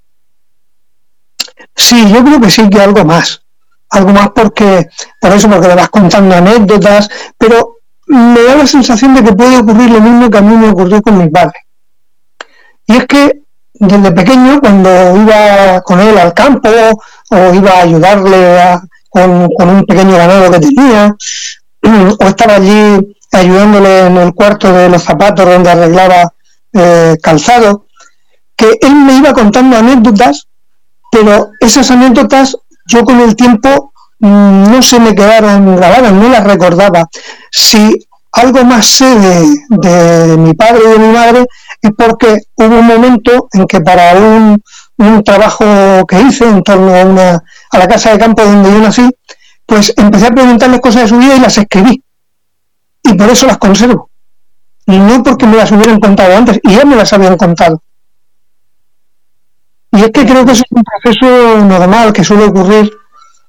Sí, 1.75 2.13
yo 2.13 2.23
creo 2.25 2.41
que 2.41 2.51
sí 2.51 2.69
que 2.69 2.81
algo 2.81 3.05
más. 3.05 3.43
Algo 3.91 4.13
más 4.13 4.31
porque, 4.35 4.89
por 5.21 5.33
eso, 5.33 5.49
porque 5.49 5.69
le 5.69 5.77
vas 5.77 5.89
contando 5.91 6.35
anécdotas, 6.35 7.09
pero 7.39 7.79
me 8.09 8.43
da 8.43 8.57
la 8.57 8.67
sensación 8.67 9.15
de 9.15 9.23
que 9.23 9.33
puede 9.33 9.57
ocurrir 9.59 9.91
lo 9.91 10.01
mismo 10.01 10.29
que 10.29 10.39
a 10.39 10.43
mí 10.43 10.57
me 10.57 10.69
ocurrió 10.71 11.01
con 11.01 11.17
mi 11.19 11.31
padre. 11.31 11.66
Y 12.87 12.97
es 12.97 13.07
que 13.07 13.43
desde 13.75 14.13
pequeño, 14.13 14.61
cuando 14.61 14.91
iba 15.17 15.81
con 15.83 16.01
él 16.01 16.17
al 16.19 16.33
campo 16.33 16.69
o 17.31 17.55
iba 17.55 17.71
a 17.73 17.83
ayudarle 17.83 18.61
a, 18.61 18.81
con, 19.11 19.49
un 19.69 19.85
pequeño 19.85 20.17
ganado 20.17 20.51
que 20.51 20.61
tenía, 20.61 21.15
o 22.21 22.25
estaba 22.25 22.55
allí 22.55 23.17
ayudándole 23.33 24.07
en 24.07 24.17
el 24.17 24.35
cuarto 24.35 24.73
de 24.73 24.89
los 24.89 25.03
zapatos 25.03 25.45
donde 25.47 25.71
arreglaba 25.71 26.33
eh, 26.73 27.17
calzado, 27.23 27.87
que 28.57 28.79
él 28.81 28.95
me 28.95 29.17
iba 29.19 29.33
contando 29.33 29.77
anécdotas, 29.77 30.47
pero 31.11 31.51
esas 31.61 31.91
anécdotas 31.91 32.57
yo 32.87 33.05
con 33.05 33.21
el 33.21 33.35
tiempo 33.37 33.93
mmm, 34.21 34.71
no 34.71 34.83
se 34.83 34.99
me 34.99 35.15
quedaron 35.15 35.77
grabadas, 35.77 36.13
no 36.13 36.29
las 36.29 36.45
recordaba. 36.45 37.07
Si 37.51 38.07
algo 38.33 38.65
más 38.65 38.87
sé 38.87 39.19
de, 39.19 39.55
de, 39.69 40.37
mi 40.37 40.53
padre 40.55 40.81
y 40.85 40.91
de 40.91 40.99
mi 40.99 41.13
madre 41.13 41.47
es 41.83 41.91
porque 41.97 42.39
hubo 42.57 42.79
un 42.79 42.87
momento 42.87 43.49
en 43.53 43.67
que 43.67 43.81
para 43.81 44.15
un, 44.15 44.63
trabajo 45.25 45.65
que 46.09 46.21
hice 46.23 46.49
en 46.49 46.63
torno 46.63 46.95
a, 46.95 47.05
una, 47.05 47.39
a 47.71 47.79
la 47.79 47.87
casa 47.87 48.13
de 48.13 48.19
campo 48.19 48.43
donde 48.43 48.71
yo 48.71 48.79
nací, 48.79 49.09
pues 49.67 49.93
empecé 49.97 50.27
a 50.27 50.31
preguntarles 50.31 50.81
cosas 50.81 51.03
de 51.03 51.09
su 51.09 51.19
vida 51.19 51.37
y 51.37 51.41
las 51.41 51.59
escribí. 51.59 52.03
Y 53.03 53.15
por 53.15 53.29
eso 53.29 53.47
las 53.47 53.59
conservo. 53.59 54.11
Y 54.87 54.99
no 54.99 55.23
porque 55.23 55.47
me 55.47 55.57
las 55.57 55.71
hubieran 55.73 56.01
contado 56.01 56.37
antes, 56.37 56.61
y 56.63 56.75
ya 56.75 56.85
me 56.85 56.97
las 56.97 57.13
habían 57.13 57.37
contado. 57.37 57.83
Y 59.93 60.01
es 60.03 60.11
que 60.11 60.25
creo 60.25 60.45
que 60.45 60.53
es 60.53 60.63
un 60.71 60.83
proceso 60.83 61.65
normal 61.65 62.13
que 62.13 62.25
suele 62.25 62.45
ocurrir 62.45 62.91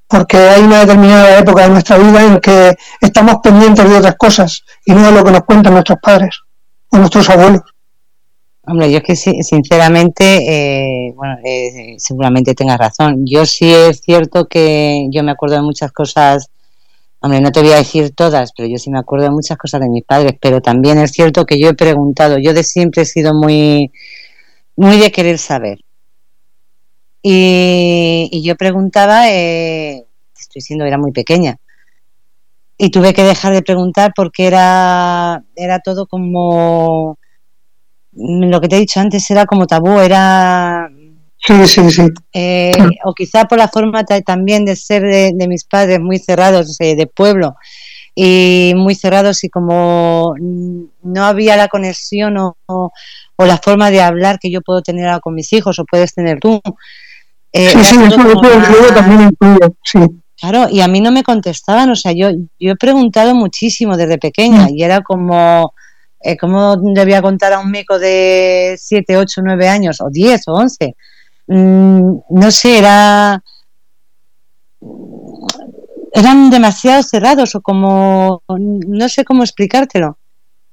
porque 0.08 0.38
hay 0.38 0.64
una 0.64 0.80
determinada 0.80 1.38
época 1.38 1.64
de 1.64 1.70
nuestra 1.70 1.98
vida 1.98 2.24
en 2.24 2.40
que 2.40 2.76
estamos 3.02 3.38
pendientes 3.44 3.90
de 3.90 3.98
otras 3.98 4.16
cosas 4.18 4.64
y 4.86 4.94
no 4.94 5.04
de 5.06 5.12
lo 5.12 5.24
que 5.24 5.32
nos 5.32 5.44
cuentan 5.44 5.74
nuestros 5.74 6.00
padres 6.02 6.40
o 6.90 6.98
nuestros 6.98 7.30
abuelos. 7.30 7.62
Hombre, 8.70 8.92
yo 8.92 8.98
es 8.98 9.04
que 9.04 9.16
sinceramente, 9.16 10.26
eh, 11.08 11.14
bueno, 11.16 11.38
eh, 11.42 11.96
seguramente 12.00 12.54
tengas 12.54 12.78
razón. 12.78 13.26
Yo 13.26 13.46
sí 13.46 13.74
es 13.74 14.02
cierto 14.02 14.48
que 14.50 15.08
yo 15.10 15.24
me 15.24 15.32
acuerdo 15.32 15.56
de 15.56 15.62
muchas 15.62 15.94
cosas, 15.94 16.50
hombre, 17.22 17.40
no 17.40 17.54
te 17.54 17.62
voy 17.62 17.72
a 17.72 17.78
decir 17.78 18.14
todas, 18.14 18.52
pero 18.52 18.68
yo 18.68 18.78
sí 18.78 18.90
me 18.90 19.00
acuerdo 19.00 19.26
de 19.26 19.32
muchas 19.32 19.58
cosas 19.58 19.80
de 19.80 19.90
mis 19.90 20.04
padres, 20.04 20.34
pero 20.42 20.62
también 20.62 20.98
es 20.98 21.12
cierto 21.12 21.46
que 21.46 21.58
yo 21.58 21.70
he 21.70 21.76
preguntado, 21.76 22.40
yo 22.40 22.54
de 22.54 22.64
siempre 22.66 23.04
he 23.04 23.06
sido 23.06 23.34
muy, 23.34 23.90
muy 24.76 24.98
de 24.98 25.12
querer 25.14 25.38
saber. 25.38 25.80
Y, 27.22 28.42
yo 28.44 28.56
preguntaba, 28.58 29.30
eh, 29.32 30.06
estoy 30.38 30.60
diciendo, 30.60 30.86
era 30.86 30.98
muy 30.98 31.14
pequeña, 31.14 31.58
y 32.78 32.92
tuve 32.92 33.14
que 33.14 33.24
dejar 33.24 33.54
de 33.54 33.62
preguntar 33.62 34.12
porque 34.16 34.46
era, 34.48 35.44
era 35.56 35.80
todo 35.80 36.06
como 36.08 37.18
lo 38.18 38.60
que 38.60 38.68
te 38.68 38.76
he 38.76 38.80
dicho 38.80 39.00
antes 39.00 39.30
era 39.32 39.46
como 39.46 39.68
tabú, 39.68 40.00
era 40.00 40.90
Sí, 41.46 41.68
sí, 41.68 41.90
sí. 41.92 42.08
Eh, 42.34 42.74
o 43.06 43.14
quizá 43.14 43.46
por 43.46 43.58
la 43.58 43.68
forma 43.68 44.04
también 44.04 44.66
de 44.66 44.76
ser 44.76 45.04
de, 45.04 45.48
mis 45.48 45.64
padres 45.64 46.00
muy 46.00 46.20
cerrados, 46.20 46.76
eh, 46.80 46.96
de 46.96 47.08
pueblo, 47.08 47.56
y 48.16 48.74
muy 48.76 48.96
cerrados 48.96 49.44
y 49.44 49.50
como 49.50 50.34
no 50.40 51.24
había 51.24 51.56
la 51.56 51.68
conexión 51.68 52.38
o, 52.38 52.58
o, 52.66 53.46
la 53.46 53.58
forma 53.58 53.92
de 53.92 54.02
hablar 54.02 54.40
que 54.40 54.50
yo 54.52 54.62
puedo 54.62 54.82
tener 54.82 55.20
con 55.22 55.36
mis 55.36 55.54
hijos 55.54 55.78
o 55.80 55.86
puedes 55.86 56.14
tener 56.14 56.40
tú. 56.40 56.60
Eh, 57.54 57.70
sí, 57.70 57.84
sí, 57.84 57.96
eso, 58.08 58.18
más... 58.18 58.94
también 58.94 59.22
incluye, 59.30 59.74
sí. 59.84 60.00
Claro, 60.40 60.68
y 60.70 60.82
a 60.82 60.88
mí 60.88 61.02
no 61.02 61.12
me 61.12 61.24
contestaban, 61.24 61.90
o 61.90 61.96
sea, 61.96 62.12
yo, 62.12 62.30
yo 62.60 62.74
he 62.74 62.76
preguntado 62.76 63.34
muchísimo 63.34 63.98
desde 63.98 64.20
pequeña 64.20 64.66
mm. 64.66 64.76
y 64.76 64.84
era 64.84 65.02
como, 65.02 65.74
eh, 66.20 66.38
¿cómo 66.38 66.76
le 66.84 67.04
voy 67.04 67.14
a 67.14 67.22
contar 67.22 67.54
a 67.54 67.60
un 67.60 67.72
mico 67.72 68.00
de 68.00 68.76
7, 68.78 69.18
8, 69.18 69.42
9 69.44 69.68
años, 69.68 70.02
o 70.02 70.10
10 70.10 70.48
o 70.48 70.54
11? 70.54 70.96
Mm, 71.48 72.18
no 72.30 72.52
sé, 72.52 72.80
era 72.80 73.42
eran 76.14 76.50
demasiado 76.50 77.04
cerrados 77.04 77.54
o 77.56 77.62
como 77.62 78.42
no 78.48 79.10
sé 79.10 79.24
cómo 79.24 79.44
explicártelo. 79.44 80.18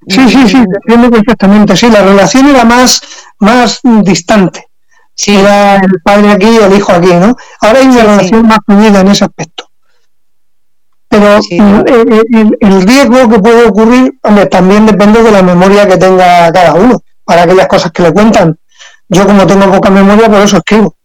Sí, 0.09 0.29
sí, 0.29 0.49
sí, 0.49 0.57
entiendo 0.57 1.11
perfectamente. 1.11 1.77
Sí, 1.77 1.91
la 1.91 2.03
relación 2.03 2.47
era 2.47 2.65
más, 2.65 3.01
más 3.39 3.81
distante. 4.03 4.69
Sí. 5.15 5.35
Era 5.35 5.77
el 5.77 6.01
padre 6.03 6.33
aquí 6.33 6.47
y 6.47 6.57
el 6.57 6.77
hijo 6.77 6.93
aquí, 6.93 7.13
¿no? 7.15 7.37
Ahora 7.61 7.79
hay 7.79 7.87
una 7.87 8.03
relación 8.03 8.47
más 8.47 8.59
fluida 8.67 9.01
en 9.01 9.09
ese 9.09 9.25
aspecto. 9.25 9.71
Pero 11.15 11.39
el, 11.87 12.57
el, 12.61 12.83
riesgo 12.83 13.29
que 13.29 13.39
puede 13.39 13.67
ocurrir 13.67 14.19
hombre, 14.23 14.47
también 14.47 14.85
depende 14.85 15.23
de 15.23 15.31
la 15.31 15.43
memoria 15.43 15.87
que 15.87 15.97
tenga 15.97 16.51
cada 16.51 16.75
uno 16.75 17.01
para 17.25 17.43
aquellas 17.43 17.69
cosas 17.69 17.93
que 17.93 18.03
le 18.03 18.13
cuentan. 18.13 18.59
Yo 19.09 19.25
como 19.25 19.47
tengo 19.47 19.71
poca 19.71 19.91
memoria, 19.91 20.29
por 20.29 20.41
eso 20.41 20.57
escribo. 20.57 20.97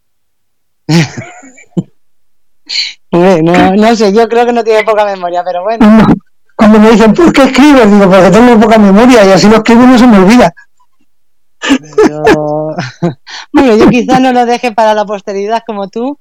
no, 3.12 3.76
no 3.76 3.96
sé, 3.96 4.12
yo 4.12 4.28
creo 4.28 4.48
que 4.48 4.54
no 4.54 4.64
tiene 4.64 4.84
poca 4.84 5.06
memoria, 5.06 5.44
pero 5.44 5.62
bueno. 5.64 6.08
Cuando 6.56 6.80
me 6.80 6.90
dicen, 6.90 7.14
¿por 7.14 7.32
qué 7.32 7.44
escribes? 7.44 7.92
Digo, 7.92 8.10
porque 8.10 8.32
tengo 8.32 8.60
poca 8.60 8.80
memoria 8.80 9.24
y 9.26 9.32
así 9.32 9.48
lo 9.48 9.58
escribo 9.58 9.84
y 9.84 9.88
no 9.88 9.98
se 9.98 10.08
me 10.08 10.18
olvida. 10.18 10.52
bueno, 13.54 13.76
yo 13.76 13.90
quizás 13.90 14.20
no 14.20 14.34
lo 14.34 14.46
deje 14.46 14.72
para 14.72 14.96
la 14.96 15.06
posteridad 15.06 15.62
como 15.68 15.88
tú, 15.88 16.20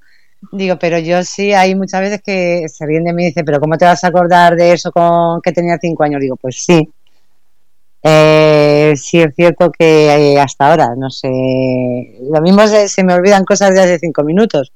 digo, 0.53 0.79
pero 0.79 0.99
yo 0.99 1.23
sí, 1.25 1.53
hay 1.53 1.75
muchas 1.75 2.01
veces 2.01 2.23
que 2.23 2.67
se 2.69 2.87
ríen 2.87 3.05
de 3.05 3.13
mí 3.13 3.29
y 3.29 3.43
pero 3.43 3.61
¿cómo 3.61 3.77
te 3.77 3.85
vas 3.85 4.05
a 4.05 4.09
acordar 4.09 4.57
de 4.57 4.73
eso 4.73 4.91
con 4.93 5.41
que 5.43 5.53
tenía 5.53 5.79
cinco 5.81 6.05
años? 6.05 6.21
Digo, 6.21 6.37
pues 6.37 6.63
sí, 6.65 6.89
eh, 8.03 8.95
sí 8.97 9.21
es 9.21 9.35
cierto 9.35 9.71
que 9.71 10.35
eh, 10.35 10.41
hasta 10.41 10.71
ahora, 10.71 10.95
no 10.97 11.11
sé, 11.11 11.29
lo 12.31 12.41
mismo 12.41 12.67
se, 12.67 13.05
me 13.05 13.15
olvidan 13.15 13.45
cosas 13.45 13.75
de 13.75 13.81
hace 13.81 13.99
cinco 13.99 14.23
minutos, 14.23 14.73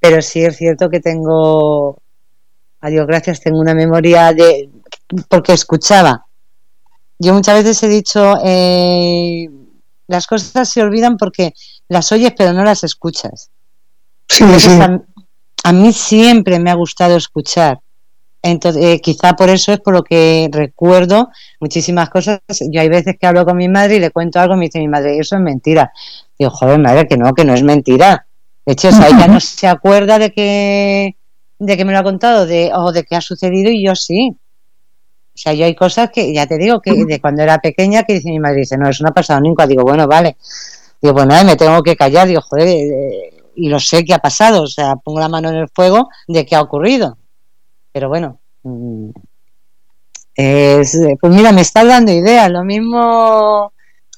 pero 0.00 0.20
sí 0.22 0.44
es 0.44 0.56
cierto 0.56 0.90
que 0.90 1.00
tengo, 1.00 1.98
a 2.80 2.90
Dios 2.90 3.06
gracias, 3.06 3.40
tengo 3.40 3.58
una 3.58 3.74
memoria 3.74 4.32
de, 4.32 4.70
porque 5.28 5.54
escuchaba. 5.54 6.26
Yo 7.18 7.34
muchas 7.34 7.64
veces 7.64 7.82
he 7.82 7.88
dicho, 7.88 8.38
eh, 8.44 9.48
las 10.06 10.26
cosas 10.26 10.68
se 10.70 10.82
olvidan 10.82 11.16
porque 11.16 11.52
las 11.88 12.12
oyes 12.12 12.32
pero 12.36 12.52
no 12.52 12.64
las 12.64 12.84
escuchas. 12.84 13.50
A 15.64 15.72
mí 15.72 15.92
siempre 15.92 16.58
me 16.58 16.70
ha 16.70 16.74
gustado 16.74 17.16
escuchar 17.16 17.80
entonces, 18.42 18.82
eh, 18.84 19.00
quizá 19.00 19.34
por 19.34 19.50
eso 19.50 19.72
es 19.72 19.80
por 19.80 19.94
lo 19.94 20.02
que 20.02 20.48
recuerdo 20.52 21.28
muchísimas 21.60 22.08
cosas. 22.08 22.40
Yo 22.70 22.80
hay 22.80 22.88
veces 22.88 23.16
que 23.20 23.26
hablo 23.26 23.44
con 23.44 23.56
mi 23.56 23.68
madre 23.68 23.96
y 23.96 24.00
le 24.00 24.10
cuento 24.10 24.38
algo 24.40 24.54
y 24.54 24.58
me 24.58 24.64
dice 24.66 24.78
mi 24.78 24.88
madre, 24.88 25.18
eso 25.18 25.36
es 25.36 25.42
mentira. 25.42 25.92
Digo, 26.38 26.50
joder, 26.50 26.78
madre, 26.78 27.06
que 27.08 27.16
no, 27.16 27.32
que 27.34 27.44
no 27.44 27.54
es 27.54 27.62
mentira. 27.62 28.26
De 28.64 28.74
hecho, 28.74 28.88
o 28.88 28.92
sea, 28.92 29.08
ella 29.08 29.26
no 29.26 29.40
se 29.40 29.66
acuerda 29.66 30.18
de 30.18 30.32
que, 30.32 31.16
de 31.58 31.76
que 31.76 31.84
me 31.84 31.92
lo 31.92 31.98
ha 31.98 32.02
contado 32.04 32.46
de, 32.46 32.70
o 32.74 32.92
de 32.92 33.02
que 33.02 33.16
ha 33.16 33.20
sucedido 33.20 33.70
y 33.70 33.84
yo 33.84 33.96
sí. 33.96 34.36
O 35.34 35.40
sea, 35.40 35.52
yo 35.54 35.64
hay 35.64 35.74
cosas 35.74 36.10
que, 36.10 36.32
ya 36.32 36.46
te 36.46 36.58
digo, 36.58 36.80
que 36.80 36.92
de 36.92 37.20
cuando 37.20 37.42
era 37.42 37.58
pequeña, 37.58 38.02
que 38.02 38.14
dice 38.14 38.28
mi 38.28 38.38
madre, 38.38 38.60
dice, 38.60 38.76
no, 38.76 38.88
eso 38.88 39.02
no 39.02 39.10
ha 39.10 39.14
pasado 39.14 39.40
nunca. 39.40 39.66
Digo, 39.66 39.82
bueno, 39.82 40.06
vale. 40.06 40.36
Digo, 41.00 41.14
pues 41.14 41.26
nada, 41.26 41.44
me 41.44 41.56
tengo 41.56 41.82
que 41.82 41.96
callar. 41.96 42.28
Digo, 42.28 42.40
joder, 42.40 42.68
eh, 42.68 43.37
y 43.58 43.68
lo 43.68 43.80
sé 43.80 44.04
que 44.04 44.14
ha 44.14 44.18
pasado. 44.18 44.62
O 44.62 44.66
sea, 44.66 44.96
pongo 44.96 45.20
la 45.20 45.28
mano 45.28 45.50
en 45.50 45.56
el 45.56 45.68
fuego 45.68 46.08
de 46.26 46.46
que 46.46 46.56
ha 46.56 46.62
ocurrido 46.62 47.18
pero 47.98 48.08
bueno, 48.08 48.38
mm, 48.62 49.10
es, 50.36 50.96
pues 51.20 51.34
mira, 51.34 51.50
me 51.50 51.62
está 51.62 51.84
dando 51.84 52.12
ideas. 52.12 52.48
Lo 52.48 52.62
mismo 52.62 53.72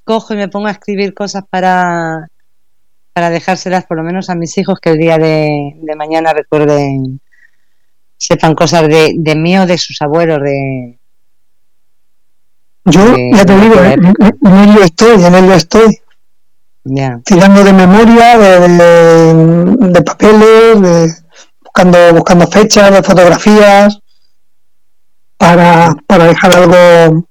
cojo 0.04 0.34
y 0.34 0.36
me 0.36 0.48
pongo 0.48 0.66
a 0.66 0.72
escribir 0.72 1.14
cosas 1.14 1.44
para, 1.48 2.28
para 3.14 3.30
dejárselas 3.30 3.86
por 3.86 3.96
lo 3.96 4.02
menos 4.02 4.28
a 4.28 4.34
mis 4.34 4.58
hijos 4.58 4.78
que 4.80 4.90
el 4.90 4.98
día 4.98 5.16
de, 5.16 5.80
mañana 5.96 6.34
recuerden, 6.34 7.20
sepan 8.18 8.54
cosas 8.54 8.86
de, 8.86 9.14
de 9.16 9.34
mí 9.34 9.56
o 9.58 9.64
de 9.66 9.78
sus 9.78 10.02
abuelos, 10.02 10.42
de... 10.42 10.98
Yo, 12.84 13.00
ya 13.32 13.46
te 13.46 13.60
digo, 13.60 13.76
en, 13.82 14.06
ello 14.68 14.82
estoy, 14.82 15.24
en 15.24 15.34
ello 15.34 15.54
estoy. 15.54 16.00
Tirando 17.24 17.62
de 17.62 17.72
memoria, 17.72 18.38
de, 18.38 19.92
de 19.92 20.02
papeles, 20.02 20.80
de 20.80 21.14
buscando, 21.62 22.14
buscando 22.14 22.46
fechas 22.46 22.90
de 22.90 23.02
fotografías 23.02 23.98
para, 25.36 25.94
para 26.06 26.24
dejar 26.26 26.52
algo, 26.54 27.26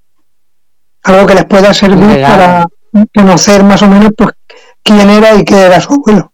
algo 1.03 1.27
que 1.27 1.35
les 1.35 1.45
pueda 1.45 1.73
servir 1.73 2.21
para 2.21 2.65
conocer 3.15 3.63
más 3.63 3.81
o 3.81 3.87
menos 3.87 4.11
pues 4.17 4.31
quién 4.83 5.09
era 5.09 5.35
y 5.35 5.43
qué 5.43 5.61
era 5.63 5.79
su 5.79 5.93
abuelo. 5.93 6.31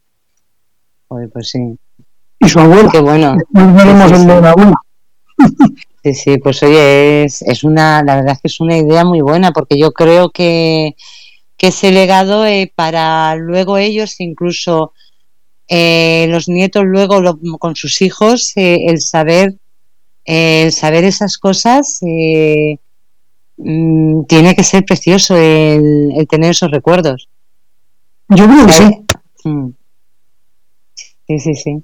pues 1.34 1.50
sí. 1.50 1.78
Y 2.40 2.50
su 2.50 2.60
abuela. 2.60 2.90
Qué 2.92 3.00
bueno. 3.00 3.36
Sí, 6.06 6.14
sí, 6.14 6.38
pues 6.38 6.62
oye, 6.62 7.24
es, 7.24 7.42
es 7.42 7.64
una, 7.64 8.04
la 8.04 8.18
verdad 8.18 8.34
es 8.34 8.42
que 8.42 8.48
es 8.48 8.60
una 8.60 8.78
idea 8.78 9.04
muy 9.04 9.22
buena 9.22 9.52
porque 9.52 9.76
yo 9.76 9.92
creo 9.92 10.30
que, 10.30 10.96
que 11.57 11.68
ese 11.68 11.91
legado 11.91 12.45
eh, 12.45 12.72
para 12.76 13.36
luego 13.36 13.77
ellos 13.77 14.19
incluso 14.19 14.91
eh, 15.68 16.27
los 16.30 16.48
nietos 16.48 16.84
luego 16.86 17.22
con 17.60 17.76
sus 17.76 18.02
hijos, 18.02 18.53
eh, 18.56 18.86
el 18.88 19.02
saber 19.02 19.56
el 20.26 20.72
saber 20.72 21.03
esas 21.03 21.38
cosas 21.38 21.99
mm, 22.02 24.23
tiene 24.23 24.56
que 24.56 24.64
ser 24.64 24.84
precioso 24.84 25.38
el, 25.38 26.27
tener 26.30 26.52
esos 26.52 26.72
recuerdos. 26.72 27.30
Yo 28.30 28.48
creo 28.48 28.65
que 28.65 28.73
sí. 28.73 29.06
Mm. 29.44 29.69
Sí, 31.27 31.40
sí, 31.40 31.56
sí. 31.56 31.84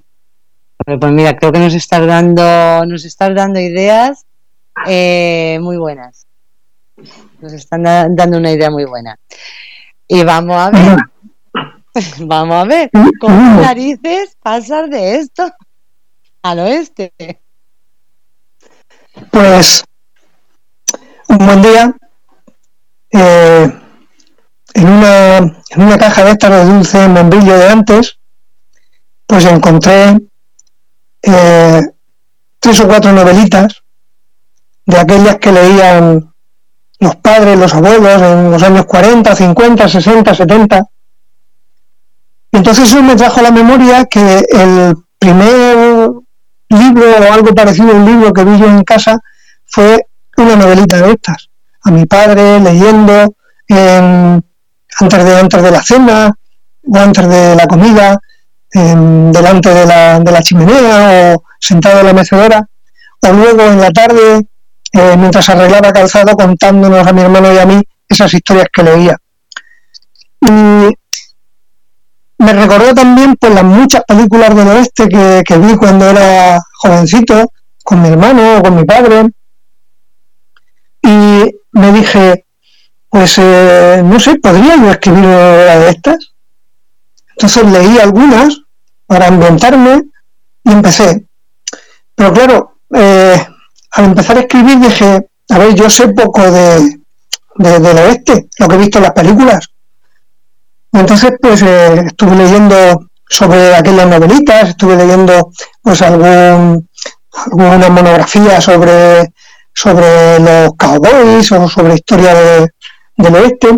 Pues 0.84 1.12
mira, 1.12 1.38
creo 1.38 1.52
que 1.52 1.60
nos 1.60 1.76
estás 1.76 2.08
dando, 2.08 2.84
nos 2.88 3.06
estás 3.06 3.36
dando 3.36 3.60
ideas 3.60 4.26
muy 5.60 5.78
buenas. 5.78 6.26
Nos 7.42 7.54
están 7.54 7.84
dando 7.84 8.38
una 8.38 8.52
idea 8.52 8.70
muy 8.70 8.86
buena. 8.86 9.18
Y 10.08 10.24
vamos 10.24 10.58
a 10.58 10.70
ver 10.70 10.98
Vamos 12.20 12.56
a 12.56 12.64
ver, 12.66 12.90
¿cómo 13.20 13.62
narices 13.62 14.38
pasar 14.42 14.90
de 14.90 15.16
esto 15.16 15.52
al 16.42 16.60
oeste? 16.60 17.12
Pues 19.30 19.84
un 21.28 21.38
buen 21.38 21.62
día, 21.62 21.96
eh, 23.12 23.80
en, 24.74 24.88
una, 24.88 25.38
en 25.38 25.82
una 25.82 25.98
caja 25.98 26.24
de 26.24 26.32
estas 26.32 26.52
de 26.52 26.74
dulce 26.74 27.08
membrillo 27.10 27.58
de 27.58 27.70
antes, 27.70 28.18
pues 29.28 29.46
encontré 29.46 30.18
eh, 31.24 31.82
tres 32.60 32.80
o 32.80 32.88
cuatro 32.88 33.12
novelitas 33.12 33.84
de 34.86 34.98
aquellas 34.98 35.38
que 35.38 35.52
leían 35.52 36.31
los 37.02 37.16
padres, 37.18 37.60
los 37.60 37.74
abuelos 37.74 38.22
en 38.22 38.52
los 38.52 38.64
años 38.64 38.86
40, 38.86 39.36
50, 39.36 39.90
60, 39.90 40.34
70 40.34 40.84
y 42.52 42.58
entonces 42.58 42.90
eso 42.90 43.02
me 43.02 43.16
trajo 43.16 43.40
a 43.40 43.44
la 43.44 43.52
memoria 43.52 44.06
que 44.06 44.46
el 44.52 44.94
primer 45.18 46.10
libro 46.70 47.06
o 47.06 47.34
algo 47.34 47.56
parecido 47.56 47.92
a 47.92 47.96
un 47.96 48.06
libro 48.06 48.34
que 48.34 48.44
vi 48.44 48.60
yo 48.60 48.66
en 48.66 48.84
casa 48.84 49.18
fue 49.66 50.06
una 50.38 50.58
novelita 50.58 50.98
de 50.98 51.12
estas. 51.12 51.50
A 51.84 51.92
mi 51.92 52.06
padre 52.06 52.60
leyendo 52.60 53.36
antes, 55.00 55.24
de, 55.24 55.40
antes 55.40 55.64
de 55.64 55.72
la 55.72 55.82
cena 55.82 56.36
o 56.84 56.98
antes 56.98 57.28
de 57.28 57.56
la 57.56 57.68
comida, 57.68 58.20
delante 58.74 59.74
de 59.74 59.86
la, 59.86 60.20
de 60.20 60.32
la 60.32 60.42
chimenea 60.42 61.36
o 61.36 61.44
sentado 61.58 62.02
en 62.02 62.06
la 62.08 62.14
mecedora, 62.14 62.68
o 63.22 63.32
luego 63.32 63.62
en 63.62 63.80
la 63.80 63.92
tarde 63.92 64.46
eh, 64.94 65.16
mientras 65.18 65.48
arreglaba 65.50 65.92
calzado 65.92 66.34
contándonos 66.36 67.06
a 67.06 67.14
mi 67.14 67.22
hermano 67.22 67.54
y 67.54 67.58
a 67.58 67.66
mí 67.66 67.82
esas 68.08 68.34
historias 68.34 68.68
que 68.74 68.84
leía. 68.84 69.18
Y 70.42 70.50
me 72.42 72.54
recordó 72.54 72.94
también 72.94 73.36
pues 73.40 73.54
las 73.54 73.64
muchas 73.64 74.04
películas 74.06 74.56
del 74.56 74.68
oeste 74.68 75.08
que, 75.08 75.58
vi 75.58 75.76
cuando 75.76 76.10
era 76.10 76.60
jovencito, 76.80 77.52
con 77.84 78.02
mi 78.02 78.10
hermano 78.10 78.58
o 78.58 78.64
con 78.64 78.76
mi 78.76 78.84
padre, 78.84 79.28
y 81.04 81.56
me 81.72 81.92
dije, 81.94 82.46
pues 83.10 83.38
eh, 83.38 84.02
no 84.04 84.20
sé, 84.20 84.36
¿podría 84.40 84.76
yo 84.76 84.90
escribir 84.90 85.24
una 85.24 85.36
de 85.36 85.90
estas? 85.90 86.34
Entonces 87.30 87.66
leí 87.66 88.00
algunas 88.00 88.62
para 89.06 89.28
inventarme 89.28 90.04
y 90.64 90.72
empecé. 90.72 91.28
Pero 92.16 92.34
claro, 92.34 92.78
eh, 92.94 93.46
al 93.92 94.06
empezar 94.06 94.38
a 94.38 94.42
escribir 94.42 94.80
dije, 94.80 95.28
a 95.50 95.58
ver, 95.58 95.74
yo 95.74 95.90
sé 95.90 96.08
poco 96.10 96.50
de, 96.50 97.00
del 97.56 97.98
oeste, 97.98 98.48
lo 98.60 98.68
que 98.68 98.76
he 98.76 98.80
visto 98.80 98.98
en 98.98 99.04
las 99.04 99.14
películas. 99.14 99.68
Entonces, 100.94 101.32
pues 101.42 101.62
eh, 101.62 102.04
estuve 102.08 102.36
leyendo 102.36 102.76
sobre 103.30 103.76
aquellas 103.76 104.08
novelitas, 104.08 104.70
estuve 104.70 104.96
leyendo 104.96 105.52
pues 105.82 106.02
algún, 106.02 106.88
alguna 107.32 107.90
monografía 107.90 108.60
sobre, 108.60 109.34
sobre 109.74 110.40
los 110.40 110.72
cowboys 110.78 111.52
o 111.52 111.70
sobre 111.70 111.96
historia 111.96 112.34
del 113.16 113.36
oeste. 113.36 113.70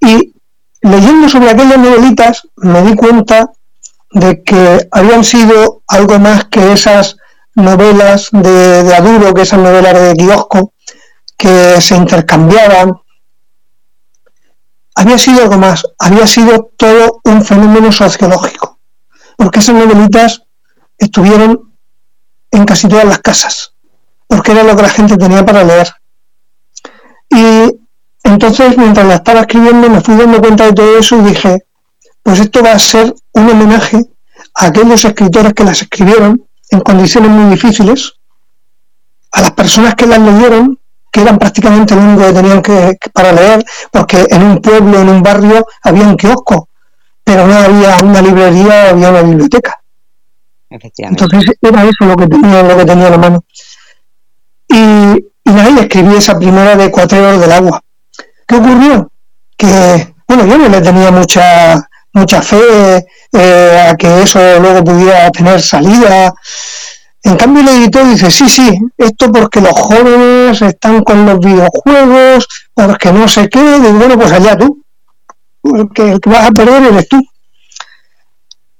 Y 0.00 0.34
leyendo 0.82 1.28
sobre 1.28 1.50
aquellas 1.50 1.78
novelitas 1.78 2.42
me 2.56 2.82
di 2.82 2.94
cuenta 2.94 3.46
de 4.10 4.42
que 4.42 4.86
habían 4.90 5.24
sido 5.24 5.82
algo 5.88 6.18
más 6.18 6.44
que 6.44 6.72
esas 6.72 7.16
novelas 7.54 8.28
de, 8.32 8.82
de 8.82 8.94
Aduro, 8.94 9.32
que 9.32 9.42
esas 9.42 9.58
novelas 9.58 9.94
de 9.94 10.14
kiosco, 10.14 10.72
que 11.36 11.80
se 11.80 11.96
intercambiaban. 11.96 12.92
Había 14.94 15.18
sido 15.18 15.42
algo 15.42 15.58
más, 15.58 15.82
había 15.98 16.26
sido 16.26 16.70
todo 16.76 17.20
un 17.24 17.44
fenómeno 17.44 17.90
sociológico, 17.90 18.78
porque 19.36 19.58
esas 19.58 19.74
novelitas 19.74 20.42
estuvieron 20.96 21.72
en 22.52 22.64
casi 22.64 22.88
todas 22.88 23.04
las 23.04 23.18
casas, 23.18 23.74
porque 24.28 24.52
era 24.52 24.62
lo 24.62 24.76
que 24.76 24.82
la 24.82 24.88
gente 24.88 25.16
tenía 25.16 25.44
para 25.44 25.64
leer. 25.64 25.92
Y 27.28 27.80
entonces, 28.22 28.78
mientras 28.78 29.06
la 29.06 29.16
estaba 29.16 29.40
escribiendo, 29.40 29.90
me 29.90 30.00
fui 30.00 30.16
dando 30.16 30.40
cuenta 30.40 30.66
de 30.66 30.72
todo 30.72 30.98
eso 30.98 31.16
y 31.18 31.22
dije, 31.22 31.66
pues 32.22 32.38
esto 32.38 32.62
va 32.62 32.72
a 32.72 32.78
ser 32.78 33.14
un 33.32 33.50
homenaje 33.50 34.00
a 34.54 34.66
aquellos 34.66 35.04
escritores 35.04 35.52
que 35.52 35.64
las 35.64 35.82
escribieron 35.82 36.46
en 36.70 36.80
condiciones 36.80 37.30
muy 37.30 37.50
difíciles, 37.50 38.14
a 39.32 39.40
las 39.40 39.52
personas 39.52 39.94
que 39.94 40.06
las 40.06 40.18
leyeron, 40.18 40.78
que 41.10 41.20
eran 41.22 41.38
prácticamente 41.38 41.94
lo 41.94 42.02
único 42.02 42.26
que 42.26 42.32
tenían 42.32 42.62
que, 42.62 42.98
para 43.12 43.32
leer, 43.32 43.64
porque 43.90 44.26
en 44.28 44.42
un 44.42 44.60
pueblo, 44.60 45.00
en 45.00 45.08
un 45.08 45.22
barrio, 45.22 45.66
había 45.82 46.04
un 46.04 46.16
kiosco, 46.16 46.68
pero 47.22 47.46
no 47.46 47.54
había 47.54 47.98
una 48.02 48.20
librería, 48.20 48.90
había 48.90 49.10
una 49.10 49.22
biblioteca. 49.22 49.80
Entonces 50.70 51.56
era 51.60 51.84
eso 51.84 52.04
lo 52.04 52.16
que 52.16 52.26
tenía, 52.26 52.62
lo 52.62 52.76
que 52.76 52.84
tenía 52.84 53.06
en 53.06 53.12
la 53.12 53.18
mano. 53.18 53.44
Y, 54.68 54.76
y 55.44 55.58
ahí 55.58 55.78
escribí 55.78 56.16
esa 56.16 56.36
primera 56.36 56.74
de 56.76 56.90
Cuatro 56.90 57.38
del 57.38 57.52
Agua. 57.52 57.80
¿Qué 58.46 58.56
ocurrió? 58.56 59.10
Que, 59.56 60.14
bueno, 60.26 60.46
yo 60.46 60.58
no 60.58 60.68
le 60.68 60.80
tenía 60.80 61.10
mucha, 61.10 61.88
mucha 62.14 62.40
fe 62.40 63.04
eh, 63.32 63.88
a 63.90 63.94
que 63.96 64.22
eso 64.22 64.38
luego 64.60 64.82
pudiera 64.82 65.30
tener 65.30 65.60
salida. 65.60 66.32
En 67.22 67.36
cambio 67.36 67.62
el 67.62 67.68
editor 67.68 68.08
dice, 68.08 68.30
sí, 68.30 68.48
sí, 68.48 68.78
esto 68.96 69.30
porque 69.32 69.60
los 69.60 69.72
jóvenes 69.72 70.60
están 70.62 71.02
con 71.02 71.26
los 71.26 71.38
videojuegos, 71.38 72.46
porque 72.72 73.12
no 73.12 73.26
sé 73.26 73.48
qué, 73.48 73.60
y 73.60 73.92
bueno, 73.92 74.16
pues 74.18 74.32
allá 74.32 74.56
tú, 74.56 74.82
porque 75.60 76.12
el 76.12 76.20
que 76.20 76.30
vas 76.30 76.48
a 76.48 76.52
perder 76.52 76.84
eres 76.84 77.08
tú. 77.08 77.20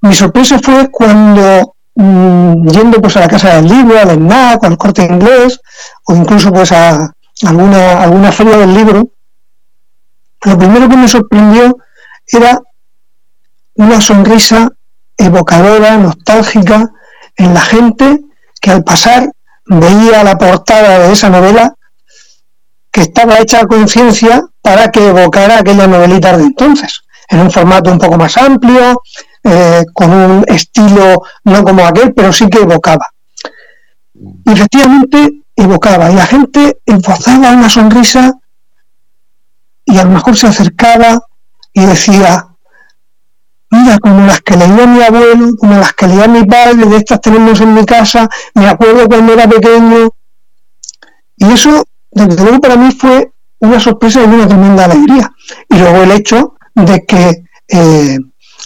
Mi 0.03 0.15
sorpresa 0.15 0.59
fue 0.63 0.91
cuando, 0.91 1.75
mm, 1.95 2.67
yendo 2.69 3.01
pues 3.01 3.17
a 3.17 3.21
la 3.21 3.29
casa 3.29 3.57
del 3.57 3.67
libro, 3.67 3.99
al 3.99 4.11
ENAC, 4.11 4.63
al 4.65 4.77
corte 4.77 5.03
inglés, 5.03 5.59
o 6.07 6.15
incluso 6.15 6.53
pues 6.53 6.71
a 6.73 7.11
alguna, 7.47 8.03
alguna 8.03 8.31
feria 8.31 8.59
del 8.59 8.75
libro, 8.75 9.09
lo 10.43 10.59
primero 10.59 10.89
que 10.89 10.97
me 10.97 11.09
sorprendió 11.09 11.79
era 12.27 12.61
una 13.75 14.01
sonrisa 14.01 14.69
evocadora, 15.17 15.97
nostálgica 15.97 16.91
en 17.37 17.55
la 17.55 17.61
gente 17.61 18.21
que 18.61 18.71
al 18.71 18.85
pasar 18.85 19.31
veía 19.67 20.25
la 20.25 20.37
portada 20.37 21.01
de 21.01 21.13
esa 21.13 21.31
novela 21.31 21.75
que 22.91 23.03
estaba 23.03 23.39
hecha 23.39 23.61
a 23.61 23.67
conciencia 23.67 24.43
para 24.63 24.91
que 24.91 25.09
evocara 25.09 25.59
aquella 25.59 25.87
novelita 25.87 26.37
de 26.37 26.45
entonces, 26.45 27.01
en 27.29 27.41
un 27.41 27.51
formato 27.51 27.91
un 27.91 27.99
poco 27.99 28.17
más 28.17 28.37
amplio, 28.37 29.03
eh, 29.43 29.85
con 29.93 30.11
un 30.13 30.45
estilo 30.47 31.23
no 31.45 31.65
como 31.65 31.85
aquel, 31.85 32.15
pero 32.15 32.33
sí 32.33 32.49
que 32.49 32.59
evocaba. 32.59 33.07
Y 34.15 34.53
efectivamente 34.53 35.43
evocaba, 35.57 36.11
y 36.11 36.15
la 36.15 36.27
gente 36.27 36.79
enfozaba 36.87 37.51
una 37.51 37.69
sonrisa 37.69 38.33
y 39.85 39.99
a 39.99 40.05
lo 40.05 40.11
mejor 40.11 40.37
se 40.37 40.47
acercaba 40.47 41.21
y 41.73 41.85
decía, 41.85 42.47
mira, 43.75 43.99
como 43.99 44.27
las 44.27 44.41
que 44.41 44.57
leía 44.57 44.87
mi 44.87 45.03
abuelo, 45.03 45.49
como 45.59 45.75
las 45.75 45.93
que 45.93 46.07
leía 46.07 46.29
mi 46.29 46.45
padre, 46.45 46.87
de 46.87 46.97
estas 46.97 47.21
tenemos 47.21 47.61
en 47.61 47.75
mi 47.75 47.85
casa, 47.85 48.29
me 48.55 48.69
acuerdo 48.69 49.07
cuando 49.07 49.33
era 49.33 49.49
pequeño. 49.49 50.11
Y 51.37 51.53
eso, 51.53 51.83
desde 52.11 52.43
luego, 52.43 52.61
para 52.61 52.77
mí 52.77 52.93
fue 52.93 53.33
una 53.61 53.81
sorpresa 53.81 54.23
y 54.23 54.25
una 54.25 54.47
tremenda 54.47 54.85
alegría. 54.85 55.31
Y 55.69 55.79
luego 55.79 56.03
el 56.03 56.13
hecho 56.13 56.55
de 56.75 57.05
que, 57.05 57.45
eh, 57.69 58.19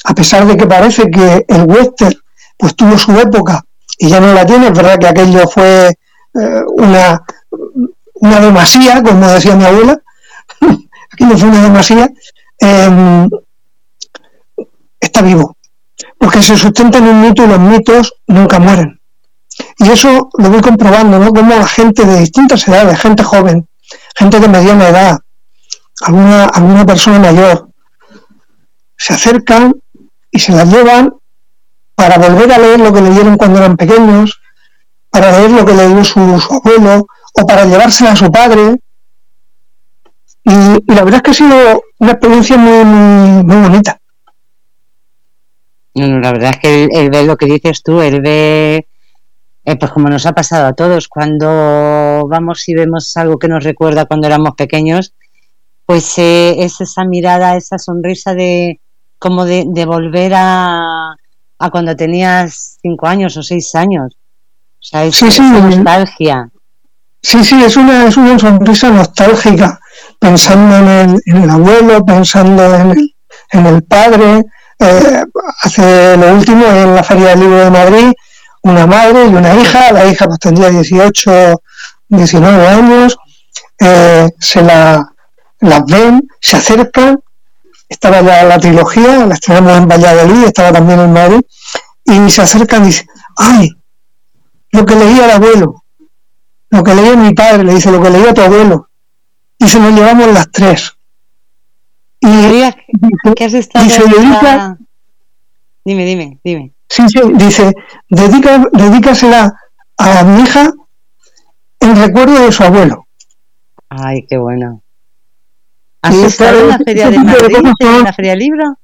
a 0.04 0.14
pesar 0.14 0.46
de 0.46 0.56
que 0.56 0.66
parece 0.66 1.10
que 1.10 1.44
el 1.48 1.62
western 1.62 2.14
pues 2.56 2.74
tuvo 2.74 2.98
su 2.98 3.12
época 3.12 3.62
y 3.98 4.08
ya 4.08 4.20
no 4.20 4.32
la 4.32 4.44
tiene, 4.44 4.66
es 4.66 4.72
verdad 4.72 4.98
que 4.98 5.06
aquello 5.06 5.46
fue 5.48 5.88
eh, 5.88 6.62
una, 6.76 7.22
una 8.14 8.40
demasía, 8.40 9.02
como 9.02 9.28
decía 9.28 9.54
mi 9.54 9.64
abuela, 9.64 10.00
aquello 11.12 11.38
fue 11.38 11.48
una 11.48 11.62
demasía, 11.62 12.10
eh, 12.60 13.28
está 15.08 15.22
vivo, 15.22 15.56
porque 16.18 16.42
se 16.42 16.56
sustenta 16.56 16.98
en 16.98 17.08
un 17.08 17.20
mito 17.20 17.44
y 17.44 17.48
los 17.48 17.60
mitos 17.60 18.14
nunca 18.26 18.58
mueren. 18.58 19.00
Y 19.78 19.90
eso 19.90 20.28
lo 20.38 20.50
voy 20.50 20.60
comprobando, 20.60 21.18
¿no? 21.18 21.30
Como 21.30 21.54
la 21.54 21.66
gente 21.66 22.04
de 22.04 22.20
distintas 22.20 22.66
edades, 22.68 23.00
gente 23.00 23.24
joven, 23.24 23.68
gente 24.16 24.38
de 24.40 24.48
mediana 24.48 24.88
edad, 24.88 25.18
alguna, 26.02 26.44
alguna 26.44 26.86
persona 26.86 27.18
mayor, 27.18 27.68
se 28.96 29.14
acercan 29.14 29.74
y 30.30 30.38
se 30.38 30.52
las 30.52 30.70
llevan 30.70 31.14
para 31.94 32.18
volver 32.18 32.52
a 32.52 32.58
leer 32.58 32.80
lo 32.80 32.92
que 32.92 33.00
leyeron 33.00 33.36
cuando 33.36 33.58
eran 33.58 33.76
pequeños, 33.76 34.40
para 35.10 35.32
leer 35.32 35.50
lo 35.50 35.64
que 35.64 35.74
leyó 35.74 36.04
su, 36.04 36.20
abuelo, 36.20 37.06
o 37.34 37.46
para 37.46 37.64
llevársela 37.64 38.12
a 38.12 38.16
su 38.16 38.30
padre. 38.30 38.76
Y, 40.44 40.92
la 40.92 41.04
verdad 41.04 41.16
es 41.16 41.22
que 41.22 41.30
ha 41.30 41.34
sido 41.34 41.82
una 41.98 42.12
experiencia 42.12 42.56
muy, 42.56 42.84
muy 42.84 43.56
bonita. 43.68 43.98
No, 45.98 46.20
la 46.20 46.32
verdad 46.32 46.50
es 46.50 46.58
que 46.58 46.84
él, 46.84 47.10
ve 47.10 47.24
lo 47.24 47.36
que 47.36 47.46
dices 47.46 47.82
tú, 47.82 48.00
él 48.00 48.20
ve, 48.20 48.86
eh, 49.64 49.76
pues 49.76 49.90
como 49.90 50.08
nos 50.08 50.26
ha 50.26 50.32
pasado 50.32 50.66
a 50.66 50.72
todos, 50.74 51.08
cuando 51.08 52.26
vamos 52.28 52.68
y 52.68 52.74
vemos 52.74 53.16
algo 53.16 53.38
que 53.38 53.48
nos 53.48 53.64
recuerda 53.64 54.06
cuando 54.06 54.26
éramos 54.26 54.54
pequeños, 54.56 55.14
pues 55.86 56.18
eh, 56.18 56.56
es 56.58 56.80
esa 56.80 57.04
mirada, 57.04 57.56
esa 57.56 57.78
sonrisa 57.78 58.34
de 58.34 58.80
como 59.18 59.44
de, 59.44 59.84
volver 59.84 60.32
a, 60.34 61.16
a, 61.58 61.70
cuando 61.70 61.96
tenías 61.96 62.78
cinco 62.80 63.06
años 63.06 63.36
o 63.36 63.42
seis 63.42 63.74
años. 63.74 64.14
O 64.14 64.82
sea, 64.82 65.04
es, 65.04 65.16
sí, 65.16 65.24
nostalgia. 65.40 66.50
Sí, 67.20 67.42
sí, 67.42 67.60
es 67.64 67.76
una, 67.76 68.06
es 68.06 68.16
una 68.16 68.38
sonrisa 68.38 68.90
nostálgica, 68.90 69.80
pensando 70.20 70.76
en 70.76 70.88
el, 70.88 71.20
en 71.26 71.42
el 71.42 71.50
abuelo, 71.50 72.04
pensando 72.04 72.74
en 72.76 72.90
el, 72.92 73.14
en 73.50 73.66
el 73.66 73.82
padre, 73.82 74.44
eh, 74.78 75.24
hace 75.62 76.16
lo 76.16 76.34
último 76.34 76.64
en 76.66 76.94
la 76.94 77.02
Feria 77.02 77.28
del 77.30 77.40
Libro 77.40 77.58
de 77.58 77.70
Madrid, 77.70 78.12
una 78.62 78.86
madre 78.86 79.26
y 79.26 79.34
una 79.34 79.54
hija, 79.54 79.92
la 79.92 80.06
hija 80.06 80.26
pues 80.26 80.38
tendría 80.38 80.70
18, 80.70 81.62
19 82.08 82.66
años, 82.66 83.16
eh, 83.80 84.28
se 84.38 84.62
la, 84.62 85.12
las 85.60 85.84
ven, 85.86 86.28
se 86.40 86.56
acercan, 86.56 87.20
estaba 87.88 88.20
ya 88.20 88.44
la 88.44 88.58
trilogía, 88.58 89.26
la 89.26 89.34
estrenamos 89.34 89.78
en 89.78 89.88
Valladolid, 89.88 90.44
estaba 90.44 90.72
también 90.72 91.00
en 91.00 91.12
Madrid, 91.12 91.40
y 92.04 92.30
se 92.30 92.42
acercan 92.42 92.82
y 92.84 92.86
dicen, 92.86 93.06
ay, 93.36 93.70
lo 94.72 94.84
que 94.84 94.94
leía 94.94 95.24
el 95.24 95.30
abuelo, 95.30 95.84
lo 96.70 96.82
que 96.82 96.94
leía 96.94 97.16
mi 97.16 97.32
padre, 97.34 97.64
le 97.64 97.74
dice, 97.74 97.90
lo 97.90 98.02
que 98.02 98.10
leía 98.10 98.34
tu 98.34 98.42
abuelo, 98.42 98.88
y 99.58 99.68
se 99.68 99.80
nos 99.80 99.92
llevamos 99.92 100.28
las 100.32 100.50
tres. 100.50 100.97
Y 102.20 103.34
¿Qué 103.34 103.44
has 103.44 103.54
estado 103.54 103.84
dice, 103.84 104.02
dedica, 104.02 104.76
Dime, 105.84 106.04
dime, 106.04 106.38
dime. 106.44 106.72
Sí, 106.88 107.02
sí, 107.08 107.20
dice, 107.34 107.72
dedica, 108.08 108.64
dedícasela 108.72 109.54
a 109.96 110.24
mi 110.24 110.42
hija 110.42 110.72
en 111.80 111.96
recuerdo 111.96 112.44
de 112.44 112.52
su 112.52 112.62
abuelo. 112.62 113.06
Ay, 113.88 114.26
qué 114.28 114.36
bueno. 114.36 114.82
¿Has 116.02 116.14
estado 116.16 116.60
en 116.60 116.68
la 116.68 116.78
Feria 116.78 117.10
de 117.10 117.18
Madrid, 117.18 117.56
en 117.80 118.04
la 118.04 118.12
Feria 118.12 118.30
del 118.32 118.40
Libro? 118.40 118.78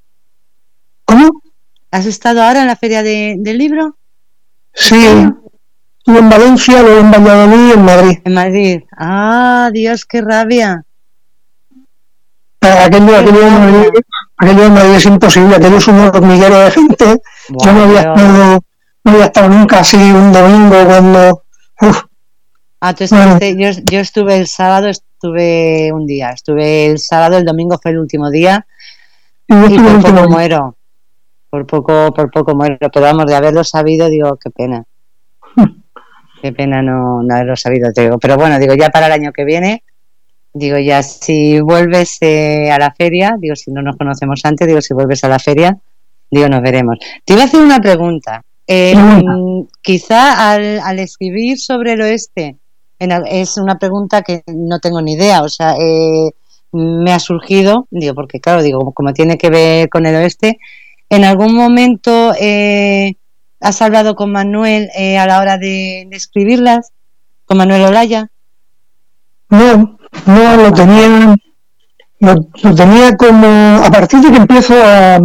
¿Cómo? 1.04 1.42
¿Has 1.90 2.06
estado 2.06 2.42
ahora 2.42 2.62
en 2.62 2.66
la 2.68 2.76
Feria 2.76 3.02
de, 3.02 3.36
del 3.38 3.58
Libro? 3.58 3.96
Sí, 4.72 4.96
Estuve 6.06 6.18
en 6.18 6.28
Valencia, 6.28 6.82
luego 6.82 7.00
en 7.00 7.10
Valladolid 7.10 7.68
y 7.68 7.72
en 7.72 7.82
Madrid. 7.82 8.18
En 8.24 8.34
Madrid. 8.34 8.82
Ah, 8.94 9.70
Dios, 9.72 10.04
qué 10.04 10.20
rabia. 10.20 10.84
Aquello, 12.68 13.16
aquello, 13.16 13.50
Madrid, 13.50 13.88
aquello 14.36 14.70
Madrid 14.70 14.94
es 14.94 15.06
imposible, 15.06 15.56
aquello 15.56 15.76
es 15.76 15.88
un 15.88 15.98
hormiguero 16.00 16.58
de 16.58 16.70
gente. 16.70 17.22
Yo 17.48 17.72
no 17.72 17.82
había, 17.84 18.00
estado, 18.00 18.64
no 19.04 19.12
había 19.12 19.24
estado 19.26 19.48
nunca 19.48 19.80
así 19.80 19.96
un 19.96 20.32
domingo 20.32 20.84
cuando... 20.86 21.42
Uf, 21.80 22.02
Ah, 22.86 22.92
tú 22.92 23.06
Bueno. 23.08 23.36
estuviste, 23.36 23.56
yo, 23.58 23.82
yo 23.90 24.00
estuve 24.00 24.36
el 24.36 24.46
sábado, 24.46 24.88
estuve 24.88 25.90
un 25.90 26.06
día, 26.06 26.28
estuve 26.30 26.84
el 26.84 26.98
sábado, 26.98 27.38
el 27.38 27.44
domingo 27.46 27.78
fue 27.82 27.92
el 27.92 27.98
último 27.98 28.28
día. 28.30 28.66
Y 29.48 29.54
yo 29.54 29.60
y 29.68 29.76
estuve 29.76 29.90
por 29.90 30.02
poco 30.02 30.16
día. 30.18 30.28
muero, 30.28 30.76
por 31.48 31.66
poco, 31.66 32.12
por 32.12 32.30
poco 32.30 32.54
muero, 32.54 32.76
pero 32.92 33.06
vamos, 33.06 33.24
de 33.24 33.36
haberlo 33.36 33.64
sabido, 33.64 34.10
digo, 34.10 34.36
qué 34.36 34.50
pena, 34.50 34.84
qué 36.42 36.52
pena 36.52 36.82
no, 36.82 37.22
no 37.22 37.34
haberlo 37.34 37.56
sabido, 37.56 37.90
te 37.90 38.02
digo, 38.02 38.18
pero 38.18 38.36
bueno, 38.36 38.58
digo, 38.58 38.74
ya 38.74 38.90
para 38.90 39.06
el 39.06 39.12
año 39.12 39.32
que 39.32 39.46
viene, 39.46 39.82
digo, 40.54 40.78
ya 40.78 41.02
si 41.02 41.60
vuelves 41.60 42.16
eh, 42.20 42.70
a 42.70 42.78
la 42.78 42.92
feria, 42.92 43.36
digo, 43.38 43.56
si 43.56 43.70
no 43.70 43.82
nos 43.82 43.96
conocemos 43.96 44.40
antes, 44.44 44.66
digo, 44.66 44.80
si 44.80 44.94
vuelves 44.94 45.24
a 45.24 45.28
la 45.28 45.38
feria, 45.38 45.76
digo, 46.30 46.48
nos 46.48 46.62
veremos. 46.62 46.96
Te 47.24 47.34
iba 47.34 47.42
a 47.42 47.46
hacer 47.46 47.60
una 47.60 47.80
pregunta, 47.80 48.42
Eh, 48.66 48.94
quizá 49.82 50.52
al, 50.52 50.80
al 50.80 50.98
escribir 50.98 51.58
sobre 51.58 51.92
el 51.92 52.00
oeste, 52.00 52.56
en 52.98 53.10
es 53.26 53.58
una 53.58 53.78
pregunta 53.78 54.22
que 54.22 54.42
no 54.46 54.78
tengo 54.78 55.02
ni 55.02 55.12
idea, 55.12 55.42
o 55.42 55.48
sea, 55.50 55.74
eh, 55.78 56.30
me 56.72 57.12
ha 57.12 57.18
surgido, 57.18 57.86
digo, 57.90 58.14
porque 58.14 58.40
claro, 58.40 58.62
digo, 58.62 58.78
como, 58.78 58.92
como 58.92 59.12
tiene 59.12 59.36
que 59.36 59.50
ver 59.50 59.88
con 59.90 60.06
el 60.06 60.14
oeste, 60.14 60.58
¿en 61.10 61.24
algún 61.24 61.54
momento 61.54 62.32
eh, 62.40 63.16
has 63.60 63.82
hablado 63.82 64.14
con 64.14 64.32
Manuel 64.32 64.88
eh, 64.96 65.18
a 65.18 65.26
la 65.26 65.40
hora 65.40 65.58
de, 65.58 66.06
de 66.08 66.16
escribirlas? 66.16 66.92
¿Con 67.44 67.58
Manuel 67.58 67.82
Olaya? 67.82 68.30
No, 69.50 69.98
no, 70.26 70.56
lo 70.56 70.72
tenía, 70.72 71.36
lo, 72.20 72.74
tenía 72.74 73.16
como, 73.16 73.82
a 73.84 73.90
partir 73.90 74.20
de 74.20 74.30
que 74.30 74.36
empiezo 74.36 74.74
a, 74.74 75.20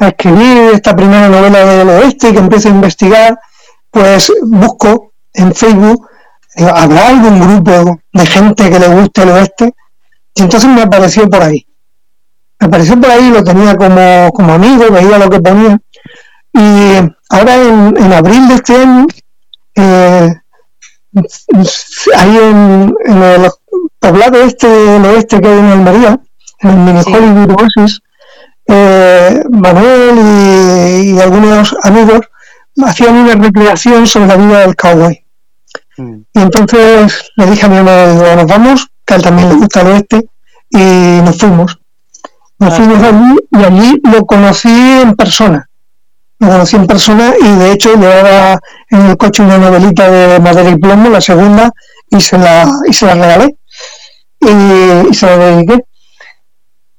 escribir 0.00 0.74
esta 0.74 0.94
primera 0.94 1.28
novela 1.28 1.64
del 1.64 1.88
oeste 1.88 2.28
y 2.28 2.32
que 2.32 2.38
empiezo 2.38 2.68
a 2.68 2.72
investigar, 2.72 3.38
pues 3.90 4.32
busco 4.42 5.12
en 5.34 5.52
Facebook, 5.52 6.08
¿habrá 6.56 7.08
algún 7.08 7.40
grupo 7.40 8.00
de 8.12 8.26
gente 8.26 8.70
que 8.70 8.78
le 8.78 8.88
guste 8.88 9.22
el 9.22 9.30
oeste? 9.30 9.74
Y 10.36 10.42
entonces 10.42 10.70
me 10.70 10.82
apareció 10.82 11.28
por 11.28 11.42
ahí. 11.42 11.66
Me 12.60 12.68
apareció 12.68 13.00
por 13.00 13.10
ahí, 13.10 13.30
lo 13.30 13.42
tenía 13.42 13.74
como, 13.76 14.30
como 14.32 14.52
amigo, 14.52 14.84
veía 14.90 15.18
lo 15.18 15.28
que 15.28 15.40
ponía. 15.40 15.80
Y 16.52 16.94
ahora 17.30 17.56
en, 17.56 17.96
en 17.96 18.12
abril 18.12 18.46
de 18.46 18.54
este 18.54 18.76
año, 18.76 19.06
eh, 19.74 20.32
ahí 22.16 22.36
en, 22.36 22.94
en 23.04 23.22
poblado 23.98 24.40
este 24.42 24.68
del 24.68 25.04
oeste 25.04 25.40
que 25.40 25.48
hay 25.48 25.58
en 25.58 25.64
Almería, 25.66 26.20
en 26.60 26.70
el 26.70 26.76
mini 26.76 27.02
Sí. 27.02 27.14
Hollywood 27.14 27.56
Oasis, 27.58 28.00
eh, 28.66 29.42
Manuel 29.50 30.18
y, 30.18 31.12
y 31.12 31.20
algunos 31.20 31.74
amigos 31.82 32.20
hacían 32.84 33.16
una 33.16 33.34
recreación 33.34 34.06
sobre 34.06 34.26
la 34.28 34.36
vida 34.36 34.60
del 34.60 34.76
cowboy. 34.76 35.24
Mm. 35.96 36.16
Y 36.32 36.40
entonces 36.40 37.30
le 37.36 37.46
dije 37.46 37.66
a 37.66 37.68
mi 37.68 37.76
hermano, 37.76 38.12
digo, 38.12 38.36
nos 38.36 38.46
vamos, 38.46 38.86
que 39.04 39.14
a 39.14 39.16
él 39.16 39.22
también 39.22 39.48
le 39.48 39.54
gusta 39.56 39.80
el 39.80 39.86
oeste, 39.88 40.28
y 40.70 41.20
nos 41.24 41.38
fuimos. 41.38 41.78
Nos 42.58 42.72
Ah, 42.72 42.76
fuimos 42.76 43.02
allí 43.02 43.36
y 43.52 43.64
allí 43.64 44.00
lo 44.04 44.26
conocí 44.26 45.00
en 45.02 45.14
persona. 45.14 45.68
Lo 46.40 46.48
conocí 46.48 46.76
en 46.76 46.86
persona 46.86 47.32
y 47.40 47.56
de 47.56 47.72
hecho 47.72 47.94
llevaba 47.94 48.58
en 48.90 49.06
el 49.06 49.16
coche 49.16 49.42
una 49.42 49.58
novelita 49.58 50.08
de 50.10 50.38
madera 50.40 50.70
y 50.70 50.76
plomo, 50.76 51.08
la 51.08 51.20
segunda, 51.20 51.70
y 52.10 52.20
se 52.20 52.38
la, 52.38 52.70
y 52.88 52.92
se 52.92 53.06
la 53.06 53.14
regalé. 53.14 53.56
Y, 54.40 55.10
y 55.10 55.14
se 55.14 55.26
la 55.26 55.36
dediqué. 55.36 55.78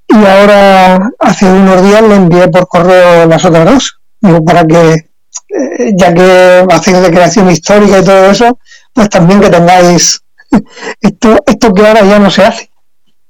Y 0.07 0.15
ahora, 0.15 1.11
hace 1.19 1.45
unos 1.45 1.83
días, 1.83 2.01
le 2.01 2.15
envié 2.15 2.47
por 2.47 2.67
correo 2.67 3.27
las 3.27 3.45
otras 3.45 3.65
dos. 3.65 3.99
Digo, 4.21 4.43
para 4.43 4.65
que, 4.65 4.91
eh, 4.93 5.91
ya 5.95 6.13
que 6.13 6.65
hacéis 6.69 6.97
recreación 6.97 7.49
histórica 7.51 7.99
y 7.99 8.03
todo 8.03 8.31
eso, 8.31 8.59
pues 8.93 9.09
también 9.09 9.39
que 9.39 9.49
tengáis 9.49 10.21
esto, 11.01 11.37
esto 11.45 11.73
que 11.73 11.87
ahora 11.87 12.03
ya 12.03 12.19
no 12.19 12.29
se 12.29 12.43
hace. 12.43 12.69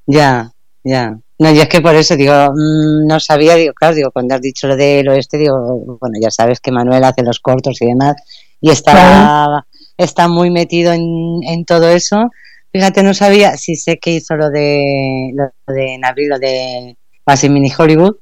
Ya, 0.08 0.52
ya. 0.84 1.18
No, 1.38 1.52
y 1.52 1.60
es 1.60 1.70
que 1.70 1.82
por 1.82 1.96
eso 1.96 2.16
digo, 2.16 2.34
mm, 2.34 3.08
no 3.08 3.20
sabía, 3.20 3.56
digo, 3.56 3.74
claro, 3.74 3.96
digo, 3.96 4.12
cuando 4.12 4.36
has 4.36 4.42
dicho 4.42 4.68
lo 4.68 4.76
del 4.76 5.08
oeste, 5.08 5.38
digo, 5.38 5.98
bueno, 6.00 6.16
ya 6.22 6.32
sabes 6.32 6.60
que 6.60 6.72
Manuel 6.72 7.04
hace 7.04 7.24
los 7.24 7.40
cortos 7.40 7.82
y 7.82 7.86
demás, 7.86 8.16
y 8.60 8.72
está, 8.72 9.66
está 9.98 10.28
muy 10.28 10.50
metido 10.50 10.92
en, 10.92 11.40
en 11.48 11.64
todo 11.66 11.90
eso. 11.90 12.30
Fíjate, 12.72 13.02
no 13.02 13.14
sabía, 13.14 13.58
sí 13.58 13.76
sé 13.76 13.98
que 13.98 14.12
hizo 14.12 14.36
lo 14.36 14.50
de, 14.50 15.32
lo 15.34 15.74
de 15.74 15.96
en 15.96 16.06
abril, 16.06 16.30
lo 16.30 16.40
de 16.40 16.96
en 17.26 17.54
Mini 17.54 17.72
Hollywood. 17.76 18.16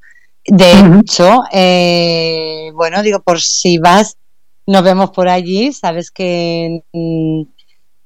De 0.45 0.71
Ujú. 0.73 0.99
hecho, 0.99 1.41
eh, 1.51 2.71
bueno, 2.73 3.01
digo, 3.03 3.21
por 3.21 3.41
si 3.41 3.77
vas, 3.77 4.17
nos 4.65 4.83
vemos 4.83 5.11
por 5.11 5.27
allí, 5.27 5.73
sabes 5.73 6.11
que 6.11 6.81
mm, 6.93 7.41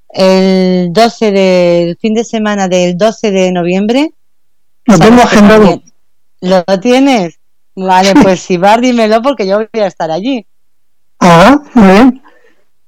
el 0.09 0.91
12 0.91 1.31
del 1.31 1.97
fin 1.97 2.13
de 2.15 2.23
semana 2.23 2.67
del 2.67 2.97
12 2.97 3.31
de 3.31 3.51
noviembre 3.51 4.11
Lo 4.85 4.97
¿Sabes 4.97 5.09
tengo 5.09 5.23
agendado. 5.23 5.81
¿Lo 6.41 6.63
tienes? 6.79 7.39
Vale, 7.75 8.13
pues 8.21 8.41
si 8.41 8.57
vas, 8.57 8.81
dímelo 8.81 9.21
porque 9.21 9.47
yo 9.47 9.57
voy 9.71 9.81
a 9.81 9.87
estar 9.87 10.09
allí. 10.11 10.45
Ah, 11.19 11.61
muy 11.75 11.87
bien. 11.87 12.23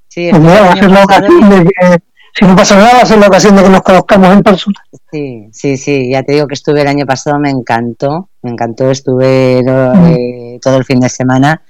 Sí, 0.08 0.30
Pues 0.32 0.46
va 0.46 0.72
a 0.72 0.76
ser 0.76 0.92
la 0.92 1.04
ocasión 1.04 1.50
de 1.50 1.66
que, 1.66 1.98
si 2.34 2.46
no 2.46 2.56
pasa 2.56 2.76
nada, 2.76 2.94
va 2.94 3.02
a 3.02 3.06
ser 3.06 3.20
la 3.20 3.28
ocasión 3.28 3.56
de 3.56 3.64
que 3.64 3.70
nos 3.70 3.82
conozcamos 3.82 4.34
en 4.34 4.42
persona. 4.42 4.80
Sí, 5.12 5.50
sí, 5.52 5.78
sí, 5.78 6.10
ya 6.12 6.24
te 6.24 6.34
digo 6.34 6.48
que 6.48 6.56
estuve 6.56 6.82
el 6.82 6.88
año 6.88 7.06
pasado, 7.06 7.40
me 7.40 7.52
encantó, 7.52 8.30
me 8.42 8.52
encantó, 8.52 8.90
estuve 8.90 9.60
eh, 9.60 10.60
todo 10.62 10.78
el 10.78 10.86
fin 10.86 11.00
de 11.00 11.10
semana. 11.10 11.62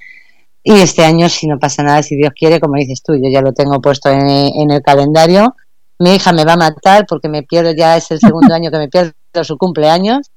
Y 0.64 0.80
este 0.80 1.04
año, 1.04 1.28
si 1.28 1.48
no 1.48 1.60
pasa 1.60 1.84
nada, 1.84 2.02
si 2.02 2.16
Dios 2.16 2.32
quiere, 2.34 2.62
como 2.62 2.76
dices 2.76 3.04
tú, 3.04 3.14
yo 3.16 3.30
ya 3.30 3.42
lo 3.42 3.52
tengo 3.52 3.82
puesto 3.82 4.10
en, 4.10 4.26
en 4.26 4.72
el 4.72 4.82
calendario, 4.82 5.56
mi 6.00 6.16
hija 6.16 6.32
me 6.32 6.46
va 6.46 6.54
a 6.54 6.58
matar 6.58 7.06
porque 7.08 7.28
me 7.28 7.44
pierdo, 7.44 7.72
ya 7.72 7.98
es 7.98 8.10
el 8.12 8.20
segundo 8.20 8.54
año 8.56 8.72
que 8.72 8.78
me 8.78 8.88
pierdo 8.88 9.14
su 9.42 9.58
cumpleaños, 9.58 10.32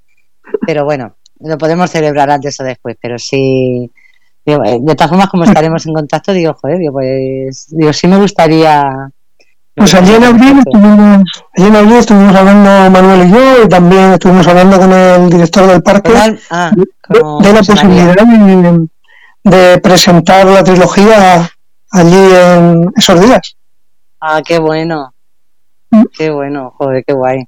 pero 0.66 0.85
bueno, 0.85 1.16
lo 1.39 1.57
podemos 1.59 1.90
celebrar 1.90 2.31
antes 2.31 2.59
o 2.61 2.65
después, 2.65 2.97
pero 3.01 3.19
sí, 3.19 3.90
digo, 4.44 4.65
eh, 4.65 4.78
de 4.81 4.94
todas 4.97 5.11
formas, 5.11 5.28
como 5.28 5.44
estaremos 5.44 5.86
en 5.86 5.94
contacto, 5.94 6.32
digo, 6.32 6.55
joder, 6.55 6.78
digo, 6.78 6.94
pues, 6.94 7.66
digo, 7.70 7.93
sí 7.93 8.09
me 8.09 8.19
gustaría... 8.19 8.82
Pues 9.77 9.94
allí 9.94 10.15
en 10.15 10.24
abril 10.24 10.59
estuvimos, 10.59 11.23
allí 11.55 11.66
en 11.66 11.77
abril 11.77 11.97
estuvimos 11.97 12.35
hablando 12.35 12.90
Manuel 12.90 13.28
y 13.28 13.31
yo, 13.31 13.65
y 13.65 13.69
también 13.69 14.12
estuvimos 14.12 14.47
hablando 14.47 14.78
con 14.78 14.90
el 14.93 15.28
director 15.28 15.66
del 15.66 15.82
parque 15.82 16.12
ah, 16.51 16.70
de, 17.11 17.53
la 17.53 17.62
posibilidad 17.62 18.15
de, 18.16 18.89
de 19.44 19.78
presentar 19.78 20.47
la 20.47 20.65
trilogía 20.65 21.51
allí 21.90 22.16
en 22.16 22.90
esos 22.97 23.20
días. 23.20 23.57
Ah, 24.19 24.40
qué 24.43 24.59
bueno. 24.59 25.12
Mm. 25.90 26.05
Qué 26.16 26.31
bueno, 26.31 26.73
joder, 26.78 27.05
qué 27.07 27.12
guay. 27.12 27.44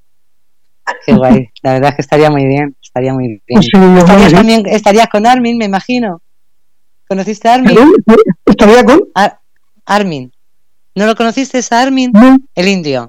Qué 1.06 1.14
guay. 1.14 1.50
La 1.62 1.72
verdad 1.72 1.90
es 1.90 1.96
que 1.96 2.02
estaría 2.02 2.30
muy 2.30 2.46
bien, 2.46 2.76
estaría 2.82 3.14
muy 3.14 3.28
bien. 3.28 3.42
Pues 3.48 3.64
sí, 3.66 3.98
Estarías 3.98 4.30
sí. 4.30 4.36
también, 4.36 4.66
estarías 4.66 5.08
con 5.08 5.26
Armin, 5.26 5.56
me 5.56 5.64
imagino. 5.64 6.20
¿Conociste 7.08 7.48
a 7.48 7.54
Armin? 7.54 7.78
¿Estaría 8.44 8.84
con? 8.84 9.00
Ar- 9.14 9.40
Armin. 9.86 10.30
¿No 10.98 11.06
lo 11.06 11.14
conociste 11.14 11.60
a 11.70 11.80
Armin? 11.80 12.10
No, 12.12 12.36
El 12.56 12.66
indio. 12.66 13.08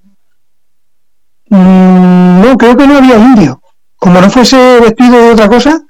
Mm, 1.50 2.42
no, 2.42 2.56
creo 2.56 2.78
que 2.78 2.86
no 2.86 2.98
había 2.98 3.16
indio. 3.18 3.64
Como 3.96 4.22
no 4.22 4.30
fuese 4.30 4.80
vestido 4.80 5.18
de 5.20 5.32
otra 5.32 5.48
cosa, 5.48 5.82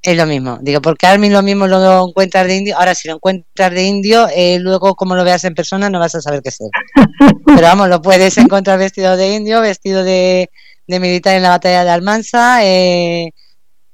Es 0.00 0.16
lo 0.16 0.26
mismo. 0.26 0.58
Digo, 0.62 0.80
porque 0.80 1.08
Armin 1.08 1.32
lo 1.32 1.42
mismo 1.42 1.66
lo 1.66 2.06
encuentras 2.06 2.46
de 2.46 2.56
indio. 2.56 2.78
Ahora, 2.78 2.94
si 2.94 3.08
lo 3.08 3.14
encuentras 3.16 3.72
de 3.72 3.82
indio, 3.82 4.28
eh, 4.32 4.60
luego 4.60 4.94
como 4.94 5.16
lo 5.16 5.24
veas 5.24 5.42
en 5.42 5.56
persona 5.56 5.90
no 5.90 5.98
vas 5.98 6.14
a 6.14 6.20
saber 6.20 6.40
qué 6.40 6.52
ser. 6.52 6.68
Pero 7.46 7.62
vamos, 7.62 7.88
lo 7.88 8.00
puedes 8.00 8.38
encontrar 8.38 8.78
vestido 8.78 9.16
de 9.16 9.34
indio, 9.34 9.60
vestido 9.60 10.04
de, 10.04 10.50
de 10.86 11.00
militar 11.00 11.34
en 11.34 11.42
la 11.42 11.48
batalla 11.50 11.82
de 11.82 11.90
Almansa, 11.90 12.64
eh, 12.64 13.32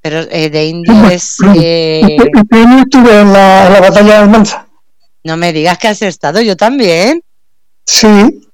pero 0.03 0.21
eh, 0.31 0.51
de 0.51 0.67
indio 0.67 1.09
es... 1.09 1.39
eh, 1.57 2.19
año 2.51 2.81
estuve 2.81 3.23
en 3.23 3.33
la, 3.33 3.67
en 3.67 3.73
la 3.73 3.81
batalla 3.81 4.13
de 4.13 4.19
Almanza. 4.19 4.69
no 5.25 5.39
me 5.39 5.55
digas 5.55 5.79
que 5.79 5.89
has 5.89 6.03
estado, 6.03 6.43
yo 6.43 6.55
también. 6.55 7.23
Sí, 7.87 8.51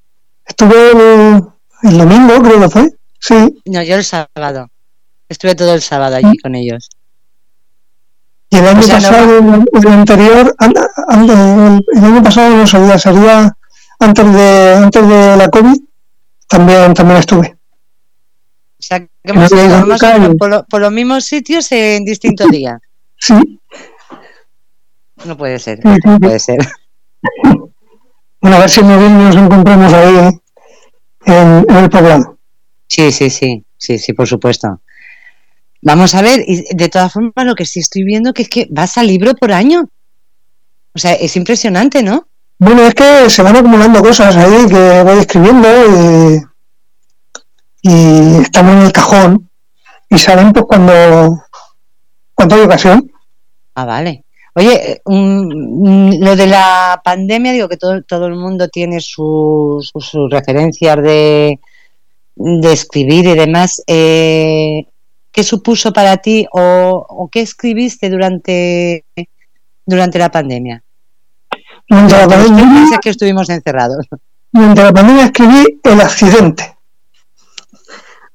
estuve 0.46 0.90
el, 0.92 1.42
el 1.82 1.98
domingo, 1.98 2.42
creo 2.42 2.60
que 2.60 2.68
fue. 2.68 2.88
Sí, 3.18 3.62
No, 3.66 3.82
yo 3.82 3.94
el 3.96 4.04
sábado. 4.04 4.68
Estuve 5.28 5.54
todo 5.54 5.74
el 5.74 5.80
sábado 5.82 6.16
allí 6.16 6.36
con 6.38 6.54
ellos. 6.54 6.90
y 8.50 8.56
el 8.56 8.66
año 8.68 8.80
O 8.80 8.82
sea, 8.82 8.96
no 9.00 9.02
pasado, 9.08 9.38
el, 9.72 9.88
anterior, 9.88 10.54
an- 10.58 10.74
an- 11.08 11.30
el, 11.30 11.84
el 11.96 12.04
año 12.04 12.22
pasado 12.22 12.54
no 12.56 12.66
sería, 12.66 12.98
sería 12.98 13.56
antes 13.98 14.34
de 14.34 14.74
antes 14.74 15.08
de 15.08 15.36
la 15.38 15.48
COVID, 15.48 15.76
también 16.48 16.92
también 16.92 17.18
estuve. 17.20 17.56
O 18.78 18.84
sea, 18.84 19.00
que 19.00 19.08
hemos 19.24 19.50
No, 19.50 19.86
más 19.86 20.00
por, 20.38 20.50
lo- 20.50 20.64
por 20.66 20.80
los 20.82 20.92
mismos 20.92 21.24
sitios 21.24 21.70
en 21.72 22.04
distintos 22.04 22.48
días. 22.50 22.78
Sí, 23.16 23.34
No 25.24 25.36
puede 25.38 25.58
ser, 25.58 25.80
no 25.84 26.18
puede 26.18 26.38
ser. 26.38 26.58
Bueno, 28.42 28.56
a 28.56 28.60
ver 28.60 28.70
si 28.70 28.80
en 28.80 28.88
noviembre 28.88 29.24
nos 29.24 29.36
encontramos 29.36 29.92
ahí 29.92 30.16
en, 31.26 31.64
en 31.68 31.76
el 31.76 31.88
poblado. 31.88 32.38
Sí, 32.88 33.12
sí, 33.12 33.30
sí, 33.30 33.64
sí, 33.78 33.98
sí, 33.98 34.12
por 34.12 34.26
supuesto. 34.26 34.80
Vamos 35.80 36.14
a 36.14 36.22
ver, 36.22 36.44
y 36.46 36.74
de 36.74 36.88
todas 36.88 37.12
formas 37.12 37.46
lo 37.46 37.54
que 37.54 37.64
sí 37.66 37.80
estoy 37.80 38.04
viendo 38.04 38.32
que 38.32 38.42
es 38.42 38.48
que 38.48 38.66
vas 38.70 38.98
a 38.98 39.04
libro 39.04 39.34
por 39.34 39.52
año. 39.52 39.88
O 40.94 40.98
sea, 40.98 41.12
es 41.14 41.36
impresionante, 41.36 42.02
¿no? 42.02 42.26
Bueno, 42.58 42.82
es 42.82 42.94
que 42.94 43.30
se 43.30 43.42
van 43.42 43.56
acumulando 43.56 44.02
cosas 44.02 44.36
ahí 44.36 44.66
que 44.68 45.02
voy 45.02 45.18
escribiendo 45.18 45.68
y, 45.86 46.42
y 47.82 48.42
están 48.42 48.68
en 48.68 48.78
el 48.78 48.92
cajón 48.92 49.48
y 50.08 50.18
salen 50.18 50.52
pues 50.52 50.66
cuando, 50.66 51.44
cuando 52.34 52.56
hay 52.56 52.62
ocasión. 52.62 53.10
Ah, 53.74 53.84
vale. 53.84 54.24
Oye, 54.54 55.00
um, 55.06 56.10
lo 56.20 56.36
de 56.36 56.46
la 56.46 57.00
pandemia, 57.02 57.52
digo 57.52 57.68
que 57.68 57.78
todo, 57.78 58.02
todo 58.02 58.26
el 58.26 58.34
mundo 58.34 58.68
tiene 58.68 59.00
sus, 59.00 59.88
sus, 59.88 60.06
sus 60.06 60.30
referencias 60.30 60.96
de, 61.02 61.58
de 62.34 62.72
escribir 62.72 63.26
y 63.26 63.34
demás. 63.34 63.82
Eh, 63.86 64.86
¿Qué 65.30 65.42
supuso 65.42 65.94
para 65.94 66.18
ti 66.18 66.46
o, 66.52 67.06
o, 67.08 67.28
qué 67.28 67.40
escribiste 67.40 68.10
durante, 68.10 69.06
durante 69.86 70.18
la 70.18 70.30
pandemia? 70.30 70.82
Durante 71.88 72.16
la 72.18 72.28
pandemia, 72.28 72.98
que 73.02 73.08
estuvimos 73.08 73.48
encerrados. 73.48 74.06
Durante 74.50 74.82
la 74.82 74.92
pandemia 74.92 75.24
escribí 75.24 75.80
El 75.82 76.00
accidente. 76.02 76.76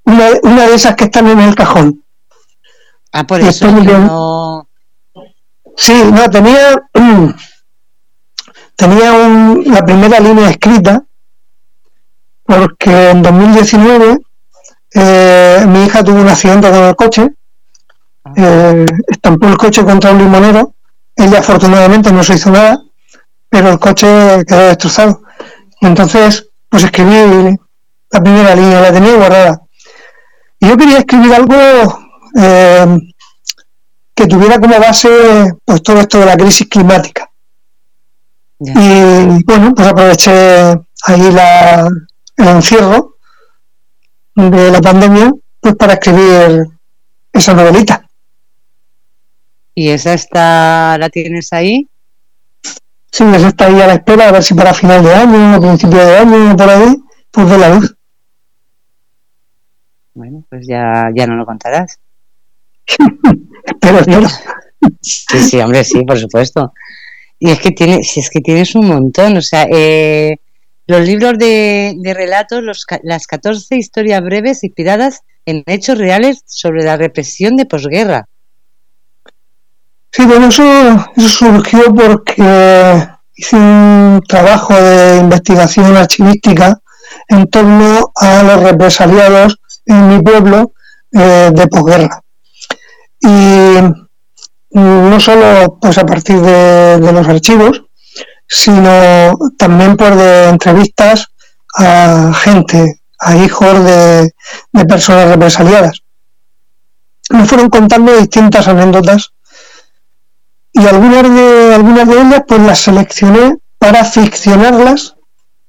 Una, 0.06 0.30
una 0.41 0.68
de 0.68 0.73
esas 0.73 0.95
que 0.95 1.03
están 1.03 1.27
en 1.27 1.39
el 1.39 1.53
cajón. 1.53 2.03
Ah, 3.11 3.27
por 3.27 3.41
eso 3.41 3.72
no... 3.72 4.66
Sí, 5.77 5.93
no, 6.11 6.27
tenía, 6.29 6.75
tenía 8.75 9.13
un, 9.13 9.63
la 9.67 9.85
primera 9.85 10.19
línea 10.19 10.49
escrita 10.49 11.03
porque 12.43 13.11
en 13.11 13.21
2019 13.21 14.17
eh, 14.95 15.65
mi 15.67 15.85
hija 15.85 16.03
tuvo 16.03 16.21
un 16.21 16.29
accidente 16.29 16.69
con 16.71 16.83
el 16.83 16.95
coche, 16.95 17.29
eh, 18.35 18.85
estampó 19.07 19.47
el 19.47 19.57
coche 19.57 19.83
contra 19.83 20.11
un 20.11 20.17
limonero, 20.17 20.73
ella 21.15 21.39
afortunadamente 21.39 22.11
no 22.11 22.23
se 22.23 22.35
hizo 22.35 22.49
nada, 22.49 22.81
pero 23.49 23.69
el 23.69 23.79
coche 23.79 24.07
quedó 24.47 24.67
destrozado. 24.67 25.21
Y 25.81 25.85
entonces, 25.85 26.49
pues 26.69 26.85
escribí 26.85 27.55
la 28.11 28.21
primera 28.23 28.55
línea, 28.55 28.81
la 28.81 28.93
tenía 28.93 29.15
guardada. 29.15 29.61
Y 30.59 30.69
yo 30.69 30.77
quería 30.77 30.99
escribir 30.99 31.33
algo 31.35 31.55
eh, 32.39 32.97
que 34.18 34.26
tuviera 34.26 34.60
como 34.60 34.80
base 34.80 35.10
pues 35.64 35.84
todo 35.84 35.99
esto 35.99 36.19
de 36.19 36.26
la 36.26 36.35
crisis 36.35 36.68
climática. 36.68 37.30
Yeah. 38.57 38.73
Y 38.76 39.44
bueno, 39.44 39.76
pues 39.76 39.88
aproveché 39.88 40.31
ahí 41.03 41.31
la, 41.31 41.88
el 42.38 42.48
encierro 42.48 43.18
de 44.34 44.72
la 44.72 44.81
pandemia 44.81 45.31
pues 45.61 45.76
para 45.76 45.94
escribir 45.94 46.65
esa 47.31 47.53
novelita. 47.53 48.07
¿Y 49.76 49.89
esa 49.89 50.15
está, 50.15 50.98
la 50.98 51.10
tienes 51.10 51.53
ahí? 51.53 51.88
Sí, 53.11 53.23
esa 53.23 53.49
está 53.49 53.68
ahí 53.68 53.80
a 53.80 53.85
la 53.85 53.94
espera, 53.94 54.30
a 54.30 54.31
ver 54.31 54.41
si 54.41 54.56
para 54.56 54.73
final 54.73 55.03
de 55.03 55.14
año, 55.14 55.53
a 55.53 55.61
principio 55.61 56.03
de 56.03 56.18
año, 56.18 56.57
por 56.57 56.69
ahí, 56.69 56.95
pues 57.30 57.49
de 57.52 57.57
la 57.60 57.69
luz. 57.76 57.95
Bueno, 60.15 60.44
pues 60.49 60.65
ya, 60.68 61.11
ya 61.14 61.27
no 61.27 61.35
lo 61.35 61.45
contarás. 61.45 61.99
espero. 63.68 64.27
Sí, 65.02 65.39
sí, 65.39 65.60
hombre, 65.60 65.84
sí, 65.84 66.03
por 66.03 66.18
supuesto. 66.18 66.73
Y 67.39 67.52
es 67.52 67.60
que 67.60 67.72
tienes, 67.72 68.18
es 68.18 68.30
que 68.30 68.41
tienes 68.41 68.76
un 68.76 68.88
montón, 68.88 69.38
o 69.38 69.41
sea, 69.41 69.68
eh, 69.72 70.38
los 70.88 71.06
libros 71.06 71.38
de, 71.38 71.94
de 71.98 72.14
relatos, 72.14 72.64
los, 72.64 72.85
las 73.03 73.27
14 73.27 73.76
historias 73.76 74.23
breves 74.23 74.64
inspiradas 74.64 75.22
en 75.45 75.64
hechos 75.65 75.98
reales 75.98 76.41
sobre 76.45 76.84
la 76.84 76.98
represión 76.98 77.56
de 77.56 77.65
posguerra. 77.65 78.27
Sí, 80.11 80.26
bueno, 80.26 80.48
eso, 80.48 80.64
eso 81.15 81.30
surgió 81.30 81.94
porque 81.94 83.07
hice 83.35 83.56
un 83.56 84.22
trabajo 84.27 84.73
de 84.73 85.18
investigación 85.18 85.95
archivística 85.95 86.80
en 87.27 87.48
torno 87.48 88.11
a 88.15 88.44
los 88.44 88.64
represaliados 88.64 89.60
en 89.85 90.07
mi 90.07 90.22
pueblo 90.22 90.73
eh, 91.11 91.52
de 91.53 91.68
posguerra. 91.68 92.22
Y 93.19 94.07
no 94.72 95.19
solo 95.19 95.77
pues 95.81 95.98
a 95.98 96.06
partir 96.06 96.39
de, 96.41 96.99
los 96.99 97.27
archivos, 97.27 97.84
sino 98.48 99.38
también 99.57 99.98
por 99.98 100.15
de 100.15 100.49
entrevistas 100.49 101.27
a 101.77 102.31
gente, 102.34 103.02
a 103.19 103.35
hijos 103.35 103.84
de, 103.84 104.31
de 104.72 104.85
personas 104.85 105.30
represaliadas. 105.30 106.02
Me 107.30 107.45
fueron 107.45 107.69
contando 107.69 108.15
distintas 108.15 108.68
anécdotas 108.68 109.34
y 110.72 110.85
algunas 110.85 111.23
de, 111.23 111.76
algunas 111.76 112.07
de 112.07 112.22
ellas 112.22 112.44
pues 112.48 112.61
las 112.61 112.80
seleccioné 112.80 113.57
para 113.80 114.06
ficcionarlas, 114.06 115.15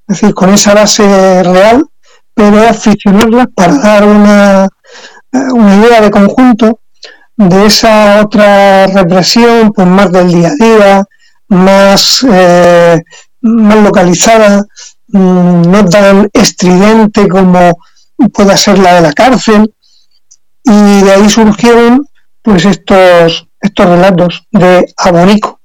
es 0.07 0.21
decir, 0.21 0.35
con 0.35 0.51
esa 0.51 0.75
base 0.75 1.43
real, 1.43 1.87
pero 2.35 2.75
ficcionarlas 2.75 3.47
para 3.55 3.79
dar 3.79 4.05
una, 4.05 4.69
una 5.33 5.77
idea 5.77 6.01
de 6.01 6.11
conjunto 6.11 6.81
de 7.39 7.67
esa 7.67 8.23
otra 8.25 8.89
represión, 8.89 9.73
pues 9.73 9.87
más 9.87 10.11
del 10.11 10.29
día 10.33 10.49
a 10.49 10.65
día, 10.65 11.05
más, 11.49 12.27
eh, 12.29 13.01
más 13.43 13.77
localizada, 13.79 14.65
mmm, 15.07 15.63
no 15.63 15.85
tan 15.85 16.29
estridente 16.33 17.29
como 17.29 17.79
pueda 18.35 18.57
ser 18.57 18.81
la 18.81 18.95
de 18.95 19.01
la 19.03 19.13
cárcel, 19.13 19.73
y 20.65 21.01
de 21.03 21.13
ahí 21.13 21.31
surgieron 21.31 22.05
pues 22.43 22.65
estos, 22.65 23.47
estos 23.61 23.87
relatos 23.87 24.47
de 24.51 24.85
abonico. 24.97 25.61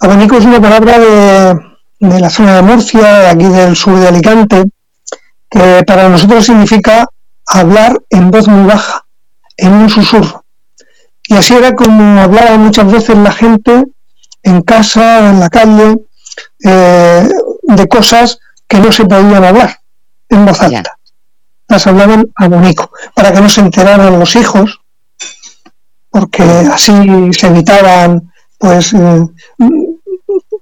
Abonico 0.00 0.38
es 0.38 0.46
una 0.46 0.60
palabra 0.60 0.98
de, 0.98 1.54
de 2.00 2.18
la 2.18 2.30
zona 2.30 2.56
de 2.56 2.62
Murcia, 2.62 3.18
de 3.18 3.26
aquí 3.26 3.44
del 3.44 3.76
sur 3.76 3.98
de 4.00 4.08
Alicante, 4.08 4.64
que 5.50 5.84
para 5.86 6.08
nosotros 6.08 6.46
significa 6.46 7.06
hablar 7.46 8.00
en 8.08 8.30
voz 8.30 8.48
muy 8.48 8.66
baja, 8.66 9.04
en 9.58 9.72
un 9.74 9.90
susurro. 9.90 10.41
Y 11.32 11.36
así 11.36 11.54
era 11.54 11.74
como 11.74 12.20
hablaba 12.20 12.58
muchas 12.58 12.92
veces 12.92 13.16
la 13.16 13.32
gente 13.32 13.84
en 14.42 14.60
casa, 14.60 15.30
en 15.30 15.40
la 15.40 15.48
calle, 15.48 15.96
eh, 16.62 17.28
de 17.62 17.88
cosas 17.88 18.38
que 18.68 18.78
no 18.78 18.92
se 18.92 19.06
podían 19.06 19.42
hablar 19.42 19.80
en 20.28 20.44
voz 20.44 20.60
alta. 20.60 20.98
Las 21.68 21.86
hablaban 21.86 22.30
a 22.36 22.48
Bonico, 22.48 22.90
para 23.14 23.32
que 23.32 23.40
no 23.40 23.48
se 23.48 23.62
enteraran 23.62 24.18
los 24.18 24.36
hijos, 24.36 24.80
porque 26.10 26.42
así 26.42 26.92
se 27.32 27.46
evitaban, 27.46 28.30
pues, 28.58 28.92
eh, 28.92 29.26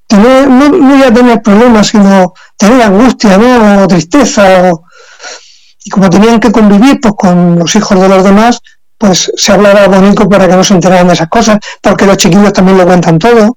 tener, 0.07 0.49
no, 0.49 0.69
no, 0.69 0.99
ya 0.99 1.13
tener 1.13 1.43
problemas, 1.43 1.89
sino 1.89 2.33
tener 2.57 2.83
angustia, 2.83 3.39
¿no? 3.39 3.83
O 3.83 3.89
tristeza, 3.89 4.71
o, 4.71 4.85
y 5.83 5.91
como 5.91 6.09
tenían 6.09 6.39
que 6.39 6.53
convivir 6.53 7.01
pues, 7.01 7.15
con 7.17 7.59
los 7.59 7.75
hijos 7.75 8.01
de 8.01 8.09
los 8.09 8.23
demás, 8.23 8.61
pues 9.01 9.33
se 9.35 9.53
hablaba 9.53 9.89
bonito 9.89 10.29
para 10.29 10.47
que 10.47 10.55
no 10.55 10.63
se 10.63 10.75
enteraran 10.75 11.07
de 11.07 11.15
esas 11.15 11.29
cosas, 11.31 11.59
porque 11.81 12.05
los 12.05 12.19
chiquillos 12.19 12.53
también 12.53 12.77
lo 12.77 12.85
cuentan 12.85 13.19
todo, 13.19 13.57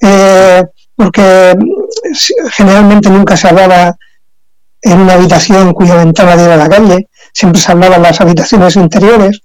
eh, 0.00 0.64
porque 0.96 1.54
generalmente 2.52 3.10
nunca 3.10 3.36
se 3.36 3.48
hablaba 3.48 3.94
en 4.80 5.00
una 5.00 5.12
habitación 5.12 5.74
cuya 5.74 5.96
ventana 5.96 6.34
diera 6.34 6.54
a 6.54 6.56
la 6.56 6.68
calle, 6.70 7.10
siempre 7.30 7.60
se 7.60 7.70
hablaba 7.70 7.96
en 7.96 8.02
las 8.04 8.22
habitaciones 8.22 8.74
interiores. 8.76 9.42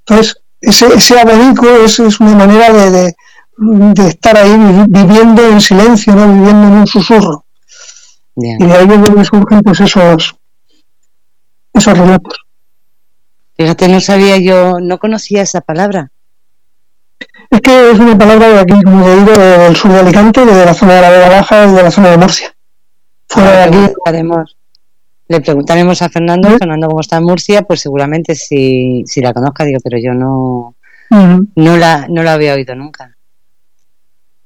Entonces, 0.00 0.34
ese, 0.60 0.92
ese 0.92 1.20
abanico 1.20 1.68
es, 1.84 2.00
es 2.00 2.18
una 2.18 2.34
manera 2.34 2.72
de, 2.72 2.90
de, 2.90 3.14
de, 3.56 4.08
estar 4.08 4.36
ahí 4.36 4.56
viviendo 4.88 5.46
en 5.46 5.60
silencio, 5.60 6.16
¿no? 6.16 6.26
viviendo 6.26 6.66
en 6.66 6.72
un 6.72 6.86
susurro. 6.88 7.44
Bien. 8.34 8.60
Y 8.60 8.66
de 8.66 8.72
ahí 8.72 8.88
es 8.90 9.02
donde 9.02 9.24
surgen 9.24 9.60
pues 9.62 9.78
esos, 9.78 10.34
esos 11.72 11.96
relatos. 11.96 12.42
Fíjate, 13.62 13.86
no 13.86 14.00
sabía 14.00 14.38
yo, 14.38 14.80
no 14.80 14.98
conocía 14.98 15.42
esa 15.42 15.60
palabra. 15.60 16.10
Es 17.48 17.60
que 17.60 17.92
es 17.92 17.98
una 18.00 18.18
palabra 18.18 18.48
de 18.48 18.58
aquí, 18.58 18.82
como 18.82 19.04
te 19.04 19.14
digo, 19.14 19.32
del 19.38 19.76
sur 19.76 19.92
de 19.92 20.00
Alicante, 20.00 20.44
de 20.44 20.64
la 20.64 20.74
zona 20.74 20.94
de 20.94 21.00
la 21.00 21.10
Vega 21.10 21.28
Baja 21.28 21.68
y 21.68 21.72
de 21.72 21.82
la 21.84 21.90
zona 21.92 22.10
de 22.10 22.18
Murcia. 22.18 22.52
Fuera 23.28 23.52
de 23.52 23.62
aquí. 23.62 23.76
Preguntaremos, 23.76 24.56
le 25.28 25.40
preguntaremos 25.40 26.02
a 26.02 26.08
Fernando, 26.08 26.50
¿Sí? 26.50 26.56
Fernando, 26.58 26.88
cómo 26.88 27.00
está 27.02 27.18
en 27.18 27.24
Murcia, 27.24 27.62
pues 27.62 27.80
seguramente 27.80 28.34
si, 28.34 29.04
si 29.06 29.20
la 29.20 29.32
conozca, 29.32 29.64
digo, 29.64 29.78
pero 29.84 29.96
yo 29.96 30.12
no, 30.12 30.74
uh 31.10 31.14
-huh. 31.14 31.48
no, 31.54 31.76
la, 31.76 32.08
no 32.08 32.24
la 32.24 32.32
había 32.32 32.54
oído 32.54 32.74
nunca. 32.74 33.16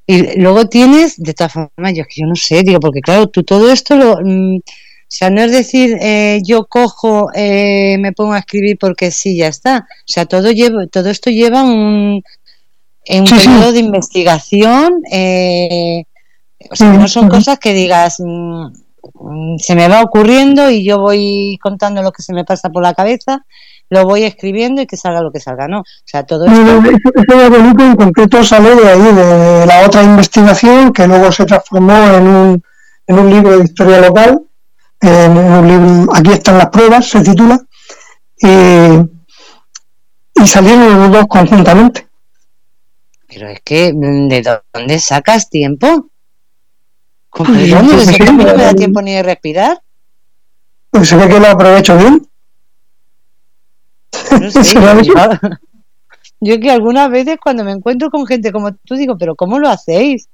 Y 0.06 0.38
luego 0.38 0.66
tienes, 0.66 1.16
de 1.16 1.32
todas 1.32 1.55
formas, 1.55 1.94
yo 1.94 2.02
es 2.02 2.09
que 2.09 2.20
yo 2.20 2.26
no 2.26 2.36
sé, 2.36 2.62
digo, 2.62 2.80
porque 2.80 3.01
claro, 3.01 3.28
tú 3.28 3.44
todo 3.44 3.72
esto 3.72 3.97
lo. 3.97 4.18
Mmm, 4.22 4.59
sea, 5.08 5.30
no 5.30 5.40
es 5.40 5.52
decir, 5.52 5.96
eh, 6.00 6.40
yo 6.44 6.66
cojo, 6.66 7.30
eh, 7.34 7.96
me 7.98 8.12
pongo 8.12 8.32
a 8.32 8.40
escribir 8.40 8.76
porque 8.78 9.10
sí, 9.10 9.36
ya 9.36 9.48
está. 9.48 9.86
O 9.88 10.04
sea, 10.06 10.26
todo, 10.26 10.50
lleva, 10.50 10.86
todo 10.88 11.10
esto 11.10 11.30
lleva 11.30 11.62
un, 11.62 12.22
un 13.08 13.24
periodo 13.24 13.72
de 13.72 13.80
investigación, 13.80 15.02
eh, 15.12 16.04
O 16.70 16.74
sea, 16.74 16.92
no 16.92 17.06
son 17.06 17.28
cosas 17.28 17.58
que 17.58 17.72
digas, 17.72 18.16
mm, 18.18 18.66
mm, 19.14 19.58
se 19.58 19.74
me 19.76 19.88
va 19.88 20.02
ocurriendo 20.02 20.70
y 20.70 20.84
yo 20.84 20.98
voy 20.98 21.58
contando 21.62 22.02
lo 22.02 22.10
que 22.10 22.22
se 22.22 22.32
me 22.32 22.44
pasa 22.44 22.70
por 22.70 22.82
la 22.82 22.94
cabeza, 22.94 23.44
lo 23.88 24.04
voy 24.04 24.24
escribiendo 24.24 24.82
y 24.82 24.86
que 24.86 24.96
salga 24.96 25.20
lo 25.20 25.30
que 25.30 25.38
salga, 25.38 25.68
¿no? 25.68 25.80
O 25.80 26.04
sea, 26.04 26.24
todo 26.24 26.46
esto... 26.46 26.60
Eso 26.60 27.38
de 27.38 27.48
bonito 27.48 27.84
en 27.84 27.96
concreto 27.96 28.42
sale 28.42 28.74
de 28.74 28.88
ahí, 28.88 29.14
de 29.14 29.66
la 29.66 29.86
otra 29.86 30.02
investigación 30.02 30.92
que 30.92 31.06
luego 31.06 31.30
se 31.30 31.44
transformó 31.44 31.94
en 32.14 32.26
un, 32.26 32.62
en 33.06 33.18
un 33.18 33.30
libro 33.30 33.58
de 33.58 33.64
historia 33.64 34.00
local, 34.00 34.45
en 35.08 35.36
un 35.36 35.68
libro, 35.68 36.14
aquí 36.14 36.32
están 36.32 36.58
las 36.58 36.68
pruebas, 36.70 37.08
se 37.08 37.22
titula, 37.22 37.60
y, 38.38 38.48
y 40.42 40.46
salieron 40.46 41.00
los 41.00 41.12
dos 41.12 41.26
conjuntamente. 41.28 42.06
Pero 43.28 43.48
es 43.48 43.60
que, 43.62 43.92
¿de 43.94 44.58
dónde 44.72 44.98
sacas 44.98 45.50
tiempo? 45.50 46.10
¿Cómo 47.30 47.50
Pues 47.50 47.62
¿De 47.62 47.68
dónde? 47.68 47.88
creo 47.88 47.98
¿Desde 47.98 48.12
que 48.12 48.24
que 48.24 48.32
no 48.32 48.44
me 48.44 48.52
da 48.52 48.74
tiempo 48.74 49.02
ni 49.02 49.12
de 49.12 49.22
respirar? 49.22 49.82
Pues 50.90 51.08
se 51.08 51.16
ve 51.16 51.28
que 51.28 51.40
lo 51.40 51.48
aprovecho 51.48 51.96
bien. 51.98 52.26
No 54.40 54.50
sé, 54.50 54.64
¿Será 54.64 55.00
yo, 55.02 55.14
yo 56.40 56.60
que 56.60 56.70
algunas 56.70 57.10
veces 57.10 57.36
cuando 57.42 57.64
me 57.64 57.72
encuentro 57.72 58.10
con 58.10 58.26
gente 58.26 58.52
como 58.52 58.72
tú 58.72 58.94
digo, 58.94 59.18
pero 59.18 59.34
¿cómo 59.34 59.58
lo 59.58 59.68
hacéis? 59.68 60.28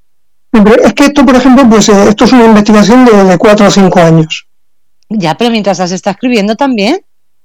Es 0.84 0.92
que 0.92 1.06
esto, 1.06 1.24
por 1.24 1.34
ejemplo, 1.34 1.68
pues 1.68 1.88
eh, 1.88 2.08
esto 2.10 2.24
es 2.24 2.32
una 2.32 2.44
investigación 2.44 3.04
de, 3.04 3.24
de 3.24 3.38
cuatro 3.38 3.66
o 3.66 3.70
cinco 3.70 4.00
años. 4.00 4.46
Ya, 5.14 5.36
pero 5.36 5.50
mientras 5.50 5.78
las 5.78 5.92
está 5.92 6.10
escribiendo 6.10 6.54
también. 6.56 7.00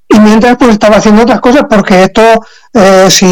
Y 0.10 0.20
mientras 0.20 0.56
pues 0.58 0.72
estaba 0.72 0.98
haciendo 0.98 1.24
otras 1.24 1.42
cosas, 1.42 1.64
porque 1.70 2.04
esto, 2.04 2.22
eh, 2.74 3.08
si 3.10 3.26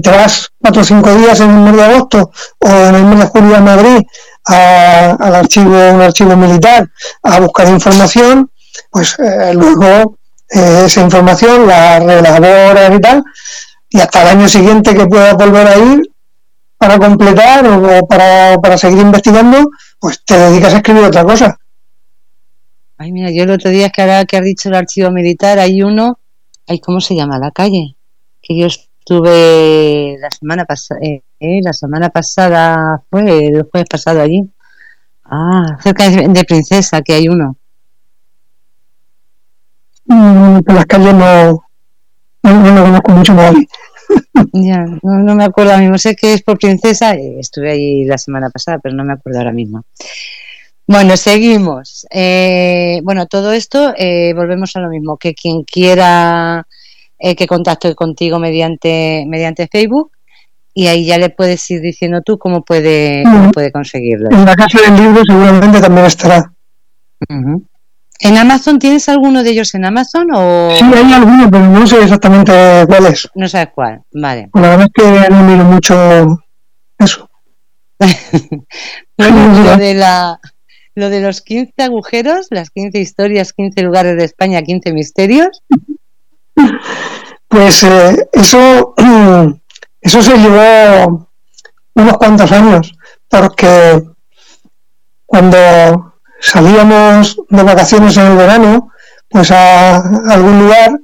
te 0.00 0.10
vas 0.10 0.48
cuatro 0.58 0.82
o 0.82 0.84
cinco 0.84 1.14
días 1.14 1.38
en 1.40 1.50
el 1.50 1.56
mes 1.58 1.76
de 1.76 1.82
agosto 1.84 2.30
o 2.58 2.68
en 2.68 2.94
el 2.96 3.04
mes 3.04 3.20
de 3.20 3.26
julio 3.26 3.56
a 3.56 3.60
Madrid 3.60 4.02
a- 4.48 5.16
al 5.20 5.34
archivo, 5.36 5.70
un 5.70 6.00
archivo 6.02 6.36
militar, 6.36 6.88
a 7.22 7.38
buscar 7.40 7.68
información, 7.68 8.50
pues 8.90 9.16
eh, 9.20 9.54
luego 9.54 10.16
eh, 10.50 10.82
esa 10.86 11.02
información 11.02 11.68
la 11.68 12.00
reelaboras 12.00 12.92
y 12.96 13.00
tal, 13.00 13.22
y 13.90 14.00
hasta 14.00 14.22
el 14.22 14.28
año 14.38 14.48
siguiente 14.48 14.94
que 14.96 15.06
puedas 15.06 15.34
volver 15.34 15.68
a 15.68 15.76
ir 15.78 16.02
para 16.78 16.98
completar 16.98 17.64
o 17.64 18.04
para, 18.08 18.56
para 18.60 18.76
seguir 18.76 18.98
investigando, 18.98 19.70
pues 20.00 20.20
te 20.24 20.36
dedicas 20.36 20.74
a 20.74 20.78
escribir 20.78 21.04
otra 21.04 21.22
cosa. 21.22 21.56
Ay, 23.02 23.10
mira, 23.10 23.30
yo 23.32 23.42
el 23.42 23.50
otro 23.50 23.70
día 23.70 23.90
que 23.90 24.00
ahora 24.02 24.24
que 24.24 24.36
has 24.36 24.44
dicho 24.44 24.68
el 24.68 24.76
archivo 24.76 25.10
militar, 25.10 25.58
hay 25.58 25.82
uno, 25.82 26.18
ay, 26.68 26.78
¿cómo 26.78 27.00
se 27.00 27.16
llama 27.16 27.36
la 27.38 27.50
calle? 27.50 27.96
Que 28.40 28.56
yo 28.56 28.66
estuve 28.66 30.16
la 30.20 30.30
semana 30.30 30.64
pasada, 30.64 31.00
eh, 31.02 31.22
eh, 31.40 31.60
la 31.62 31.72
semana 31.72 32.10
pasada, 32.10 33.02
fue 33.10 33.22
el 33.48 33.62
jueves 33.64 33.88
pasado 33.90 34.20
allí. 34.20 34.48
Ah, 35.24 35.78
cerca 35.82 36.08
de, 36.10 36.28
de 36.28 36.44
Princesa, 36.44 37.02
que 37.02 37.14
hay 37.14 37.28
uno. 37.28 37.56
Mm, 40.06 40.60
por 40.60 40.74
las 40.76 40.86
calles 40.86 41.14
no, 41.14 41.64
no, 42.44 42.72
no 42.72 42.82
conozco 42.84 43.12
mucho 43.12 43.34
Madrid. 43.34 43.66
Ya, 44.52 44.84
no, 45.02 45.18
no 45.20 45.34
me 45.34 45.44
acuerdo 45.44 45.70
ahora 45.72 45.82
mismo. 45.82 45.98
Sé 45.98 46.14
que 46.16 46.34
es 46.34 46.42
por 46.42 46.58
Princesa. 46.58 47.14
eh, 47.14 47.36
Estuve 47.40 47.70
ahí 47.72 48.04
la 48.04 48.18
semana 48.18 48.50
pasada, 48.50 48.78
pero 48.82 48.94
no 48.94 49.04
me 49.04 49.14
acuerdo 49.14 49.38
ahora 49.38 49.52
mismo. 49.52 49.84
Bueno, 50.86 51.16
seguimos. 51.16 52.06
Eh, 52.10 53.00
bueno, 53.04 53.26
todo 53.26 53.52
esto, 53.52 53.94
eh, 53.96 54.32
volvemos 54.34 54.74
a 54.76 54.80
lo 54.80 54.88
mismo. 54.88 55.16
Que 55.16 55.34
quien 55.34 55.62
quiera 55.64 56.66
eh, 57.18 57.36
que 57.36 57.46
contacte 57.46 57.94
contigo 57.94 58.38
mediante, 58.38 59.24
mediante 59.28 59.68
Facebook, 59.68 60.12
y 60.74 60.88
ahí 60.88 61.06
ya 61.06 61.18
le 61.18 61.30
puedes 61.30 61.70
ir 61.70 61.80
diciendo 61.80 62.22
tú 62.22 62.38
cómo 62.38 62.64
puede, 62.64 63.22
cómo 63.24 63.52
puede 63.52 63.70
conseguirlo. 63.70 64.28
En 64.32 64.44
la 64.44 64.56
casa 64.56 64.80
del 64.80 64.96
libro 64.96 65.22
seguramente 65.26 65.80
también 65.80 66.06
estará. 66.06 66.52
¿En 67.28 68.36
Amazon 68.36 68.78
tienes 68.78 69.08
alguno 69.08 69.42
de 69.42 69.50
ellos 69.50 69.74
en 69.74 69.84
Amazon 69.84 70.28
o 70.34 70.70
Sí, 70.76 70.84
hay 70.84 71.12
alguno, 71.12 71.50
pero 71.50 71.66
no 71.66 71.86
sé 71.86 72.02
exactamente 72.02 72.52
cuál 72.86 73.06
es. 73.06 73.28
no 73.34 73.48
sabes 73.48 73.68
cuál? 73.74 74.02
Vale. 74.12 74.48
La 74.54 74.60
verdad 74.60 74.86
es 74.86 74.92
que 74.94 75.30
no 75.30 75.42
miro 75.44 75.64
mucho 75.64 76.44
eso. 76.98 77.28
Bueno, 79.16 79.76
de 79.76 79.94
la 79.94 80.40
lo 80.94 81.10
de 81.10 81.20
los 81.20 81.40
15 81.40 81.82
agujeros, 81.82 82.46
las 82.50 82.70
15 82.70 82.98
historias, 82.98 83.52
15 83.52 83.82
lugares 83.82 84.16
de 84.16 84.24
España, 84.24 84.62
15 84.62 84.92
misterios. 84.92 85.62
Pues 87.48 87.82
eh, 87.84 88.28
eso, 88.32 88.94
eso 90.00 90.22
se 90.22 90.36
llevó 90.36 91.28
unos 91.94 92.16
cuantos 92.18 92.52
años, 92.52 92.94
porque 93.28 94.02
cuando 95.26 96.14
salíamos 96.40 97.38
de 97.48 97.62
vacaciones 97.62 98.16
en 98.16 98.26
el 98.26 98.36
verano, 98.36 98.90
pues 99.28 99.50
a 99.50 99.96
algún 100.30 100.58
lugar, 100.60 100.98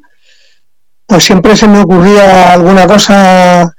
pues 1.06 1.24
siempre 1.24 1.56
se 1.56 1.66
me 1.66 1.80
ocurría 1.80 2.52
alguna 2.52 2.86
cosa 2.86 3.74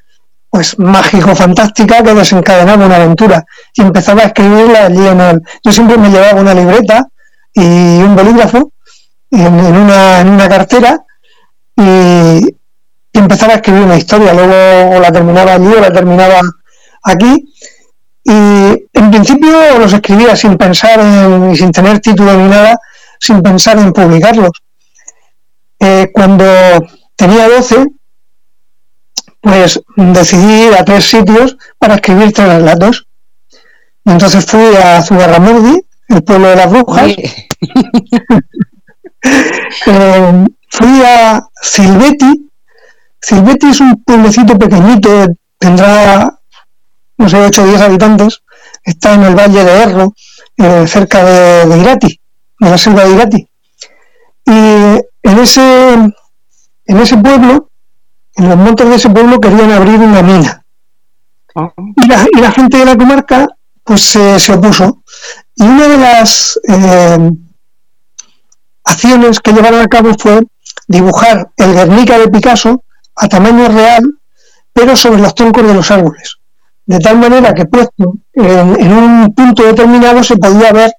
pues 0.50 0.78
mágico 0.80 1.36
fantástica 1.36 2.04
que 2.04 2.14
desencadenaba 2.14 2.86
una 2.86 2.96
aventura. 2.96 3.46
Y 3.74 3.82
empezaba 3.82 4.24
a 4.24 4.26
escribirla 4.26 4.86
allí 4.86 5.08
en 5.08 5.22
el 5.22 5.42
yo 5.64 5.72
siempre 5.72 5.98
me 5.98 6.10
llevaba 6.10 6.42
una 6.42 6.54
libreta 6.54 7.06
y 7.54 7.62
un 7.62 8.16
bolígrafo 8.16 8.72
en, 9.32 9.60
en 9.60 9.78
una 9.78 10.22
en 10.22 10.30
una 10.30 10.50
cartera 10.50 11.00
y, 11.76 12.56
empezaba 13.12 13.54
a 13.54 13.56
escribir 13.58 13.84
una 13.84 13.98
historia. 13.98 14.34
Luego 14.34 15.00
la 15.00 15.12
terminaba 15.12 15.54
allí 15.54 15.68
o 15.68 15.82
la 15.82 15.92
terminaba 15.92 16.40
aquí. 17.04 17.54
Y 18.24 18.32
en 18.94 19.12
principio 19.12 19.78
los 19.78 19.92
escribía 19.92 20.36
sin 20.36 20.56
pensar 20.58 21.00
en, 21.00 21.56
sin 21.56 21.72
tener 21.72 22.00
título 22.00 22.34
ni 22.38 22.48
nada 22.48 22.78
sin 23.20 23.42
pensar 23.42 23.78
en 23.78 23.92
publicarlos. 23.92 24.52
Eh, 25.80 26.10
cuando 26.14 26.46
tenía 27.16 27.50
12 27.50 27.86
pues 29.42 29.82
decidí 29.96 30.68
ir 30.68 30.74
a 30.76 30.84
tres 30.84 31.06
sitios 31.06 31.58
para 31.78 31.96
escribir 31.96 32.34
tres 32.34 32.48
relatos. 32.48 33.08
Entonces 34.06 34.46
fui 34.46 34.76
a 34.76 35.02
Zugarramurdi, 35.02 35.82
el 36.10 36.24
pueblo 36.24 36.48
de 36.50 36.56
las 36.56 36.70
brujas, 36.70 37.12
eh, 39.86 40.46
fui 40.70 41.04
a 41.06 41.42
Silveti. 41.62 42.50
Silveti 43.22 43.68
es 43.68 43.82
un 43.82 44.04
pueblecito 44.04 44.58
pequeñito, 44.58 45.28
tendrá, 45.58 46.40
no 47.18 47.30
sé, 47.30 47.38
8 47.38 47.62
o 47.62 47.68
10 47.68 47.82
habitantes, 47.82 48.42
está 48.84 49.14
en 49.14 49.24
el 49.24 49.36
valle 49.36 49.64
de 49.64 49.84
Erro, 49.84 50.14
eh, 50.58 50.88
cerca 50.88 51.24
de, 51.24 51.66
de 51.66 51.78
Irati, 51.80 52.20
de 52.60 52.70
la 52.70 52.78
selva 52.78 53.04
de 53.04 53.12
Irati. 53.12 53.50
Y 54.46 54.52
en 54.52 55.40
ese, 55.40 55.94
en 55.94 56.98
ese 56.98 57.18
pueblo, 57.18 57.69
en 58.40 58.48
los 58.48 58.58
montes 58.58 58.88
de 58.88 58.96
ese 58.96 59.10
pueblo 59.10 59.38
querían 59.40 59.72
abrir 59.72 60.00
una 60.00 60.22
mina. 60.22 60.64
y 61.98 62.08
la, 62.08 62.26
y 62.32 62.40
la 62.40 62.52
gente 62.52 62.78
de 62.78 62.86
la 62.86 62.98
comarca 62.98 63.48
pues 63.84 64.02
se, 64.02 64.40
se 64.40 64.54
opuso. 64.54 65.04
Y 65.56 65.64
una 65.64 65.88
de 65.88 65.98
las 65.98 66.58
eh, 66.68 67.32
acciones 68.86 69.40
que 69.42 69.52
llevaron 69.52 69.82
a 69.82 69.88
cabo 69.88 70.12
fue 70.18 70.42
dibujar 70.88 71.50
el 71.58 71.74
Guernica 71.74 72.18
de 72.18 72.30
Picasso 72.30 72.84
a 73.16 73.28
tamaño 73.28 73.68
real, 73.68 74.04
pero 74.72 74.96
sobre 74.96 75.22
los 75.22 75.36
troncos 75.36 75.68
de 75.68 75.74
los 75.74 75.92
árboles. 75.92 76.38
De 76.86 77.00
tal 77.00 77.20
manera 77.20 77.54
que 77.54 77.66
puesto 77.66 78.14
en, 78.34 78.80
en 78.80 78.94
un 78.94 79.34
punto 79.36 79.64
determinado 79.64 80.24
se 80.24 80.38
podía 80.38 80.72
ver, 80.72 80.94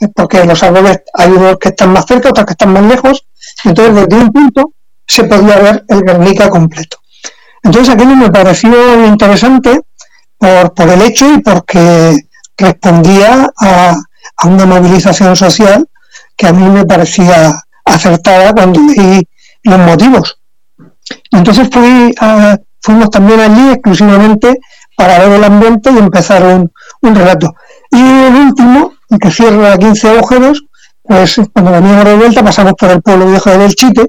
eh, 0.00 0.08
porque 0.12 0.44
los 0.44 0.60
árboles 0.60 1.02
hay 1.14 1.30
unos 1.30 1.56
que 1.58 1.68
están 1.68 1.92
más 1.92 2.04
cerca, 2.04 2.30
otros 2.30 2.46
que 2.46 2.52
están 2.52 2.72
más 2.72 2.82
lejos, 2.82 3.26
entonces 3.62 3.94
desde 3.94 4.24
un 4.24 4.32
punto 4.32 4.72
se 5.06 5.24
podía 5.24 5.58
ver 5.58 5.84
el 5.88 6.02
Guernica 6.02 6.48
completo. 6.48 6.98
Entonces 7.62 7.94
aquello 7.94 8.16
me 8.16 8.30
pareció 8.30 9.06
interesante 9.06 9.80
por, 10.38 10.74
por 10.74 10.88
el 10.88 11.02
hecho 11.02 11.32
y 11.32 11.38
porque 11.40 12.16
respondía 12.56 13.46
a, 13.60 13.94
a 14.36 14.46
una 14.48 14.66
movilización 14.66 15.34
social 15.36 15.88
que 16.36 16.46
a 16.48 16.52
mí 16.52 16.68
me 16.68 16.84
parecía 16.84 17.52
acertada 17.84 18.52
cuando 18.52 18.80
leí 18.80 19.22
los 19.62 19.78
motivos. 19.78 20.38
Entonces 21.30 21.68
fui 21.72 22.14
a- 22.20 22.58
fuimos 22.82 23.10
también 23.10 23.40
allí 23.40 23.70
exclusivamente 23.72 24.58
para 24.96 25.18
ver 25.18 25.32
el 25.32 25.44
ambiente 25.44 25.90
y 25.90 25.98
empezar 25.98 26.42
un, 26.44 26.70
un 27.02 27.14
relato. 27.14 27.54
Y 27.90 28.00
el 28.00 28.34
último, 28.34 28.92
el 29.10 29.18
que 29.18 29.30
cierra 29.30 29.76
15 29.76 30.10
agujeros, 30.10 30.64
pues 31.02 31.40
cuando 31.52 31.72
veníamos 31.72 32.04
de 32.04 32.16
vuelta 32.16 32.42
pasamos 32.44 32.74
por 32.78 32.90
el 32.90 33.02
pueblo 33.02 33.26
viejo 33.26 33.50
de 33.50 33.58
Belchite 33.58 34.06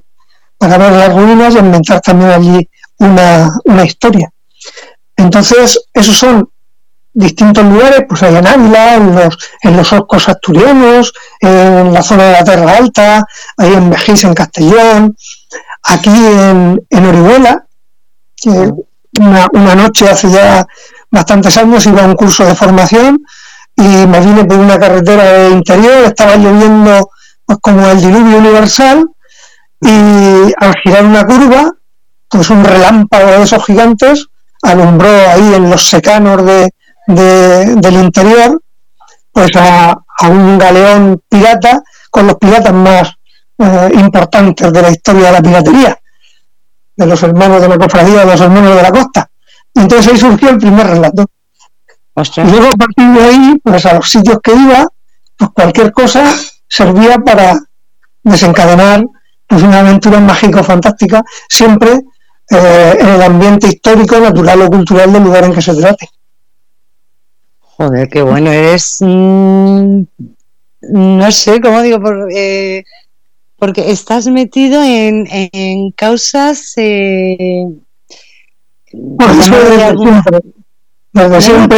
para 0.57 0.77
ver 0.77 0.91
las 0.91 1.13
ruinas 1.13 1.55
y 1.55 1.59
inventar 1.59 2.01
también 2.01 2.31
allí 2.31 2.69
una, 2.99 3.49
una 3.65 3.85
historia. 3.85 4.29
Entonces, 5.17 5.79
esos 5.93 6.17
son 6.17 6.49
distintos 7.13 7.63
lugares, 7.63 8.03
pues 8.07 8.21
hay 8.23 8.35
en 8.35 8.45
Ávila, 8.45 8.95
en 8.95 9.15
los, 9.15 9.37
en 9.61 9.77
los 9.77 9.93
Orcos 9.93 10.27
asturianos, 10.27 11.13
en 11.39 11.93
la 11.93 12.03
zona 12.03 12.25
de 12.25 12.31
la 12.33 12.43
Terra 12.43 12.77
Alta, 12.77 13.25
hay 13.57 13.73
en 13.73 13.89
Mejís, 13.89 14.23
en 14.25 14.33
Castellón, 14.33 15.15
aquí 15.83 16.09
en, 16.09 16.81
en 16.89 17.05
Orihuela, 17.05 17.65
que 18.35 18.49
una, 19.19 19.47
una 19.53 19.75
noche 19.75 20.09
hace 20.09 20.29
ya 20.29 20.65
bastantes 21.09 21.55
años 21.57 21.85
iba 21.85 22.03
a 22.03 22.07
un 22.07 22.15
curso 22.15 22.45
de 22.45 22.53
formación 22.53 23.23
y 23.77 23.81
me 23.81 24.19
vine 24.19 24.43
por 24.43 24.57
una 24.57 24.77
carretera 24.77 25.23
de 25.23 25.49
interior, 25.51 26.03
estaba 26.03 26.35
lloviendo 26.35 27.09
pues 27.45 27.59
como 27.61 27.87
el 27.87 28.01
diluvio 28.01 28.37
universal 28.37 29.05
y 29.85 30.53
al 30.57 30.75
girar 30.83 31.05
una 31.05 31.25
curva, 31.25 31.71
pues 32.27 32.49
un 32.49 32.63
relámpago 32.63 33.27
de 33.27 33.43
esos 33.43 33.63
gigantes 33.63 34.27
alumbró 34.63 35.09
ahí 35.09 35.53
en 35.53 35.69
los 35.69 35.87
secanos 35.87 36.43
de, 36.45 36.69
del 37.07 37.93
interior 37.93 38.59
pues 39.31 39.51
a, 39.55 39.95
un 40.29 40.57
galeón 40.57 41.21
pirata 41.29 41.83
con 42.09 42.25
los 42.25 42.37
piratas 42.37 42.73
más 42.73 43.13
eh, 43.57 43.91
importantes 43.93 44.71
de 44.71 44.81
la 44.81 44.89
historia 44.89 45.25
de 45.27 45.31
la 45.33 45.41
piratería, 45.41 45.99
de 46.95 47.05
los 47.05 47.21
hermanos 47.21 47.61
de 47.61 47.67
la 47.67 47.77
cofradía, 47.77 48.21
de 48.21 48.25
los 48.25 48.39
hermanos 48.39 48.75
de 48.75 48.81
la 48.81 48.91
costa. 48.91 49.29
Entonces 49.73 50.13
ahí 50.13 50.17
surgió 50.17 50.49
el 50.49 50.57
primer 50.57 50.87
relato. 50.87 51.25
Y 52.37 52.41
luego 52.43 52.67
a 52.67 52.77
partir 52.77 53.07
de 53.11 53.23
ahí, 53.23 53.59
pues 53.61 53.85
a 53.85 53.95
los 53.95 54.09
sitios 54.09 54.37
que 54.41 54.53
iba, 54.53 54.87
pues 55.37 55.51
cualquier 55.53 55.91
cosa 55.91 56.33
servía 56.69 57.17
para 57.17 57.59
desencadenar 58.23 59.03
pues 59.47 59.63
una 59.63 59.79
aventura 59.79 60.19
mágico-fantástica, 60.19 61.23
siempre 61.49 61.99
eh, 62.49 62.97
en 62.99 63.07
el 63.07 63.21
ambiente 63.21 63.67
histórico, 63.67 64.19
natural 64.19 64.61
o 64.61 64.67
cultural 64.67 65.11
del 65.11 65.23
lugar 65.23 65.45
en 65.45 65.53
que 65.53 65.61
se 65.61 65.75
trate. 65.75 66.09
Joder, 67.59 68.07
qué 68.07 68.21
bueno 68.21 68.51
eres. 68.51 68.97
Mm, 69.01 70.03
no 70.91 71.31
sé 71.31 71.59
cómo 71.59 71.81
digo, 71.81 71.99
por, 71.99 72.27
eh, 72.33 72.83
porque 73.57 73.91
estás 73.91 74.27
metido 74.27 74.83
en, 74.83 75.25
en 75.29 75.91
causas. 75.91 76.73
Eh, 76.77 77.65
desde 81.11 81.41
siempre, 81.41 81.77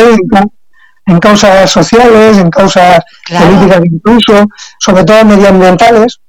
en, 1.05 1.19
causas 1.19 1.71
sociales, 1.71 2.37
en 2.37 2.49
causas 2.49 2.99
políticas 3.29 3.81
incluso, 3.85 4.45
sobre 4.79 5.03
todo 5.05 5.25
medioambientales. 5.25 6.19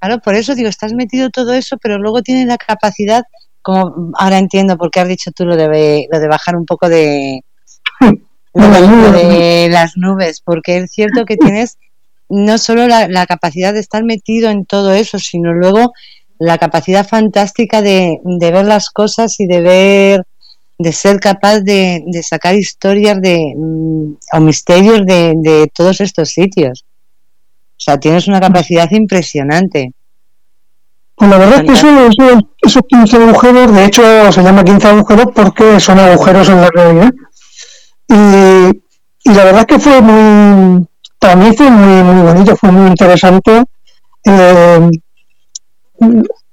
Claro, 0.00 0.20
por 0.20 0.34
eso 0.34 0.54
digo, 0.54 0.68
estás 0.68 0.92
metido 0.92 1.30
todo 1.30 1.52
eso, 1.52 1.76
pero 1.78 1.98
luego 1.98 2.22
tienes 2.22 2.46
la 2.46 2.56
capacidad, 2.56 3.24
como 3.62 4.12
ahora 4.18 4.38
entiendo 4.38 4.76
por 4.76 4.90
qué 4.90 5.00
has 5.00 5.08
dicho 5.08 5.32
tú 5.32 5.44
lo 5.44 5.56
de, 5.56 6.06
lo 6.10 6.20
de 6.20 6.28
bajar 6.28 6.56
un 6.56 6.66
poco 6.66 6.88
de, 6.88 7.42
de 8.54 9.68
las 9.70 9.96
nubes, 9.96 10.40
porque 10.40 10.78
es 10.78 10.92
cierto 10.92 11.24
que 11.24 11.36
tienes 11.36 11.78
no 12.28 12.58
solo 12.58 12.86
la, 12.86 13.26
capacidad 13.26 13.72
de 13.72 13.80
estar 13.80 14.04
metido 14.04 14.50
en 14.50 14.66
todo 14.66 14.92
eso, 14.92 15.18
sino 15.18 15.52
luego 15.52 15.92
la 16.38 16.58
capacidad 16.58 17.06
fantástica 17.06 17.82
de, 17.82 18.18
ver 18.24 18.64
las 18.66 18.90
cosas 18.90 19.40
y 19.40 19.46
de 19.46 19.60
ver, 19.60 20.22
de 20.78 20.92
ser 20.92 21.20
capaz 21.20 21.60
de, 21.60 22.04
sacar 22.22 22.54
historias 22.54 23.20
de, 23.20 23.54
mm, 23.56 24.16
o 24.34 24.40
misterios 24.40 25.04
de, 25.06 25.70
todos 25.74 26.00
estos 26.00 26.30
sitios. 26.30 26.84
O 27.78 27.80
sea, 27.80 27.98
tienes 27.98 28.26
una 28.26 28.40
capacidad 28.40 28.90
impresionante. 28.90 29.92
Pues 31.14 31.30
la 31.30 31.38
verdad 31.38 31.60
es 31.60 31.64
que 31.64 31.72
esos, 31.72 32.44
esos 32.60 32.82
15 32.88 33.16
agujeros, 33.16 33.72
de 33.72 33.84
hecho 33.84 34.32
se 34.32 34.42
llama 34.42 34.64
15 34.64 34.88
agujeros 34.88 35.26
porque 35.32 35.78
son 35.78 36.00
agujeros 36.00 36.48
en 36.48 36.60
la 36.60 36.68
realidad. 36.74 37.12
Y, 38.08 39.30
la 39.30 39.44
verdad 39.44 39.60
es 39.60 39.66
que 39.66 39.78
fue 39.78 40.00
muy, 40.00 40.86
para 41.18 41.36
mí 41.36 41.54
fue 41.56 41.70
muy, 41.70 42.02
muy 42.02 42.22
bonito, 42.22 42.56
fue 42.56 42.72
muy 42.72 42.88
interesante 42.88 43.62
eh, 44.24 44.90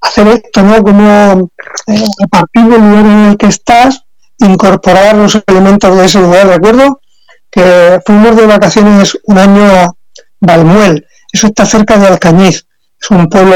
hacer 0.01 0.27
esto, 0.27 0.61
¿no? 0.61 0.83
Como 0.83 1.51
eh, 1.87 2.03
a 2.23 2.27
partir 2.27 2.63
del 2.65 2.81
lugar 2.81 3.05
en 3.05 3.25
el 3.29 3.37
que 3.37 3.47
estás, 3.47 4.03
incorporar 4.39 5.15
los 5.15 5.41
elementos 5.47 5.97
de 5.97 6.05
ese 6.05 6.19
lugar. 6.19 6.47
Recuerdo 6.47 7.01
que 7.49 7.99
fuimos 8.05 8.35
de 8.35 8.45
vacaciones 8.45 9.17
un 9.23 9.37
año 9.37 9.63
a 9.63 9.93
Balmuel, 10.39 11.05
eso 11.35 11.47
está 11.47 11.65
cerca 11.65 11.97
de 11.97 12.07
Alcañiz, 12.07 12.65
es 13.01 13.11
un 13.11 13.27
pueblo 13.27 13.55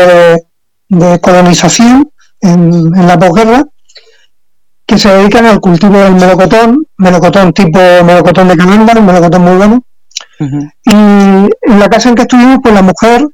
de, 0.90 1.20
colonización 1.22 2.12
en, 2.42 2.74
en 2.96 3.08
la 3.08 3.18
posguerra 3.18 3.64
que 4.86 4.98
se 4.98 5.10
dedican 5.10 5.46
al 5.46 5.60
cultivo 5.60 5.98
del 5.98 6.16
melocotón, 6.16 6.84
melocotón 6.98 7.54
tipo 7.54 7.80
melocotón 8.04 8.48
de 8.48 8.58
Cananda, 8.58 8.94
un 8.98 9.06
melocotón 9.06 9.44
muy 9.44 9.56
bueno. 9.56 9.84
Y 10.40 10.92
en 10.92 11.80
la 11.80 11.88
casa 11.90 12.10
en 12.10 12.16
que 12.16 12.24
estuvimos, 12.24 12.58
pues 12.64 12.74
la 12.74 12.82
mujer 12.82 13.28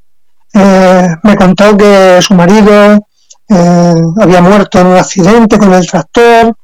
eh, 0.53 1.07
me 1.23 1.35
contó 1.37 1.77
que 1.77 2.19
su 2.21 2.33
marido 2.33 3.07
eh, 3.47 3.93
había 4.19 4.41
muerto 4.41 4.79
en 4.79 4.87
un 4.87 4.97
accidente 4.97 5.57
con 5.57 5.73
el 5.73 5.87
tractor 5.87 6.57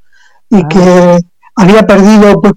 y 0.49 0.57
ah. 0.57 0.67
que 0.69 1.19
había 1.55 1.87
perdido 1.87 2.41
pues, 2.41 2.53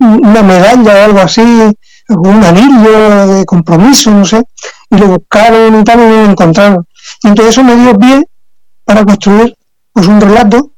una 0.00 0.42
medalla 0.42 0.94
o 0.94 1.04
algo 1.04 1.20
así, 1.20 1.70
un 2.10 2.44
anillo 2.44 3.26
de 3.28 3.44
compromiso, 3.44 4.10
no 4.10 4.24
sé, 4.24 4.42
y 4.90 4.96
lo 4.96 5.06
buscaron 5.08 5.80
y 5.80 5.84
tal 5.84 6.00
y 6.00 6.02
lo 6.02 6.24
encontraron. 6.30 6.86
Y 7.22 7.28
entonces 7.28 7.54
eso 7.54 7.64
me 7.64 7.76
dio 7.76 7.98
pie 7.98 8.22
para 8.84 9.04
construir 9.04 9.56
pues 9.92 10.06
un 10.06 10.20
relato 10.20 10.72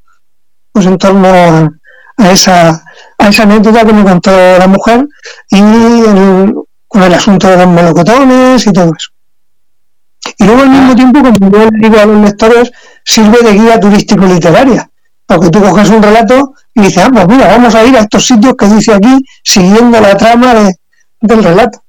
pues 0.72 0.86
en 0.86 0.98
torno 0.98 1.28
a, 1.28 1.68
esa 2.30 2.82
a 3.18 3.28
esa 3.28 3.42
anécdota 3.44 3.84
que 3.84 3.92
me 3.92 4.04
contó 4.04 4.30
la 4.30 4.66
mujer 4.66 5.06
y 5.50 5.60
con 6.88 7.02
el 7.02 7.14
asunto 7.14 7.48
de 7.48 7.56
los 7.56 7.68
melocotones 7.68 8.66
y 8.66 8.72
todo 8.72 8.92
eso. 8.96 9.10
Y 10.38 10.44
luego 10.44 10.62
al 10.62 10.70
mismo 10.70 10.94
tiempo, 10.94 11.22
como 11.22 11.50
yo 11.50 11.70
le 11.70 11.78
digo 11.78 11.98
a 11.98 12.06
los 12.06 12.20
lectores, 12.20 12.70
sirve 13.04 13.38
de 13.42 13.52
guía 13.52 13.80
turístico 13.80 14.24
literaria, 14.24 14.88
porque 15.26 15.50
tú 15.50 15.60
coges 15.60 15.90
un 15.90 16.02
relato 16.02 16.54
y 16.74 16.82
dices, 16.82 17.04
ah, 17.04 17.10
pues 17.12 17.26
mira, 17.28 17.48
vamos 17.48 17.74
a 17.74 17.84
ir 17.84 17.96
a 17.96 18.00
estos 18.00 18.26
sitios 18.26 18.54
que 18.56 18.66
dice 18.66 18.94
aquí, 18.94 19.18
siguiendo 19.42 20.00
la 20.00 20.16
trama 20.16 20.54
del 21.22 21.42
relato. 21.42 21.82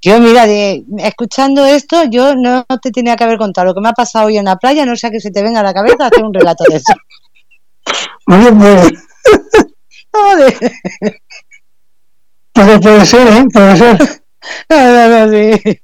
Yo, 0.00 0.18
mira, 0.18 0.46
de, 0.46 0.84
escuchando 0.98 1.64
esto, 1.64 2.04
yo 2.10 2.34
no 2.34 2.64
te 2.82 2.90
tenía 2.90 3.14
que 3.14 3.22
haber 3.22 3.38
contado 3.38 3.68
lo 3.68 3.74
que 3.74 3.80
me 3.80 3.88
ha 3.88 3.92
pasado 3.92 4.26
hoy 4.26 4.36
en 4.36 4.46
la 4.46 4.56
playa, 4.56 4.84
no 4.84 4.96
sea 4.96 5.10
que 5.10 5.20
se 5.20 5.30
te 5.30 5.42
venga 5.42 5.60
a 5.60 5.62
la 5.62 5.72
cabeza 5.72 6.06
hacer 6.06 6.24
un 6.24 6.34
relato 6.34 6.64
de 6.68 6.76
eso. 6.76 6.92
Oye, 8.26 8.52
pues. 8.52 8.92
Joder. 10.12 10.72
Puede, 12.52 12.80
puede 12.80 13.06
ser, 13.06 13.26
¿eh? 13.28 13.44
Puede 13.52 13.76
ser. 13.76 13.98
No, 14.68 14.76
no, 14.76 15.26
no, 15.26 15.32
sí. 15.32 15.80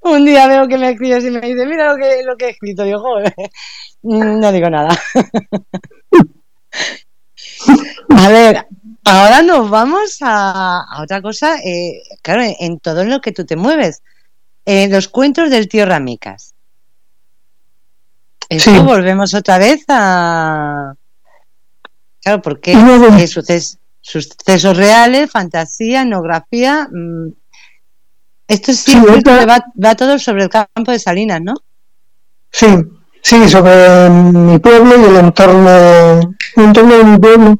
Un 0.00 0.24
día 0.24 0.48
veo 0.48 0.66
que 0.66 0.76
me 0.76 0.90
escribes 0.90 1.24
y 1.24 1.30
me 1.30 1.40
dice, 1.40 1.64
mira 1.66 1.92
lo 1.92 1.96
que, 1.96 2.22
lo 2.24 2.36
que 2.36 2.46
he 2.46 2.50
escrito. 2.50 2.84
Yo, 2.84 2.98
joder, 2.98 3.32
no 4.02 4.50
digo 4.50 4.68
nada. 4.68 4.98
A 8.08 8.28
ver, 8.28 8.66
ahora 9.04 9.42
nos 9.42 9.70
vamos 9.70 10.18
a, 10.20 10.84
otra 11.02 11.22
cosa. 11.22 11.58
Eh, 11.58 12.02
claro, 12.22 12.42
en 12.58 12.78
todo 12.80 13.04
lo 13.04 13.20
que 13.20 13.32
tú 13.32 13.44
te 13.44 13.56
mueves. 13.56 14.02
Eh, 14.64 14.88
los 14.88 15.08
cuentos 15.08 15.50
del 15.50 15.68
tío 15.68 15.86
Ramicas. 15.86 16.54
Eso 18.48 18.84
volvemos 18.84 19.32
otra 19.34 19.58
vez 19.58 19.84
a, 19.88 20.94
Claro, 22.22 22.40
porque 22.40 22.72
eh, 22.72 23.26
sucesos, 23.26 24.76
reales, 24.76 25.30
fantasía, 25.30 26.02
etnografía. 26.02 26.88
Mm, 26.90 27.32
esto 28.46 28.72
sí, 28.72 28.96
va, 28.96 29.94
todo 29.96 30.18
sobre 30.18 30.44
el 30.44 30.48
campo 30.48 30.92
de 30.92 30.98
Salinas, 31.00 31.40
¿no? 31.42 31.54
Sí, 32.52 32.66
sí, 33.22 33.48
sobre 33.48 34.08
mi 34.10 34.58
pueblo 34.58 35.00
y 35.00 35.04
el 35.04 35.16
entorno, 35.16 36.36
el 36.56 36.64
entorno 36.64 36.96
de 36.96 37.04
mi 37.04 37.18
pueblo. 37.18 37.58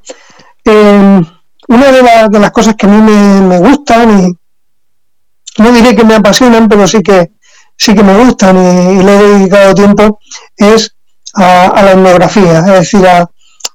Em, 0.65 1.25
una 1.69 1.93
de, 1.93 2.39
las 2.39 2.51
cosas 2.53 2.75
que 2.77 2.87
a 2.87 2.89
mí 2.89 3.01
me, 3.01 3.59
gustan 3.59 4.21
y 4.21 5.63
no 5.63 5.73
diré 5.73 5.97
que 5.97 6.05
me 6.05 6.15
apasionan, 6.15 6.69
pero 6.69 6.87
sí 6.87 7.03
que 7.03 7.33
sí 7.77 7.95
que 7.95 8.03
me 8.03 8.17
gustan 8.25 8.57
y, 8.57 9.03
le 9.03 9.17
he 9.17 9.23
dedicado 9.23 9.75
tiempo 9.75 10.21
es 10.57 10.95
a, 11.35 11.83
la 11.83 11.93
etnografía, 11.93 12.59
es 12.59 12.67
decir, 12.67 13.07
a, 13.07 13.29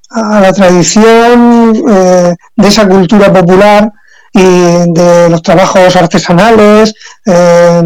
a 0.10 0.40
la 0.40 0.54
tradición 0.54 1.84
eh, 1.90 2.36
de 2.56 2.68
esa 2.68 2.88
cultura 2.88 3.34
popular 3.34 3.92
y 4.34 4.92
de 4.94 5.30
los 5.30 5.42
trabajos 5.42 5.96
artesanales, 5.96 6.94
eh, 7.26 7.82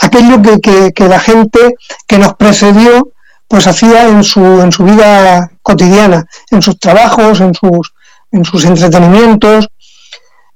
aquello 0.00 0.42
que, 0.60 0.92
que, 0.92 1.08
la 1.08 1.20
gente 1.20 1.76
que 2.06 2.18
nos 2.18 2.34
precedió 2.34 3.12
pues 3.48 3.66
hacía 3.66 4.08
en 4.08 4.24
su, 4.24 4.40
en 4.40 4.72
su 4.72 4.82
vida 4.84 5.51
cotidiana, 5.62 6.26
en 6.50 6.62
sus 6.62 6.78
trabajos, 6.78 7.40
en 7.40 7.54
sus, 7.54 7.94
en 8.30 8.44
sus 8.44 8.64
entretenimientos. 8.64 9.68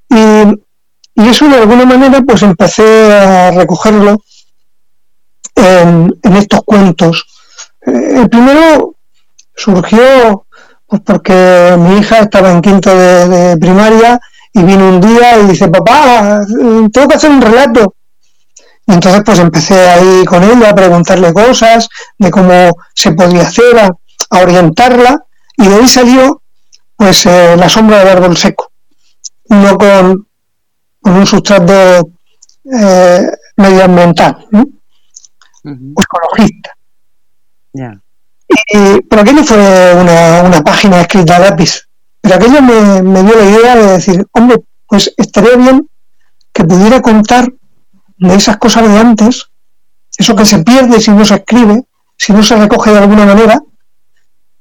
Y, 0.09 0.17
y 1.17 1.29
eso 1.29 1.49
de 1.49 1.57
alguna 1.57 1.87
manera 1.87 2.21
pues 2.27 2.43
empecé 2.43 3.13
a 3.13 3.51
recogerlo 3.51 4.19
en, 5.57 6.37
estos 6.37 6.61
cuentos. 6.65 7.27
Eh, 7.87 8.21
el 8.21 8.29
primero 8.29 8.95
surgió 9.55 10.47
pues 10.87 11.03
porque 11.05 11.75
mi 11.79 11.99
hija 11.99 12.21
estaba 12.21 12.53
en 12.53 12.61
quinto 12.61 12.95
de, 12.95 13.57
primaria 13.57 14.21
y 14.53 14.63
vino 14.63 14.89
un 14.89 15.01
día 15.01 15.39
y 15.39 15.47
dice, 15.47 15.69
papá, 15.69 16.41
tengo 16.93 17.09
que 17.09 17.17
hacer 17.17 17.31
un 17.31 17.43
relato. 17.43 17.95
Y 18.87 18.93
entonces 18.93 19.23
pues 19.25 19.39
empecé 19.41 19.89
ahí 19.89 20.25
con 20.25 20.45
ella 20.45 20.71
a 20.71 20.75
preguntarle 20.75 21.33
cosas 21.33 21.89
de 22.19 22.31
cómo 22.31 22.71
se 22.95 23.13
podía 23.13 23.43
hacer, 23.43 23.79
a, 23.81 23.91
orientarla, 24.31 25.25
y 25.57 25.67
de 25.67 25.75
ahí 25.75 25.89
salió 25.89 26.43
pues 26.97 27.27
eh, 27.27 27.57
la 27.57 27.69
sombra 27.69 27.99
del 27.99 28.09
árbol 28.09 28.37
seco. 28.37 28.71
uno 29.49 29.77
con, 29.77 30.27
un 31.03 31.27
sustrato 31.27 32.11
eh, 32.65 33.27
medioambiental, 33.57 34.47
¿no? 34.51 34.65
ecologista. 35.65 36.71
Y, 37.73 39.01
pero 39.09 39.23
aquello 39.23 39.45
fue 39.45 39.95
una, 39.95 40.43
una, 40.43 40.63
página 40.63 41.01
escrita 41.01 41.37
a 41.37 41.41
lápiz. 41.41 41.89
Pero 42.21 42.37
aquello 42.37 42.63
me, 42.63 43.03
me 43.03 43.23
dio 43.23 43.37
la 43.37 43.45
idea 43.45 43.77
de 43.77 43.87
decir, 43.93 44.25
hombre, 44.33 44.57
pues 44.87 45.13
estaría 45.17 45.57
bien 45.57 45.89
que 46.53 46.65
pudiera 46.65 47.03
contar 47.03 47.53
de 48.19 48.35
esas 48.35 48.57
cosas 48.57 48.89
de 48.89 48.99
antes, 48.99 49.51
eso 50.17 50.35
que 50.35 50.47
se 50.47 50.63
pierde 50.63 51.01
si 51.01 51.11
no 51.11 51.25
se 51.25 51.35
escribe, 51.35 51.85
si 52.17 52.33
no 52.33 52.43
se 52.43 52.57
recoge 52.57 52.91
de 52.91 52.99
alguna 52.99 53.27
manera, 53.27 53.61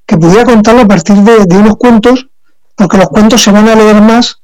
que 0.06 0.18
pudiera 0.18 0.45
contarlo 0.45 0.82
a 0.82 0.88
partir 0.88 1.15
de, 1.18 1.57
unos 1.57 1.77
cuentos, 1.77 2.27
porque 2.76 2.98
los 2.98 3.07
cuentos 3.07 3.41
se 3.41 3.52
van 3.52 3.68
a 3.68 3.76
leer 3.76 4.02
más 4.02 4.41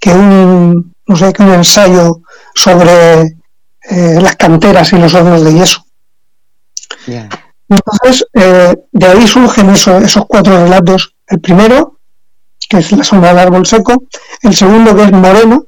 que 0.00 0.10
un, 0.10 0.94
no 1.06 1.16
sé, 1.16 1.32
que 1.32 1.42
un 1.42 1.52
ensayo 1.52 2.20
sobre 2.54 3.22
eh, 3.90 4.18
las 4.20 4.36
canteras 4.36 4.92
y 4.92 4.98
los 4.98 5.14
hornos 5.14 5.44
de 5.44 5.54
yeso. 5.54 5.84
Entonces, 7.68 8.26
eh, 8.34 8.74
de 8.92 9.06
ahí 9.06 9.26
surgen 9.26 9.70
esos 9.70 10.24
cuatro 10.26 10.62
relatos. 10.64 11.14
El 11.26 11.40
primero, 11.40 11.98
que 12.68 12.78
es 12.78 12.92
La 12.92 13.04
sombra 13.04 13.30
del 13.30 13.38
árbol 13.38 13.66
seco. 13.66 14.04
El 14.42 14.54
segundo, 14.54 14.94
que 14.94 15.04
es 15.04 15.12
Moreno, 15.12 15.66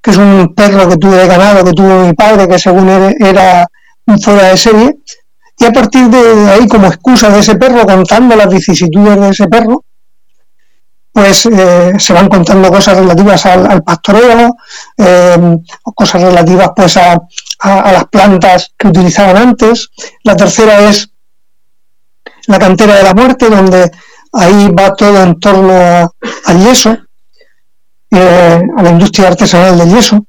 que 0.00 0.10
es 0.12 0.16
un 0.16 0.54
perro 0.54 0.88
que 0.88 0.96
tuve 0.96 1.16
de 1.16 1.26
ganado, 1.26 1.64
que 1.64 1.72
tuvo 1.72 2.06
mi 2.06 2.12
padre, 2.12 2.48
que 2.48 2.58
según 2.58 2.88
era 2.88 3.66
un 4.06 4.20
fuera 4.20 4.48
de 4.48 4.56
serie. 4.56 4.96
Y 5.60 5.66
a 5.66 5.72
partir 5.72 6.08
de 6.08 6.50
ahí, 6.50 6.66
como 6.66 6.86
excusa 6.86 7.28
de 7.28 7.40
ese 7.40 7.54
perro, 7.54 7.84
contando 7.84 8.34
las 8.34 8.48
vicisitudes 8.48 9.20
de 9.20 9.28
ese 9.28 9.46
perro, 9.46 9.84
pues 11.12 11.44
eh, 11.44 11.92
se 11.98 12.12
van 12.14 12.28
contando 12.28 12.70
cosas 12.70 12.96
relativas 12.96 13.44
al, 13.44 13.82
pastoreo, 13.82 14.56
eh, 14.96 15.56
cosas 15.94 16.22
relativas 16.22 16.70
pues 16.74 16.96
a, 16.96 17.20
las 17.92 18.06
plantas 18.06 18.72
que 18.78 18.88
utilizaban 18.88 19.36
antes. 19.36 19.90
La 20.24 20.34
tercera 20.34 20.88
es 20.88 21.10
la 22.46 22.58
cantera 22.58 22.96
de 22.96 23.02
la 23.02 23.12
muerte, 23.12 23.50
donde 23.50 23.90
ahí 24.32 24.70
va 24.70 24.94
todo 24.94 25.22
en 25.22 25.38
torno 25.38 26.10
al 26.46 26.64
yeso, 26.64 26.96
eh, 28.12 28.62
a 28.78 28.82
la 28.82 28.90
industria 28.90 29.28
artesanal 29.28 29.76
del 29.76 29.90
yeso. 29.90 30.24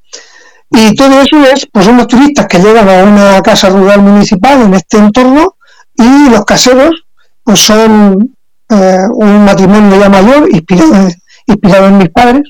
Y 0.71 0.95
todo 0.95 1.21
eso 1.21 1.37
es, 1.53 1.67
pues 1.71 1.85
son 1.85 1.97
los 1.97 2.07
turistas 2.07 2.47
que 2.47 2.59
llegan 2.59 2.87
a 2.87 3.03
una 3.03 3.41
casa 3.41 3.69
rural 3.69 4.01
municipal 4.01 4.61
en 4.61 4.73
este 4.73 4.97
entorno 4.97 5.57
y 5.95 6.29
los 6.29 6.45
caseros, 6.45 7.03
pues 7.43 7.59
son 7.59 8.35
eh, 8.69 9.03
un 9.15 9.43
matrimonio 9.43 9.99
ya 9.99 10.09
mayor, 10.09 10.49
inspirado, 10.49 11.09
inspirado 11.45 11.87
en 11.87 11.97
mis 11.97 12.09
padres, 12.09 12.43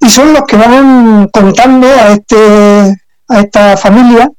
y 0.00 0.08
son 0.08 0.32
los 0.32 0.42
que 0.46 0.56
van 0.56 1.28
contando 1.28 1.86
a, 1.86 2.12
este, 2.12 2.96
a 3.28 3.40
esta 3.40 3.76
familia 3.76 4.30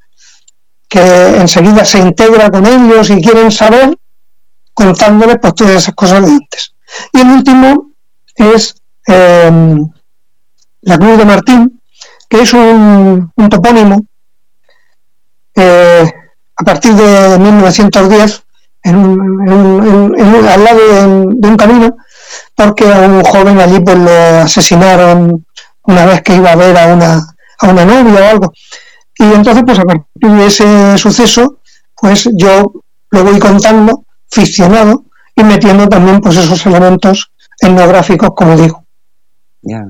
que 0.90 1.38
enseguida 1.38 1.86
se 1.86 2.00
integra 2.00 2.50
con 2.50 2.66
ellos 2.66 3.12
y 3.12 3.22
quieren 3.22 3.52
saber, 3.52 3.96
contándoles 4.74 5.38
pues 5.40 5.54
todas 5.54 5.76
esas 5.76 5.94
cosas 5.94 6.26
de 6.26 6.32
antes. 6.32 6.74
Y 7.14 7.20
el 7.20 7.28
último 7.28 7.92
es 8.36 8.76
eh, 9.08 9.78
la 10.82 10.98
Cruz 10.98 11.18
de 11.18 11.26
Martín, 11.26 11.77
que 12.30 12.42
es 12.42 12.54
un, 12.54 13.32
topónimo 13.50 14.06
eh, 15.56 16.12
a 16.56 16.64
partir 16.64 16.94
de 16.94 17.40
1910 17.40 18.44
en 18.84 18.96
al 20.48 20.64
lado 20.64 20.80
de, 20.80 21.48
un 21.48 21.58
camino 21.58 21.98
porque 22.56 22.92
a 22.92 23.00
un 23.02 23.24
joven 23.24 23.60
allí 23.60 23.80
pues 23.80 23.98
lo 23.98 24.42
asesinaron 24.42 25.46
una 25.84 26.06
vez 26.06 26.22
que 26.22 26.36
iba 26.36 26.52
a 26.52 26.56
ver 26.56 26.78
a 26.78 26.88
una, 26.94 27.22
a 27.60 27.68
una 27.68 27.86
novia 27.86 28.22
o 28.22 28.30
algo. 28.30 28.54
Y 29.18 29.24
entonces 29.24 29.64
pues 29.66 29.80
a 29.80 29.84
partir 29.84 30.32
de 30.32 30.46
ese 30.46 30.98
suceso 30.98 31.60
pues 31.96 32.30
yo 32.34 32.72
lo 33.12 33.24
voy 33.24 33.40
contando 33.40 34.04
ficcionado 34.30 35.06
y 35.36 35.44
metiendo 35.44 35.88
también 35.88 36.20
pues 36.20 36.38
esos 36.38 36.66
elementos 36.66 37.32
etnográficos 37.60 38.30
como 38.36 38.56
digo. 38.56 38.84
Ya. 39.62 39.86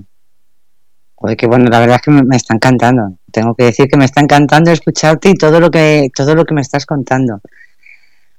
Joder, 1.20 1.36
que 1.36 1.48
bueno, 1.48 1.66
la 1.66 1.80
verdad 1.80 1.96
es 1.96 2.02
que 2.04 2.12
me, 2.12 2.36
está 2.36 2.54
encantando. 2.54 3.18
Tengo 3.32 3.56
que 3.56 3.66
decir 3.66 3.88
que 3.88 3.98
me 3.98 4.06
está 4.06 4.22
encantando 4.22 4.72
escucharte 4.72 5.30
y 5.30 5.34
todo 5.34 5.60
lo 5.60 5.72
que 5.72 6.10
todo 6.16 6.36
lo 6.36 6.46
que 6.46 6.54
me 6.54 6.62
estás 6.62 6.86
contando. 6.86 7.42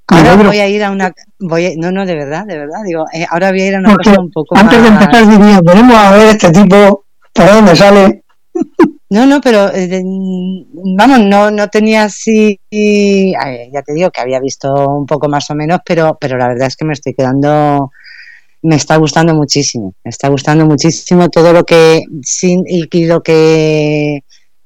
Ahora 0.07 0.35
voy 0.37 0.59
a 0.59 0.67
ir 0.67 0.83
a 0.83 0.89
una 0.89 1.13
voy 1.39 1.75
no 1.75 1.91
no 1.91 2.05
de 2.05 2.15
verdad, 2.15 2.45
de 2.45 2.57
verdad, 2.57 2.79
digo, 2.85 3.05
eh, 3.13 3.25
ahora 3.29 3.51
voy 3.51 3.61
a 3.61 3.67
ir 3.67 3.75
a 3.75 3.79
una 3.79 3.95
cosa 3.95 4.19
un 4.19 4.31
poco 4.31 4.57
antes 4.57 4.81
de 4.81 4.87
empezar 4.87 5.27
diría, 5.27 5.59
venimos 5.61 5.95
a 5.95 6.11
ver 6.11 6.27
este 6.29 6.51
tipo 6.51 7.03
por 7.33 7.45
dónde 7.45 7.75
sale. 7.75 8.23
No, 9.11 9.25
no, 9.25 9.41
pero 9.41 9.73
eh, 9.73 10.03
vamos, 10.95 11.19
no 11.21 11.49
no 11.51 11.67
tenía 11.67 12.03
así 12.03 12.59
ya 12.71 13.81
te 13.81 13.93
digo 13.93 14.11
que 14.11 14.21
había 14.21 14.39
visto 14.39 14.71
un 14.71 15.05
poco 15.05 15.27
más 15.27 15.49
o 15.49 15.55
menos, 15.55 15.79
pero 15.85 16.17
pero 16.19 16.37
la 16.37 16.47
verdad 16.47 16.67
es 16.67 16.75
que 16.75 16.85
me 16.85 16.93
estoy 16.93 17.13
quedando 17.13 17.91
me 18.61 18.75
está 18.75 18.97
gustando 18.97 19.33
muchísimo, 19.33 19.93
me 20.03 20.09
está 20.09 20.27
gustando 20.29 20.65
muchísimo 20.65 21.29
todo 21.29 21.53
lo 21.53 21.63
que 21.63 22.03
sin 22.23 22.63
y 22.67 23.05
lo 23.05 23.21
que 23.21 24.23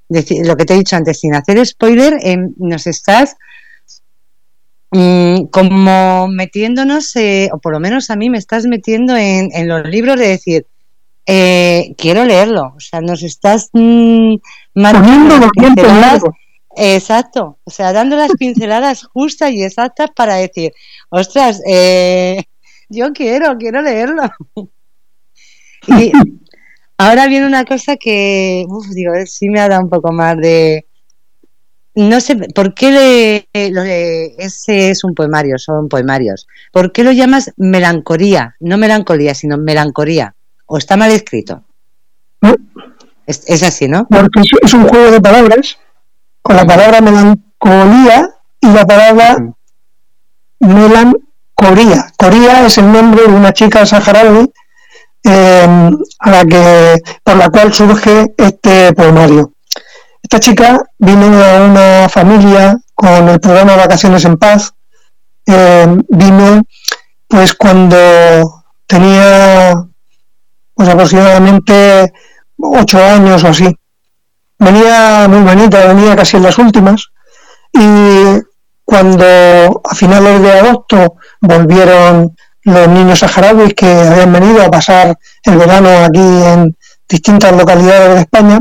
lo 0.10 0.58
que 0.58 0.66
te 0.66 0.74
he 0.74 0.78
dicho 0.78 0.96
antes 0.96 1.20
sin 1.20 1.34
hacer 1.36 1.66
spoiler 1.66 2.18
em, 2.22 2.54
nos 2.58 2.88
estás 2.88 3.36
mm, 4.92 5.46
como 5.46 6.28
metiéndonos 6.28 7.16
eh, 7.16 7.50
o 7.52 7.60
por 7.60 7.74
lo 7.74 7.80
menos 7.80 8.10
a 8.10 8.16
mí 8.16 8.30
me 8.30 8.38
estás 8.38 8.66
metiendo 8.66 9.16
en, 9.16 9.50
los 9.68 9.88
libros 9.88 10.20
de 10.20 10.28
decir 10.28 10.68
eh, 11.26 11.96
quiero 11.98 12.26
leerlo. 12.26 12.74
O 12.76 12.80
sea 12.80 13.02
nos 13.02 13.24
estás 13.24 13.70
mm, 13.74 14.36
exacto. 16.76 17.58
O 17.64 17.72
sea 17.72 17.94
dando 17.94 18.18
las 18.18 18.32
pinceladas 18.38 19.04
justas 19.14 19.52
y 19.52 19.64
exactas 19.64 20.10
para 20.16 20.36
decir 20.36 20.74
ostras 21.10 21.62
eh, 21.68 22.44
yo 22.90 23.14
quiero, 23.14 23.58
quiero 23.58 23.82
leerlo. 23.82 24.24
y 25.88 26.12
ahora 26.98 27.28
viene 27.28 27.46
una 27.46 27.66
cosa 27.66 27.98
que, 27.98 28.66
uf, 28.68 28.88
digo, 28.90 29.14
sí 29.26 29.50
me 29.50 29.60
ha 29.60 29.70
dado 29.70 29.84
un 29.84 29.90
poco 29.90 30.12
más 30.12 30.38
de... 30.38 30.86
No 31.96 32.20
sé, 32.22 32.36
¿por 32.56 32.74
qué 32.74 33.48
le, 33.54 34.36
ese 34.40 34.90
es 34.90 35.04
un 35.04 35.14
poemario, 35.14 35.60
son 35.60 35.90
poemarios? 35.90 36.48
¿Por 36.72 36.92
qué 36.92 37.04
lo 37.04 37.12
llamas 37.12 37.52
melancolía? 37.56 38.56
No 38.60 38.80
melancolía, 38.80 39.36
sino 39.36 39.60
melancolía. 39.60 40.34
¿O 40.66 40.80
está 40.80 40.98
mal 40.98 41.12
escrito? 41.12 41.64
Es, 43.28 43.64
así, 43.64 43.88
¿no? 43.88 44.08
Porque 44.08 44.42
es 44.62 44.74
un 44.74 44.88
juego 44.88 45.12
de 45.12 45.22
palabras 45.22 45.78
con 46.42 46.56
la 46.56 46.66
palabra 46.66 47.00
melancolía 47.00 48.30
y 48.60 48.68
la 48.68 48.86
palabra 48.86 49.38
melan 50.60 51.14
Coría. 51.64 52.66
Es 52.66 52.78
el 52.78 52.92
nombre 52.92 53.24
de 53.24 53.34
una 53.34 53.54
chica 53.54 53.86
saharaui 53.86 54.52
eh, 55.24 55.92
a 56.20 56.30
la 56.30 56.46
que, 56.46 56.96
por 57.24 57.38
la 57.38 57.50
cual 57.50 57.74
surge 57.74 58.34
este 58.38 58.94
poemario. 58.94 59.54
Esta 60.22 60.40
chica 60.40 60.80
vino 60.98 61.30
de 61.30 61.62
una 61.62 62.10
familia 62.10 62.78
con 62.94 63.30
el 63.30 63.40
programa 63.40 63.78
Vacaciones 63.78 64.26
en 64.26 64.38
Paz. 64.38 64.74
Eh, 65.46 65.88
vino 66.10 66.62
pues 67.28 67.54
cuando 67.54 68.64
tenía 68.86 69.74
pues 70.74 70.90
aproximadamente 70.90 72.12
ocho 72.58 73.04
años 73.04 73.44
o 73.44 73.48
así. 73.48 73.74
Venía 74.60 75.28
muy 75.30 75.42
bonita, 75.42 75.88
venía 75.88 76.16
casi 76.16 76.38
en 76.38 76.44
las 76.44 76.58
últimas 76.58 77.08
y 77.74 78.40
cuando 78.86 79.82
a 79.84 79.96
finales 79.96 80.42
de 80.42 80.52
agosto 80.52 81.16
volvieron 81.42 82.36
los 82.64 82.88
niños 82.88 83.20
saharauis 83.20 83.74
que 83.74 83.86
habían 83.86 84.32
venido 84.32 84.64
a 84.64 84.72
pasar 84.72 85.18
el 85.44 85.58
verano 85.58 85.90
aquí 86.06 86.20
en 86.20 86.76
distintas 87.08 87.52
localidades 87.54 88.16
de 88.16 88.22
España, 88.22 88.60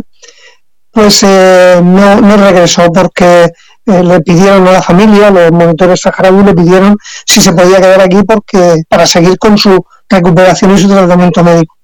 pues 0.91 1.23
eh, 1.23 1.81
no, 1.83 2.37
regresó 2.37 2.93
porque 2.93 3.51
eh, 3.87 4.03
le 4.03 4.21
pidieron 4.21 4.67
a 4.69 4.73
la 4.73 4.83
familia, 4.83 5.31
los 5.31 5.51
monitores 5.53 6.01
saharauis 6.01 6.45
le 6.45 6.55
pidieron 6.55 6.97
si 7.27 7.41
se 7.41 7.53
podía 7.53 7.81
quedar 7.81 8.01
aquí 8.01 8.23
porque 8.27 8.83
para 8.89 9.07
seguir 9.07 9.39
con 9.39 9.57
su 9.57 9.85
recuperación 10.09 10.73
y 10.73 10.79
su 10.79 10.89
tratamiento 10.89 11.43
médico. 11.43 11.77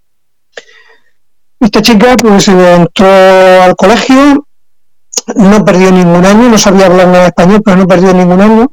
Esta 1.61 1.83
chica 1.83 2.15
pues 2.21 2.49
entró 2.49 3.09
al 3.63 3.75
colegio, 3.75 4.47
no 5.37 5.65
perdió 5.65 5.91
ningún 5.91 6.25
año, 6.25 6.49
no 6.49 6.59
sabía 6.59 6.87
hablar 6.87 7.09
nada 7.09 7.27
español, 7.27 7.63
pero 7.65 7.77
no 7.77 7.87
perdió 7.87 8.13
ningún 8.13 8.41
año. 8.41 8.73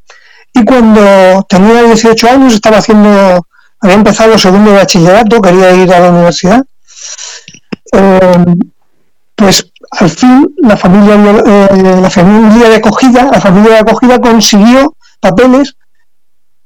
Y 0.54 0.64
cuando 0.64 1.46
tenía 1.50 1.84
18 1.84 2.30
años, 2.30 2.54
estaba 2.54 2.78
haciendo, 2.78 3.46
había 3.82 3.96
empezado 3.96 4.38
segundo 4.38 4.74
bachillerato, 4.74 5.42
quería 5.42 5.72
ir 5.74 5.94
a 5.94 6.00
la 6.00 6.10
universidad. 6.12 6.62
Eh, 7.92 8.46
pues 9.36 9.70
al 9.92 10.10
fin 10.10 10.56
la 10.58 10.78
familia, 10.78 11.16
eh, 11.16 12.00
la 12.02 12.10
familia 12.10 12.70
de 12.70 12.76
acogida, 12.78 13.30
la 13.32 13.42
familia 13.42 13.74
de 13.74 13.80
acogida 13.80 14.20
consiguió 14.20 14.96
papeles, 15.20 15.76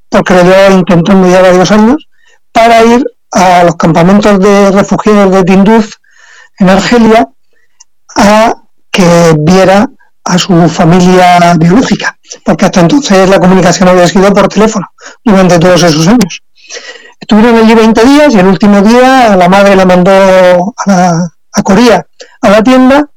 porque 0.09 0.35
lo 0.35 0.43
llevaba 0.43 0.75
intentando 0.75 1.29
ya 1.29 1.41
varios 1.41 1.71
años, 1.71 2.07
para 2.51 2.83
ir 2.83 3.03
a 3.31 3.63
los 3.63 3.75
campamentos 3.75 4.39
de 4.39 4.71
refugiados 4.71 5.31
de 5.31 5.43
Tinduf 5.43 5.95
en 6.59 6.69
Argelia 6.69 7.27
a 8.15 8.53
que 8.91 9.35
viera 9.39 9.87
a 10.23 10.37
su 10.37 10.69
familia 10.69 11.55
biológica, 11.57 12.17
porque 12.43 12.65
hasta 12.65 12.81
entonces 12.81 13.29
la 13.29 13.39
comunicación 13.39 13.89
había 13.89 14.07
sido 14.07 14.31
por 14.31 14.47
teléfono 14.47 14.87
durante 15.23 15.57
todos 15.59 15.83
esos 15.83 16.07
años. 16.07 16.41
Estuvieron 17.19 17.55
allí 17.55 17.73
20 17.73 18.05
días 18.05 18.33
y 18.33 18.39
el 18.39 18.47
último 18.47 18.81
día 18.81 19.35
la 19.35 19.49
madre 19.49 19.75
la 19.75 19.85
mandó 19.85 20.73
a, 20.87 21.11
a 21.53 21.63
Corea 21.63 22.05
a 22.41 22.49
la 22.49 22.61
tienda 22.61 23.09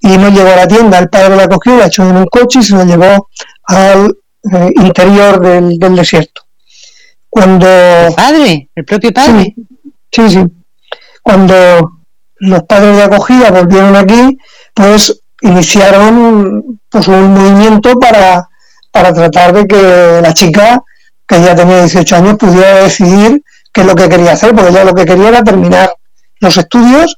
y 0.00 0.18
no 0.18 0.28
llegó 0.28 0.48
a 0.48 0.56
la 0.56 0.68
tienda. 0.68 0.98
El 0.98 1.08
padre 1.08 1.36
la 1.36 1.48
cogió, 1.48 1.76
la 1.76 1.86
echó 1.86 2.08
en 2.08 2.16
un 2.16 2.26
coche 2.26 2.60
y 2.60 2.62
se 2.62 2.76
la 2.76 2.84
llevó 2.84 3.28
al 3.64 4.14
eh, 4.52 4.72
interior 4.76 5.40
del, 5.40 5.78
desierto. 5.96 6.42
Cuando... 7.28 7.66
¿El 7.66 8.14
padre? 8.14 8.70
¿El 8.74 8.84
propio 8.84 9.12
padre? 9.12 9.54
Sí, 10.10 10.30
sí, 10.30 10.44
Cuando 11.22 12.02
los 12.36 12.62
padres 12.64 12.96
de 12.96 13.02
acogida 13.02 13.50
volvieron 13.50 13.96
aquí, 13.96 14.38
pues 14.74 15.22
iniciaron 15.40 16.80
pues, 16.88 17.08
un 17.08 17.34
movimiento 17.34 17.94
para, 17.94 18.48
para 18.90 19.12
tratar 19.12 19.52
de 19.52 19.66
que 19.66 20.20
la 20.22 20.34
chica, 20.34 20.82
que 21.26 21.40
ya 21.40 21.54
tenía 21.54 21.80
18 21.80 22.16
años, 22.16 22.36
pudiera 22.38 22.82
decidir 22.82 23.42
qué 23.72 23.80
es 23.82 23.86
lo 23.86 23.94
que 23.94 24.08
quería 24.08 24.32
hacer, 24.32 24.54
porque 24.54 24.70
ella 24.70 24.84
lo 24.84 24.94
que 24.94 25.04
quería 25.04 25.28
era 25.28 25.42
terminar 25.42 25.94
los 26.40 26.56
estudios 26.56 27.16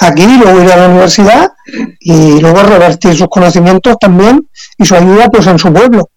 aquí, 0.00 0.26
luego 0.38 0.62
ir 0.62 0.72
a 0.72 0.76
la 0.76 0.88
universidad 0.88 1.52
y 2.00 2.40
luego 2.40 2.62
revertir 2.62 3.16
sus 3.16 3.28
conocimientos 3.28 3.96
también 4.00 4.48
y 4.78 4.84
su 4.84 4.94
ayuda 4.94 5.28
pues 5.28 5.46
en 5.46 5.58
su 5.58 5.72
pueblo. 5.72 6.08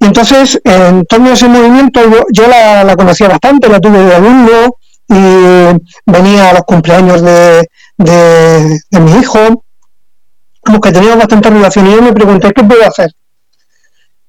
Y 0.00 0.06
entonces, 0.06 0.60
en 0.62 1.04
torno 1.06 1.30
a 1.30 1.32
ese 1.32 1.48
movimiento, 1.48 2.00
yo, 2.32 2.46
la, 2.46 2.94
conocía 2.96 3.28
bastante, 3.28 3.68
la 3.68 3.80
tuve 3.80 3.98
de 3.98 4.14
alumno 4.14 4.76
y 5.08 5.80
venía 6.06 6.50
a 6.50 6.52
los 6.52 6.62
cumpleaños 6.62 7.22
de, 7.22 7.66
de, 7.98 8.80
mi 9.00 9.12
hijo, 9.18 9.64
como 10.60 10.80
que 10.80 10.92
teníamos 10.92 11.18
bastante 11.18 11.50
relación 11.50 11.86
y 11.86 11.94
yo 11.94 12.02
me 12.02 12.12
pregunté, 12.12 12.52
¿qué 12.52 12.64
puedo 12.64 12.86
hacer? 12.86 13.12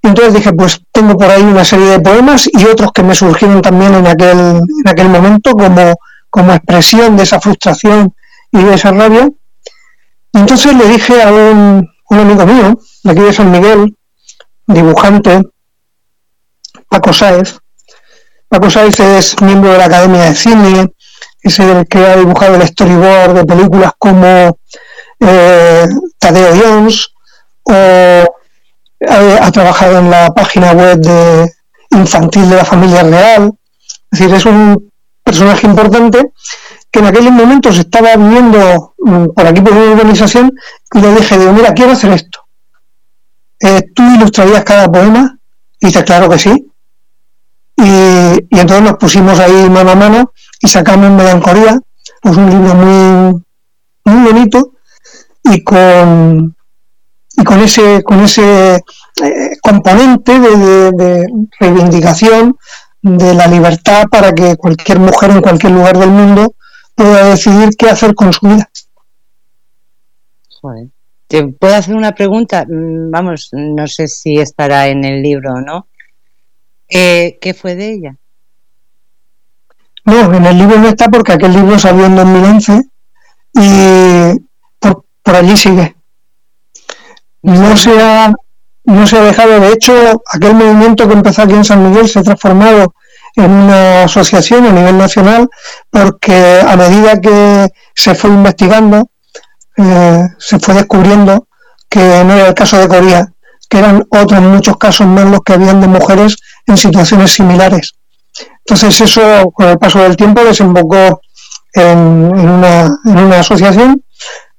Entonces 0.02 0.34
dije, 0.34 0.54
pues 0.54 0.82
tengo 0.92 1.18
por 1.18 1.30
ahí 1.30 1.42
una 1.42 1.66
serie 1.66 1.88
de 1.88 2.00
poemas 2.00 2.50
y 2.52 2.66
otros 2.66 2.92
que 2.92 3.04
me 3.04 3.16
surgieron 3.16 3.62
también 3.62 3.94
en 3.94 4.08
aquel, 4.08 4.40
en 4.40 4.88
aquel 4.88 5.10
momento 5.10 5.52
como, 5.52 5.94
como 6.30 6.54
expresión 6.54 7.18
de 7.18 7.24
esa 7.24 7.40
frustración 7.40 8.14
y 8.52 8.64
de 8.64 8.74
esa 8.74 8.92
rabia. 8.92 9.30
Entonces 10.34 10.76
le 10.76 10.88
dije 10.88 11.22
a 11.22 11.32
un, 11.32 11.88
un 12.10 12.20
amigo 12.20 12.46
mío, 12.46 12.80
de 13.04 13.12
aquí 13.12 13.22
de 13.22 13.34
San 13.34 13.52
Miguel, 13.52 13.96
dibujante, 14.68 15.42
Paco 16.88 17.14
Sáez. 17.14 17.58
Paco 18.48 18.70
Sáez 18.70 19.00
es 19.00 19.42
miembro 19.42 19.72
de 19.72 19.78
la 19.78 19.86
Academia 19.86 20.24
de 20.24 20.36
Cine, 20.36 20.94
es 21.42 21.60
el 21.60 21.88
que 21.88 22.00
ha 22.06 22.16
dibujado 22.16 22.56
el 22.56 22.68
storyboard 22.68 23.34
de 23.34 23.46
películas 23.46 23.92
como 23.98 24.60
eh, 25.20 25.86
Tadeo 26.18 26.56
Jones 26.56 27.08
o 27.64 27.74
ha, 29.08 29.52
trabajado 29.52 30.00
en 30.00 30.10
la 30.10 30.34
página 30.34 30.74
web 30.74 30.98
de 31.00 31.52
infantil 31.92 32.50
de 32.50 32.56
la 32.56 32.66
familia 32.66 33.04
real. 33.04 33.52
Es 34.12 34.20
decir, 34.20 34.36
es 34.36 34.46
un 34.46 34.92
personaje 35.24 35.68
importante 35.68 36.32
que 36.92 37.00
en 37.00 37.06
aquel 37.06 37.32
momento 37.32 37.72
se 37.72 37.82
estaba 37.82 38.16
viendo 38.16 38.96
mm, 38.98 39.26
por 39.36 39.46
aquí 39.46 39.62
por 39.62 39.74
una 39.74 39.92
organización 39.92 40.52
y 40.94 41.00
le 41.00 41.16
dije, 41.16 41.38
digo, 41.38 41.54
mira, 41.54 41.74
quiero 41.74 41.92
hacer 41.92 42.12
esto. 42.12 42.40
Eh, 43.60 43.82
¿Tú 43.94 44.04
ilustrarías 44.16 44.64
cada 44.64 44.92
poema? 44.92 45.38
Y 45.80 45.88
dice, 45.88 46.04
claro 46.04 46.30
que 46.30 46.40
sí. 46.40 46.66
Y, 47.78 48.58
entonces 48.58 48.82
nos 48.82 48.98
pusimos 48.98 49.40
ahí 49.40 49.70
mano 49.70 49.92
a 49.92 49.96
mano 49.96 50.34
y 50.60 50.68
sacamos 50.68 51.12
Melancolía, 51.12 51.80
pues 52.22 52.38
un 52.38 52.50
libro 52.50 52.76
muy, 52.76 53.44
muy 54.06 54.32
bonito 54.32 54.74
y 55.44 55.64
con, 55.64 56.56
y 57.38 57.44
con 57.44 57.60
ese, 57.62 58.04
con 58.04 58.20
ese 58.22 58.76
eh, 58.76 59.58
componente 59.62 60.40
de, 60.40 61.26
reivindicación 61.60 62.58
de 63.02 63.34
la 63.34 63.48
libertad 63.48 64.06
para 64.12 64.34
que 64.34 64.58
cualquier 64.58 65.00
mujer 65.00 65.32
en 65.32 65.42
cualquier 65.42 65.72
lugar 65.72 65.98
del 65.98 66.10
mundo 66.10 66.54
pueda 66.96 67.30
decidir 67.30 67.70
qué 67.78 67.90
hacer 67.90 68.14
con 68.14 68.34
su 68.34 68.48
vida. 68.48 68.70
¿Te 71.28 71.48
puedo 71.48 71.76
hacer 71.76 71.96
una 71.96 72.14
pregunta? 72.14 72.66
Mm, 72.68 73.12
vamos, 73.12 73.50
no 73.54 73.88
sé 73.88 74.08
si 74.08 74.38
estará 74.40 74.88
en 74.88 75.06
el 75.06 75.22
libro 75.22 75.54
o 75.54 75.62
no. 75.62 75.88
Eh, 76.90 77.38
¿Qué 77.40 77.54
fue 77.54 77.76
de 77.76 77.94
ella? 77.94 78.19
No, 80.10 80.34
en 80.34 80.44
el 80.44 80.58
libro 80.58 80.80
no 80.80 80.88
está 80.88 81.08
porque 81.08 81.34
aquel 81.34 81.54
libro 81.54 81.78
salió 81.78 82.06
en 82.06 82.16
2011 82.16 82.82
y 83.54 84.40
por, 84.80 85.36
allí 85.36 85.56
sigue. 85.56 85.96
No 87.44 87.78
se, 87.78 88.02
ha, 88.02 88.34
no 88.86 89.06
se 89.06 89.18
ha 89.20 89.22
dejado, 89.22 89.60
de 89.60 89.72
hecho, 89.72 89.94
aquel 90.34 90.56
movimiento 90.56 91.08
que 91.08 91.14
empezó 91.14 91.44
aquí 91.44 91.54
en 91.54 91.64
San 91.64 91.88
Miguel 91.88 92.10
se 92.10 92.20
ha 92.20 92.24
transformado 92.24 92.96
en 93.36 93.52
una 93.52 94.06
asociación 94.06 94.66
a 94.66 94.72
nivel 94.72 94.98
nacional 94.98 95.48
porque 95.92 96.60
a 96.68 96.76
medida 96.76 97.22
que 97.22 97.68
se 97.94 98.16
fue 98.16 98.32
investigando, 98.32 99.12
eh, 99.78 100.24
se 100.40 100.58
fue 100.58 100.74
descubriendo 100.74 101.48
que 101.88 102.24
no 102.24 102.34
era 102.34 102.48
el 102.48 102.56
caso 102.56 102.78
de 102.78 102.88
Corea, 102.88 103.28
que 103.70 103.78
eran 103.78 104.04
otros 104.10 104.42
muchos 104.42 104.76
casos 104.78 105.06
más 105.06 105.26
los 105.26 105.42
que 105.42 105.54
habían 105.54 105.82
de 105.82 105.88
mujeres 105.88 106.36
en 106.66 106.78
situaciones 106.78 107.32
similares. 107.32 107.99
Entonces 108.66 109.02
eso, 109.02 109.52
con 109.52 109.68
el 109.68 109.78
paso 109.78 110.00
del 110.00 110.16
tiempo, 110.16 110.44
desembocó 110.44 111.22
en, 111.74 111.88
una, 111.88 113.40
asociación 113.40 114.04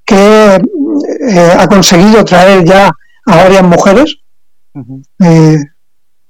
que 0.04 0.56
eh, 0.56 1.52
ha 1.58 1.66
conseguido 1.66 2.24
traer 2.24 2.64
ya 2.64 2.90
a 3.26 3.36
varias 3.36 3.62
mujeres 3.62 4.16
eh, 5.20 5.56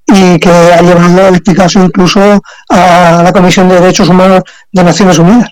y 0.06 0.38
que 0.38 0.51
ha 0.51 0.82
llevado 0.82 1.28
este 1.28 1.55
caso 1.55 1.82
incluso 1.82 2.20
a 2.68 3.22
la 3.22 3.32
Comisión 3.32 3.68
de 3.68 3.80
Derechos 3.80 4.09
Humanos 4.09 4.42
de 4.72 4.84
Naciones 4.84 5.18
Unidas. 5.18 5.51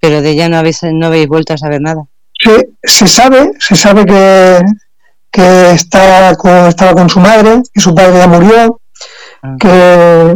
Pero 0.00 0.20
de 0.20 0.30
ella 0.30 0.48
no 0.48 0.58
habéis, 0.58 0.80
no 0.82 1.06
habéis 1.06 1.28
vuelto 1.28 1.54
a 1.54 1.58
saber 1.58 1.80
nada. 1.80 2.02
Se, 2.42 2.70
se 2.82 3.06
sabe, 3.06 3.52
se 3.60 3.76
sabe 3.76 4.04
que, 4.04 4.60
que 5.30 5.70
estaba 5.70 6.34
con, 6.34 6.66
estaba 6.66 6.92
con 6.92 7.08
su 7.08 7.20
madre, 7.20 7.62
que 7.72 7.80
su 7.80 7.94
padre 7.94 8.18
ya 8.18 8.26
murió, 8.26 8.80
ah. 9.42 9.56
que 9.60 10.34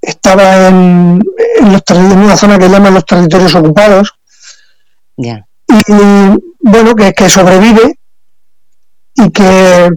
estaba 0.00 0.68
en, 0.68 1.22
en, 1.58 2.18
una 2.18 2.36
zona 2.36 2.58
que 2.58 2.68
llaman 2.68 2.94
los 2.94 3.04
territorios 3.04 3.54
ocupados. 3.54 4.14
Y 5.16 5.32
bueno, 6.60 6.94
que, 6.94 7.12
que 7.12 7.28
sobrevive 7.28 7.98
y 9.14 9.30
que 9.30 9.90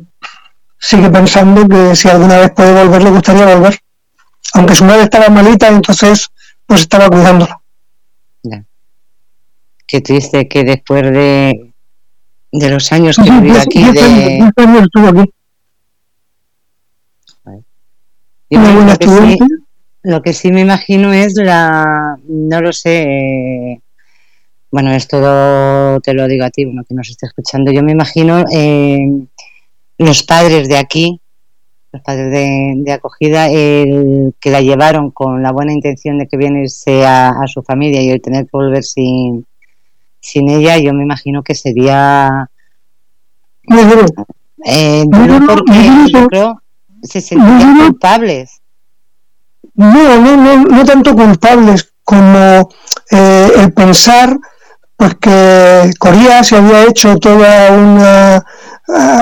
sigue 0.79 1.09
pensando 1.09 1.67
que 1.67 1.95
si 1.95 2.09
alguna 2.09 2.39
vez 2.39 2.51
puede 2.51 2.83
volver, 2.83 3.03
le 3.03 3.09
gustaría 3.11 3.55
volver. 3.55 3.79
Aunque 4.53 4.75
su 4.75 4.83
madre 4.83 5.03
estaba 5.03 5.29
malita, 5.29 5.67
entonces 5.67 6.29
pues 6.65 6.81
estaba 6.81 7.09
cuidándola. 7.09 7.61
Qué 9.87 9.99
triste 9.99 10.47
que 10.47 10.63
después 10.63 11.03
de, 11.03 11.73
de 12.51 12.69
los 12.69 12.91
años 12.93 13.17
que 13.17 13.29
viví 13.29 13.51
aquí. 13.51 13.83
De... 13.83 14.39
lo, 18.51 18.97
que 18.97 19.07
sí, 19.07 19.37
lo 20.03 20.21
que 20.21 20.33
sí 20.33 20.51
me 20.51 20.61
imagino 20.61 21.13
es 21.13 21.35
la, 21.35 22.17
no 22.27 22.61
lo 22.61 22.73
sé, 22.73 23.81
bueno, 24.71 24.91
es 24.91 25.07
todo, 25.07 25.99
te 25.99 26.13
lo 26.13 26.27
digo 26.27 26.45
a 26.45 26.49
ti, 26.49 26.65
uno 26.65 26.83
que 26.87 26.95
nos 26.95 27.09
esté 27.09 27.27
escuchando, 27.27 27.71
yo 27.71 27.83
me 27.83 27.91
imagino 27.91 28.43
eh, 28.51 28.99
los 29.97 30.23
padres 30.23 30.67
de 30.67 30.77
aquí, 30.77 31.19
los 31.91 32.01
padres 32.01 32.31
de, 32.31 32.91
acogida, 32.91 33.49
el 33.49 34.33
que 34.39 34.49
la 34.49 34.61
llevaron 34.61 35.11
con 35.11 35.43
la 35.43 35.51
buena 35.51 35.73
intención 35.73 36.17
de 36.17 36.27
que 36.27 36.37
viene 36.37 36.65
a, 37.05 37.29
a 37.29 37.47
su 37.47 37.61
familia 37.63 38.01
y 38.01 38.09
el 38.09 38.21
tener 38.21 38.45
que 38.45 38.51
volver 38.53 38.83
sin, 38.83 39.45
sin 40.21 40.49
ella 40.49 40.77
yo 40.77 40.93
me 40.93 41.03
imagino 41.03 41.43
que 41.43 41.55
sería 41.55 42.49
muy 43.63 43.83
duro. 43.83 44.05
Eh, 44.65 45.03
porque 45.09 45.89
yo 46.13 46.27
creo 46.27 46.61
se 47.03 47.19
sentían 47.19 47.77
culpables. 47.77 48.60
No, 49.75 50.19
no, 50.19 50.37
no, 50.37 50.63
no 50.63 50.85
tanto 50.85 51.15
culpables 51.15 51.93
como 52.03 52.69
eh, 53.09 53.51
el 53.57 53.73
pensar 53.73 54.37
pues 55.01 55.15
que 55.15 55.91
Corea 55.97 56.43
se 56.43 56.57
había 56.57 56.83
hecho 56.83 57.17
toda 57.17 57.71
una, 57.71 58.45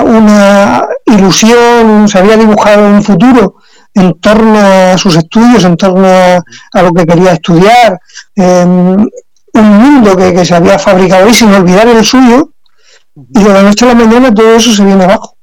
una 0.04 0.86
ilusión, 1.06 2.06
se 2.06 2.18
había 2.18 2.36
dibujado 2.36 2.86
un 2.86 3.02
futuro 3.02 3.56
en 3.94 4.20
torno 4.20 4.58
a 4.58 4.98
sus 4.98 5.16
estudios, 5.16 5.64
en 5.64 5.78
torno 5.78 6.06
a, 6.06 6.82
lo 6.82 6.92
que 6.92 7.06
quería 7.06 7.32
estudiar, 7.32 7.98
un 8.36 9.08
mundo 9.54 10.16
que, 10.16 10.44
se 10.44 10.54
había 10.54 10.78
fabricado 10.78 11.26
ahí 11.26 11.32
sin 11.32 11.52
olvidar 11.54 11.88
el 11.88 12.04
suyo 12.04 12.50
y 13.14 13.42
de 13.42 13.48
la 13.48 13.62
noche 13.62 13.86
a 13.86 13.88
la 13.88 13.94
mañana 13.94 14.34
todo 14.34 14.54
eso 14.54 14.72
se 14.72 14.84
viene 14.84 15.04
abajo. 15.04 15.36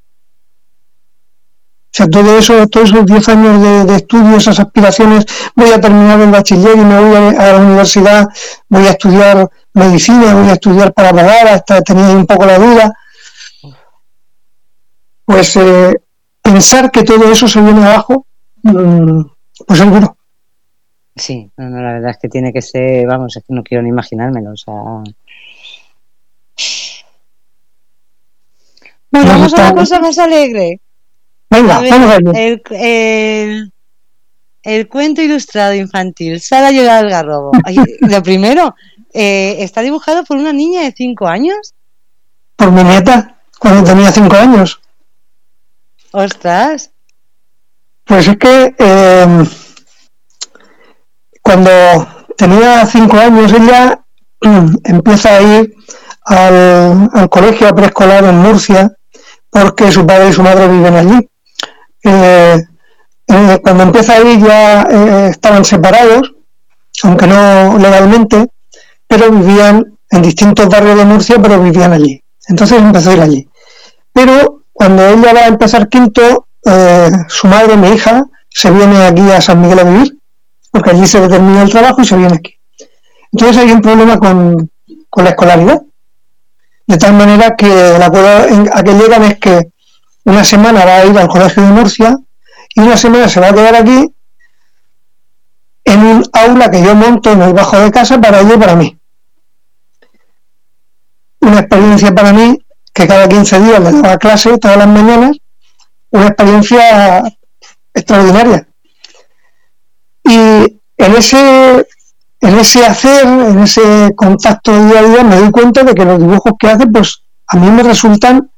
O 1.87 1.97
sea, 1.97 2.07
todo 2.07 2.37
eso, 2.37 2.67
todos 2.67 2.91
esos 2.91 3.05
10 3.05 3.29
años 3.29 3.61
de, 3.61 3.85
de, 3.85 3.95
estudio, 3.95 4.37
esas 4.37 4.59
aspiraciones, 4.59 5.25
voy 5.55 5.71
a 5.71 5.81
terminar 5.81 6.19
el 6.19 6.29
bachiller 6.29 6.77
y 6.77 6.81
me 6.81 6.99
voy 6.99 7.15
a, 7.15 7.29
a, 7.29 7.53
la 7.53 7.59
universidad, 7.59 8.27
voy 8.69 8.85
a 8.85 8.91
estudiar 8.91 9.49
medicina, 9.73 10.35
voy 10.35 10.49
a 10.49 10.53
estudiar 10.53 10.93
para 10.93 11.11
pagar, 11.11 11.47
hasta 11.47 11.81
tenía 11.81 12.09
un 12.09 12.25
poco 12.25 12.45
la 12.45 12.59
duda. 12.59 12.93
Pues 15.25 15.55
eh, 15.55 15.95
pensar 16.41 16.91
que 16.91 17.03
todo 17.03 17.31
eso 17.31 17.47
se 17.47 17.61
viene 17.61 17.83
abajo, 17.83 18.27
mmm, 18.63 19.21
pues 19.65 19.79
es 19.79 19.91
duro. 19.91 20.17
Sí, 21.15 21.49
no, 21.57 21.69
no, 21.69 21.81
la 21.81 21.93
verdad 21.93 22.11
es 22.11 22.17
que 22.17 22.29
tiene 22.29 22.53
que 22.53 22.61
ser, 22.61 23.07
vamos, 23.07 23.35
es 23.35 23.43
que 23.43 23.53
no 23.53 23.63
quiero 23.63 23.81
ni 23.81 23.89
imaginármelo, 23.89 24.51
o 24.51 24.57
sea... 24.57 24.73
Bueno, 29.09 29.27
vamos 29.27 29.53
a 29.53 29.61
una 29.61 29.73
cosa 29.73 29.99
más 29.99 30.17
alegre. 30.19 30.81
Venga, 31.49 31.77
A 31.77 31.81
ver, 31.81 31.91
vamos 31.91 32.11
a 32.11 32.17
ver. 32.17 32.23
el, 32.33 32.61
el, 32.71 33.73
el 34.63 34.87
cuento 34.89 35.21
ilustrado 35.21 35.73
infantil, 35.75 36.41
Sara 36.41 36.71
llega 36.71 36.97
al 36.97 37.09
garrobo. 37.09 37.51
Ay, 37.63 37.77
lo 38.01 38.21
primero, 38.23 38.75
eh, 39.13 39.57
está 39.59 39.81
dibujado 39.81 40.23
por 40.23 40.37
una 40.37 40.53
niña 40.53 40.81
de 40.83 40.91
5 40.91 41.27
años. 41.27 41.73
Por 42.55 42.71
mi 42.71 42.83
nieta, 42.83 43.37
cuando 43.59 43.83
tenía 43.83 44.11
5 44.11 44.35
años. 44.35 44.79
Ostras, 46.11 46.91
Pues 48.05 48.27
es 48.27 48.37
que 48.37 48.75
eh, 48.77 49.43
cuando 51.41 51.69
tenía 52.37 52.85
5 52.85 53.17
años 53.17 53.51
ella 53.53 53.99
empieza 54.83 55.35
a 55.37 55.41
ir 55.41 55.73
al, 56.25 57.09
al 57.13 57.29
colegio 57.29 57.73
preescolar 57.75 58.23
en 58.25 58.37
Murcia 58.37 58.91
porque 59.49 59.91
su 59.91 60.05
padre 60.05 60.29
y 60.29 60.33
su 60.33 60.43
madre 60.43 60.67
viven 60.67 60.95
allí. 60.95 61.29
Eh, 62.03 62.61
eh, 63.27 63.59
cuando 63.61 63.83
empieza 63.83 64.21
ir 64.21 64.39
ya 64.39 64.83
eh, 64.83 65.27
estaban 65.29 65.65
separados, 65.65 66.33
aunque 67.03 67.27
no 67.27 67.77
legalmente, 67.77 68.47
pero 69.07 69.31
vivían 69.31 69.97
en 70.09 70.21
distintos 70.21 70.67
barrios 70.67 70.97
de 70.97 71.05
Murcia, 71.05 71.37
pero 71.41 71.61
vivían 71.61 71.93
allí. 71.93 72.21
Entonces 72.47 72.79
empezó 72.79 73.11
a 73.11 73.13
ir 73.13 73.21
allí. 73.21 73.49
Pero 74.13 74.63
cuando 74.71 75.05
ella 75.05 75.33
va 75.33 75.41
a 75.41 75.47
empezar 75.47 75.89
quinto, 75.89 76.47
su 77.29 77.47
madre, 77.47 77.77
mi 77.77 77.89
hija, 77.89 78.23
se 78.49 78.69
viene 78.71 79.05
aquí 79.05 79.21
a 79.31 79.39
San 79.39 79.61
Miguel 79.61 79.79
a 79.79 79.83
vivir, 79.83 80.17
porque 80.71 80.89
allí 80.89 81.07
se 81.07 81.21
determina 81.21 81.61
el 81.61 81.69
trabajo 81.69 82.01
y 82.01 82.05
se 82.05 82.17
viene 82.17 82.35
aquí. 82.35 82.55
Entonces 83.31 83.57
hay 83.57 83.71
un 83.71 83.81
problema 83.81 84.17
con, 84.17 84.69
con 85.09 85.23
la 85.23 85.29
escolaridad. 85.29 85.81
De 86.87 86.97
tal 86.97 87.13
manera 87.13 87.55
que 87.55 87.95
el 87.95 88.01
acuerdo 88.01 88.47
a 88.73 88.83
que 88.83 88.93
llegan 88.93 89.23
es 89.23 89.39
que 89.39 89.71
una 90.27 90.43
semana 90.43 90.83
va 90.83 90.97
a 90.97 91.05
ir 91.05 91.17
al 91.17 91.29
colegio 91.29 91.63
de 91.63 91.69
Murcia 91.69 92.17
y 92.75 92.81
una 92.81 92.97
semana 92.97 93.29
se 93.29 93.39
va 93.39 93.47
a 93.47 93.53
quedar 93.53 93.75
aquí 93.75 94.13
en 95.85 95.99
un 96.03 96.23
aula 96.33 96.69
que 96.69 96.83
yo 96.83 96.95
monto 96.95 97.31
en 97.31 97.41
el 97.41 97.53
bajo 97.53 97.79
de 97.79 97.89
casa 97.91 98.19
para 98.19 98.41
ella 98.41 98.59
para 98.59 98.75
mí. 98.75 98.99
Una 101.39 101.59
experiencia 101.59 102.13
para 102.13 102.33
mí 102.33 102.59
que 102.93 103.07
cada 103.07 103.29
15 103.29 103.59
días 103.61 103.79
le 103.79 103.91
daba 103.93 104.17
clase 104.17 104.57
todas 104.57 104.75
las 104.75 104.87
mañanas, 104.87 105.37
una 106.09 106.27
experiencia 106.27 107.23
extraordinaria. 107.93 108.67
Y 110.25 110.81
en 110.97 111.15
ese, 111.15 111.87
en 112.41 112.59
ese 112.59 112.85
hacer, 112.85 113.25
en 113.25 113.59
ese 113.59 114.13
contacto 114.13 114.87
día 114.87 114.99
a 114.99 115.03
día, 115.03 115.23
me 115.23 115.37
doy 115.37 115.51
cuenta 115.51 115.83
de 115.83 115.95
que 115.95 116.03
los 116.03 116.19
dibujos 116.19 116.51
que 116.59 116.67
hace, 116.67 116.85
pues 116.85 117.23
a 117.47 117.55
mí 117.55 117.71
me 117.71 117.83
resultan 117.83 118.51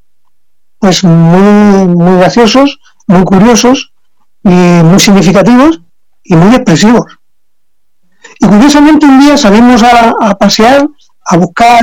pues 0.80 1.04
muy, 1.04 1.88
muy 1.88 2.18
graciosos, 2.18 2.80
muy 3.08 3.24
curiosos 3.24 3.94
y 4.44 4.50
muy 4.50 5.00
significativos 5.00 5.82
y 6.24 6.36
muy 6.36 6.56
expresivos. 6.56 7.06
Y 8.40 8.48
curiosamente 8.48 9.06
un 9.06 9.20
día 9.20 9.38
salimos 9.38 9.84
a, 9.84 10.36
pasear, 10.36 10.88
a 11.26 11.38
buscar, 11.38 11.82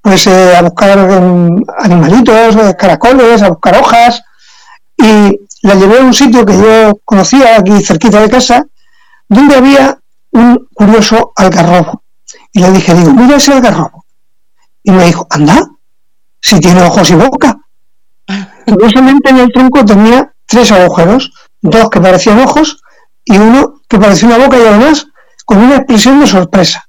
pues 0.00 0.26
eh, 0.26 0.56
a 0.56 0.62
buscar 0.62 0.98
em, 0.98 1.62
animalitos, 1.78 2.56
eh, 2.56 2.74
caracoles, 2.78 3.42
a 3.42 3.50
buscar 3.50 3.76
hojas, 3.76 4.22
y 4.96 5.38
la 5.62 5.74
llevé 5.74 5.98
a 5.98 6.04
un 6.04 6.14
sitio 6.14 6.44
que 6.44 6.56
yo 6.56 7.00
conocía 7.04 7.58
aquí 7.58 7.82
cerquita 7.82 8.20
de 8.20 8.30
casa, 8.30 8.64
donde 9.28 9.56
había 9.56 9.98
un 10.30 10.68
curioso 10.72 11.32
algarrobo. 11.36 12.02
Y 12.52 12.60
le 12.60 12.70
dije, 12.72 12.94
digo, 12.94 13.12
mira 13.12 13.36
ese 13.36 13.52
algarrobo. 13.52 14.04
Y 14.82 14.92
me 14.92 15.04
dijo, 15.06 15.26
anda, 15.30 15.60
si 16.40 16.60
tiene 16.60 16.82
ojos 16.82 17.10
y 17.10 17.14
boca. 17.14 17.63
Curiosamente 18.66 19.30
en 19.30 19.38
el 19.38 19.52
tronco 19.52 19.84
tenía 19.84 20.32
tres 20.46 20.72
agujeros, 20.72 21.32
dos 21.60 21.90
que 21.90 22.00
parecían 22.00 22.40
ojos 22.40 22.78
y 23.24 23.36
uno 23.36 23.80
que 23.88 23.98
parecía 23.98 24.28
una 24.28 24.38
boca 24.38 24.58
y 24.58 24.66
además 24.66 25.06
con 25.44 25.58
una 25.58 25.76
expresión 25.76 26.20
de 26.20 26.26
sorpresa. 26.26 26.88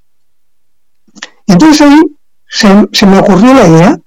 Entonces 1.47 1.81
ahí 1.81 2.01
se, 2.47 3.05
me 3.05 3.19
ocurrió 3.19 3.53
la 3.53 3.67
idea, 3.67 3.99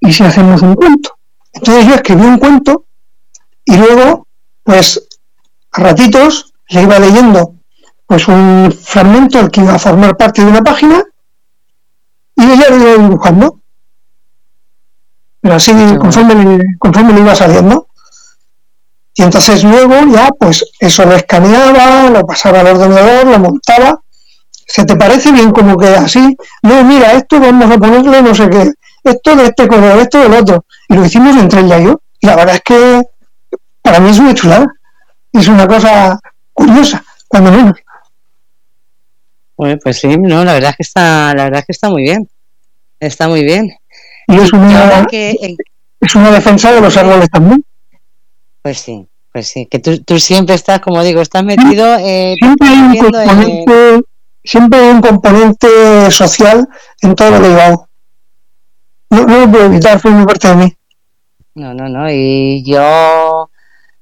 ¿y 0.00 0.12
si 0.12 0.24
hacemos 0.24 0.62
un 0.62 0.74
cuento? 0.74 1.16
Entonces 1.52 1.86
yo 1.86 1.94
escribí 1.94 2.22
un 2.22 2.38
cuento 2.38 2.86
y 3.64 3.76
luego, 3.76 4.26
pues, 4.64 5.08
a 5.72 5.80
ratitos 5.80 6.54
le 6.68 6.82
iba 6.82 6.98
leyendo 6.98 7.54
pues 8.06 8.28
un 8.28 8.70
fragmento 8.72 9.48
que 9.50 9.60
iba 9.60 9.74
a 9.74 9.78
formar 9.78 10.16
parte 10.16 10.42
de 10.44 10.50
una 10.50 10.62
página 10.62 11.02
y 12.36 12.44
ella 12.44 12.68
lo 12.70 12.76
iba 12.76 13.02
dibujando. 13.02 13.61
Pero 15.42 15.56
así 15.56 15.72
conforme, 15.98 16.60
conforme 16.78 17.12
le 17.12 17.20
iba 17.20 17.34
saliendo. 17.34 17.88
Y 19.14 19.22
entonces 19.22 19.62
luego 19.64 19.94
ya, 20.10 20.30
pues 20.38 20.64
eso 20.80 21.04
lo 21.04 21.14
escaneaba, 21.14 22.08
lo 22.08 22.24
pasaba 22.24 22.60
al 22.60 22.68
ordenador, 22.68 23.26
lo 23.26 23.38
montaba. 23.38 24.00
¿Se 24.66 24.86
te 24.86 24.96
parece 24.96 25.32
bien 25.32 25.50
como 25.50 25.76
que 25.76 25.88
así? 25.88 26.34
No, 26.62 26.82
mira, 26.84 27.12
esto 27.12 27.38
vamos 27.38 27.70
a 27.70 27.78
ponerle 27.78 28.22
no 28.22 28.34
sé 28.34 28.48
qué, 28.48 28.70
esto 29.04 29.36
de 29.36 29.46
este 29.46 29.68
color, 29.68 29.98
esto 29.98 30.18
del 30.20 30.32
otro. 30.32 30.64
Y 30.88 30.94
lo 30.94 31.04
hicimos 31.04 31.36
entre 31.36 31.60
ella 31.60 31.78
y 31.78 31.84
yo. 31.84 32.00
Y 32.20 32.26
la 32.26 32.36
verdad 32.36 32.54
es 32.54 32.62
que 32.62 33.02
para 33.82 34.00
mí 34.00 34.10
es 34.10 34.18
una 34.18 34.34
chulada. 34.34 34.66
Es 35.32 35.48
una 35.48 35.66
cosa 35.66 36.18
curiosa, 36.52 37.02
cuando 37.26 37.50
menos. 37.50 37.74
Bueno, 39.56 39.78
pues 39.82 39.98
sí, 39.98 40.16
no, 40.16 40.44
la 40.44 40.54
verdad 40.54 40.70
es 40.70 40.76
que 40.76 40.82
está, 40.82 41.34
la 41.34 41.44
verdad 41.44 41.60
es 41.60 41.66
que 41.66 41.72
está 41.72 41.88
muy 41.90 42.02
bien. 42.02 42.28
Está 43.00 43.28
muy 43.28 43.42
bien. 43.42 43.70
Y 44.32 44.38
es 44.38 44.52
una, 44.52 45.06
que, 45.10 45.34
en- 45.40 45.56
es 46.00 46.14
una 46.14 46.30
defensa 46.30 46.72
de 46.72 46.80
los 46.80 46.96
árboles 46.96 47.28
también. 47.30 47.64
pues 48.62 48.78
sí, 48.80 49.06
pues 49.32 49.48
sí, 49.48 49.66
que 49.66 49.78
tú, 49.78 50.02
tú 50.02 50.18
siempre 50.18 50.54
estás, 50.54 50.80
como 50.80 51.02
digo, 51.02 51.20
estás 51.20 51.44
metido 51.44 51.96
eh, 51.98 52.34
Siempre 52.38 52.68
hay 52.68 52.78
un 52.78 52.94
en- 52.94 53.02
componente, 53.04 54.00
siempre 54.44 54.78
hay 54.80 54.88
un 54.90 55.00
componente 55.00 56.10
social 56.10 56.68
en 57.02 57.14
todo 57.14 57.30
lo 57.30 57.40
que 57.42 57.60
hago. 57.62 57.88
No, 59.10 59.24
no 59.26 59.40
lo 59.40 59.50
puedo 59.52 59.64
evitar, 59.66 60.00
forma 60.00 60.24
parte 60.26 60.48
de 60.48 60.56
mí. 60.56 60.76
No, 61.54 61.74
no, 61.74 61.88
no. 61.88 62.10
Y 62.10 62.64
yo, 62.64 63.50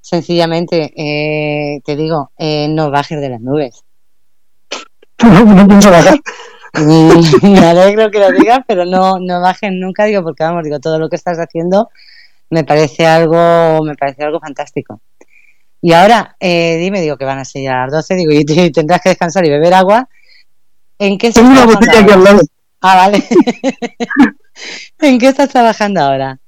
sencillamente, 0.00 0.92
eh, 0.96 1.80
te 1.84 1.96
digo, 1.96 2.30
eh, 2.38 2.68
no 2.70 2.90
bajes 2.92 3.20
de 3.20 3.28
las 3.28 3.40
nubes. 3.40 3.82
No, 5.22 5.44
no 5.44 5.68
pienso 5.68 5.90
bajar. 5.90 6.18
Me 7.42 7.58
alegro 7.58 8.10
que 8.10 8.18
lo 8.20 8.30
digas, 8.30 8.60
pero 8.66 8.84
no, 8.84 9.18
no 9.18 9.40
bajes 9.40 9.72
nunca, 9.72 10.04
digo, 10.04 10.22
porque 10.22 10.44
vamos, 10.44 10.62
digo, 10.64 10.78
todo 10.80 10.98
lo 10.98 11.08
que 11.08 11.16
estás 11.16 11.38
haciendo 11.38 11.90
me 12.50 12.64
parece 12.64 13.06
algo, 13.06 13.82
me 13.84 13.94
parece 13.96 14.24
algo 14.24 14.40
fantástico. 14.40 15.00
Y 15.82 15.92
ahora, 15.92 16.36
eh, 16.40 16.76
dime, 16.78 17.00
digo, 17.00 17.16
que 17.16 17.24
van 17.24 17.38
a 17.38 17.44
ser 17.44 17.62
ya 17.62 17.76
las 17.84 17.92
12, 17.92 18.14
digo, 18.16 18.32
y 18.32 18.44
te- 18.44 18.70
tendrás 18.70 19.00
que 19.00 19.10
descansar 19.10 19.44
y 19.46 19.50
beber 19.50 19.74
agua. 19.74 20.08
¿En 20.98 21.18
qué 21.18 21.32
Tengo 21.32 21.48
una 21.48 21.62
trabajando 21.66 21.86
botella 21.86 22.02
aquí 22.02 22.12
al 22.12 22.24
lado. 22.24 22.40
Ah, 22.82 22.96
vale. 22.96 23.24
¿En 25.00 25.18
qué 25.18 25.28
estás 25.28 25.48
trabajando 25.48 26.00
ahora? 26.00 26.38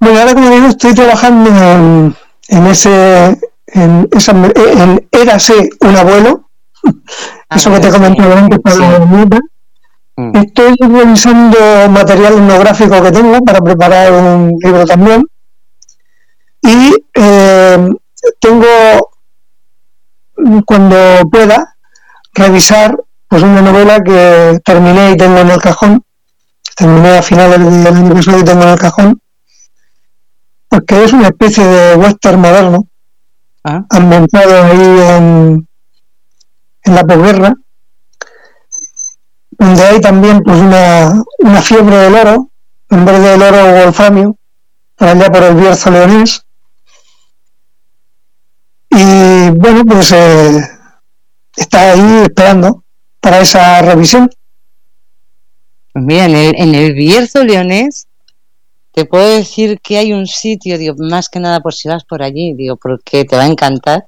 Bueno, 0.00 0.18
ahora 0.20 0.34
como 0.34 0.50
digo, 0.50 0.66
estoy 0.66 0.94
trabajando 0.94 1.50
en, 1.50 2.16
en 2.48 2.66
ese, 2.66 3.38
en 3.68 4.08
esa, 4.12 4.32
en 4.32 5.08
Érase 5.10 5.70
un 5.80 5.96
abuelo, 5.96 6.45
Ah, 7.48 7.56
eso 7.56 7.70
que 7.72 7.78
te 7.80 7.90
sí, 7.90 7.92
comentaba 7.92 8.38
antes 8.38 8.58
para 8.58 8.74
sí. 8.74 8.82
la 8.82 8.98
nieta. 8.98 9.38
Mm. 10.16 10.36
Estoy 10.36 10.74
revisando 10.80 11.58
material 11.90 12.34
etnográfico 12.34 13.02
que 13.02 13.12
tengo 13.12 13.38
para 13.44 13.60
preparar 13.60 14.12
un 14.12 14.56
libro 14.60 14.84
también. 14.84 15.22
Y 16.62 16.92
eh, 17.14 17.88
tengo, 18.40 19.10
cuando 20.64 20.96
pueda, 21.30 21.76
revisar 22.34 22.96
pues 23.28 23.42
una 23.42 23.62
novela 23.62 24.00
que 24.00 24.58
terminé 24.64 25.12
y 25.12 25.16
tengo 25.16 25.38
en 25.38 25.50
el 25.50 25.60
cajón. 25.60 26.02
Terminé 26.76 27.18
a 27.18 27.22
finales 27.22 27.60
del 27.60 27.94
año 27.94 28.14
pasado 28.14 28.40
y 28.40 28.44
tengo 28.44 28.62
en 28.64 28.68
el 28.70 28.78
cajón. 28.78 29.20
Porque 30.68 31.04
es 31.04 31.12
una 31.12 31.28
especie 31.28 31.64
de 31.64 31.94
western 31.94 32.40
moderno, 32.40 32.88
Ah, 33.68 33.84
ambientado 33.90 34.62
ahí 34.62 35.00
en, 35.16 35.65
en 36.86 36.94
la 36.94 37.04
posguerra, 37.04 37.54
donde 39.50 39.82
hay 39.82 40.00
también 40.00 40.42
pues 40.42 40.58
una, 40.58 41.22
una 41.38 41.62
fiebre 41.62 41.96
del 41.96 42.14
oro, 42.14 42.50
en 42.90 43.04
vez 43.04 43.22
del 43.22 43.42
oro 43.42 43.84
wolframio, 43.84 44.36
allá 44.98 45.30
por 45.30 45.42
el 45.42 45.54
Bierzo 45.54 45.90
leonés, 45.90 46.46
y 48.90 49.50
bueno, 49.50 49.84
pues 49.84 50.12
eh, 50.12 50.58
está 51.54 51.92
ahí 51.92 52.22
esperando 52.22 52.84
para 53.20 53.40
esa 53.40 53.82
revisión. 53.82 54.30
Pues 55.92 56.04
mira, 56.04 56.24
en 56.26 56.34
el, 56.34 56.54
en 56.56 56.74
el 56.74 56.94
Bierzo 56.94 57.44
Leonés 57.44 58.06
te 58.92 59.04
puedo 59.04 59.26
decir 59.26 59.80
que 59.80 59.98
hay 59.98 60.12
un 60.14 60.26
sitio, 60.26 60.78
más 60.96 61.28
que 61.28 61.40
nada 61.40 61.60
por 61.60 61.74
si 61.74 61.88
vas 61.88 62.04
por 62.04 62.22
allí, 62.22 62.54
digo, 62.54 62.76
porque 62.76 63.26
te 63.26 63.36
va 63.36 63.42
a 63.42 63.48
encantar. 63.48 64.06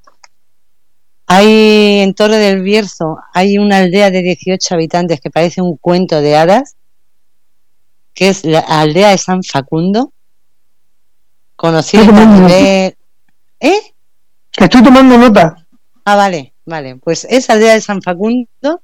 Hay 1.31 2.01
en 2.01 2.15
Torre 2.15 2.39
del 2.39 2.63
Bierzo, 2.63 3.19
hay 3.35 3.59
una 3.59 3.77
aldea 3.79 4.11
de 4.11 4.23
18 4.23 4.75
habitantes 4.75 5.21
que 5.21 5.31
parece 5.31 5.61
un 5.61 5.77
cuento 5.77 6.23
de 6.23 6.35
hadas, 6.35 6.77
que 8.15 8.31
es 8.31 8.47
la 8.47 8.61
aldea 8.61 9.11
de 9.11 9.19
San 9.19 9.45
Facundo, 9.45 10.11
conocida 11.55 12.05
nivel... 12.05 12.97
¿Eh? 13.61 13.81
Que 14.53 14.65
estoy 14.65 14.83
tomando 14.83 15.19
nota. 15.19 15.67
Ah, 16.07 16.17
vale, 16.17 16.55
vale. 16.65 16.97
Pues 16.97 17.27
esa 17.29 17.53
aldea 17.53 17.75
de 17.75 17.83
San 17.83 18.01
Facundo 18.01 18.83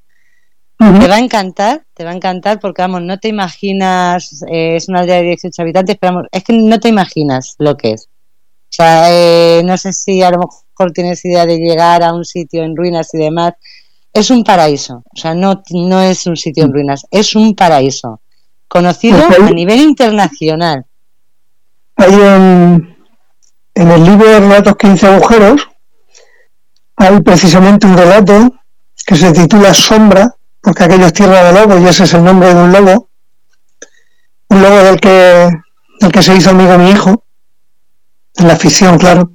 Ujú. 0.78 0.98
te 0.98 1.08
va 1.08 1.14
a 1.14 1.20
encantar, 1.20 1.86
te 1.94 2.04
va 2.04 2.10
a 2.10 2.14
encantar 2.14 2.60
porque, 2.60 2.82
vamos, 2.82 3.00
no 3.02 3.18
te 3.18 3.28
imaginas, 3.28 4.44
eh, 4.50 4.76
es 4.76 4.90
una 4.90 5.00
aldea 5.00 5.16
de 5.16 5.28
18 5.28 5.62
habitantes, 5.62 5.96
pero 5.98 6.12
vamos, 6.12 6.28
es 6.30 6.44
que 6.44 6.52
no 6.52 6.78
te 6.78 6.90
imaginas 6.90 7.54
lo 7.58 7.78
que 7.78 7.92
es. 7.92 8.06
O 8.06 8.76
sea, 8.76 9.06
eh, 9.10 9.62
no 9.64 9.78
sé 9.78 9.94
si 9.94 10.20
a 10.22 10.30
lo 10.30 10.40
mejor 10.40 10.63
tienes 10.92 11.24
idea 11.24 11.46
de 11.46 11.59
llegar 11.59 12.02
a 12.02 12.12
un 12.12 12.24
sitio 12.24 12.62
en 12.62 12.76
ruinas 12.76 13.12
y 13.14 13.18
demás. 13.18 13.55
Es 14.12 14.30
un 14.30 14.44
paraíso, 14.44 15.02
o 15.12 15.16
sea, 15.16 15.34
no, 15.34 15.62
no 15.70 16.01
es 16.01 16.26
un 16.26 16.36
sitio 16.36 16.64
en 16.64 16.72
ruinas, 16.72 17.06
es 17.10 17.34
un 17.34 17.55
paraíso. 17.55 18.20
Conocido 18.68 19.18
a 19.26 19.51
nivel 19.51 19.80
internacional. 19.80 20.84
Ahí 21.96 22.14
en, 22.14 22.96
en 23.74 23.90
el 23.90 24.05
libro 24.05 24.28
de 24.28 24.40
relatos 24.40 24.76
15 24.76 25.06
agujeros 25.06 25.68
hay 26.96 27.20
precisamente 27.20 27.86
un 27.86 27.96
relato 27.96 28.55
que 29.05 29.16
se 29.16 29.32
titula 29.32 29.74
Sombra, 29.74 30.34
porque 30.60 30.84
aquello 30.84 31.06
es 31.06 31.12
tierra 31.12 31.44
de 31.44 31.52
lobo 31.52 31.78
y 31.78 31.88
ese 31.88 32.05
es 32.05 32.14
el 32.14 32.24
nombre 32.24 32.55
de 32.55 32.62
un 32.62 32.72
lobo. 32.72 33.10
Un 34.48 34.62
lobo 34.62 34.76
del 34.76 35.01
que, 35.01 35.48
del 36.01 36.12
que 36.12 36.22
se 36.22 36.36
hizo 36.36 36.51
amigo 36.51 36.78
mi 36.78 36.90
hijo, 36.90 37.24
en 38.36 38.48
la 38.48 38.56
ficción, 38.56 38.98
claro. 38.98 39.30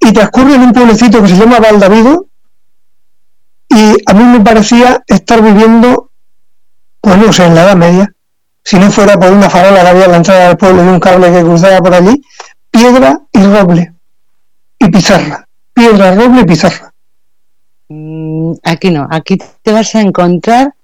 Y 0.00 0.12
transcurre 0.12 0.54
en 0.54 0.62
un 0.62 0.72
pueblecito 0.72 1.22
que 1.22 1.28
se 1.28 1.36
llama 1.36 1.58
Valdavido 1.58 2.26
y 3.68 3.96
a 4.06 4.14
mí 4.14 4.24
me 4.24 4.40
parecía 4.40 5.02
estar 5.06 5.42
viviendo, 5.42 6.10
bueno, 7.02 7.30
o 7.30 7.32
sea, 7.32 7.46
en 7.46 7.54
la 7.54 7.62
Edad 7.62 7.76
Media 7.76 8.16
si 8.66 8.80
no 8.80 8.90
fuera 8.90 9.16
por 9.16 9.30
una 9.30 9.48
farola 9.48 9.80
que 9.80 9.88
había 9.88 10.06
a 10.06 10.08
la 10.08 10.16
entrada 10.16 10.48
del 10.48 10.56
pueblo 10.56 10.84
y 10.84 10.88
un 10.88 10.98
cable 10.98 11.30
que 11.30 11.42
cruzaba 11.42 11.78
por 11.78 11.94
allí, 11.94 12.20
piedra 12.68 13.20
y 13.30 13.38
roble 13.44 13.94
y 14.76 14.88
pizarra, 14.88 15.46
piedra, 15.72 16.16
roble 16.16 16.40
y 16.40 16.44
pizarra. 16.44 16.92
Mm, 17.88 18.54
Aquí 18.64 18.90
no, 18.90 19.06
aquí 19.08 19.38
te 19.62 19.70
vas 19.70 19.94
a 19.94 20.00
encontrar, 20.00 20.74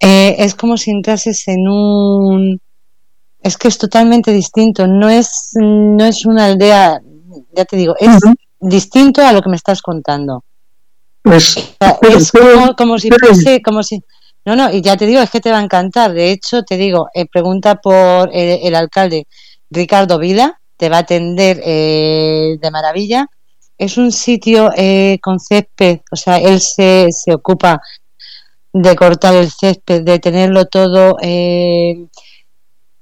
eh, 0.00 0.34
es 0.38 0.56
como 0.56 0.76
si 0.76 0.90
entrases 0.90 1.46
en 1.46 1.68
un... 1.68 2.60
Es 3.40 3.56
que 3.56 3.68
es 3.68 3.78
totalmente 3.78 4.32
distinto, 4.32 4.88
no 4.88 5.08
es, 5.08 5.52
no 5.54 6.04
es 6.04 6.26
una 6.26 6.46
aldea, 6.46 7.00
ya 7.54 7.64
te 7.64 7.76
digo, 7.76 7.94
es 7.98 8.18
distinto 8.58 9.22
a 9.22 9.32
lo 9.32 9.42
que 9.42 9.48
me 9.50 9.56
estás 9.56 9.82
contando. 9.82 10.44
Pues 11.22 11.56
O 11.56 11.60
sea, 11.60 11.98
pero- 12.00 12.16
es 12.18 12.32
como, 12.32 12.74
como 12.76 12.98
si 12.98 13.10
fuese, 13.10 13.60
como 13.62 13.82
si... 13.82 14.02
No, 14.44 14.56
no, 14.56 14.72
y 14.72 14.80
ya 14.80 14.96
te 14.96 15.04
digo, 15.06 15.20
es 15.20 15.30
que 15.30 15.40
te 15.40 15.50
va 15.50 15.58
a 15.58 15.62
encantar. 15.62 16.12
De 16.14 16.30
hecho, 16.30 16.62
te 16.62 16.76
digo, 16.78 17.08
eh, 17.14 17.26
pregunta 17.26 17.74
por 17.76 18.30
el, 18.32 18.60
el 18.62 18.74
alcalde 18.74 19.26
Ricardo 19.70 20.18
Vila, 20.18 20.58
te 20.78 20.88
va 20.88 20.96
a 20.96 21.00
atender 21.00 21.60
eh, 21.64 22.56
de 22.60 22.70
maravilla. 22.70 23.26
Es 23.76 23.98
un 23.98 24.10
sitio 24.12 24.70
eh, 24.76 25.18
con 25.22 25.38
césped, 25.40 26.00
o 26.10 26.16
sea, 26.16 26.38
él 26.38 26.60
se, 26.60 27.08
se 27.10 27.32
ocupa 27.34 27.80
de 28.72 28.96
cortar 28.96 29.34
el 29.34 29.50
césped, 29.50 30.02
de 30.02 30.18
tenerlo 30.18 30.64
todo. 30.66 31.16
eh, 31.20 32.06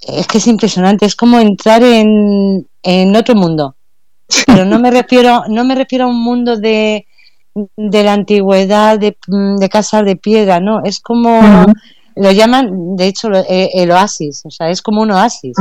es 0.01 0.27
que 0.27 0.39
es 0.39 0.47
impresionante, 0.47 1.07
es 1.07 1.15
como 1.17 1.39
entrar 1.39 1.83
en, 1.83 2.67
en 2.83 3.17
otro 3.17 3.35
mundo. 3.35 3.75
Pero 4.47 4.65
no 4.65 4.79
me 4.79 4.91
refiero, 4.91 5.45
no 5.49 5.65
me 5.65 5.75
refiero 5.75 6.05
a 6.05 6.09
un 6.09 6.23
mundo 6.23 6.57
de, 6.59 7.07
de 7.77 8.03
la 8.03 8.13
antigüedad, 8.13 8.99
de, 8.99 9.17
de 9.27 9.69
casas 9.69 10.05
de 10.05 10.17
piedra, 10.17 10.61
no, 10.61 10.81
es 10.85 11.01
como, 11.01 11.41
lo 12.17 12.31
llaman, 12.33 12.97
de 12.97 13.07
hecho, 13.07 13.31
lo- 13.31 13.39
eh, 13.49 13.71
el 13.75 13.91
oasis, 13.91 14.43
o 14.45 14.51
sea, 14.51 14.71
es 14.71 14.83
como 14.83 15.03
un 15.03 15.11
oasis, 15.13 15.57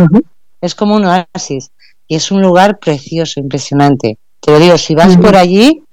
es 0.61 0.75
como 0.75 0.95
un 0.95 1.05
oasis, 1.05 1.71
y 2.07 2.15
es 2.15 2.31
un 2.31 2.41
lugar 2.41 2.79
precioso, 2.79 3.39
impresionante. 3.39 4.17
Te 4.41 4.51
lo 4.51 4.59
digo, 4.59 4.77
si 4.77 4.95
vas 4.95 5.15
por 5.17 5.35
allí, 5.35 5.83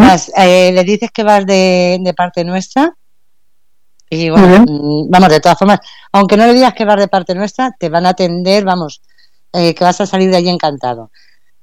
vas, 0.00 0.32
eh, 0.36 0.72
le 0.72 0.84
dices 0.84 1.10
que 1.12 1.22
vas 1.22 1.46
de, 1.46 1.98
de 2.02 2.14
parte 2.14 2.44
nuestra, 2.44 2.92
y 4.12 4.28
bueno, 4.30 4.64
mm, 4.66 5.08
vamos, 5.10 5.28
de 5.28 5.40
todas 5.40 5.58
formas, 5.58 5.78
aunque 6.12 6.36
no 6.36 6.44
le 6.46 6.54
digas 6.54 6.74
que 6.74 6.84
vas 6.84 6.98
de 6.98 7.06
parte 7.08 7.34
nuestra, 7.34 7.70
te 7.78 7.88
van 7.88 8.06
a 8.06 8.10
atender, 8.10 8.64
vamos, 8.64 9.00
eh, 9.52 9.74
que 9.74 9.84
vas 9.84 10.00
a 10.00 10.06
salir 10.06 10.30
de 10.30 10.36
allí 10.36 10.48
encantado. 10.48 11.10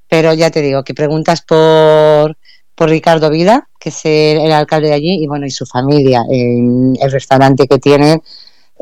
Pero 0.08 0.32
ya 0.34 0.50
te 0.50 0.62
digo, 0.62 0.82
que 0.84 0.94
preguntas 0.94 1.42
por, 1.42 2.36
por 2.74 2.88
Ricardo 2.88 3.28
Vida, 3.30 3.68
que 3.78 3.90
es 3.90 4.00
el, 4.04 4.38
el 4.40 4.52
alcalde 4.52 4.88
de 4.88 4.94
allí, 4.94 5.22
y 5.22 5.26
bueno, 5.26 5.46
y 5.46 5.50
su 5.50 5.66
familia, 5.66 6.22
en 6.30 6.96
el 7.00 7.10
restaurante 7.12 7.66
que 7.68 7.78
tienen, 7.78 8.22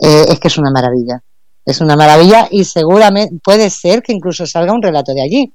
eh, 0.02 0.24
es 0.28 0.38
que 0.38 0.48
es 0.48 0.58
una 0.58 0.70
maravilla. 0.70 1.22
Es 1.64 1.80
una 1.80 1.96
maravilla 1.96 2.46
y 2.50 2.64
seguramente 2.64 3.34
puede 3.42 3.70
ser 3.70 4.02
que 4.02 4.12
incluso 4.12 4.46
salga 4.46 4.72
un 4.72 4.82
relato 4.82 5.12
de 5.14 5.22
allí. 5.22 5.52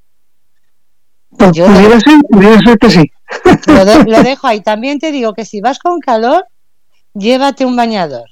Pues 1.38 1.52
Yo- 1.53 1.65
pudiera 1.68 1.99
ser, 1.99 2.19
pudiera 2.30 2.60
ser 2.61 2.77
que 2.77 2.89
sí. 2.89 3.11
Lo, 3.68 3.85
de- 3.85 4.03
lo 4.03 4.23
dejo 4.23 4.48
ahí. 4.48 4.60
También 4.61 4.99
te 4.99 5.11
digo 5.11 5.34
que 5.34 5.45
si 5.45 5.61
vas 5.61 5.80
con 5.80 5.99
calor, 6.02 6.45
llévate 7.14 7.65
un 7.65 7.76
bañador. 7.77 8.26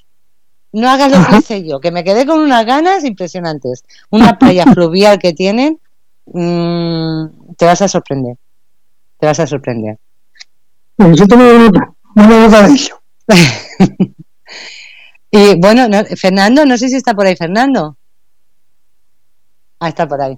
No 0.72 0.88
hagas 0.90 1.10
lo 1.10 1.26
que 1.26 1.36
hice 1.38 1.64
yo, 1.66 1.80
que 1.80 1.90
me 1.90 2.04
quedé 2.04 2.26
con 2.26 2.38
unas 2.40 2.64
ganas 2.66 3.02
impresionantes. 3.04 3.82
Una 4.10 4.38
playa 4.38 4.64
fluvial 4.72 5.18
que 5.18 5.32
tienen, 5.32 5.80
mm, 6.32 7.54
te 7.56 7.64
vas 7.66 7.82
a 7.82 7.88
sorprender. 7.88 8.36
Te 9.18 9.26
vas 9.26 9.38
a 9.40 9.46
sorprender. 9.46 9.98
Pues 10.96 11.18
yo 11.18 11.26
tomo 11.26 11.42
nota, 11.44 11.92
una 12.16 12.28
nota 12.46 12.66
de 12.68 12.72
ello. 12.72 13.00
Y 15.32 15.54
bueno, 15.60 15.88
no- 15.88 16.04
Fernando, 16.16 16.66
no 16.66 16.76
sé 16.76 16.88
si 16.88 16.96
está 16.96 17.14
por 17.14 17.24
ahí 17.24 17.36
Fernando. 17.36 17.96
Ah, 19.78 19.88
está 19.88 20.08
por 20.08 20.20
ahí. 20.20 20.36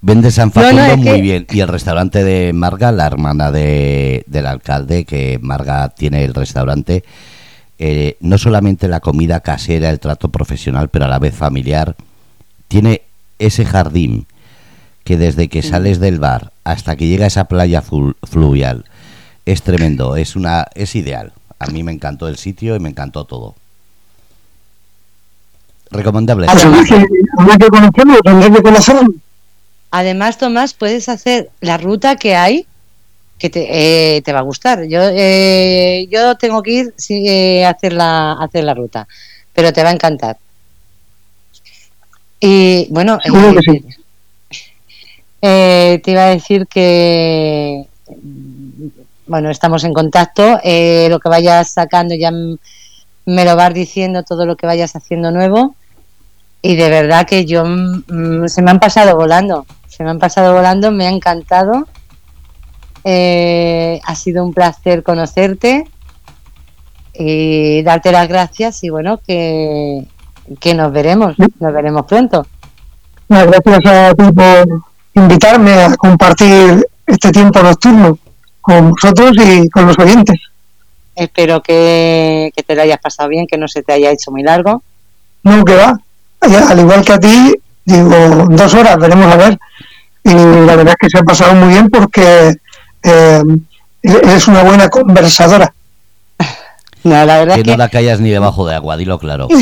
Vende 0.00 0.30
San 0.30 0.52
No, 0.54 0.62
no, 0.72 0.78
Facundo 0.78 0.96
muy 0.96 1.16
que- 1.16 1.20
bien. 1.22 1.46
Y 1.50 1.60
el 1.60 1.68
restaurante 1.68 2.22
de 2.22 2.52
Marga, 2.52 2.92
la 2.92 3.06
hermana 3.06 3.50
de, 3.50 4.22
del 4.28 4.46
alcalde, 4.46 5.04
que 5.04 5.40
Marga 5.42 5.88
tiene 5.88 6.24
el 6.24 6.32
restaurante, 6.32 7.02
eh, 7.78 8.16
no 8.20 8.38
solamente 8.38 8.86
la 8.86 9.00
comida 9.00 9.40
casera, 9.40 9.90
el 9.90 9.98
trato 9.98 10.28
profesional, 10.28 10.88
pero 10.88 11.06
a 11.06 11.08
la 11.08 11.18
vez 11.18 11.34
familiar, 11.34 11.96
tiene 12.68 13.02
ese 13.40 13.64
jardín 13.64 14.26
que 15.06 15.16
desde 15.16 15.48
que 15.48 15.62
sales 15.62 16.00
del 16.00 16.18
bar 16.18 16.52
hasta 16.64 16.96
que 16.96 17.06
llega 17.06 17.24
a 17.24 17.28
esa 17.28 17.44
playa 17.44 17.80
flu- 17.80 18.16
fluvial 18.24 18.84
es 19.46 19.62
tremendo, 19.62 20.16
es 20.16 20.34
una 20.34 20.66
es 20.74 20.96
ideal. 20.96 21.32
A 21.60 21.68
mí 21.68 21.84
me 21.84 21.92
encantó 21.92 22.26
el 22.28 22.36
sitio 22.36 22.74
y 22.74 22.80
me 22.80 22.88
encantó 22.90 23.24
todo. 23.24 23.54
Recomendable. 25.92 26.48
Conocerlo. 28.62 29.14
Además, 29.92 30.38
Tomás, 30.38 30.74
puedes 30.74 31.08
hacer 31.08 31.50
la 31.60 31.78
ruta 31.78 32.16
que 32.16 32.34
hay 32.34 32.66
que 33.38 33.48
te, 33.48 34.16
eh, 34.16 34.22
te 34.22 34.32
va 34.32 34.40
a 34.40 34.42
gustar. 34.42 34.84
Yo 34.88 35.00
eh, 35.02 36.08
yo 36.10 36.34
tengo 36.36 36.62
que 36.64 36.72
ir 36.72 36.94
sí, 36.96 37.28
eh, 37.28 37.64
a 37.64 37.70
hacer 37.70 37.92
la, 37.92 38.32
a 38.32 38.44
hacer 38.44 38.64
la 38.64 38.74
ruta, 38.74 39.06
pero 39.54 39.72
te 39.72 39.84
va 39.84 39.90
a 39.90 39.92
encantar. 39.92 40.36
Y 42.40 42.88
bueno, 42.90 43.18
eh, 45.42 46.00
te 46.02 46.10
iba 46.10 46.24
a 46.24 46.30
decir 46.30 46.66
que 46.66 47.86
mm, 48.08 48.86
bueno, 49.26 49.50
estamos 49.50 49.84
en 49.84 49.92
contacto. 49.92 50.58
eh, 50.62 51.08
lo 51.10 51.18
que 51.18 51.28
vayas 51.28 51.70
sacando 51.72 52.14
ya 52.14 52.30
me 52.30 53.44
lo 53.44 53.56
vas 53.56 53.74
diciendo 53.74 54.22
todo 54.22 54.46
lo 54.46 54.56
que 54.56 54.66
vayas 54.66 54.94
haciendo 54.96 55.30
nuevo. 55.30 55.74
Y 56.62 56.76
de 56.76 56.88
verdad 56.90 57.26
que 57.26 57.44
yo 57.44 57.64
mm, 57.64 58.46
se 58.48 58.62
me 58.62 58.70
han 58.70 58.80
pasado 58.80 59.16
volando, 59.16 59.66
se 59.88 60.04
me 60.04 60.10
han 60.10 60.18
pasado 60.18 60.54
volando, 60.54 60.90
me 60.92 61.06
ha 61.06 61.10
encantado. 61.10 61.86
Eh, 63.04 64.00
ha 64.04 64.14
sido 64.16 64.44
un 64.44 64.52
placer 64.52 65.04
conocerte 65.04 65.84
y 67.14 67.82
darte 67.82 68.10
las 68.10 68.28
gracias 68.28 68.82
y 68.82 68.90
bueno, 68.90 69.18
que, 69.18 70.06
que 70.58 70.74
nos 70.74 70.92
veremos, 70.92 71.36
nos 71.38 71.72
veremos 71.72 72.04
pronto. 72.06 72.46
Gracias 73.28 73.86
a 73.86 74.14
ti 74.14 74.32
por 74.32 74.85
invitarme 75.16 75.72
a 75.72 75.96
compartir 75.96 76.86
este 77.06 77.32
tiempo 77.32 77.62
nocturno 77.62 78.18
con 78.60 78.90
vosotros 78.90 79.32
y 79.36 79.68
con 79.70 79.86
los 79.86 79.98
oyentes. 79.98 80.38
Espero 81.14 81.62
que, 81.62 82.52
que 82.54 82.62
te 82.62 82.74
lo 82.74 82.82
hayas 82.82 82.98
pasado 82.98 83.30
bien, 83.30 83.46
que 83.46 83.56
no 83.56 83.66
se 83.68 83.82
te 83.82 83.94
haya 83.94 84.10
hecho 84.10 84.30
muy 84.30 84.42
largo. 84.42 84.82
No, 85.42 85.64
que 85.64 85.74
va. 85.74 85.98
Al 86.40 86.78
igual 86.78 87.04
que 87.04 87.12
a 87.14 87.18
ti, 87.18 87.54
digo, 87.84 88.46
dos 88.50 88.74
horas, 88.74 88.98
veremos 88.98 89.32
a 89.32 89.36
ver. 89.36 89.58
y 90.24 90.34
la 90.34 90.76
verdad 90.76 90.94
es 90.94 90.96
que 91.00 91.08
se 91.10 91.18
ha 91.18 91.22
pasado 91.22 91.54
muy 91.54 91.68
bien 91.70 91.88
porque 91.88 92.54
eh, 93.02 93.42
es 94.02 94.48
una 94.48 94.62
buena 94.62 94.88
conversadora. 94.88 95.72
No, 97.04 97.24
la 97.24 97.38
verdad 97.38 97.54
que, 97.54 97.62
que 97.62 97.70
no 97.70 97.76
la 97.76 97.88
callas 97.88 98.18
ni 98.18 98.30
debajo 98.30 98.66
de 98.66 98.74
agua, 98.74 98.96
dilo 98.96 99.20
claro. 99.20 99.46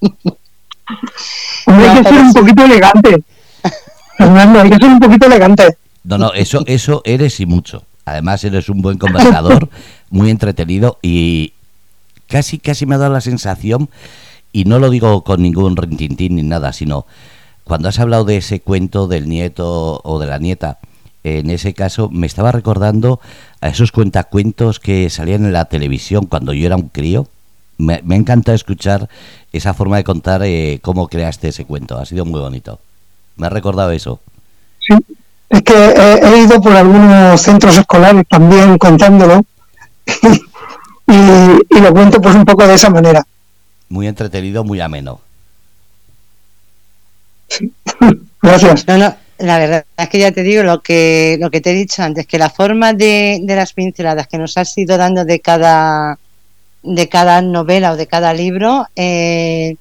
hay 1.82 2.02
que 2.02 2.08
ser 2.08 2.20
un 2.20 2.32
poquito 2.32 2.64
elegante. 2.64 3.22
Fernando, 4.18 4.60
hay 4.60 4.70
que 4.70 4.76
ser 4.76 4.88
un 4.88 5.00
poquito 5.00 5.26
elegante. 5.26 5.76
No, 6.04 6.18
no, 6.18 6.32
eso, 6.34 6.62
eso 6.66 7.02
eres 7.04 7.40
y 7.40 7.46
mucho. 7.46 7.84
Además, 8.04 8.44
eres 8.44 8.68
un 8.68 8.82
buen 8.82 8.98
conversador, 8.98 9.70
muy 10.10 10.30
entretenido 10.30 10.98
y 11.02 11.54
casi, 12.28 12.58
casi 12.58 12.84
me 12.86 12.94
ha 12.94 12.98
dado 12.98 13.12
la 13.12 13.20
sensación, 13.20 13.88
y 14.52 14.64
no 14.64 14.78
lo 14.78 14.90
digo 14.90 15.24
con 15.24 15.42
ningún 15.42 15.76
rintintín 15.76 16.36
ni 16.36 16.42
nada, 16.42 16.72
sino 16.72 17.06
cuando 17.64 17.88
has 17.88 17.98
hablado 17.98 18.24
de 18.24 18.36
ese 18.36 18.60
cuento 18.60 19.08
del 19.08 19.28
nieto 19.28 20.00
o 20.04 20.18
de 20.18 20.26
la 20.26 20.38
nieta, 20.38 20.78
en 21.24 21.48
ese 21.48 21.72
caso 21.72 22.10
me 22.10 22.26
estaba 22.26 22.52
recordando 22.52 23.18
a 23.62 23.68
esos 23.68 23.90
cuentacuentos 23.90 24.78
que 24.78 25.08
salían 25.08 25.46
en 25.46 25.54
la 25.54 25.64
televisión 25.64 26.26
cuando 26.26 26.52
yo 26.52 26.66
era 26.66 26.76
un 26.76 26.90
crío. 26.90 27.26
Me, 27.78 28.00
me 28.04 28.16
encanta 28.16 28.54
escuchar 28.54 29.08
esa 29.52 29.74
forma 29.74 29.96
de 29.96 30.04
contar 30.04 30.42
eh, 30.44 30.78
cómo 30.82 31.08
creaste 31.08 31.48
ese 31.48 31.64
cuento. 31.64 31.98
Ha 31.98 32.06
sido 32.06 32.24
muy 32.24 32.40
bonito. 32.40 32.78
Me 33.36 33.46
ha 33.46 33.50
recordado 33.50 33.90
eso. 33.90 34.20
Sí, 34.80 34.94
es 35.48 35.62
que 35.62 35.74
he, 35.74 36.38
ido 36.42 36.60
por 36.60 36.74
algunos 36.74 37.40
centros 37.40 37.76
escolares 37.78 38.24
también 38.28 38.76
contándolo 38.78 39.44
y, 41.06 41.80
lo 41.80 41.92
cuento 41.92 42.20
pues 42.20 42.34
un 42.34 42.44
poco 42.44 42.66
de 42.66 42.74
esa 42.74 42.90
manera. 42.90 43.24
Muy 43.88 44.08
entretenido, 44.08 44.64
muy 44.64 44.80
ameno. 44.80 45.20
Gracias. 48.42 48.86
No, 48.88 48.98
no, 48.98 49.14
la 49.38 49.58
verdad 49.58 49.84
es 49.96 50.08
que 50.08 50.18
ya 50.18 50.32
te 50.32 50.42
digo 50.42 50.62
lo 50.62 50.82
que, 50.82 51.38
lo 51.40 51.50
que 51.50 51.60
te 51.60 51.70
he 51.70 51.74
dicho 51.74 52.02
antes, 52.02 52.26
que 52.26 52.38
la 52.38 52.50
forma 52.50 52.92
de, 52.92 53.40
de 53.42 53.56
las 53.56 53.72
pinceladas 53.72 54.26
que 54.26 54.38
nos 54.38 54.56
has 54.58 54.76
ido 54.76 54.96
dando 54.96 55.24
de 55.24 55.40
cada, 55.40 56.18
de 56.84 57.08
cada 57.08 57.40
novela 57.40 57.92
o 57.92 57.96
de 57.96 58.06
cada 58.06 58.34
libro 58.34 58.86
eh, 58.94 59.76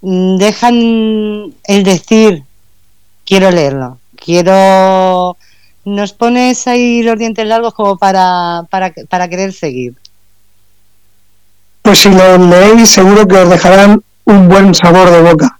dejan 0.00 1.52
el 1.64 1.82
decir 1.82 2.44
quiero 3.26 3.50
leerlo, 3.50 3.98
quiero 4.16 5.36
nos 5.84 6.12
pones 6.12 6.66
ahí 6.66 7.02
los 7.02 7.18
dientes 7.18 7.46
largos 7.46 7.74
como 7.74 7.96
para, 7.96 8.64
para, 8.70 8.92
para 9.08 9.28
querer 9.28 9.52
seguir. 9.52 9.94
Pues 11.82 12.00
si 12.00 12.10
lo 12.10 12.38
leéis 12.38 12.90
seguro 12.90 13.26
que 13.26 13.36
os 13.36 13.48
dejarán 13.48 14.02
un 14.24 14.48
buen 14.48 14.74
sabor 14.74 15.10
de 15.10 15.22
boca. 15.22 15.58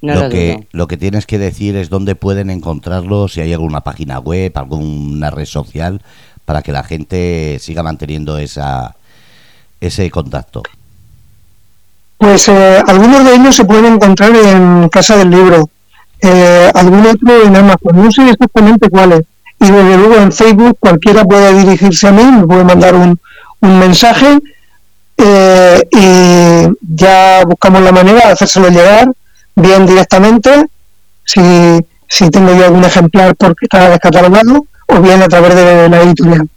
lo, 0.00 0.30
que, 0.30 0.66
lo 0.72 0.88
que 0.88 0.96
tienes 0.96 1.26
que 1.26 1.38
decir 1.38 1.76
es 1.76 1.90
dónde 1.90 2.14
pueden 2.14 2.48
encontrarlo, 2.48 3.28
si 3.28 3.42
hay 3.42 3.52
alguna 3.52 3.82
página 3.82 4.18
web, 4.18 4.52
alguna 4.54 5.30
red 5.30 5.44
social, 5.44 6.00
para 6.46 6.62
que 6.62 6.72
la 6.72 6.82
gente 6.82 7.58
siga 7.60 7.82
manteniendo 7.82 8.38
esa, 8.38 8.96
ese 9.80 10.10
contacto. 10.10 10.62
Pues 12.18 12.48
eh, 12.48 12.82
algunos 12.86 13.24
de 13.24 13.34
ellos 13.34 13.56
se 13.56 13.64
pueden 13.64 13.94
encontrar 13.94 14.34
en 14.36 14.88
Casa 14.90 15.16
del 15.16 15.30
Libro, 15.30 15.70
eh, 16.20 16.70
algún 16.74 17.06
otro 17.06 17.42
en 17.42 17.56
Amazon, 17.56 17.96
no 17.96 18.10
sé 18.10 18.28
exactamente 18.28 18.90
cuáles. 18.90 19.22
Y 19.58 19.70
desde 19.70 19.96
luego 19.96 20.16
en 20.16 20.32
Facebook 20.32 20.76
cualquiera 20.78 21.24
puede 21.24 21.54
dirigirse 21.54 22.08
a 22.08 22.12
mí, 22.12 22.24
me 22.24 22.46
puede 22.46 22.64
mandar 22.64 22.94
un, 22.94 23.18
un 23.60 23.78
mensaje 23.78 24.38
eh, 25.16 25.82
y 25.90 26.94
ya 26.94 27.42
buscamos 27.46 27.82
la 27.82 27.92
manera 27.92 28.26
de 28.26 28.32
hacérselo 28.32 28.68
llegar 28.68 29.10
bien 29.54 29.86
directamente, 29.86 30.66
si, 31.24 31.40
si 32.08 32.30
tengo 32.30 32.54
yo 32.54 32.66
algún 32.66 32.84
ejemplar 32.84 33.34
porque 33.36 33.66
está 33.66 33.90
descatalogado, 33.90 34.66
o 34.86 35.00
bien 35.00 35.22
a 35.22 35.28
través 35.28 35.54
de 35.54 35.88
la 35.88 36.02
editorial. 36.02 36.48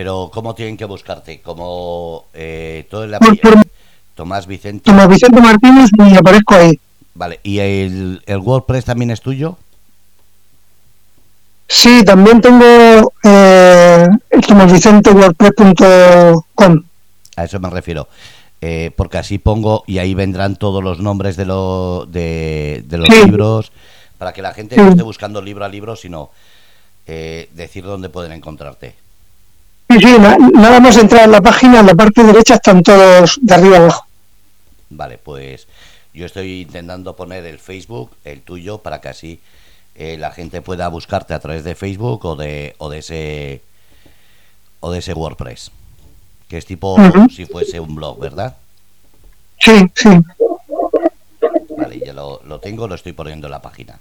Pero 0.00 0.30
¿cómo 0.32 0.54
tienen 0.54 0.78
que 0.78 0.86
buscarte? 0.86 1.42
Como 1.42 2.24
eh, 2.32 2.86
todo 2.88 3.04
el 3.04 3.14
Tomás 4.14 4.46
Vicente. 4.46 4.82
Tomás 4.82 5.06
Vicente 5.06 5.42
Martínez 5.42 5.90
y 5.94 6.16
aparezco 6.16 6.54
ahí. 6.54 6.80
Vale, 7.12 7.38
¿y 7.42 7.58
el, 7.58 8.22
el 8.24 8.38
WordPress 8.38 8.86
también 8.86 9.10
es 9.10 9.20
tuyo? 9.20 9.58
Sí, 11.68 12.02
también 12.02 12.40
tengo 12.40 13.12
eh, 13.24 14.08
tomasvicentewordpress.com. 14.48 16.82
A 17.36 17.44
eso 17.44 17.60
me 17.60 17.68
refiero. 17.68 18.08
Eh, 18.62 18.92
porque 18.96 19.18
así 19.18 19.36
pongo 19.36 19.84
y 19.86 19.98
ahí 19.98 20.14
vendrán 20.14 20.56
todos 20.56 20.82
los 20.82 21.00
nombres 21.00 21.36
de, 21.36 21.44
lo, 21.44 22.06
de, 22.06 22.82
los 22.88 23.06
libros 23.06 23.70
para 24.16 24.32
que 24.32 24.40
la 24.40 24.54
gente 24.54 24.78
no 24.78 24.88
esté 24.88 25.02
buscando 25.02 25.42
libro 25.42 25.66
a 25.66 25.68
libro, 25.68 25.94
sino 25.94 26.30
eh, 27.06 27.50
decir 27.52 27.84
dónde 27.84 28.08
pueden 28.08 28.32
encontrarte. 28.32 28.94
Sí, 29.90 29.98
sí, 29.98 30.16
nada 30.18 30.78
más 30.78 30.96
entrar 30.98 31.24
en 31.24 31.32
la 31.32 31.40
página, 31.40 31.80
en 31.80 31.86
la 31.86 31.94
parte 31.96 32.22
derecha 32.22 32.54
están 32.54 32.80
todos 32.80 33.40
de 33.42 33.54
arriba 33.54 33.78
abajo. 33.78 34.06
Vale, 34.88 35.18
pues 35.18 35.66
yo 36.14 36.26
estoy 36.26 36.60
intentando 36.60 37.16
poner 37.16 37.44
el 37.44 37.58
Facebook, 37.58 38.12
el 38.24 38.42
tuyo, 38.42 38.78
para 38.78 39.00
que 39.00 39.08
así 39.08 39.40
eh, 39.96 40.16
la 40.16 40.30
gente 40.30 40.62
pueda 40.62 40.86
buscarte 40.86 41.34
a 41.34 41.40
través 41.40 41.64
de 41.64 41.74
Facebook 41.74 42.24
o 42.24 42.36
de, 42.36 42.76
o 42.78 42.88
de 42.88 42.98
ese 42.98 43.62
o 44.78 44.92
de 44.92 45.00
ese 45.00 45.12
WordPress, 45.12 45.72
que 46.48 46.56
es 46.56 46.66
tipo 46.66 46.96
si 47.28 47.46
fuese 47.46 47.80
un 47.80 47.96
blog, 47.96 48.20
¿verdad? 48.20 48.56
Sí, 49.58 49.90
sí. 49.94 50.08
Vale, 51.76 51.98
ya 51.98 52.12
lo, 52.12 52.40
lo 52.44 52.60
tengo, 52.60 52.86
lo 52.86 52.94
estoy 52.94 53.12
poniendo 53.12 53.48
en 53.48 53.50
la 53.50 53.60
página. 53.60 53.98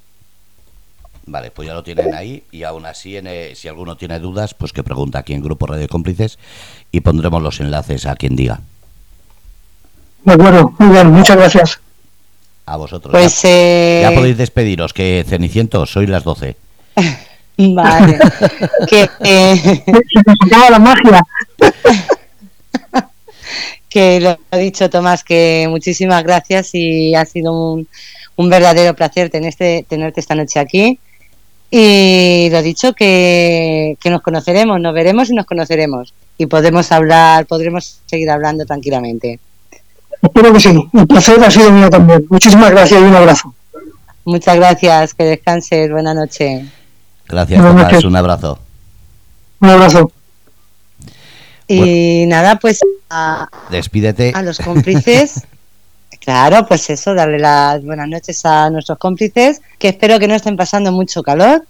Vale, 1.31 1.51
pues 1.51 1.67
ya 1.67 1.75
lo 1.75 1.83
tienen 1.83 2.15
ahí 2.15 2.43
y 2.51 2.63
aún 2.63 2.87
así, 2.87 3.15
en, 3.15 3.27
eh, 3.27 3.53
si 3.53 3.67
alguno 3.67 3.95
tiene 3.95 4.17
dudas, 4.19 4.55
pues 4.55 4.73
que 4.73 4.83
pregunta 4.83 5.19
aquí 5.19 5.33
en 5.33 5.43
Grupo 5.43 5.67
Radio 5.67 5.87
Cómplices 5.87 6.39
y 6.91 7.01
pondremos 7.01 7.43
los 7.43 7.59
enlaces 7.59 8.07
a 8.07 8.15
quien 8.15 8.35
diga. 8.35 8.61
De 10.23 10.33
acuerdo, 10.33 10.73
muy 10.79 10.89
bien, 10.89 11.11
muchas 11.11 11.37
gracias. 11.37 11.79
A 12.65 12.77
vosotros. 12.77 13.11
Pues, 13.11 13.43
ya, 13.43 13.49
eh... 13.49 13.99
ya 14.01 14.15
podéis 14.15 14.37
despediros, 14.37 14.91
que 14.91 15.23
Cenicientos, 15.27 15.91
soy 15.91 16.07
las 16.07 16.23
12. 16.23 16.55
vale. 17.57 18.19
que, 18.89 19.07
eh... 19.19 19.83
Se 19.85 20.71
la 20.71 20.79
magia. 20.79 21.21
que 23.89 24.19
lo 24.19 24.39
ha 24.49 24.57
dicho 24.57 24.89
Tomás, 24.89 25.23
que 25.23 25.67
muchísimas 25.69 26.23
gracias 26.23 26.71
y 26.73 27.13
ha 27.13 27.25
sido 27.25 27.73
un, 27.73 27.87
un 28.35 28.49
verdadero 28.49 28.95
placer 28.95 29.29
tenerte, 29.29 29.85
tenerte 29.87 30.21
esta 30.21 30.33
noche 30.33 30.59
aquí. 30.59 30.99
Y 31.71 32.49
lo 32.51 32.61
dicho, 32.61 32.93
que, 32.93 33.97
que 34.01 34.09
nos 34.09 34.21
conoceremos, 34.21 34.79
nos 34.79 34.93
veremos 34.93 35.29
y 35.29 35.33
nos 35.33 35.45
conoceremos. 35.45 36.13
Y 36.37 36.47
podemos 36.47 36.91
hablar, 36.91 37.45
podremos 37.45 37.99
seguir 38.05 38.29
hablando 38.31 38.65
tranquilamente. 38.65 39.39
Espero 40.21 40.51
que 40.53 40.59
sí. 40.59 40.89
El 40.93 41.07
placer 41.07 41.43
ha 41.43 41.51
sido 41.51 41.71
mío 41.71 41.89
también. 41.89 42.25
Muchísimas 42.29 42.71
gracias 42.71 43.01
y 43.01 43.03
un 43.03 43.15
abrazo. 43.15 43.53
Muchas 44.25 44.55
gracias. 44.55 45.13
Que 45.13 45.23
descanses. 45.23 45.91
Buenas 45.91 46.15
noches. 46.15 46.67
Gracias, 47.27 47.61
Buenas 47.61 47.75
Tomás. 47.75 47.91
Noches. 47.91 48.05
Un 48.05 48.15
abrazo. 48.15 48.59
Un 49.61 49.69
abrazo. 49.69 50.11
Y 51.67 51.77
bueno, 51.77 52.29
nada, 52.29 52.55
pues 52.55 52.79
a, 53.09 53.47
despídete. 53.69 54.31
A 54.33 54.41
los 54.41 54.57
cómplices. 54.57 55.43
claro, 56.19 56.65
pues 56.67 56.89
eso, 56.89 57.13
darle 57.13 57.39
las 57.39 57.83
buenas 57.83 58.07
noches 58.07 58.45
a 58.45 58.69
nuestros 58.69 58.97
cómplices, 58.97 59.61
que 59.77 59.89
espero 59.89 60.19
que 60.19 60.27
no 60.27 60.35
estén 60.35 60.57
pasando 60.57 60.91
mucho 60.91 61.23
calor, 61.23 61.65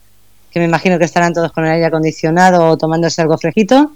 que 0.52 0.60
me 0.60 0.66
imagino 0.66 0.98
que 0.98 1.06
estarán 1.06 1.34
todos 1.34 1.52
con 1.52 1.66
el 1.66 1.72
aire 1.72 1.86
acondicionado 1.86 2.70
o 2.70 2.78
tomándose 2.78 3.22
algo 3.22 3.38
fresquito, 3.38 3.92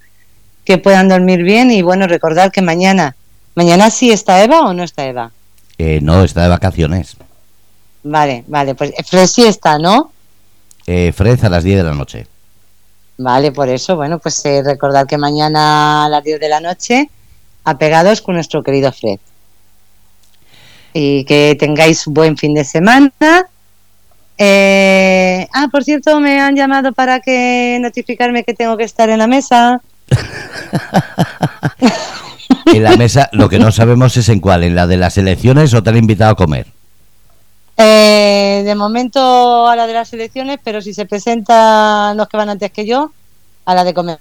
que 0.63 0.77
puedan 0.77 1.09
dormir 1.09 1.43
bien 1.43 1.71
y 1.71 1.81
bueno, 1.81 2.07
recordar 2.07 2.51
que 2.51 2.61
mañana 2.61 3.15
¿Mañana 3.55 3.89
sí 3.89 4.11
está 4.11 4.43
Eva 4.43 4.61
o 4.61 4.73
no 4.73 4.83
está 4.83 5.05
Eva? 5.05 5.31
Eh, 5.77 5.99
no, 6.01 6.23
está 6.23 6.43
de 6.43 6.49
vacaciones. 6.49 7.15
Vale, 8.03 8.43
vale, 8.47 8.75
pues 8.75 8.93
Fred 9.05 9.27
sí 9.27 9.45
está, 9.45 9.77
¿no? 9.77 10.11
Eh, 10.87 11.13
Fred 11.15 11.43
a 11.43 11.49
las 11.49 11.63
10 11.63 11.77
de 11.77 11.83
la 11.83 11.93
noche. 11.93 12.27
Vale, 13.17 13.51
por 13.51 13.69
eso, 13.69 13.95
bueno, 13.95 14.19
pues 14.19 14.43
eh, 14.45 14.63
recordad 14.63 15.05
que 15.07 15.17
mañana 15.17 16.05
a 16.05 16.09
las 16.09 16.23
10 16.23 16.39
de 16.39 16.49
la 16.49 16.59
noche, 16.59 17.09
apegados 17.63 18.21
con 18.21 18.35
nuestro 18.35 18.63
querido 18.63 18.91
Fred. 18.91 19.19
Y 20.93 21.25
que 21.25 21.55
tengáis 21.59 22.05
buen 22.05 22.37
fin 22.37 22.53
de 22.53 22.63
semana. 22.63 23.11
Eh, 24.37 25.47
ah, 25.53 25.67
por 25.71 25.83
cierto, 25.83 26.19
me 26.19 26.39
han 26.39 26.55
llamado 26.55 26.93
para 26.93 27.19
que 27.19 27.77
notificarme 27.81 28.43
que 28.43 28.53
tengo 28.53 28.77
que 28.77 28.83
estar 28.83 29.09
en 29.09 29.19
la 29.19 29.27
mesa. 29.27 29.81
en 32.73 32.83
la 32.83 32.97
mesa, 32.97 33.29
lo 33.31 33.49
que 33.49 33.59
no 33.59 33.71
sabemos 33.71 34.17
es 34.17 34.29
en 34.29 34.39
cuál, 34.39 34.63
en 34.63 34.75
la 34.75 34.87
de 34.87 34.97
las 34.97 35.17
elecciones 35.17 35.73
o 35.73 35.83
te 35.83 35.89
han 35.89 35.97
invitado 35.97 36.31
a 36.31 36.35
comer. 36.35 36.67
Eh, 37.77 38.63
de 38.65 38.75
momento 38.75 39.67
a 39.67 39.75
la 39.75 39.87
de 39.87 39.93
las 39.93 40.13
elecciones, 40.13 40.59
pero 40.63 40.81
si 40.81 40.93
se 40.93 41.05
presentan 41.05 42.15
los 42.17 42.27
que 42.27 42.37
van 42.37 42.49
antes 42.49 42.71
que 42.71 42.85
yo, 42.85 43.11
a 43.65 43.73
la 43.73 43.83
de 43.83 43.93
comer. 43.93 44.19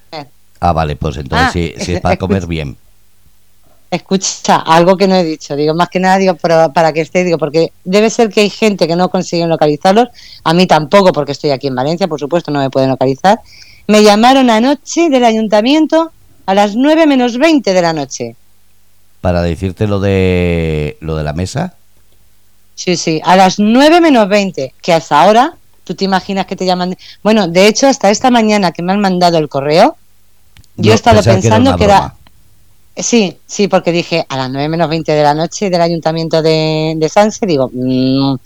Ah, 0.61 0.73
vale, 0.73 0.97
pues 0.97 1.17
entonces 1.17 1.49
ah, 1.49 1.53
si, 1.53 1.75
si, 1.85 1.95
es 1.95 2.01
para 2.01 2.17
comer 2.17 2.47
bien. 2.47 2.77
Escucha, 3.93 4.57
algo 4.57 4.97
que 4.97 5.07
no 5.07 5.17
he 5.17 5.23
dicho, 5.23 5.55
digo, 5.55 5.75
más 5.75 5.91
que 5.91 6.01
nada 6.01 6.17
digo 6.17 6.35
para, 6.35 6.73
para 6.73 6.95
que 6.95 7.03
esté, 7.03 7.25
digo, 7.25 7.37
porque 7.37 7.75
debe 7.85 8.09
ser 8.09 8.31
que 8.31 8.41
hay 8.41 8.49
gente 8.49 8.89
que 8.89 8.97
no 8.97 9.11
consiguen 9.11 9.51
localizarlos, 9.51 10.09
a 10.43 10.55
mí 10.55 10.67
tampoco, 10.67 11.13
porque 11.13 11.33
estoy 11.33 11.51
aquí 11.51 11.67
en 11.67 11.75
Valencia, 11.75 12.09
por 12.09 12.19
supuesto, 12.19 12.51
no 12.51 12.61
me 12.61 12.71
pueden 12.71 12.89
localizar. 12.89 13.41
Me 13.87 14.03
llamaron 14.03 14.49
anoche 14.49 15.11
del 15.11 15.25
ayuntamiento 15.25 16.11
a 16.47 16.55
las 16.55 16.75
9 16.75 17.07
menos 17.07 17.37
20 17.37 17.71
de 17.71 17.83
la 17.83 17.93
noche. 17.93 18.35
Para 19.21 19.43
decirte 19.43 19.87
lo 19.87 20.01
de 20.01 20.97
lo 21.01 21.15
de 21.17 21.25
la 21.25 21.35
mesa. 21.35 21.75
Sí, 22.75 22.97
sí, 22.97 23.21
a 23.23 23.37
las 23.37 23.59
9 23.59 24.01
menos 24.01 24.27
20, 24.27 24.73
que 24.81 24.95
hasta 24.95 25.21
ahora, 25.21 25.53
tú 25.85 25.95
te 25.95 26.07
imaginas 26.07 26.47
que 26.47 26.57
te 26.57 26.65
llaman. 26.65 26.97
Bueno, 27.23 27.47
de 27.47 27.67
hecho, 27.67 27.89
hasta 27.89 28.09
esta 28.09 28.31
mañana 28.31 28.73
que 28.73 28.83
me 28.83 28.93
han 28.93 29.01
mandado 29.01 29.37
el 29.37 29.51
correo, 29.51 29.99
yo 30.77 30.87
No, 30.87 30.93
he 30.93 30.95
estado 30.95 31.23
pensando 31.23 31.77
que 31.77 31.85
era. 31.85 32.15
Sí, 32.97 33.39
sí, 33.47 33.69
porque 33.69 33.91
dije 33.91 34.27
a 34.29 34.37
las 34.37 34.51
9 34.51 34.69
menos 34.69 34.89
20 34.89 35.13
de 35.13 35.23
la 35.23 35.35
noche 35.35 35.71
del 35.71 35.81
ayuntamiento 35.81 36.43
de, 36.43 36.95
de 36.97 37.09
Sanse, 37.09 37.47
digo. 37.47 37.71
mm, 37.73 38.37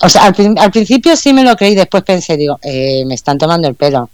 o 0.00 0.08
sea, 0.08 0.24
al, 0.26 0.34
al 0.58 0.70
principio 0.70 1.16
sí 1.16 1.32
me 1.32 1.44
lo 1.44 1.54
creí, 1.56 1.74
después 1.74 2.02
pensé, 2.02 2.36
digo, 2.36 2.58
eh, 2.62 3.04
me 3.06 3.14
están 3.14 3.38
tomando 3.38 3.68
el 3.68 3.74
pelo. 3.76 4.10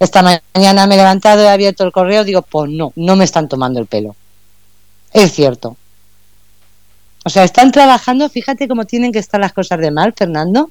Esta 0.00 0.22
mañana 0.22 0.86
me 0.86 0.94
he 0.96 0.98
levantado, 0.98 1.42
he 1.42 1.48
abierto 1.48 1.84
el 1.84 1.92
correo, 1.92 2.24
digo, 2.24 2.42
pues 2.42 2.70
no, 2.70 2.92
no 2.96 3.16
me 3.16 3.24
están 3.24 3.48
tomando 3.48 3.80
el 3.80 3.86
pelo. 3.86 4.16
Es 5.12 5.32
cierto. 5.32 5.76
O 7.24 7.30
sea, 7.30 7.44
están 7.44 7.72
trabajando, 7.72 8.28
fíjate 8.28 8.68
cómo 8.68 8.84
tienen 8.84 9.10
que 9.10 9.18
estar 9.20 9.40
las 9.40 9.54
cosas 9.54 9.78
de 9.80 9.90
mal, 9.90 10.12
Fernando, 10.14 10.70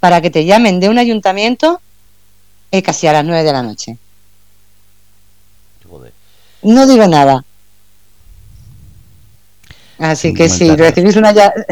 para 0.00 0.20
que 0.20 0.30
te 0.30 0.44
llamen 0.44 0.80
de 0.80 0.88
un 0.88 0.98
ayuntamiento 0.98 1.80
eh, 2.72 2.82
casi 2.82 3.06
a 3.08 3.12
las 3.14 3.24
9 3.24 3.44
de 3.44 3.52
la 3.52 3.62
noche. 3.62 3.98
No 6.64 6.86
digo 6.86 7.06
nada. 7.06 7.44
Así 9.98 10.34
que 10.34 10.48
si 10.48 10.74
recibís 10.76 11.16
una 11.16 11.32
ya... 11.32 11.52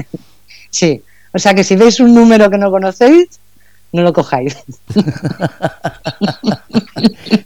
Sí, 0.71 1.03
o 1.35 1.39
sea 1.39 1.53
que 1.53 1.65
si 1.65 1.77
veis 1.77 2.01
un 2.01 2.15
número 2.15 2.49
que 2.49 2.57
no 2.57 2.71
conocéis, 2.71 3.29
no 3.93 4.01
lo 4.03 4.13
cojáis. 4.15 4.57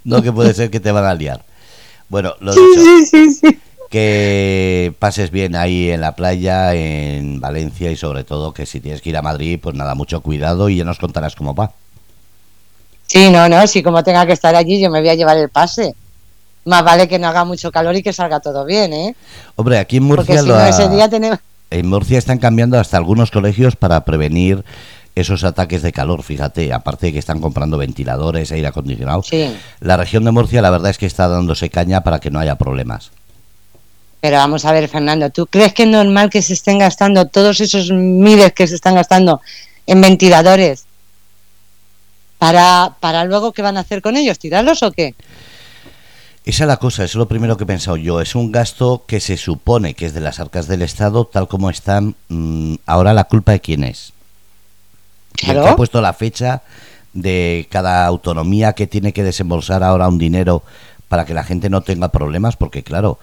No 0.05 0.23
que 0.23 0.33
puede 0.33 0.55
ser 0.55 0.71
que 0.71 0.81
te 0.81 0.93
van 0.93 1.05
a 1.05 1.15
liar. 1.15 1.45
Bueno, 2.09 2.35
lo 2.41 2.53
Sí, 2.53 2.61
dicho. 2.61 2.83
sí, 2.83 3.07
sí, 3.07 3.31
sí. 3.35 3.59
Que 3.91 4.95
pases 4.99 5.31
bien 5.31 5.55
ahí 5.57 5.91
en 5.91 6.01
la 6.01 6.17
playa, 6.17 6.75
en 6.75 7.41
Valencia 7.41 7.91
y 7.91 7.97
sobre 7.97 8.25
todo 8.25 8.53
que 8.53 8.67
si 8.67 8.81
tienes 8.81 9.01
que 9.03 9.11
ir 9.11 9.17
a 9.17 9.23
Madrid, 9.23 9.59
pues 9.63 9.75
nada, 9.77 9.95
mucho 9.95 10.21
cuidado 10.21 10.69
y 10.69 10.77
ya 10.77 10.85
nos 10.85 10.99
contarás 10.99 11.37
cómo 11.37 11.55
va. 11.55 11.73
Sí, 13.07 13.31
no, 13.31 13.49
no, 13.49 13.67
si 13.67 13.83
como 13.83 14.03
tenga 14.03 14.27
que 14.27 14.33
estar 14.33 14.55
allí 14.55 14.81
yo 14.81 14.91
me 14.91 15.01
voy 15.01 15.09
a 15.09 15.15
llevar 15.15 15.37
el 15.39 15.49
pase. 15.49 15.95
Más 16.67 16.85
vale 16.85 17.09
que 17.09 17.19
no 17.19 17.29
haga 17.29 17.45
mucho 17.45 17.73
calor 17.73 17.97
y 17.97 18.03
que 18.03 18.13
salga 18.13 18.41
todo 18.41 18.65
bien, 18.65 18.93
¿eh? 18.93 19.17
Hombre, 19.55 19.79
aquí 19.79 19.97
en 19.97 20.09
Porque 20.09 20.35
Murcia, 20.35 20.43
si 20.43 20.49
lo 20.49 20.57
no 20.57 20.67
ese 20.67 20.89
día 20.89 21.09
tenemos... 21.09 21.39
en 21.71 21.89
Murcia 21.89 22.19
están 22.19 22.39
cambiando 22.39 22.79
hasta 22.79 22.97
algunos 22.97 23.31
colegios 23.31 23.77
para 23.77 24.05
prevenir 24.05 24.65
esos 25.15 25.45
ataques 25.45 25.81
de 25.81 25.93
calor, 25.93 26.23
fíjate, 26.23 26.73
aparte 26.75 27.07
de 27.07 27.13
que 27.15 27.19
están 27.19 27.41
comprando 27.41 27.79
ventiladores, 27.79 28.53
aire 28.53 28.67
acondicionado. 28.67 29.23
Sí, 29.23 29.51
La 29.81 29.97
región 29.97 30.25
de 30.25 30.31
Murcia 30.33 30.61
la 30.61 30.69
verdad 30.69 30.91
es 30.91 30.99
que 30.99 31.07
está 31.07 31.27
dándose 31.29 31.71
caña 31.71 32.03
para 32.03 32.19
que 32.19 32.31
no 32.31 32.39
haya 32.39 32.57
problemas. 32.57 33.13
pero 34.21 34.37
vamos 34.39 34.65
a 34.65 34.73
ver, 34.73 34.89
Fernando, 34.89 35.31
¿tú 35.31 35.47
crees 35.47 35.73
que 35.73 35.85
es 35.85 35.89
normal 35.89 36.29
que 36.31 36.43
se 36.43 36.53
estén 36.53 36.81
gastando 36.81 37.27
todos 37.27 37.61
esos 37.61 37.91
miles 37.93 38.53
que 38.53 38.67
se 38.67 38.75
están 38.75 38.97
gastando 38.97 39.41
en 39.87 40.01
ventiladores? 40.01 40.85
Para, 42.39 42.97
para 43.01 43.25
luego, 43.25 43.53
¿qué 43.53 43.63
van 43.63 43.77
a 43.77 43.81
hacer 43.81 44.03
con 44.03 44.17
ellos? 44.17 44.39
¿Tirarlos 44.39 44.83
o 44.83 44.91
qué? 44.91 45.15
Esa 46.47 46.63
es 46.63 46.69
la 46.69 46.77
cosa, 46.77 47.03
eso 47.03 47.19
es 47.19 47.21
lo 47.21 47.27
primero 47.27 47.57
que 47.57 47.65
he 47.65 47.67
pensado 47.67 47.97
yo. 47.97 48.21
Es 48.21 48.37
un 48.37 48.53
gasto 48.53 49.03
que 49.09 49.19
se 49.19 49.37
supone 49.37 49.95
que 49.95 50.07
es 50.07 50.15
de 50.15 50.21
las 50.21 50.39
arcas 50.39 50.69
del 50.69 50.83
Estado, 50.83 51.25
tal 51.25 51.49
como 51.49 51.71
están. 51.71 52.15
mm, 52.29 52.77
ahora 52.87 53.13
la 53.15 53.25
culpa 53.25 53.51
de 53.51 53.61
quién 53.61 53.83
es. 53.83 54.13
Claro. 55.35 55.65
que 55.65 55.69
ha 55.69 55.77
puesto 55.77 56.01
la 56.01 56.15
fecha 56.15 56.63
de 57.13 57.67
cada 57.71 58.07
autonomía 58.07 58.73
que 58.73 58.87
tiene 58.87 59.13
que 59.13 59.25
desembolsar 59.25 59.83
ahora 59.83 60.09
un 60.09 60.19
dinero 60.19 60.63
para 61.09 61.27
que 61.27 61.35
la 61.35 61.45
gente 61.45 61.69
no 61.69 61.83
tenga 61.83 62.09
problemas, 62.09 62.57
porque 62.57 62.83
claro, 62.83 63.19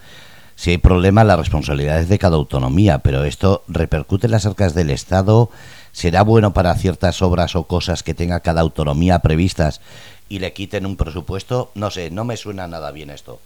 si 0.55 0.71
hay 0.71 0.77
problemas 0.77 1.25
la 1.25 1.35
responsabilidad 1.35 1.99
es 1.99 2.09
de 2.09 2.19
cada 2.19 2.35
autonomía, 2.35 2.99
pero 2.99 3.23
esto 3.23 3.63
repercute 3.67 4.27
en 4.27 4.31
las 4.31 4.45
arcas 4.45 4.75
del 4.75 4.89
Estado, 4.89 5.49
será 5.91 6.23
bueno 6.23 6.53
para 6.53 6.75
ciertas 6.75 7.21
obras 7.21 7.55
o 7.55 7.63
cosas 7.63 8.03
que 8.03 8.13
tenga 8.13 8.41
cada 8.41 8.61
autonomía 8.61 9.19
previstas 9.19 9.81
y 10.29 10.39
le 10.39 10.53
quiten 10.53 10.85
un 10.85 10.95
presupuesto, 10.95 11.71
no 11.75 11.91
sé, 11.91 12.09
no 12.09 12.23
me 12.25 12.37
suena 12.37 12.67
nada 12.67 12.91
bien 12.91 13.09
esto. 13.09 13.39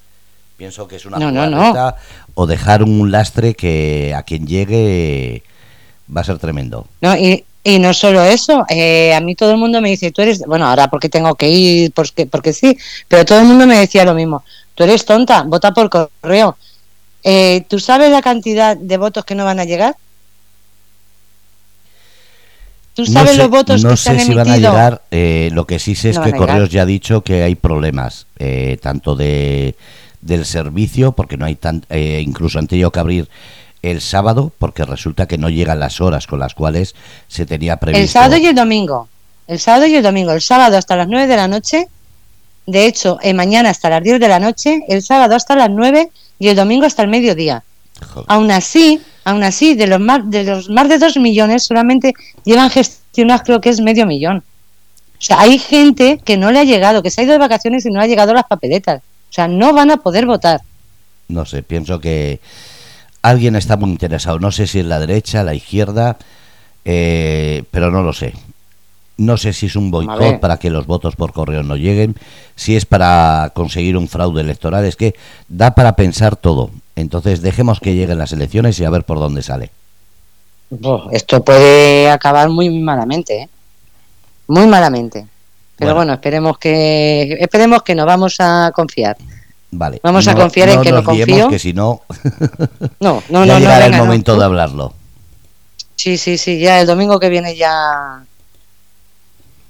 Pienso 0.57 0.87
que 0.87 0.95
es 0.95 1.05
una 1.05 1.19
No, 1.19 1.31
no, 1.31 1.43
jugarreta 1.45 1.97
o 2.33 2.47
dejar 2.47 2.83
un 2.83 3.11
lastre 3.11 3.53
que 3.53 4.13
a 4.15 4.23
quien 4.23 4.47
llegue 4.47 5.43
va 6.15 6.21
a 6.21 6.23
ser 6.23 6.39
tremendo. 6.39 6.87
No, 7.01 7.15
y, 7.15 7.43
y 7.63 7.79
no 7.79 7.93
solo 7.93 8.23
eso, 8.23 8.65
eh, 8.69 9.13
a 9.13 9.19
mí 9.19 9.35
todo 9.35 9.51
el 9.51 9.57
mundo 9.57 9.81
me 9.81 9.89
dice, 9.89 10.11
tú 10.11 10.21
eres, 10.21 10.39
bueno, 10.47 10.65
ahora 10.65 10.89
porque 10.89 11.09
tengo 11.09 11.35
que 11.35 11.49
ir, 11.49 11.91
porque, 11.91 12.25
porque 12.25 12.53
sí, 12.53 12.77
pero 13.07 13.25
todo 13.25 13.39
el 13.39 13.45
mundo 13.45 13.67
me 13.67 13.77
decía 13.77 14.05
lo 14.05 14.13
mismo, 14.13 14.43
tú 14.73 14.83
eres 14.83 15.05
tonta, 15.05 15.43
vota 15.43 15.73
por 15.73 15.89
correo. 15.89 16.57
Eh, 17.23 17.65
¿Tú 17.67 17.79
sabes 17.79 18.09
la 18.09 18.21
cantidad 18.21 18.77
de 18.77 18.97
votos 18.97 19.25
que 19.25 19.35
no 19.35 19.43
van 19.43 19.59
a 19.59 19.65
llegar? 19.65 19.97
¿Tú 22.97 23.03
No 23.03 23.11
sabes 23.11 23.31
sé, 23.31 23.37
los 23.37 23.49
votos 23.49 23.83
no 23.83 23.91
que 23.91 23.97
se 23.97 24.03
sé 24.03 24.09
han 24.09 24.19
si 24.19 24.33
van 24.33 24.49
a 24.49 24.57
llegar. 24.57 25.01
eh, 25.11 25.49
lo 25.53 25.65
que 25.67 25.77
sí 25.79 25.93
sé 25.95 26.09
es 26.09 26.17
No 26.17 26.23
que. 26.23 26.33
Correos 26.33 26.69
ya 26.69 26.81
ha 26.81 26.85
dicho 26.85 27.21
que 27.21 27.43
hay 27.43 27.55
problemas, 27.55 28.25
eh, 28.39 28.77
tanto 28.81 29.15
de 29.15 29.75
del 30.21 30.45
servicio, 30.45 31.11
porque 31.13 31.37
no 31.37 31.45
hay 31.45 31.55
tan, 31.55 31.85
eh, 31.89 32.21
incluso 32.25 32.57
han 32.59 32.67
tenido 32.67 32.91
que 32.91 32.99
abrir 32.99 33.29
el 33.83 34.01
sábado, 34.01 34.51
porque 34.57 34.83
resulta 34.83 35.27
que 35.27 35.37
no 35.37 35.47
llegan 35.49 35.79
las 35.79 36.01
horas 36.01 36.25
con 36.27 36.39
las 36.39 36.55
cuales 36.55 36.95
se 37.27 37.45
tenía 37.45 37.77
previsto. 37.77 38.01
El 38.01 38.09
sábado 38.09 38.37
y 38.37 38.47
el 38.47 38.55
domingo. 38.55 39.07
El 39.47 39.59
sábado 39.59 39.85
y 39.85 39.93
el 39.95 40.03
domingo. 40.03 40.31
El 40.31 40.41
sábado 40.41 40.75
hasta 40.75 40.95
las 40.95 41.07
9 41.07 41.27
de 41.27 41.35
la 41.37 41.47
noche. 41.47 41.87
De 42.65 42.87
hecho, 42.87 43.19
eh, 43.21 43.33
mañana 43.33 43.69
hasta 43.69 43.89
las 43.89 44.03
10 44.03 44.19
de 44.19 44.27
la 44.27 44.39
noche. 44.39 44.81
El 44.89 45.01
sábado 45.03 45.35
hasta 45.35 45.55
las 45.55 45.69
9 45.69 46.09
y 46.39 46.47
el 46.49 46.55
domingo 46.55 46.85
hasta 46.85 47.03
el 47.03 47.07
mediodía. 47.09 47.63
Joder. 48.13 48.25
Aún 48.27 48.51
así, 48.51 48.99
aún 49.27 49.43
así, 49.43 49.75
de 49.75 49.87
los 49.87 49.99
más 49.99 50.21
de 50.31 50.45
los 50.45 50.69
más 50.69 50.87
de 50.87 50.99
dos 50.99 51.17
millones 51.17 51.65
solamente 51.65 52.13
llevan 52.45 52.69
gestionados 52.69 53.41
creo 53.43 53.59
que 53.59 53.69
es 53.69 53.81
medio 53.81 54.05
millón. 54.05 54.37
O 54.37 55.21
sea, 55.21 55.41
hay 55.41 55.59
gente 55.59 56.21
que 56.23 56.37
no 56.37 56.49
le 56.51 56.59
ha 56.59 56.63
llegado, 56.63 57.03
que 57.03 57.11
se 57.11 57.19
ha 57.19 57.23
ido 57.25 57.33
de 57.33 57.39
vacaciones 57.39 57.85
y 57.85 57.89
no 57.89 57.99
ha 57.99 58.07
llegado 58.07 58.33
las 58.33 58.45
papeletas. 58.45 59.01
O 59.29 59.33
sea, 59.33 59.49
no 59.49 59.73
van 59.73 59.91
a 59.91 59.97
poder 59.97 60.25
votar. 60.25 60.61
No 61.27 61.45
sé, 61.45 61.61
pienso 61.61 61.99
que 61.99 62.39
alguien 63.21 63.57
está 63.57 63.75
muy 63.75 63.89
interesado. 63.89 64.39
No 64.39 64.51
sé 64.51 64.65
si 64.65 64.79
es 64.79 64.85
la 64.85 64.99
derecha, 64.99 65.43
la 65.43 65.55
izquierda, 65.55 66.17
eh, 66.85 67.63
pero 67.69 67.91
no 67.91 68.03
lo 68.03 68.13
sé. 68.13 68.33
No 69.18 69.35
sé 69.38 69.52
si 69.53 69.65
es 69.65 69.76
un 69.76 69.89
boicot 69.89 70.39
para 70.39 70.57
que 70.57 70.69
los 70.69 70.85
votos 70.85 71.15
por 71.15 71.34
correo 71.34 71.64
no 71.64 71.76
lleguen, 71.76 72.15
si 72.56 72.76
es 72.76 72.85
para 72.85 73.52
conseguir 73.56 73.98
un 73.98 74.07
fraude 74.07 74.41
electoral. 74.41 74.85
Es 74.85 74.95
que 74.95 75.15
da 75.48 75.72
para 75.72 75.95
pensar 75.95 76.35
todo. 76.35 76.69
Entonces 76.95 77.41
dejemos 77.41 77.80
que 77.80 77.95
lleguen 77.95 78.19
las 78.19 78.31
elecciones 78.31 78.80
y 78.80 78.85
a 78.85 78.89
ver 78.91 79.03
por 79.03 79.19
dónde 79.19 79.41
sale. 79.41 79.72
Esto 81.11 81.44
puede 81.44 82.10
acabar 82.10 82.49
muy 82.49 82.69
malamente, 82.69 83.44
¿eh? 83.44 83.49
Muy 84.48 84.68
malamente. 84.68 85.26
Pero 85.77 85.91
Bueno. 85.94 85.95
bueno, 85.99 86.14
esperemos 86.14 86.57
que 86.57 87.38
esperemos 87.39 87.84
que 87.84 87.95
no 87.95 88.06
vamos 88.06 88.35
a 88.39 88.72
confiar. 88.73 89.18
Vale. 89.72 89.99
Vamos 90.03 90.27
a 90.27 90.35
confiar 90.35 90.69
en 90.69 90.81
que 90.81 90.91
nos 90.91 91.03
lo 91.03 91.11
confío. 91.11 91.49
que 91.49 91.60
si 91.60 91.73
no, 91.73 92.02
No, 92.99 93.22
no, 93.30 93.45
ya 93.45 93.53
no, 93.53 93.60
llegará 93.60 93.85
el 93.85 93.91
venga, 93.91 94.03
momento 94.03 94.38
de 94.38 94.45
hablarlo. 94.45 94.94
Sí, 95.95 96.18
sí, 96.18 96.38
sí, 96.38 96.60
ya 96.60 96.80
el 96.81 96.88
domingo 96.88 97.19
que 97.19 97.30
viene 97.30 97.56
ya 97.56 98.23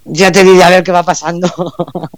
ya 0.07 0.31
te 0.31 0.43
diré 0.43 0.63
a 0.63 0.69
ver 0.69 0.83
qué 0.83 0.91
va 0.91 1.03
pasando. 1.03 1.49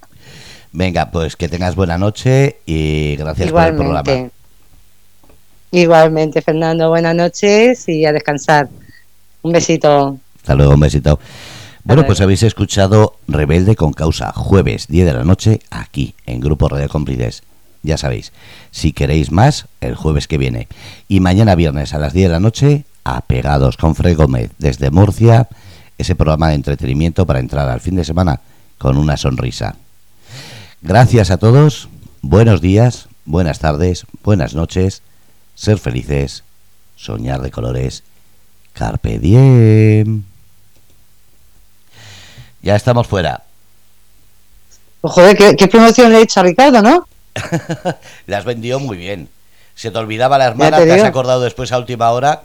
Venga, 0.71 1.09
pues 1.11 1.35
que 1.35 1.49
tengas 1.49 1.75
buena 1.75 1.97
noche 1.97 2.57
y 2.65 3.15
gracias 3.15 3.51
por 3.51 3.63
el 3.63 3.75
programa. 3.75 4.29
Igualmente. 5.71 6.41
Fernando, 6.41 6.89
buenas 6.89 7.15
noches 7.15 7.87
y 7.87 8.05
a 8.05 8.13
descansar. 8.13 8.69
Un 9.41 9.51
besito. 9.51 10.17
Hasta 10.37 10.55
luego, 10.55 10.73
un 10.73 10.79
besito. 10.79 11.19
Bueno, 11.83 12.05
pues 12.05 12.21
habéis 12.21 12.43
escuchado 12.43 13.15
Rebelde 13.27 13.75
con 13.75 13.93
Causa, 13.93 14.31
jueves 14.33 14.87
10 14.87 15.07
de 15.07 15.13
la 15.13 15.23
noche, 15.23 15.59
aquí, 15.71 16.13
en 16.25 16.39
Grupo 16.39 16.67
Radio 16.67 16.89
Cómplices. 16.89 17.41
Ya 17.81 17.97
sabéis, 17.97 18.33
si 18.69 18.91
queréis 18.91 19.31
más, 19.31 19.65
el 19.81 19.95
jueves 19.95 20.27
que 20.27 20.37
viene. 20.37 20.67
Y 21.07 21.19
mañana 21.21 21.55
viernes 21.55 21.93
a 21.93 21.99
las 21.99 22.13
10 22.13 22.27
de 22.27 22.33
la 22.33 22.39
noche, 22.39 22.83
Apegados 23.05 23.77
con 23.77 23.95
Fred 23.95 24.17
Gómez, 24.17 24.51
desde 24.59 24.91
Murcia, 24.91 25.47
ese 25.99 26.15
programa 26.15 26.49
de 26.49 26.55
entretenimiento 26.55 27.27
para 27.27 27.39
entrar 27.39 27.69
al 27.69 27.81
fin 27.81 27.95
de 27.95 28.05
semana 28.05 28.39
con 28.77 28.97
una 28.97 29.17
sonrisa. 29.17 29.75
Gracias 30.81 31.29
a 31.29 31.37
todos, 31.37 31.89
buenos 32.21 32.61
días, 32.61 33.09
buenas 33.25 33.59
tardes, 33.59 34.05
buenas 34.23 34.55
noches, 34.55 35.03
ser 35.55 35.77
felices, 35.77 36.45
soñar 36.95 37.41
de 37.41 37.51
colores, 37.51 38.03
carpe 38.71 39.19
diem. 39.19 40.23
Ya 42.61 42.77
estamos 42.77 43.05
fuera. 43.05 43.43
Pues, 45.01 45.13
joder, 45.13 45.37
¿qué, 45.37 45.55
qué 45.57 45.67
promoción 45.67 46.13
le 46.13 46.19
he 46.19 46.21
hecho 46.21 46.39
a 46.39 46.43
Ricardo, 46.43 46.81
¿no? 46.81 47.07
Le 48.25 48.35
has 48.35 48.45
vendido 48.45 48.79
muy 48.79 48.97
bien. 48.97 49.29
Se 49.75 49.91
te 49.91 49.97
olvidaba 49.97 50.37
la 50.37 50.45
hermana, 50.45 50.77
te 50.77 50.85
te, 50.85 50.93
has 50.93 51.03
acordado 51.03 51.41
después 51.41 51.71
a 51.71 51.77
última 51.77 52.09
hora 52.11 52.43